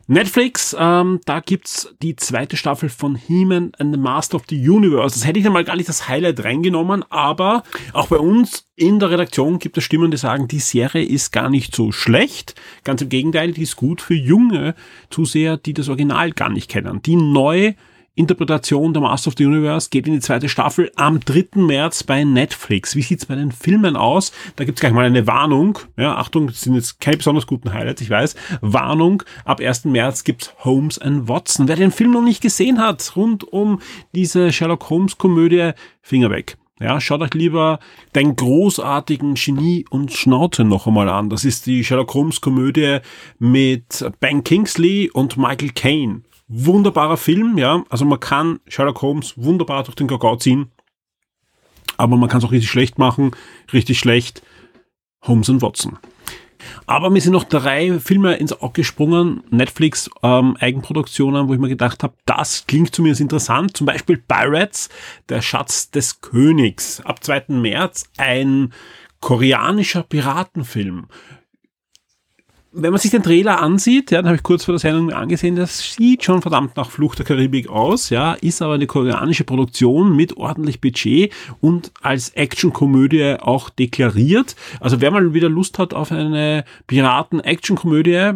Netflix, 0.05 0.75
ähm, 0.79 1.21
da 1.25 1.39
gibt's 1.39 1.91
die 2.03 2.15
zweite 2.15 2.55
Staffel 2.55 2.89
von 2.89 3.15
He-Man 3.15 3.71
and 3.79 3.95
the 3.95 3.99
Master 3.99 4.35
of 4.35 4.43
the 4.47 4.69
Universe. 4.69 5.15
Das 5.15 5.25
hätte 5.25 5.39
ich 5.39 5.43
dann 5.43 5.53
mal 5.53 5.63
gar 5.63 5.75
nicht 5.75 5.89
das 5.89 6.07
Highlight 6.07 6.43
reingenommen, 6.43 7.03
aber 7.09 7.63
auch 7.93 8.05
bei 8.05 8.17
uns 8.17 8.67
in 8.75 8.99
der 8.99 9.09
Redaktion 9.09 9.57
gibt 9.57 9.75
es 9.79 9.83
Stimmen, 9.83 10.11
die 10.11 10.17
sagen, 10.17 10.47
die 10.47 10.59
Serie 10.59 11.03
ist 11.03 11.31
gar 11.31 11.49
nicht 11.49 11.75
so 11.75 11.91
schlecht. 11.91 12.53
Ganz 12.83 13.01
im 13.01 13.09
Gegenteil, 13.09 13.53
die 13.53 13.63
ist 13.63 13.75
gut 13.75 14.01
für 14.01 14.13
junge 14.13 14.75
Zuseher, 15.09 15.57
die 15.57 15.73
das 15.73 15.89
Original 15.89 16.31
gar 16.31 16.49
nicht 16.49 16.69
kennen, 16.69 17.01
die 17.01 17.15
neu 17.15 17.73
Interpretation 18.15 18.93
der 18.93 19.01
Master 19.01 19.27
of 19.27 19.33
the 19.37 19.45
Universe 19.45 19.89
geht 19.89 20.07
in 20.07 20.13
die 20.13 20.21
zweite 20.21 20.47
Staffel 20.47 20.89
am 20.95 21.19
3. 21.19 21.47
März 21.55 22.03
bei 22.03 22.23
Netflix. 22.23 22.95
Wie 22.95 23.01
sieht's 23.01 23.25
bei 23.25 23.35
den 23.35 23.51
Filmen 23.51 23.97
aus? 23.97 24.31
Da 24.55 24.63
gibt's 24.63 24.79
gleich 24.79 24.93
mal 24.93 25.03
eine 25.03 25.27
Warnung. 25.27 25.79
Ja, 25.97 26.15
Achtung, 26.15 26.47
das 26.47 26.61
sind 26.61 26.75
jetzt 26.75 27.01
keine 27.01 27.17
besonders 27.17 27.45
guten 27.45 27.73
Highlights, 27.73 28.01
ich 28.01 28.09
weiß. 28.09 28.35
Warnung, 28.61 29.23
ab 29.43 29.59
1. 29.59 29.85
März 29.85 30.23
gibt's 30.23 30.53
Holmes 30.59 30.97
and 30.97 31.27
Watson. 31.27 31.67
Wer 31.67 31.75
den 31.75 31.91
Film 31.91 32.11
noch 32.11 32.21
nicht 32.21 32.41
gesehen 32.41 32.79
hat, 32.79 33.17
rund 33.17 33.43
um 33.43 33.81
diese 34.13 34.53
Sherlock 34.53 34.89
Holmes 34.89 35.17
Komödie, 35.17 35.71
Finger 36.01 36.29
weg. 36.29 36.57
Ja, 36.79 37.01
schaut 37.01 37.21
euch 37.21 37.33
lieber 37.33 37.79
den 38.15 38.35
großartigen 38.35 39.35
Genie 39.35 39.85
und 39.89 40.13
Schnauze 40.13 40.63
noch 40.63 40.87
einmal 40.87 41.09
an. 41.09 41.29
Das 41.29 41.43
ist 41.43 41.65
die 41.65 41.83
Sherlock 41.83 42.13
Holmes 42.13 42.39
Komödie 42.39 42.99
mit 43.39 44.05
Ben 44.21 44.43
Kingsley 44.43 45.09
und 45.11 45.35
Michael 45.37 45.71
Caine 45.71 46.21
wunderbarer 46.47 47.17
Film, 47.17 47.57
ja. 47.57 47.83
Also 47.89 48.05
man 48.05 48.19
kann 48.19 48.59
Sherlock 48.67 49.01
Holmes 49.01 49.33
wunderbar 49.37 49.83
durch 49.83 49.95
den 49.95 50.07
Kakao 50.07 50.37
ziehen. 50.37 50.71
Aber 51.97 52.17
man 52.17 52.29
kann 52.29 52.39
es 52.39 52.45
auch 52.45 52.51
richtig 52.51 52.69
schlecht 52.69 52.97
machen. 52.97 53.31
Richtig 53.73 53.99
schlecht. 53.99 54.41
Holmes 55.23 55.49
und 55.49 55.61
Watson. 55.61 55.97
Aber 56.87 57.09
mir 57.09 57.21
sind 57.21 57.33
noch 57.33 57.43
drei 57.43 57.99
Filme 57.99 58.35
ins 58.35 58.53
Auge 58.61 58.81
gesprungen, 58.81 59.43
Netflix 59.49 60.09
ähm, 60.23 60.57
Eigenproduktionen, 60.59 61.47
wo 61.47 61.53
ich 61.53 61.59
mir 61.59 61.69
gedacht 61.69 62.03
habe, 62.03 62.15
das 62.25 62.65
klingt 62.67 62.93
zumindest 62.93 63.21
interessant. 63.21 63.75
Zum 63.77 63.85
Beispiel 63.85 64.17
Pirates, 64.17 64.89
der 65.29 65.41
Schatz 65.41 65.91
des 65.91 66.21
Königs. 66.21 67.01
Ab 67.01 67.23
2. 67.23 67.45
März 67.49 68.05
ein 68.17 68.73
koreanischer 69.19 70.03
Piratenfilm 70.03 71.07
wenn 72.75 72.91
man 72.91 72.99
sich 72.99 73.11
den 73.11 73.23
Trailer 73.23 73.61
ansieht, 73.61 74.11
ja, 74.11 74.19
dann 74.19 74.27
habe 74.27 74.35
ich 74.35 74.43
kurz 74.43 74.65
vor 74.65 74.73
der 74.73 74.79
Sendung 74.79 75.11
angesehen, 75.11 75.55
das 75.55 75.93
sieht 75.93 76.23
schon 76.23 76.41
verdammt 76.41 76.75
nach 76.75 76.91
Flucht 76.91 77.19
der 77.19 77.25
Karibik 77.25 77.69
aus, 77.69 78.09
ja, 78.09 78.33
ist 78.33 78.61
aber 78.61 78.73
eine 78.73 78.85
koreanische 78.85 79.45
Produktion 79.45 80.15
mit 80.15 80.35
ordentlich 80.37 80.81
Budget 80.81 81.33
und 81.61 81.91
als 82.01 82.29
Actionkomödie 82.29 83.37
auch 83.39 83.69
deklariert. 83.69 84.55
Also 84.81 84.99
wer 84.99 85.11
mal 85.11 85.33
wieder 85.33 85.49
Lust 85.49 85.79
hat 85.79 85.93
auf 85.93 86.11
eine 86.11 86.65
Piraten-Actionkomödie, 86.87 88.33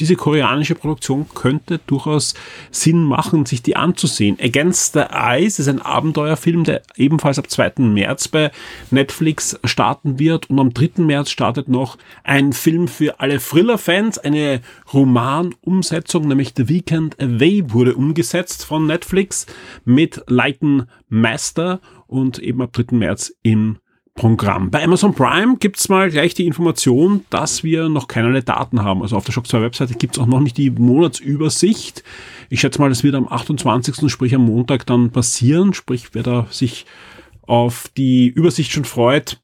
diese 0.00 0.16
koreanische 0.16 0.74
Produktion 0.74 1.26
könnte 1.34 1.80
durchaus 1.86 2.34
Sinn 2.70 3.02
machen, 3.02 3.46
sich 3.46 3.62
die 3.62 3.76
anzusehen. 3.76 4.38
Against 4.40 4.92
the 4.92 5.00
Eyes 5.10 5.58
ist 5.58 5.68
ein 5.68 5.82
Abenteuerfilm, 5.82 6.64
der 6.64 6.82
ebenfalls 6.96 7.38
ab 7.38 7.50
2. 7.50 7.74
März 7.78 8.28
bei 8.28 8.50
Netflix 8.90 9.58
starten 9.64 10.18
wird 10.18 10.50
und 10.50 10.58
am 10.58 10.72
3. 10.72 11.02
März 11.02 11.30
startet 11.30 11.68
noch 11.68 11.98
ein 12.22 12.52
Film 12.52 12.88
für 12.88 13.20
alle 13.20 13.38
Thriller-Fans, 13.38 14.18
eine 14.18 14.60
Romanumsetzung, 14.92 16.28
nämlich 16.28 16.52
The 16.56 16.68
Weekend 16.68 17.20
Away 17.20 17.64
wurde 17.68 17.94
umgesetzt 17.94 18.64
von 18.64 18.86
Netflix 18.86 19.46
mit 19.84 20.22
Lighten 20.28 20.86
Master 21.08 21.80
und 22.06 22.38
eben 22.38 22.62
ab 22.62 22.72
3. 22.72 22.96
März 22.96 23.32
im 23.42 23.78
Programm. 24.18 24.70
Bei 24.70 24.82
Amazon 24.82 25.14
Prime 25.14 25.58
gibt's 25.58 25.88
mal 25.88 26.10
gleich 26.10 26.34
die 26.34 26.44
Information, 26.44 27.24
dass 27.30 27.62
wir 27.62 27.88
noch 27.88 28.08
keinerlei 28.08 28.40
Daten 28.40 28.82
haben. 28.82 29.00
Also 29.02 29.16
auf 29.16 29.24
der 29.24 29.32
Shock 29.32 29.46
2 29.46 29.62
Webseite 29.62 29.94
gibt's 29.94 30.18
auch 30.18 30.26
noch 30.26 30.40
nicht 30.40 30.56
die 30.56 30.70
Monatsübersicht. 30.70 32.02
Ich 32.50 32.60
schätze 32.60 32.80
mal, 32.80 32.88
das 32.88 33.04
wird 33.04 33.14
am 33.14 33.28
28., 33.28 34.10
sprich 34.10 34.34
am 34.34 34.44
Montag 34.44 34.86
dann 34.86 35.10
passieren. 35.10 35.72
Sprich, 35.72 36.08
wer 36.14 36.24
da 36.24 36.48
sich 36.50 36.84
auf 37.42 37.88
die 37.96 38.26
Übersicht 38.26 38.72
schon 38.72 38.84
freut, 38.84 39.40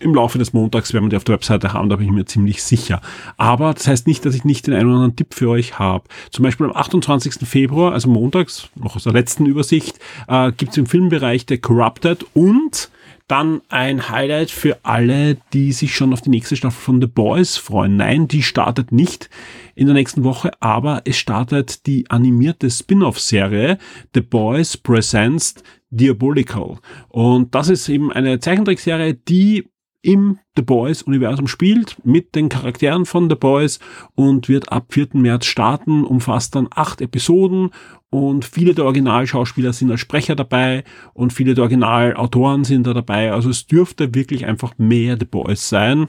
im 0.00 0.14
Laufe 0.14 0.38
des 0.38 0.52
Montags 0.52 0.92
werden 0.92 1.06
wir 1.06 1.10
die 1.10 1.16
auf 1.16 1.24
der 1.24 1.34
Webseite 1.34 1.72
haben, 1.72 1.88
da 1.88 1.96
bin 1.96 2.06
ich 2.06 2.12
mir 2.12 2.24
ziemlich 2.24 2.62
sicher. 2.62 3.00
Aber 3.38 3.72
das 3.72 3.86
heißt 3.86 4.06
nicht, 4.06 4.24
dass 4.24 4.34
ich 4.34 4.44
nicht 4.44 4.66
den 4.66 4.74
einen 4.74 4.86
oder 4.86 4.96
anderen 4.96 5.16
Tipp 5.16 5.34
für 5.34 5.48
euch 5.48 5.78
habe. 5.78 6.04
Zum 6.30 6.42
Beispiel 6.42 6.66
am 6.66 6.76
28. 6.76 7.46
Februar, 7.48 7.92
also 7.92 8.08
montags, 8.08 8.68
noch 8.74 8.96
aus 8.96 9.04
der 9.04 9.12
letzten 9.12 9.46
Übersicht, 9.46 9.98
äh, 10.28 10.52
gibt 10.52 10.72
es 10.72 10.78
im 10.78 10.86
Filmbereich 10.86 11.46
The 11.48 11.58
Corrupted 11.58 12.26
und 12.34 12.90
dann 13.30 13.62
ein 13.68 14.08
Highlight 14.08 14.50
für 14.50 14.78
alle, 14.82 15.36
die 15.52 15.72
sich 15.72 15.94
schon 15.94 16.12
auf 16.12 16.20
die 16.20 16.30
nächste 16.30 16.56
Staffel 16.56 16.80
von 16.80 17.00
The 17.00 17.06
Boys 17.06 17.56
freuen. 17.56 17.96
Nein, 17.96 18.26
die 18.26 18.42
startet 18.42 18.90
nicht 18.90 19.30
in 19.74 19.86
der 19.86 19.94
nächsten 19.94 20.24
Woche, 20.24 20.50
aber 20.60 21.02
es 21.04 21.16
startet 21.16 21.86
die 21.86 22.10
animierte 22.10 22.68
Spin-off-Serie 22.68 23.78
The 24.14 24.20
Boys 24.20 24.76
Presents 24.76 25.54
Diabolical. 25.90 26.78
Und 27.08 27.54
das 27.54 27.68
ist 27.68 27.88
eben 27.88 28.12
eine 28.12 28.40
Zeichentrickserie, 28.40 29.14
die 29.14 29.68
im 30.02 30.38
The 30.56 30.62
Boys 30.62 31.02
Universum 31.02 31.46
spielt 31.46 31.96
mit 32.04 32.34
den 32.34 32.48
Charakteren 32.48 33.04
von 33.04 33.28
The 33.28 33.36
Boys 33.36 33.78
und 34.14 34.48
wird 34.48 34.72
ab 34.72 34.86
4. 34.90 35.08
März 35.12 35.46
starten, 35.46 36.04
umfasst 36.04 36.54
dann 36.54 36.68
acht 36.70 37.00
Episoden 37.00 37.70
und 38.10 38.44
viele 38.44 38.74
der 38.74 38.84
Originalschauspieler 38.84 39.72
sind 39.72 39.90
als 39.90 40.00
Sprecher 40.00 40.34
dabei 40.34 40.84
und 41.14 41.32
viele 41.32 41.54
der 41.54 41.62
Originalautoren 41.62 42.64
sind 42.64 42.86
da 42.86 42.92
dabei. 42.92 43.32
Also 43.32 43.48
es 43.50 43.66
dürfte 43.66 44.14
wirklich 44.14 44.46
einfach 44.46 44.74
mehr 44.78 45.16
The 45.18 45.24
Boys 45.24 45.68
sein 45.68 46.08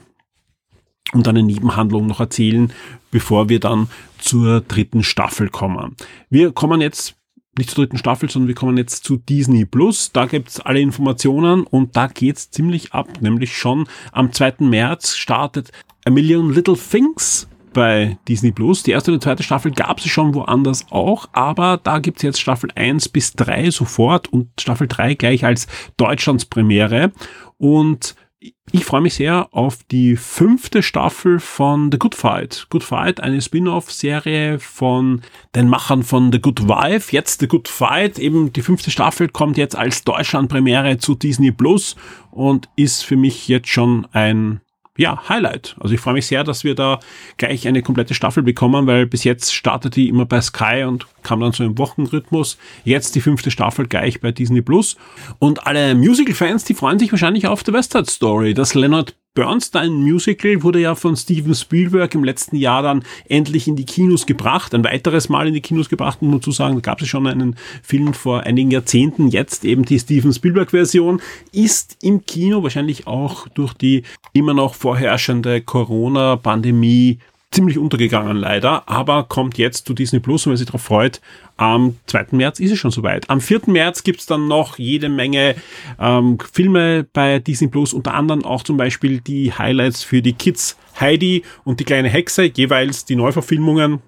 und 1.12 1.28
eine 1.28 1.42
Nebenhandlung 1.42 2.06
noch 2.06 2.20
erzählen, 2.20 2.72
bevor 3.10 3.48
wir 3.48 3.60
dann 3.60 3.88
zur 4.18 4.60
dritten 4.62 5.04
Staffel 5.04 5.48
kommen. 5.48 5.96
Wir 6.28 6.52
kommen 6.52 6.80
jetzt 6.80 7.16
nicht 7.56 7.70
zur 7.70 7.84
dritten 7.84 7.98
Staffel, 7.98 8.30
sondern 8.30 8.48
wir 8.48 8.54
kommen 8.54 8.78
jetzt 8.78 9.04
zu 9.04 9.18
Disney 9.18 9.64
Plus. 9.64 10.10
Da 10.12 10.26
gibt's 10.26 10.58
alle 10.58 10.80
Informationen 10.80 11.64
und 11.64 11.96
da 11.96 12.06
geht's 12.06 12.50
ziemlich 12.50 12.92
ab. 12.94 13.20
Nämlich 13.20 13.56
schon 13.56 13.86
am 14.10 14.32
2. 14.32 14.54
März 14.60 15.16
startet 15.16 15.70
A 16.04 16.10
Million 16.10 16.52
Little 16.52 16.76
Things 16.76 17.46
bei 17.72 18.18
Disney 18.28 18.52
Plus. 18.52 18.82
Die 18.82 18.92
erste 18.92 19.12
und 19.12 19.22
die 19.22 19.24
zweite 19.24 19.42
Staffel 19.42 19.72
gab's 19.72 20.06
schon 20.06 20.34
woanders 20.34 20.86
auch, 20.90 21.28
aber 21.32 21.80
da 21.82 21.98
gibt's 21.98 22.22
jetzt 22.22 22.40
Staffel 22.40 22.70
1 22.74 23.08
bis 23.08 23.32
3 23.34 23.70
sofort 23.70 24.32
und 24.32 24.48
Staffel 24.60 24.88
3 24.88 25.14
gleich 25.14 25.44
als 25.44 25.66
Deutschlands 25.96 26.44
Premiere. 26.44 27.12
Und 27.58 28.14
ich 28.70 28.84
freue 28.84 29.02
mich 29.02 29.14
sehr 29.14 29.48
auf 29.52 29.84
die 29.84 30.16
fünfte 30.16 30.82
Staffel 30.82 31.38
von 31.38 31.92
The 31.92 31.98
Good 31.98 32.14
Fight. 32.14 32.66
Good 32.70 32.82
Fight, 32.82 33.20
eine 33.20 33.40
Spin-off-Serie 33.40 34.58
von 34.58 35.20
den 35.54 35.68
Machern 35.68 36.02
von 36.02 36.32
The 36.32 36.40
Good 36.40 36.68
Wife. 36.68 37.12
Jetzt 37.12 37.40
The 37.40 37.48
Good 37.48 37.68
Fight, 37.68 38.18
eben 38.18 38.52
die 38.52 38.62
fünfte 38.62 38.90
Staffel 38.90 39.28
kommt 39.28 39.58
jetzt 39.58 39.76
als 39.76 40.04
Deutschland-Premiere 40.04 40.98
zu 40.98 41.14
Disney 41.14 41.52
Plus 41.52 41.96
und 42.30 42.68
ist 42.76 43.04
für 43.04 43.16
mich 43.16 43.46
jetzt 43.48 43.68
schon 43.68 44.06
ein 44.12 44.60
ja, 44.98 45.28
Highlight. 45.28 45.74
Also 45.80 45.94
ich 45.94 46.00
freue 46.00 46.14
mich 46.14 46.26
sehr, 46.26 46.44
dass 46.44 46.64
wir 46.64 46.74
da 46.74 47.00
gleich 47.38 47.66
eine 47.66 47.82
komplette 47.82 48.14
Staffel 48.14 48.42
bekommen, 48.42 48.86
weil 48.86 49.06
bis 49.06 49.24
jetzt 49.24 49.54
startet 49.54 49.96
die 49.96 50.08
immer 50.08 50.26
bei 50.26 50.40
Sky 50.40 50.84
und 50.86 51.06
kam 51.22 51.40
dann 51.40 51.52
so 51.52 51.64
im 51.64 51.78
Wochenrhythmus. 51.78 52.58
Jetzt 52.84 53.14
die 53.14 53.22
fünfte 53.22 53.50
Staffel 53.50 53.86
gleich 53.88 54.20
bei 54.20 54.32
Disney 54.32 54.60
Plus. 54.60 54.96
Und 55.38 55.66
alle 55.66 55.94
Musical-Fans, 55.94 56.64
die 56.64 56.74
freuen 56.74 56.98
sich 56.98 57.10
wahrscheinlich 57.10 57.46
auf 57.46 57.62
The 57.64 57.72
West 57.72 57.92
Side 57.92 58.10
Story. 58.10 58.52
Das 58.52 58.74
Leonard 58.74 59.14
Bernstein 59.34 59.94
Musical 59.94 60.62
wurde 60.62 60.80
ja 60.80 60.94
von 60.94 61.16
Steven 61.16 61.54
Spielberg 61.54 62.14
im 62.14 62.22
letzten 62.22 62.56
Jahr 62.56 62.82
dann 62.82 63.02
endlich 63.26 63.66
in 63.66 63.76
die 63.76 63.86
Kinos 63.86 64.26
gebracht, 64.26 64.74
ein 64.74 64.84
weiteres 64.84 65.30
Mal 65.30 65.48
in 65.48 65.54
die 65.54 65.62
Kinos 65.62 65.88
gebracht, 65.88 66.20
muss 66.20 66.30
man 66.30 66.42
zu 66.42 66.50
sagen, 66.52 66.74
da 66.74 66.80
gab 66.82 67.00
es 67.00 67.08
schon 67.08 67.26
einen 67.26 67.56
Film 67.82 68.12
vor 68.12 68.42
einigen 68.42 68.70
Jahrzehnten, 68.70 69.28
jetzt 69.28 69.64
eben 69.64 69.86
die 69.86 69.98
Steven 69.98 70.34
Spielberg 70.34 70.72
Version, 70.72 71.22
ist 71.50 71.96
im 72.02 72.26
Kino 72.26 72.62
wahrscheinlich 72.62 73.06
auch 73.06 73.48
durch 73.48 73.72
die 73.72 74.02
immer 74.34 74.52
noch 74.52 74.74
vorherrschende 74.74 75.62
Corona-Pandemie 75.62 77.18
ziemlich 77.52 77.78
untergegangen 77.78 78.36
leider, 78.36 78.88
aber 78.88 79.24
kommt 79.24 79.58
jetzt 79.58 79.86
zu 79.86 79.94
Disney 79.94 80.20
Plus 80.20 80.46
und 80.46 80.50
wer 80.50 80.56
sich 80.56 80.66
darauf 80.66 80.82
freut, 80.82 81.20
am 81.56 81.96
2. 82.06 82.28
März 82.32 82.58
ist 82.58 82.72
es 82.72 82.78
schon 82.78 82.90
soweit. 82.90 83.28
Am 83.30 83.40
4. 83.40 83.62
März 83.66 84.02
gibt's 84.02 84.26
dann 84.26 84.48
noch 84.48 84.78
jede 84.78 85.08
Menge 85.08 85.54
ähm, 86.00 86.38
Filme 86.52 87.06
bei 87.12 87.38
Disney 87.38 87.68
Plus, 87.68 87.92
unter 87.92 88.14
anderem 88.14 88.44
auch 88.44 88.62
zum 88.62 88.76
Beispiel 88.76 89.20
die 89.20 89.52
Highlights 89.52 90.02
für 90.02 90.22
die 90.22 90.32
Kids 90.32 90.76
Heidi 90.98 91.42
und 91.64 91.78
die 91.78 91.84
kleine 91.84 92.08
Hexe, 92.08 92.44
jeweils 92.44 93.04
die 93.04 93.16
Neuverfilmungen, 93.16 94.00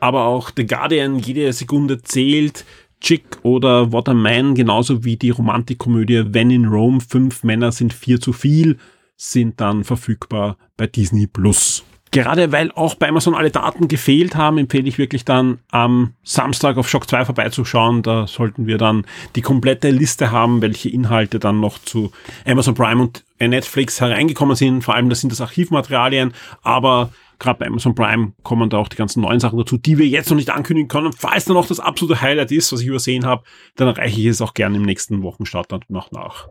aber 0.00 0.24
auch 0.24 0.50
The 0.56 0.66
Guardian, 0.66 1.18
jede 1.18 1.52
Sekunde 1.52 2.02
zählt, 2.02 2.64
Chick 3.00 3.24
oder 3.42 3.92
What 3.92 4.08
a 4.08 4.14
Man, 4.14 4.54
genauso 4.54 5.04
wie 5.04 5.16
die 5.16 5.30
Romantikkomödie 5.30 6.32
When 6.32 6.50
in 6.50 6.64
Rome, 6.64 7.00
fünf 7.06 7.44
Männer 7.44 7.72
sind 7.72 7.92
vier 7.92 8.20
zu 8.20 8.32
viel, 8.32 8.78
sind 9.16 9.60
dann 9.60 9.84
verfügbar 9.84 10.56
bei 10.76 10.86
Disney 10.86 11.26
Plus 11.26 11.84
gerade 12.22 12.50
weil 12.50 12.72
auch 12.72 12.94
bei 12.94 13.08
Amazon 13.08 13.34
alle 13.34 13.50
Daten 13.50 13.88
gefehlt 13.88 14.36
haben, 14.36 14.56
empfehle 14.56 14.88
ich 14.88 14.96
wirklich 14.96 15.26
dann 15.26 15.58
am 15.70 16.14
Samstag 16.22 16.78
auf 16.78 16.88
Shock 16.88 17.10
2 17.10 17.26
vorbeizuschauen. 17.26 18.02
Da 18.02 18.26
sollten 18.26 18.66
wir 18.66 18.78
dann 18.78 19.04
die 19.34 19.42
komplette 19.42 19.90
Liste 19.90 20.30
haben, 20.30 20.62
welche 20.62 20.88
Inhalte 20.88 21.38
dann 21.38 21.60
noch 21.60 21.78
zu 21.78 22.12
Amazon 22.46 22.74
Prime 22.74 23.02
und 23.02 23.24
Netflix 23.38 24.00
hereingekommen 24.00 24.56
sind. 24.56 24.82
Vor 24.82 24.94
allem 24.94 25.10
das 25.10 25.20
sind 25.20 25.30
das 25.30 25.42
Archivmaterialien, 25.42 26.32
aber 26.62 27.10
gerade 27.38 27.58
bei 27.58 27.66
Amazon 27.66 27.94
Prime 27.94 28.32
kommen 28.42 28.70
da 28.70 28.78
auch 28.78 28.88
die 28.88 28.96
ganzen 28.96 29.20
neuen 29.20 29.38
Sachen 29.38 29.58
dazu, 29.58 29.76
die 29.76 29.98
wir 29.98 30.06
jetzt 30.06 30.30
noch 30.30 30.36
nicht 30.36 30.48
ankündigen 30.48 30.88
können. 30.88 31.12
Falls 31.12 31.44
da 31.44 31.52
noch 31.52 31.66
das 31.66 31.80
absolute 31.80 32.22
Highlight 32.22 32.50
ist, 32.50 32.72
was 32.72 32.80
ich 32.80 32.86
übersehen 32.86 33.26
habe, 33.26 33.44
dann 33.74 33.88
erreiche 33.88 34.18
ich 34.18 34.26
es 34.26 34.40
auch 34.40 34.54
gerne 34.54 34.78
im 34.78 34.84
nächsten 34.84 35.22
Wochenstart 35.22 35.70
dann 35.70 35.80
noch 35.88 36.10
nach. 36.12 36.48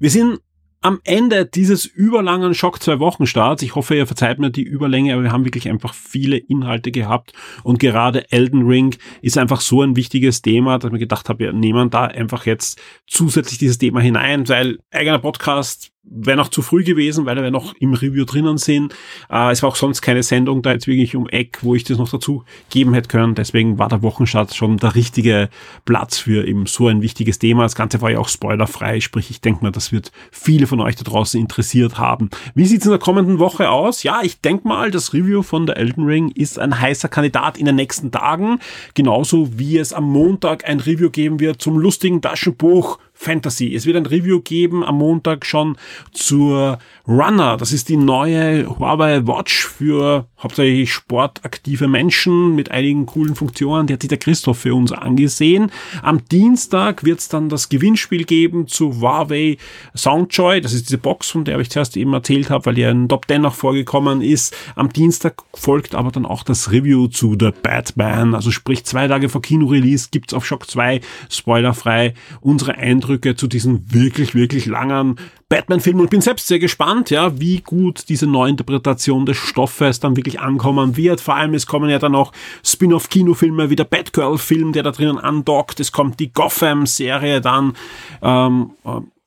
Wir 0.00 0.10
sind 0.10 0.40
am 0.82 1.00
Ende 1.04 1.46
dieses 1.46 1.86
überlangen 1.86 2.54
Schock 2.54 2.82
zwei 2.82 2.98
Wochen 2.98 3.26
Starts, 3.26 3.62
ich 3.62 3.74
hoffe, 3.76 3.94
ihr 3.94 4.06
verzeiht 4.06 4.38
mir 4.38 4.50
die 4.50 4.62
Überlänge, 4.62 5.14
aber 5.14 5.22
wir 5.22 5.32
haben 5.32 5.44
wirklich 5.44 5.68
einfach 5.68 5.94
viele 5.94 6.36
Inhalte 6.36 6.90
gehabt 6.90 7.32
und 7.62 7.78
gerade 7.78 8.30
Elden 8.30 8.66
Ring 8.66 8.96
ist 9.22 9.38
einfach 9.38 9.60
so 9.60 9.82
ein 9.82 9.96
wichtiges 9.96 10.42
Thema, 10.42 10.78
dass 10.78 10.88
ich 10.88 10.92
mir 10.92 10.98
gedacht 10.98 11.28
habe, 11.28 11.38
wir 11.38 11.52
nehmen 11.52 11.88
da 11.88 12.04
einfach 12.04 12.46
jetzt 12.46 12.80
zusätzlich 13.06 13.58
dieses 13.58 13.78
Thema 13.78 14.00
hinein, 14.00 14.48
weil 14.48 14.78
eigener 14.90 15.20
Podcast 15.20 15.92
wäre 16.04 16.36
noch 16.36 16.48
zu 16.48 16.62
früh 16.62 16.82
gewesen, 16.82 17.26
weil 17.26 17.36
wir 17.36 17.50
noch 17.50 17.74
im 17.74 17.94
Review 17.94 18.24
drinnen 18.24 18.58
sind. 18.58 18.92
Äh, 19.30 19.52
es 19.52 19.62
war 19.62 19.70
auch 19.70 19.76
sonst 19.76 20.02
keine 20.02 20.22
Sendung 20.22 20.62
da 20.62 20.72
jetzt 20.72 20.86
wirklich 20.86 21.14
um 21.14 21.28
Eck, 21.28 21.58
wo 21.62 21.74
ich 21.74 21.84
das 21.84 21.98
noch 21.98 22.08
dazu 22.08 22.44
geben 22.70 22.92
hätte 22.92 23.08
können. 23.08 23.34
Deswegen 23.34 23.78
war 23.78 23.88
der 23.88 24.02
Wochenstart 24.02 24.54
schon 24.54 24.78
der 24.78 24.94
richtige 24.94 25.48
Platz 25.84 26.18
für 26.18 26.46
eben 26.46 26.66
so 26.66 26.88
ein 26.88 27.02
wichtiges 27.02 27.38
Thema. 27.38 27.62
Das 27.62 27.76
Ganze 27.76 28.00
war 28.00 28.10
ja 28.10 28.18
auch 28.18 28.28
spoilerfrei, 28.28 29.00
sprich 29.00 29.30
ich 29.30 29.40
denke 29.40 29.62
mal, 29.62 29.70
das 29.70 29.92
wird 29.92 30.10
viele 30.32 30.66
von 30.66 30.80
euch 30.80 30.96
da 30.96 31.04
draußen 31.04 31.40
interessiert 31.40 31.98
haben. 31.98 32.30
Wie 32.54 32.66
sieht's 32.66 32.84
in 32.84 32.90
der 32.90 32.98
kommenden 32.98 33.38
Woche 33.38 33.70
aus? 33.70 34.02
Ja, 34.02 34.20
ich 34.22 34.40
denke 34.40 34.66
mal, 34.66 34.90
das 34.90 35.14
Review 35.14 35.42
von 35.42 35.66
der 35.66 35.76
Elden 35.76 36.04
Ring 36.04 36.30
ist 36.34 36.58
ein 36.58 36.80
heißer 36.80 37.08
Kandidat 37.08 37.56
in 37.56 37.66
den 37.66 37.76
nächsten 37.76 38.10
Tagen. 38.10 38.58
Genauso 38.94 39.58
wie 39.58 39.78
es 39.78 39.92
am 39.92 40.04
Montag 40.04 40.68
ein 40.68 40.80
Review 40.80 41.10
geben 41.10 41.38
wird 41.38 41.62
zum 41.62 41.78
lustigen 41.78 42.20
Taschenbuch 42.20 42.98
Fantasy. 43.22 43.72
Es 43.72 43.86
wird 43.86 43.96
ein 43.96 44.06
Review 44.06 44.40
geben 44.40 44.84
am 44.84 44.98
Montag 44.98 45.46
schon 45.46 45.76
zur 46.10 46.78
Runner. 47.06 47.56
Das 47.56 47.72
ist 47.72 47.88
die 47.88 47.96
neue 47.96 48.68
Huawei 48.68 49.24
Watch 49.26 49.66
für 49.66 50.26
hauptsächlich 50.38 50.92
sportaktive 50.92 51.86
Menschen 51.86 52.56
mit 52.56 52.72
einigen 52.72 53.06
coolen 53.06 53.36
Funktionen. 53.36 53.86
Die 53.86 53.92
hat 53.92 54.02
sich 54.02 54.08
der 54.08 54.18
Christoph 54.18 54.58
für 54.58 54.74
uns 54.74 54.90
angesehen. 54.90 55.70
Am 56.02 56.24
Dienstag 56.30 57.04
wird 57.04 57.20
es 57.20 57.28
dann 57.28 57.48
das 57.48 57.68
Gewinnspiel 57.68 58.24
geben 58.24 58.66
zu 58.66 59.00
Huawei 59.00 59.56
Soundjoy. 59.94 60.60
Das 60.60 60.72
ist 60.72 60.88
diese 60.88 60.98
Box, 60.98 61.30
von 61.30 61.44
der 61.44 61.60
ich 61.60 61.70
zuerst 61.70 61.96
eben 61.96 62.12
erzählt 62.12 62.50
habe, 62.50 62.66
weil 62.66 62.74
die 62.74 62.82
in 62.82 63.08
Top 63.08 63.26
10 63.28 63.40
noch 63.40 63.54
vorgekommen 63.54 64.20
ist. 64.20 64.52
Am 64.74 64.92
Dienstag 64.92 65.42
folgt 65.54 65.94
aber 65.94 66.10
dann 66.10 66.26
auch 66.26 66.42
das 66.42 66.72
Review 66.72 67.06
zu 67.06 67.36
The 67.38 67.50
Batman. 67.62 68.34
Also 68.34 68.50
sprich 68.50 68.84
zwei 68.84 69.06
Tage 69.06 69.28
vor 69.28 69.42
Kino-Release 69.42 70.08
gibt's 70.10 70.34
auf 70.34 70.44
Shock 70.44 70.68
2 70.68 71.00
spoilerfrei 71.30 72.14
unsere 72.40 72.74
Eindrücke 72.74 73.11
Eindrücke 73.12 73.36
zu 73.36 73.46
diesen 73.46 73.92
wirklich, 73.92 74.34
wirklich 74.34 74.66
langen 74.66 75.16
Batman-Filmen 75.48 76.00
und 76.00 76.10
bin 76.10 76.22
selbst 76.22 76.48
sehr 76.48 76.58
gespannt, 76.58 77.10
ja, 77.10 77.38
wie 77.38 77.60
gut 77.60 78.08
diese 78.08 78.26
Neuinterpretation 78.26 79.26
des 79.26 79.36
Stoffes 79.36 80.00
dann 80.00 80.16
wirklich 80.16 80.40
ankommen 80.40 80.96
wird. 80.96 81.20
Vor 81.20 81.36
allem, 81.36 81.52
es 81.52 81.66
kommen 81.66 81.90
ja 81.90 81.98
dann 81.98 82.14
auch 82.14 82.32
Spin-off-Kinofilme 82.64 83.68
wie 83.68 83.76
der 83.76 83.84
Batgirl-Film, 83.84 84.72
der 84.72 84.82
da 84.82 84.92
drinnen 84.92 85.18
andockt. 85.18 85.78
Es 85.80 85.92
kommt 85.92 86.20
die 86.20 86.32
Gotham-Serie 86.32 87.42
dann. 87.42 87.74
Ähm, 88.22 88.70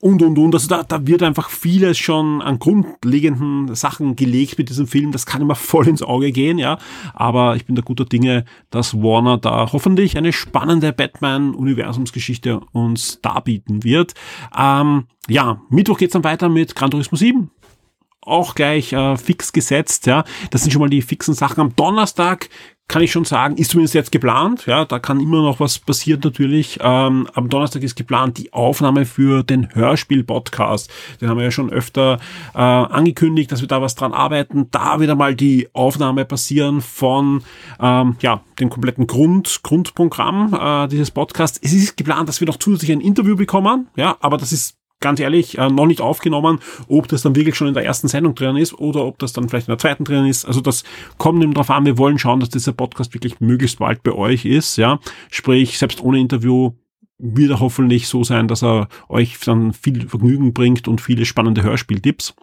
und, 0.05 0.21
und, 0.21 0.37
und. 0.37 0.53
Also 0.53 0.67
da, 0.67 0.83
da 0.83 1.07
wird 1.07 1.23
einfach 1.23 1.49
vieles 1.49 1.97
schon 1.97 2.39
an 2.39 2.59
grundlegenden 2.59 3.73
Sachen 3.73 4.15
gelegt 4.15 4.59
mit 4.59 4.69
diesem 4.69 4.85
Film. 4.85 5.11
Das 5.11 5.25
kann 5.25 5.41
immer 5.41 5.55
voll 5.55 5.87
ins 5.87 6.03
Auge 6.03 6.31
gehen, 6.31 6.59
ja. 6.59 6.77
Aber 7.15 7.55
ich 7.55 7.65
bin 7.65 7.75
da 7.75 7.81
guter 7.81 8.05
Dinge, 8.05 8.45
dass 8.69 8.93
Warner 8.93 9.39
da 9.39 9.71
hoffentlich 9.73 10.15
eine 10.15 10.31
spannende 10.31 10.93
Batman-Universumsgeschichte 10.93 12.59
uns 12.71 13.19
darbieten 13.23 13.83
wird. 13.83 14.13
Ähm, 14.55 15.05
ja, 15.27 15.59
Mittwoch 15.69 15.97
geht's 15.97 16.13
dann 16.13 16.23
weiter 16.23 16.49
mit 16.49 16.75
Gran 16.75 16.91
Turismo 16.91 17.17
7 17.17 17.49
auch 18.21 18.55
gleich 18.55 18.91
äh, 18.91 19.17
fix 19.17 19.53
gesetzt, 19.53 20.07
ja. 20.07 20.23
Das 20.49 20.63
sind 20.63 20.71
schon 20.71 20.81
mal 20.81 20.89
die 20.89 21.03
fixen 21.03 21.35
Sachen. 21.35 21.61
Am 21.61 21.75
Donnerstag 21.75 22.49
kann 22.87 23.01
ich 23.01 23.11
schon 23.11 23.25
sagen, 23.25 23.57
ist 23.57 23.71
zumindest 23.71 23.95
jetzt 23.95 24.11
geplant. 24.11 24.67
Ja, 24.67 24.85
da 24.85 24.99
kann 24.99 25.19
immer 25.19 25.41
noch 25.41 25.59
was 25.59 25.79
passieren 25.79 26.21
natürlich. 26.23 26.77
Ähm, 26.81 27.27
am 27.33 27.49
Donnerstag 27.49 27.81
ist 27.81 27.95
geplant 27.95 28.37
die 28.37 28.53
Aufnahme 28.53 29.05
für 29.05 29.43
den 29.43 29.73
Hörspiel-Podcast. 29.73 30.91
Den 31.19 31.29
haben 31.29 31.37
wir 31.37 31.45
ja 31.45 31.51
schon 31.51 31.71
öfter 31.71 32.19
äh, 32.53 32.59
angekündigt, 32.59 33.51
dass 33.51 33.61
wir 33.61 33.67
da 33.67 33.81
was 33.81 33.95
dran 33.95 34.13
arbeiten. 34.13 34.69
Da 34.69 34.99
wieder 34.99 35.15
mal 35.15 35.35
die 35.35 35.67
Aufnahme 35.73 36.25
passieren 36.25 36.81
von 36.81 37.43
ähm, 37.79 38.17
ja 38.21 38.41
dem 38.59 38.69
kompletten 38.69 39.07
Grund 39.07 39.61
Grundprogramm 39.63 40.53
äh, 40.53 40.87
dieses 40.87 41.09
Podcasts. 41.09 41.59
Es 41.61 41.73
ist 41.73 41.97
geplant, 41.97 42.29
dass 42.29 42.39
wir 42.39 42.47
noch 42.47 42.57
zusätzlich 42.57 42.91
ein 42.91 43.01
Interview 43.01 43.35
bekommen. 43.35 43.87
Ja, 43.95 44.15
aber 44.19 44.37
das 44.37 44.51
ist 44.51 44.77
ganz 45.05 45.19
ehrlich, 45.19 45.59
äh, 45.59 45.69
noch 45.69 45.85
nicht 45.85 46.01
aufgenommen, 46.01 46.57
ob 46.87 47.07
das 47.07 47.21
dann 47.21 47.35
wirklich 47.35 47.53
schon 47.53 47.67
in 47.67 47.75
der 47.75 47.85
ersten 47.85 48.07
Sendung 48.07 48.33
drin 48.33 48.55
ist 48.55 48.73
oder 48.73 49.05
ob 49.05 49.19
das 49.19 49.33
dann 49.33 49.47
vielleicht 49.47 49.67
in 49.67 49.71
der 49.71 49.77
zweiten 49.77 50.03
drin 50.03 50.25
ist. 50.25 50.45
Also 50.45 50.61
das 50.61 50.83
kommt 51.19 51.43
eben 51.43 51.53
drauf 51.53 51.69
an. 51.69 51.85
Wir 51.85 51.99
wollen 51.99 52.17
schauen, 52.17 52.39
dass 52.39 52.49
dieser 52.49 52.73
Podcast 52.73 53.13
wirklich 53.13 53.39
möglichst 53.39 53.77
bald 53.77 54.01
bei 54.01 54.13
euch 54.13 54.45
ist, 54.45 54.77
ja. 54.77 54.99
Sprich, 55.29 55.77
selbst 55.77 56.01
ohne 56.01 56.19
Interview 56.19 56.71
wird 57.19 57.51
er 57.51 57.59
hoffentlich 57.59 58.07
so 58.07 58.23
sein, 58.23 58.47
dass 58.47 58.63
er 58.63 58.87
euch 59.07 59.37
dann 59.45 59.73
viel 59.73 60.09
Vergnügen 60.09 60.53
bringt 60.53 60.87
und 60.87 61.01
viele 61.01 61.25
spannende 61.25 61.61
Hörspieltipps. 61.61 62.33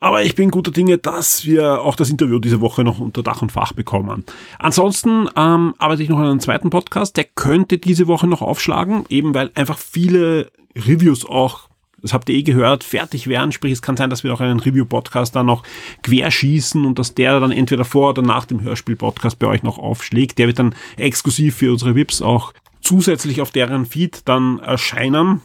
Aber 0.00 0.24
ich 0.24 0.34
bin 0.34 0.50
guter 0.50 0.72
Dinge, 0.72 0.98
dass 0.98 1.44
wir 1.44 1.82
auch 1.82 1.94
das 1.94 2.10
Interview 2.10 2.40
diese 2.40 2.60
Woche 2.60 2.82
noch 2.82 2.98
unter 2.98 3.22
Dach 3.22 3.40
und 3.40 3.52
Fach 3.52 3.72
bekommen. 3.72 4.24
Ansonsten 4.58 5.28
ähm, 5.36 5.74
arbeite 5.78 6.02
ich 6.02 6.08
noch 6.08 6.18
an 6.18 6.26
einem 6.26 6.40
zweiten 6.40 6.70
Podcast, 6.70 7.16
der 7.16 7.24
könnte 7.24 7.78
diese 7.78 8.08
Woche 8.08 8.26
noch 8.26 8.42
aufschlagen, 8.42 9.04
eben 9.10 9.32
weil 9.32 9.52
einfach 9.54 9.78
viele 9.78 10.50
Reviews 10.74 11.24
auch 11.24 11.69
das 12.02 12.12
habt 12.12 12.28
ihr 12.28 12.36
eh 12.36 12.42
gehört, 12.42 12.84
fertig 12.84 13.26
werden. 13.26 13.52
Sprich, 13.52 13.72
es 13.72 13.82
kann 13.82 13.96
sein, 13.96 14.10
dass 14.10 14.24
wir 14.24 14.32
auch 14.32 14.40
einen 14.40 14.60
Review-Podcast 14.60 15.36
dann 15.36 15.46
noch 15.46 15.62
querschießen 16.02 16.84
und 16.84 16.98
dass 16.98 17.14
der 17.14 17.40
dann 17.40 17.52
entweder 17.52 17.84
vor 17.84 18.10
oder 18.10 18.22
nach 18.22 18.44
dem 18.44 18.62
Hörspiel-Podcast 18.62 19.38
bei 19.38 19.46
euch 19.46 19.62
noch 19.62 19.78
aufschlägt. 19.78 20.38
Der 20.38 20.46
wird 20.46 20.58
dann 20.58 20.74
exklusiv 20.96 21.56
für 21.56 21.72
unsere 21.72 21.94
VIPs 21.94 22.22
auch 22.22 22.52
zusätzlich 22.80 23.40
auf 23.40 23.50
deren 23.50 23.86
Feed 23.86 24.22
dann 24.24 24.58
erscheinen. 24.60 25.42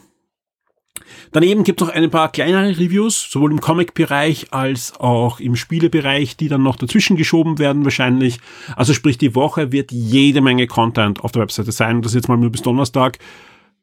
Daneben 1.32 1.64
gibt 1.64 1.82
es 1.82 1.88
noch 1.88 1.94
ein 1.94 2.10
paar 2.10 2.32
kleinere 2.32 2.78
Reviews, 2.78 3.30
sowohl 3.30 3.52
im 3.52 3.60
Comic-Bereich 3.60 4.54
als 4.54 4.98
auch 4.98 5.40
im 5.40 5.56
Spielebereich, 5.56 6.38
die 6.38 6.48
dann 6.48 6.64
noch 6.64 6.78
dazwischen 6.78 7.18
geschoben 7.18 7.60
werden 7.60 7.84
wahrscheinlich. 7.84 8.40
Also 8.76 8.94
sprich, 8.94 9.18
die 9.18 9.36
Woche 9.36 9.72
wird 9.72 9.92
jede 9.92 10.42
Menge 10.42 10.68
Content 10.68 11.22
auf 11.22 11.34
der 11.34 11.42
Webseite 11.42 11.74
sein. 11.74 12.02
Das 12.02 12.14
jetzt 12.14 12.30
mal 12.30 12.38
nur 12.38 12.52
bis 12.52 12.62
Donnerstag. 12.62 13.20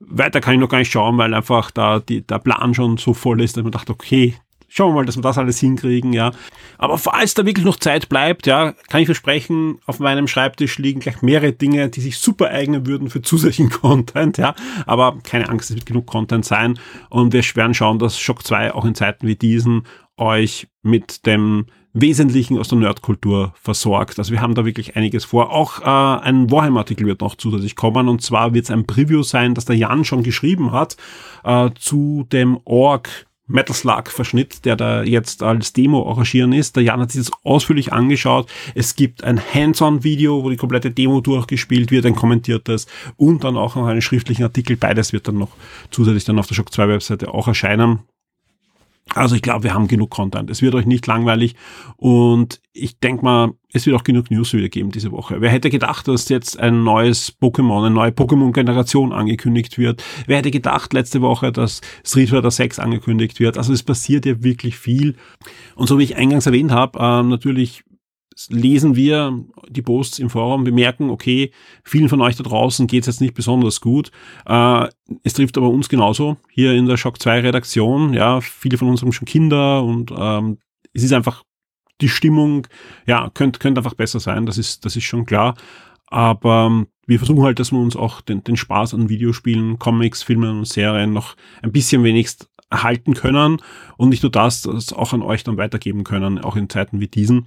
Weiter 0.07 0.41
kann 0.41 0.55
ich 0.55 0.61
noch 0.61 0.69
gar 0.69 0.79
nicht 0.79 0.93
schauen, 0.93 1.19
weil 1.19 1.35
einfach 1.35 1.71
da 1.71 2.01
die, 2.01 2.27
der 2.27 2.39
Plan 2.39 2.75
schon 2.75 2.97
so 2.97 3.15
voll 3.15 3.41
ist, 3.41 3.57
dass 3.57 3.63
man 3.63 3.73
dachte, 3.73 3.93
okay, 3.93 4.35
schauen 4.73 4.91
wir 4.91 5.01
mal, 5.01 5.07
dass 5.07 5.17
wir 5.17 5.23
das 5.23 5.39
alles 5.39 5.61
hinkriegen, 5.61 6.13
ja. 6.13 6.33
Aber 6.79 6.97
falls 6.99 7.35
da 7.35 7.45
wirklich 7.45 7.67
noch 7.67 7.77
Zeit 7.77 8.09
bleibt, 8.09 8.47
ja, 8.47 8.73
kann 8.89 9.01
ich 9.01 9.07
versprechen, 9.07 9.79
auf 9.87 10.01
meinem 10.01 10.27
Schreibtisch 10.27 10.79
liegen 10.79 11.01
gleich 11.01 11.21
mehrere 11.21 11.53
Dinge, 11.53 11.91
die 11.91 12.01
sich 12.01 12.19
super 12.19 12.49
eignen 12.49 12.87
würden 12.87 13.11
für 13.11 13.23
zusätzlichen 13.23 13.71
Content, 13.71 14.39
ja. 14.39 14.55
Aber 14.87 15.19
keine 15.23 15.49
Angst, 15.49 15.71
es 15.71 15.77
wird 15.77 15.87
genug 15.87 16.07
Content 16.07 16.45
sein 16.45 16.79
und 17.11 17.33
wir 17.33 17.43
werden 17.55 17.75
schauen, 17.75 17.99
dass 17.99 18.19
Shock 18.19 18.47
2 18.47 18.73
auch 18.75 18.85
in 18.85 18.95
Zeiten 18.95 19.27
wie 19.27 19.37
diesen 19.37 19.87
euch 20.17 20.69
mit 20.83 21.27
dem 21.27 21.67
Wesentlichen 21.95 22.59
aus 22.59 22.69
der 22.69 22.79
Nerdkultur 22.79 23.53
versorgt. 23.61 24.19
Also 24.19 24.33
wir 24.33 24.41
haben 24.41 24.55
da 24.55 24.65
wirklich 24.65 24.97
einiges 24.97 25.25
vor. 25.25 25.53
Auch 25.53 25.81
äh, 25.81 26.23
ein 26.25 26.51
Warhammer-Artikel 26.51 27.07
wird 27.07 27.21
noch 27.21 27.35
zusätzlich 27.35 27.77
kommen 27.77 28.09
und 28.09 28.23
zwar 28.23 28.55
wird 28.55 28.65
es 28.65 28.71
ein 28.71 28.87
Preview 28.87 29.23
sein, 29.23 29.55
das 29.55 29.67
der 29.67 29.77
Jan 29.77 30.05
schon 30.05 30.23
geschrieben 30.23 30.73
hat 30.73 30.97
äh, 31.45 31.71
zu 31.79 32.27
dem 32.33 32.59
Org 32.65 33.27
Metal 33.47 33.75
Slug 33.75 34.09
Verschnitt, 34.09 34.65
der 34.65 34.77
da 34.77 35.03
jetzt 35.03 35.43
als 35.43 35.73
Demo 35.73 36.09
arrangieren 36.09 36.53
ist. 36.53 36.77
Der 36.77 36.83
Jan 36.83 37.01
hat 37.01 37.13
sich 37.13 37.27
das 37.27 37.33
ausführlich 37.45 37.93
angeschaut. 37.93 38.49
Es 38.75 38.97
gibt 38.97 39.25
ein 39.25 39.41
Hands-on-Video, 39.53 40.43
wo 40.43 40.49
die 40.49 40.57
komplette 40.57 40.91
Demo 40.91 41.21
durchgespielt 41.21 41.91
wird, 41.91 42.07
ein 42.07 42.15
kommentiertes 42.15 42.87
und 43.17 43.45
dann 43.45 43.57
auch 43.57 43.77
noch 43.77 43.87
einen 43.87 44.01
schriftlichen 44.01 44.45
Artikel. 44.45 44.77
Beides 44.77 45.13
wird 45.13 45.29
dann 45.29 45.39
noch 45.39 45.51
zusätzlich 45.91 46.25
dann 46.25 46.39
auf 46.39 46.47
der 46.47 46.55
Shock 46.55 46.73
2 46.73 46.89
Webseite 46.89 47.35
auch 47.35 47.49
erscheinen. 47.49 48.01
Also 49.15 49.35
ich 49.35 49.43
glaube, 49.43 49.65
wir 49.65 49.75
haben 49.75 49.89
genug 49.89 50.11
Content. 50.11 50.49
Es 50.49 50.63
wird 50.63 50.75
euch 50.75 50.87
nicht 50.87 51.07
langweilig 51.07 51.55
und 51.97 52.61
ich 52.73 52.99
denke 52.99 53.25
mal, 53.25 53.53
es 53.73 53.85
wird 53.85 53.97
auch 53.97 54.05
genug 54.05 54.31
News 54.31 54.55
wieder 54.55 54.69
geben 54.69 54.91
diese 54.91 55.13
Woche. 55.13 55.41
Wer 55.41 55.51
hätte 55.51 55.69
gedacht, 55.69 56.09
dass 56.09 56.29
jetzt 56.29 56.59
ein 56.59 56.83
neues 56.83 57.37
Pokémon, 57.41 57.85
eine 57.85 57.95
neue 57.95 58.11
Pokémon-Generation 58.11 59.13
angekündigt 59.13 59.77
wird? 59.77 60.03
Wer 60.27 60.39
hätte 60.39 60.51
gedacht 60.51 60.95
letzte 60.95 61.21
Woche, 61.21 61.53
dass 61.53 61.83
Street 62.05 62.31
Fighter 62.31 62.51
6 62.51 62.79
angekündigt 62.79 63.39
wird? 63.41 63.59
Also 63.59 63.73
es 63.73 63.83
passiert 63.83 64.25
ja 64.25 64.43
wirklich 64.43 64.79
viel. 64.79 65.17
Und 65.75 65.89
so 65.89 65.99
wie 65.99 66.05
ich 66.05 66.17
eingangs 66.17 66.47
erwähnt 66.47 66.71
habe, 66.71 66.99
äh, 66.99 67.23
natürlich 67.23 67.85
lesen 68.49 68.97
wir 68.97 69.45
die 69.69 69.83
Posts 69.83 70.19
im 70.19 70.31
Forum, 70.31 70.65
wir 70.65 70.73
merken, 70.73 71.11
okay, 71.11 71.53
vielen 71.85 72.09
von 72.09 72.21
euch 72.21 72.37
da 72.37 72.43
draußen 72.43 72.87
geht 72.87 73.03
es 73.03 73.07
jetzt 73.07 73.21
nicht 73.21 73.35
besonders 73.35 73.81
gut. 73.81 74.11
Äh, 74.47 74.89
es 75.23 75.35
trifft 75.35 75.57
aber 75.59 75.69
uns 75.69 75.89
genauso 75.89 76.37
hier 76.51 76.73
in 76.73 76.87
der 76.87 76.97
Shock 76.97 77.21
2 77.21 77.41
Redaktion. 77.41 78.15
Ja, 78.15 78.41
viele 78.41 78.79
von 78.79 78.89
uns 78.89 79.03
haben 79.03 79.13
schon 79.13 79.27
Kinder 79.27 79.83
und 79.83 80.13
ähm, 80.17 80.59
es 80.93 81.03
ist 81.03 81.13
einfach 81.13 81.45
die 82.01 82.09
Stimmung, 82.09 82.67
ja, 83.07 83.31
könnte 83.33 83.59
könnte 83.59 83.81
einfach 83.81 83.95
besser 83.95 84.21
sein, 84.21 84.47
das 84.47 84.59
ist, 84.59 84.85
das 84.85 84.97
ist 84.97 85.05
schon 85.05 85.25
klar. 85.25 85.55
Aber 86.07 86.67
ähm, 86.67 86.89
wir 87.07 87.19
versuchen 87.19 87.43
halt, 87.43 87.59
dass 87.59 87.73
wir 87.73 87.79
uns 87.79 87.97
auch 87.97 88.21
den, 88.21 88.45
den 88.45 88.57
Spaß 88.57 88.95
an 88.95 89.09
Videospielen, 89.09 89.79
Comics, 89.79 90.23
Filmen 90.23 90.59
und 90.59 90.69
Serien 90.69 91.13
noch 91.13 91.37
ein 91.63 91.73
bisschen 91.73 92.05
wenigst 92.05 92.49
erhalten 92.71 93.15
können 93.15 93.59
und 93.97 94.09
nicht 94.09 94.23
nur 94.23 94.33
das, 94.33 94.63
das 94.63 94.93
auch 94.93 95.13
an 95.13 95.23
euch 95.23 95.45
dann 95.45 95.59
weitergeben 95.59 96.05
können, 96.05 96.39
auch 96.39 96.57
in 96.57 96.69
Zeiten 96.69 97.01
wie 97.01 97.09
diesen. 97.09 97.47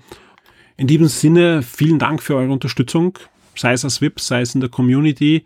In 0.78 0.88
diesem 0.88 1.08
Sinne, 1.08 1.62
vielen 1.62 2.00
Dank 2.00 2.22
für 2.22 2.36
eure 2.36 2.52
Unterstützung, 2.52 3.18
sei 3.56 3.72
es 3.72 3.86
als 3.86 4.02
VIP, 4.02 4.20
sei 4.20 4.42
es 4.42 4.56
in 4.56 4.62
der 4.62 4.70
Community, 4.70 5.46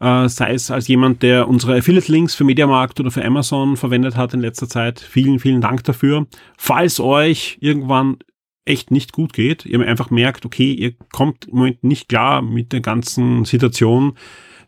äh, 0.00 0.28
sei 0.28 0.52
es 0.52 0.70
als 0.70 0.86
jemand, 0.86 1.22
der 1.22 1.48
unsere 1.48 1.78
Affiliate-Links 1.78 2.34
für 2.34 2.44
Mediamarkt 2.44 3.00
oder 3.00 3.10
für 3.10 3.24
Amazon 3.24 3.78
verwendet 3.78 4.16
hat 4.16 4.34
in 4.34 4.40
letzter 4.40 4.68
Zeit. 4.68 5.00
Vielen, 5.00 5.38
vielen 5.38 5.62
Dank 5.62 5.84
dafür. 5.84 6.26
Falls 6.58 7.00
euch 7.00 7.56
irgendwann 7.60 8.18
echt 8.66 8.90
nicht 8.90 9.12
gut 9.12 9.32
geht, 9.32 9.64
ihr 9.64 9.80
einfach 9.80 10.10
merkt, 10.10 10.44
okay, 10.44 10.72
ihr 10.72 10.92
kommt 11.10 11.46
im 11.46 11.56
Moment 11.56 11.82
nicht 11.82 12.08
klar 12.10 12.42
mit 12.42 12.72
der 12.72 12.80
ganzen 12.80 13.46
Situation, 13.46 14.12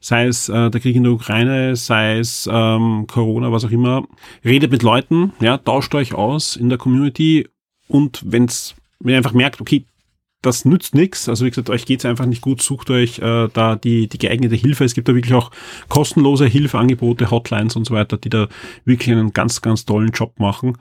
sei 0.01 0.27
es 0.27 0.49
äh, 0.49 0.71
der 0.71 0.81
Krieg 0.81 0.97
in 0.97 1.03
der 1.03 1.13
Ukraine, 1.13 1.77
sei 1.77 2.19
es 2.19 2.49
ähm, 2.51 3.07
Corona, 3.09 3.53
was 3.53 3.65
auch 3.65 3.71
immer, 3.71 4.07
redet 4.43 4.71
mit 4.71 4.83
Leuten, 4.83 5.33
ja, 5.41 5.59
tauscht 5.59 5.95
euch 5.95 6.15
aus 6.15 6.57
in 6.57 6.71
der 6.71 6.79
Community 6.79 7.47
und 7.89 8.23
wenn's, 8.25 8.75
wenn 9.01 9.13
ihr 9.13 9.19
einfach 9.19 9.33
merkt, 9.33 9.61
okay, 9.61 9.85
das 10.43 10.65
nützt 10.65 10.95
nichts. 10.95 11.29
Also 11.29 11.45
wie 11.45 11.51
gesagt, 11.51 11.71
euch 11.71 11.85
geht's 11.85 12.05
einfach 12.05 12.27
nicht 12.27 12.43
gut, 12.43 12.63
sucht 12.63 12.91
euch 12.91 13.19
äh, 13.19 13.49
da 13.53 13.77
die, 13.77 14.09
die 14.09 14.19
geeignete 14.19 14.55
Hilfe. 14.55 14.85
Es 14.85 14.95
gibt 14.95 15.09
da 15.09 15.15
wirklich 15.15 15.35
auch 15.35 15.51
kostenlose 15.89 16.47
Hilfeangebote, 16.47 17.31
Hotlines 17.31 17.77
und 17.77 17.85
so 17.85 17.95
weiter, 17.95 18.17
die 18.17 18.29
da 18.29 18.49
wirklich 18.85 19.11
einen 19.11 19.33
ganz, 19.33 19.63
ganz 19.63 19.85
tollen 19.85 20.11
Job 20.11 20.39
machen. 20.39 20.77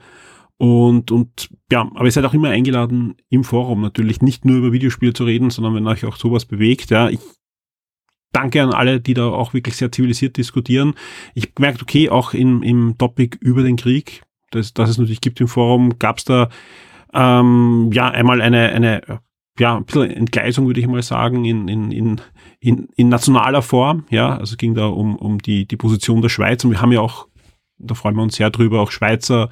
Und, 0.58 1.10
und 1.10 1.50
ja, 1.70 1.82
aber 1.82 2.04
ihr 2.04 2.12
seid 2.12 2.24
auch 2.24 2.34
immer 2.34 2.50
eingeladen, 2.50 3.16
im 3.30 3.44
Forum 3.44 3.80
natürlich 3.80 4.22
nicht 4.22 4.44
nur 4.44 4.58
über 4.58 4.72
Videospiele 4.72 5.12
zu 5.12 5.24
reden, 5.24 5.50
sondern 5.50 5.74
wenn 5.74 5.86
euch 5.86 6.04
auch 6.04 6.16
sowas 6.16 6.44
bewegt. 6.44 6.90
Ja, 6.90 7.08
ich 7.08 7.20
danke 8.32 8.62
an 8.62 8.72
alle, 8.72 9.00
die 9.00 9.14
da 9.14 9.26
auch 9.28 9.54
wirklich 9.54 9.76
sehr 9.76 9.90
zivilisiert 9.90 10.36
diskutieren. 10.36 10.94
Ich 11.34 11.52
merke, 11.58 11.82
okay, 11.82 12.10
auch 12.10 12.34
im, 12.34 12.62
im 12.62 12.96
Topic 12.98 13.38
über 13.40 13.62
den 13.62 13.76
Krieg, 13.76 14.22
das, 14.50 14.74
das 14.74 14.90
es 14.90 14.98
natürlich 14.98 15.20
gibt 15.20 15.40
im 15.40 15.48
Forum, 15.48 15.98
gab 15.98 16.18
es 16.18 16.24
da 16.24 16.48
ähm, 17.12 17.90
ja 17.92 18.10
einmal 18.10 18.40
eine, 18.40 18.70
eine 18.70 19.20
ja, 19.58 19.76
ein 19.76 19.84
bisschen 19.84 20.10
Entgleisung, 20.10 20.66
würde 20.66 20.80
ich 20.80 20.86
mal 20.86 21.02
sagen, 21.02 21.44
in, 21.44 21.68
in, 21.68 22.20
in, 22.60 22.88
in, 22.94 23.08
nationaler 23.08 23.62
Form. 23.62 24.04
Ja, 24.10 24.36
also 24.36 24.56
ging 24.56 24.74
da 24.74 24.86
um, 24.86 25.16
um 25.16 25.38
die, 25.38 25.66
die 25.66 25.76
Position 25.76 26.22
der 26.22 26.28
Schweiz 26.28 26.64
und 26.64 26.70
wir 26.72 26.80
haben 26.80 26.92
ja 26.92 27.00
auch, 27.00 27.28
da 27.78 27.94
freuen 27.94 28.16
wir 28.16 28.22
uns 28.22 28.36
sehr 28.36 28.50
drüber, 28.50 28.80
auch 28.80 28.90
Schweizer 28.90 29.50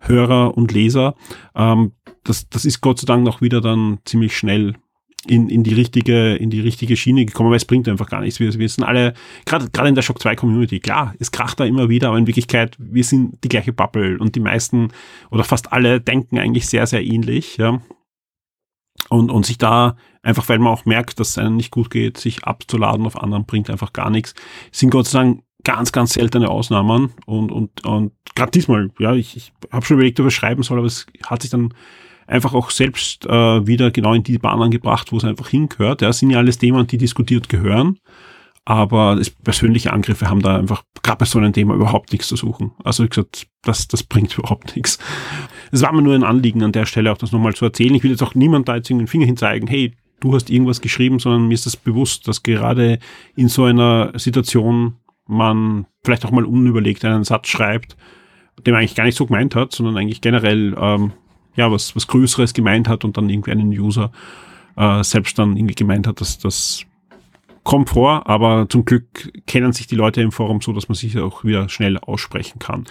Hörer 0.00 0.56
und 0.56 0.72
Leser. 0.72 1.14
Ähm, 1.54 1.92
das, 2.24 2.48
das 2.48 2.64
ist 2.64 2.80
Gott 2.80 3.00
sei 3.00 3.06
Dank 3.06 3.24
noch 3.24 3.40
wieder 3.40 3.60
dann 3.60 3.98
ziemlich 4.04 4.36
schnell 4.36 4.74
in, 5.26 5.48
in 5.48 5.64
die 5.64 5.74
richtige, 5.74 6.36
in 6.36 6.50
die 6.50 6.60
richtige 6.60 6.96
Schiene 6.96 7.24
gekommen, 7.24 7.50
weil 7.50 7.56
es 7.56 7.64
bringt 7.64 7.88
einfach 7.88 8.08
gar 8.08 8.20
nichts. 8.20 8.38
Wir, 8.40 8.52
wir 8.54 8.68
sind 8.68 8.84
alle, 8.84 9.14
gerade, 9.44 9.68
gerade 9.70 9.88
in 9.88 9.94
der 9.94 10.02
Shock 10.02 10.20
2 10.20 10.36
Community, 10.36 10.80
klar, 10.80 11.14
es 11.18 11.32
kracht 11.32 11.58
da 11.60 11.64
immer 11.64 11.88
wieder, 11.88 12.08
aber 12.08 12.18
in 12.18 12.26
Wirklichkeit, 12.26 12.76
wir 12.78 13.04
sind 13.04 13.42
die 13.42 13.48
gleiche 13.48 13.72
Bubble 13.72 14.18
und 14.18 14.36
die 14.36 14.40
meisten 14.40 14.88
oder 15.30 15.44
fast 15.44 15.72
alle 15.72 16.00
denken 16.00 16.38
eigentlich 16.38 16.66
sehr, 16.66 16.86
sehr 16.86 17.04
ähnlich, 17.04 17.56
ja. 17.56 17.80
Und, 19.08 19.30
und 19.30 19.46
sich 19.46 19.56
da 19.56 19.96
einfach, 20.22 20.48
weil 20.48 20.58
man 20.58 20.72
auch 20.72 20.84
merkt, 20.84 21.18
dass 21.18 21.30
es 21.30 21.38
einem 21.38 21.56
nicht 21.56 21.70
gut 21.70 21.90
geht, 21.90 22.18
sich 22.18 22.44
abzuladen 22.44 23.06
auf 23.06 23.20
anderen 23.20 23.46
bringt 23.46 23.70
einfach 23.70 23.92
gar 23.92 24.10
nichts. 24.10 24.34
Sind 24.70 24.90
Gott 24.90 25.06
sei 25.06 25.20
Dank 25.20 25.42
ganz, 25.64 25.92
ganz 25.92 26.12
seltene 26.14 26.48
Ausnahmen 26.48 27.12
und, 27.26 27.50
und, 27.50 27.84
und 27.84 28.12
gerade 28.34 28.50
diesmal, 28.50 28.90
ja, 28.98 29.14
ich, 29.14 29.36
ich 29.36 29.52
habe 29.70 29.84
schon 29.84 29.96
überlegt, 29.96 30.20
ob 30.20 30.26
ich 30.26 30.34
schreiben 30.34 30.62
soll, 30.62 30.78
aber 30.78 30.86
es 30.86 31.06
hat 31.26 31.42
sich 31.42 31.50
dann 31.50 31.74
einfach 32.26 32.54
auch 32.54 32.70
selbst 32.70 33.26
äh, 33.26 33.66
wieder 33.66 33.90
genau 33.90 34.12
in 34.14 34.22
die 34.22 34.38
Bahn 34.38 34.62
angebracht, 34.62 35.12
wo 35.12 35.16
es 35.16 35.24
einfach 35.24 35.48
hingehört. 35.48 36.02
Ja, 36.02 36.12
sind 36.12 36.30
ja 36.30 36.38
alles 36.38 36.58
Themen, 36.58 36.86
die 36.86 36.98
diskutiert 36.98 37.48
gehören. 37.48 37.98
Aber 38.68 39.18
persönliche 39.44 39.94
Angriffe 39.94 40.28
haben 40.28 40.42
da 40.42 40.58
einfach 40.58 40.82
gerade 41.02 41.20
bei 41.20 41.24
so 41.24 41.38
einem 41.38 41.54
Thema 41.54 41.74
überhaupt 41.74 42.12
nichts 42.12 42.28
zu 42.28 42.36
suchen. 42.36 42.72
Also 42.84 43.02
wie 43.02 43.08
gesagt, 43.08 43.46
das, 43.62 43.88
das 43.88 44.02
bringt 44.02 44.36
überhaupt 44.38 44.76
nichts. 44.76 44.98
Es 45.72 45.80
war 45.80 45.90
mir 45.94 46.02
nur 46.02 46.14
ein 46.14 46.22
Anliegen 46.22 46.62
an 46.62 46.72
der 46.72 46.84
Stelle 46.84 47.10
auch 47.10 47.16
das 47.16 47.32
nochmal 47.32 47.54
zu 47.54 47.64
erzählen. 47.64 47.94
Ich 47.94 48.02
will 48.02 48.10
jetzt 48.10 48.22
auch 48.22 48.34
niemand 48.34 48.68
da 48.68 48.76
jetzt 48.76 48.90
den 48.90 49.06
Finger 49.06 49.24
hinzeigen, 49.24 49.68
hey, 49.68 49.94
du 50.20 50.34
hast 50.34 50.50
irgendwas 50.50 50.82
geschrieben, 50.82 51.18
sondern 51.18 51.48
mir 51.48 51.54
ist 51.54 51.64
das 51.64 51.78
bewusst, 51.78 52.28
dass 52.28 52.42
gerade 52.42 52.98
in 53.36 53.48
so 53.48 53.64
einer 53.64 54.12
Situation 54.18 54.96
man 55.26 55.86
vielleicht 56.04 56.26
auch 56.26 56.30
mal 56.30 56.44
unüberlegt 56.44 57.06
einen 57.06 57.24
Satz 57.24 57.48
schreibt, 57.48 57.96
den 58.66 58.74
man 58.74 58.80
eigentlich 58.80 58.96
gar 58.96 59.04
nicht 59.04 59.16
so 59.16 59.24
gemeint 59.24 59.54
hat, 59.54 59.72
sondern 59.72 59.96
eigentlich 59.96 60.20
generell 60.20 60.76
ähm, 60.78 61.12
ja 61.56 61.72
was, 61.72 61.96
was 61.96 62.06
Größeres 62.06 62.52
gemeint 62.52 62.86
hat 62.86 63.06
und 63.06 63.16
dann 63.16 63.30
irgendwie 63.30 63.52
einen 63.52 63.70
User 63.70 64.12
äh, 64.76 65.02
selbst 65.02 65.38
dann 65.38 65.56
irgendwie 65.56 65.74
gemeint 65.74 66.06
hat, 66.06 66.20
dass 66.20 66.38
das 66.38 66.84
kommt 67.68 67.90
vor, 67.90 68.26
aber 68.26 68.66
zum 68.70 68.86
Glück 68.86 69.30
kennen 69.46 69.74
sich 69.74 69.86
die 69.86 69.94
Leute 69.94 70.22
im 70.22 70.32
Forum 70.32 70.62
so, 70.62 70.72
dass 70.72 70.88
man 70.88 70.96
sich 70.96 71.18
auch 71.18 71.44
wieder 71.44 71.68
schnell 71.68 71.98
aussprechen 71.98 72.58
kann. 72.58 72.86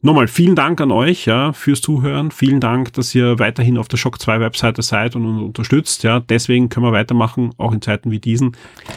Nochmal 0.00 0.28
vielen 0.28 0.54
Dank 0.54 0.80
an 0.80 0.90
euch 0.92 1.26
ja, 1.26 1.52
fürs 1.52 1.82
Zuhören. 1.82 2.30
Vielen 2.30 2.58
Dank, 2.58 2.94
dass 2.94 3.14
ihr 3.14 3.38
weiterhin 3.38 3.76
auf 3.76 3.86
der 3.86 3.98
Shock 3.98 4.18
2 4.18 4.40
Webseite 4.40 4.80
seid 4.80 5.14
und 5.14 5.26
uns 5.26 5.42
unterstützt. 5.42 6.04
Ja, 6.04 6.20
deswegen 6.20 6.70
können 6.70 6.86
wir 6.86 6.92
weitermachen, 6.92 7.50
auch 7.58 7.72
in 7.72 7.82
Zeiten 7.82 8.10
wie 8.10 8.18
diesen. 8.18 8.56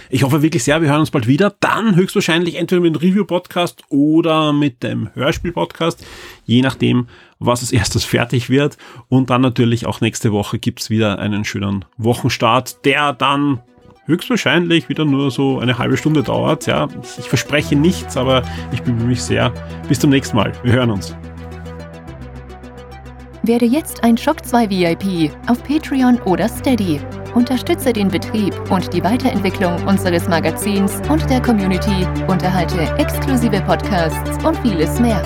Ich 0.09 0.23
hoffe 0.23 0.43
wirklich 0.43 0.63
sehr, 0.63 0.81
wir 0.81 0.87
hören 0.87 1.01
uns 1.01 1.11
bald 1.11 1.27
wieder. 1.27 1.53
Dann 1.59 1.97
höchstwahrscheinlich 1.97 2.55
entweder 2.55 2.81
mit 2.81 2.95
dem 2.95 3.01
Review-Podcast 3.01 3.83
oder 3.89 4.53
mit 4.53 4.81
dem 4.81 5.09
Hörspiel-Podcast, 5.13 6.05
je 6.45 6.61
nachdem, 6.61 7.07
was 7.37 7.59
als 7.59 7.73
erstes 7.73 8.05
fertig 8.05 8.49
wird. 8.49 8.77
Und 9.09 9.29
dann 9.29 9.41
natürlich 9.41 9.87
auch 9.87 9.99
nächste 9.99 10.31
Woche 10.31 10.57
gibt's 10.57 10.89
wieder 10.89 11.19
einen 11.19 11.43
schönen 11.43 11.83
Wochenstart, 11.97 12.85
der 12.85 13.11
dann 13.11 13.59
höchstwahrscheinlich 14.05 14.89
wieder 14.89 15.05
nur 15.05 15.31
so 15.31 15.59
eine 15.59 15.77
halbe 15.77 15.97
Stunde 15.97 16.23
dauert. 16.23 16.67
Ja, 16.67 16.87
ich 17.17 17.29
verspreche 17.29 17.75
nichts, 17.75 18.17
aber 18.17 18.43
ich 18.71 18.81
bemühe 18.81 19.07
mich 19.07 19.23
sehr. 19.23 19.51
Bis 19.87 19.99
zum 19.99 20.09
nächsten 20.09 20.35
Mal. 20.35 20.51
Wir 20.63 20.73
hören 20.73 20.91
uns. 20.91 21.15
Werde 23.43 23.65
jetzt 23.65 24.03
ein 24.03 24.17
Shock 24.17 24.45
2 24.45 24.69
VIP 24.69 25.31
auf 25.47 25.63
Patreon 25.63 26.19
oder 26.21 26.47
Steady. 26.47 26.99
Unterstütze 27.33 27.91
den 27.91 28.07
Betrieb 28.07 28.53
und 28.69 28.93
die 28.93 29.03
Weiterentwicklung 29.03 29.83
unseres 29.87 30.27
Magazins 30.27 31.01
und 31.09 31.27
der 31.29 31.41
Community, 31.41 32.05
unterhalte 32.27 32.81
exklusive 32.99 33.61
Podcasts 33.61 34.43
und 34.45 34.57
vieles 34.57 34.99
mehr. 34.99 35.23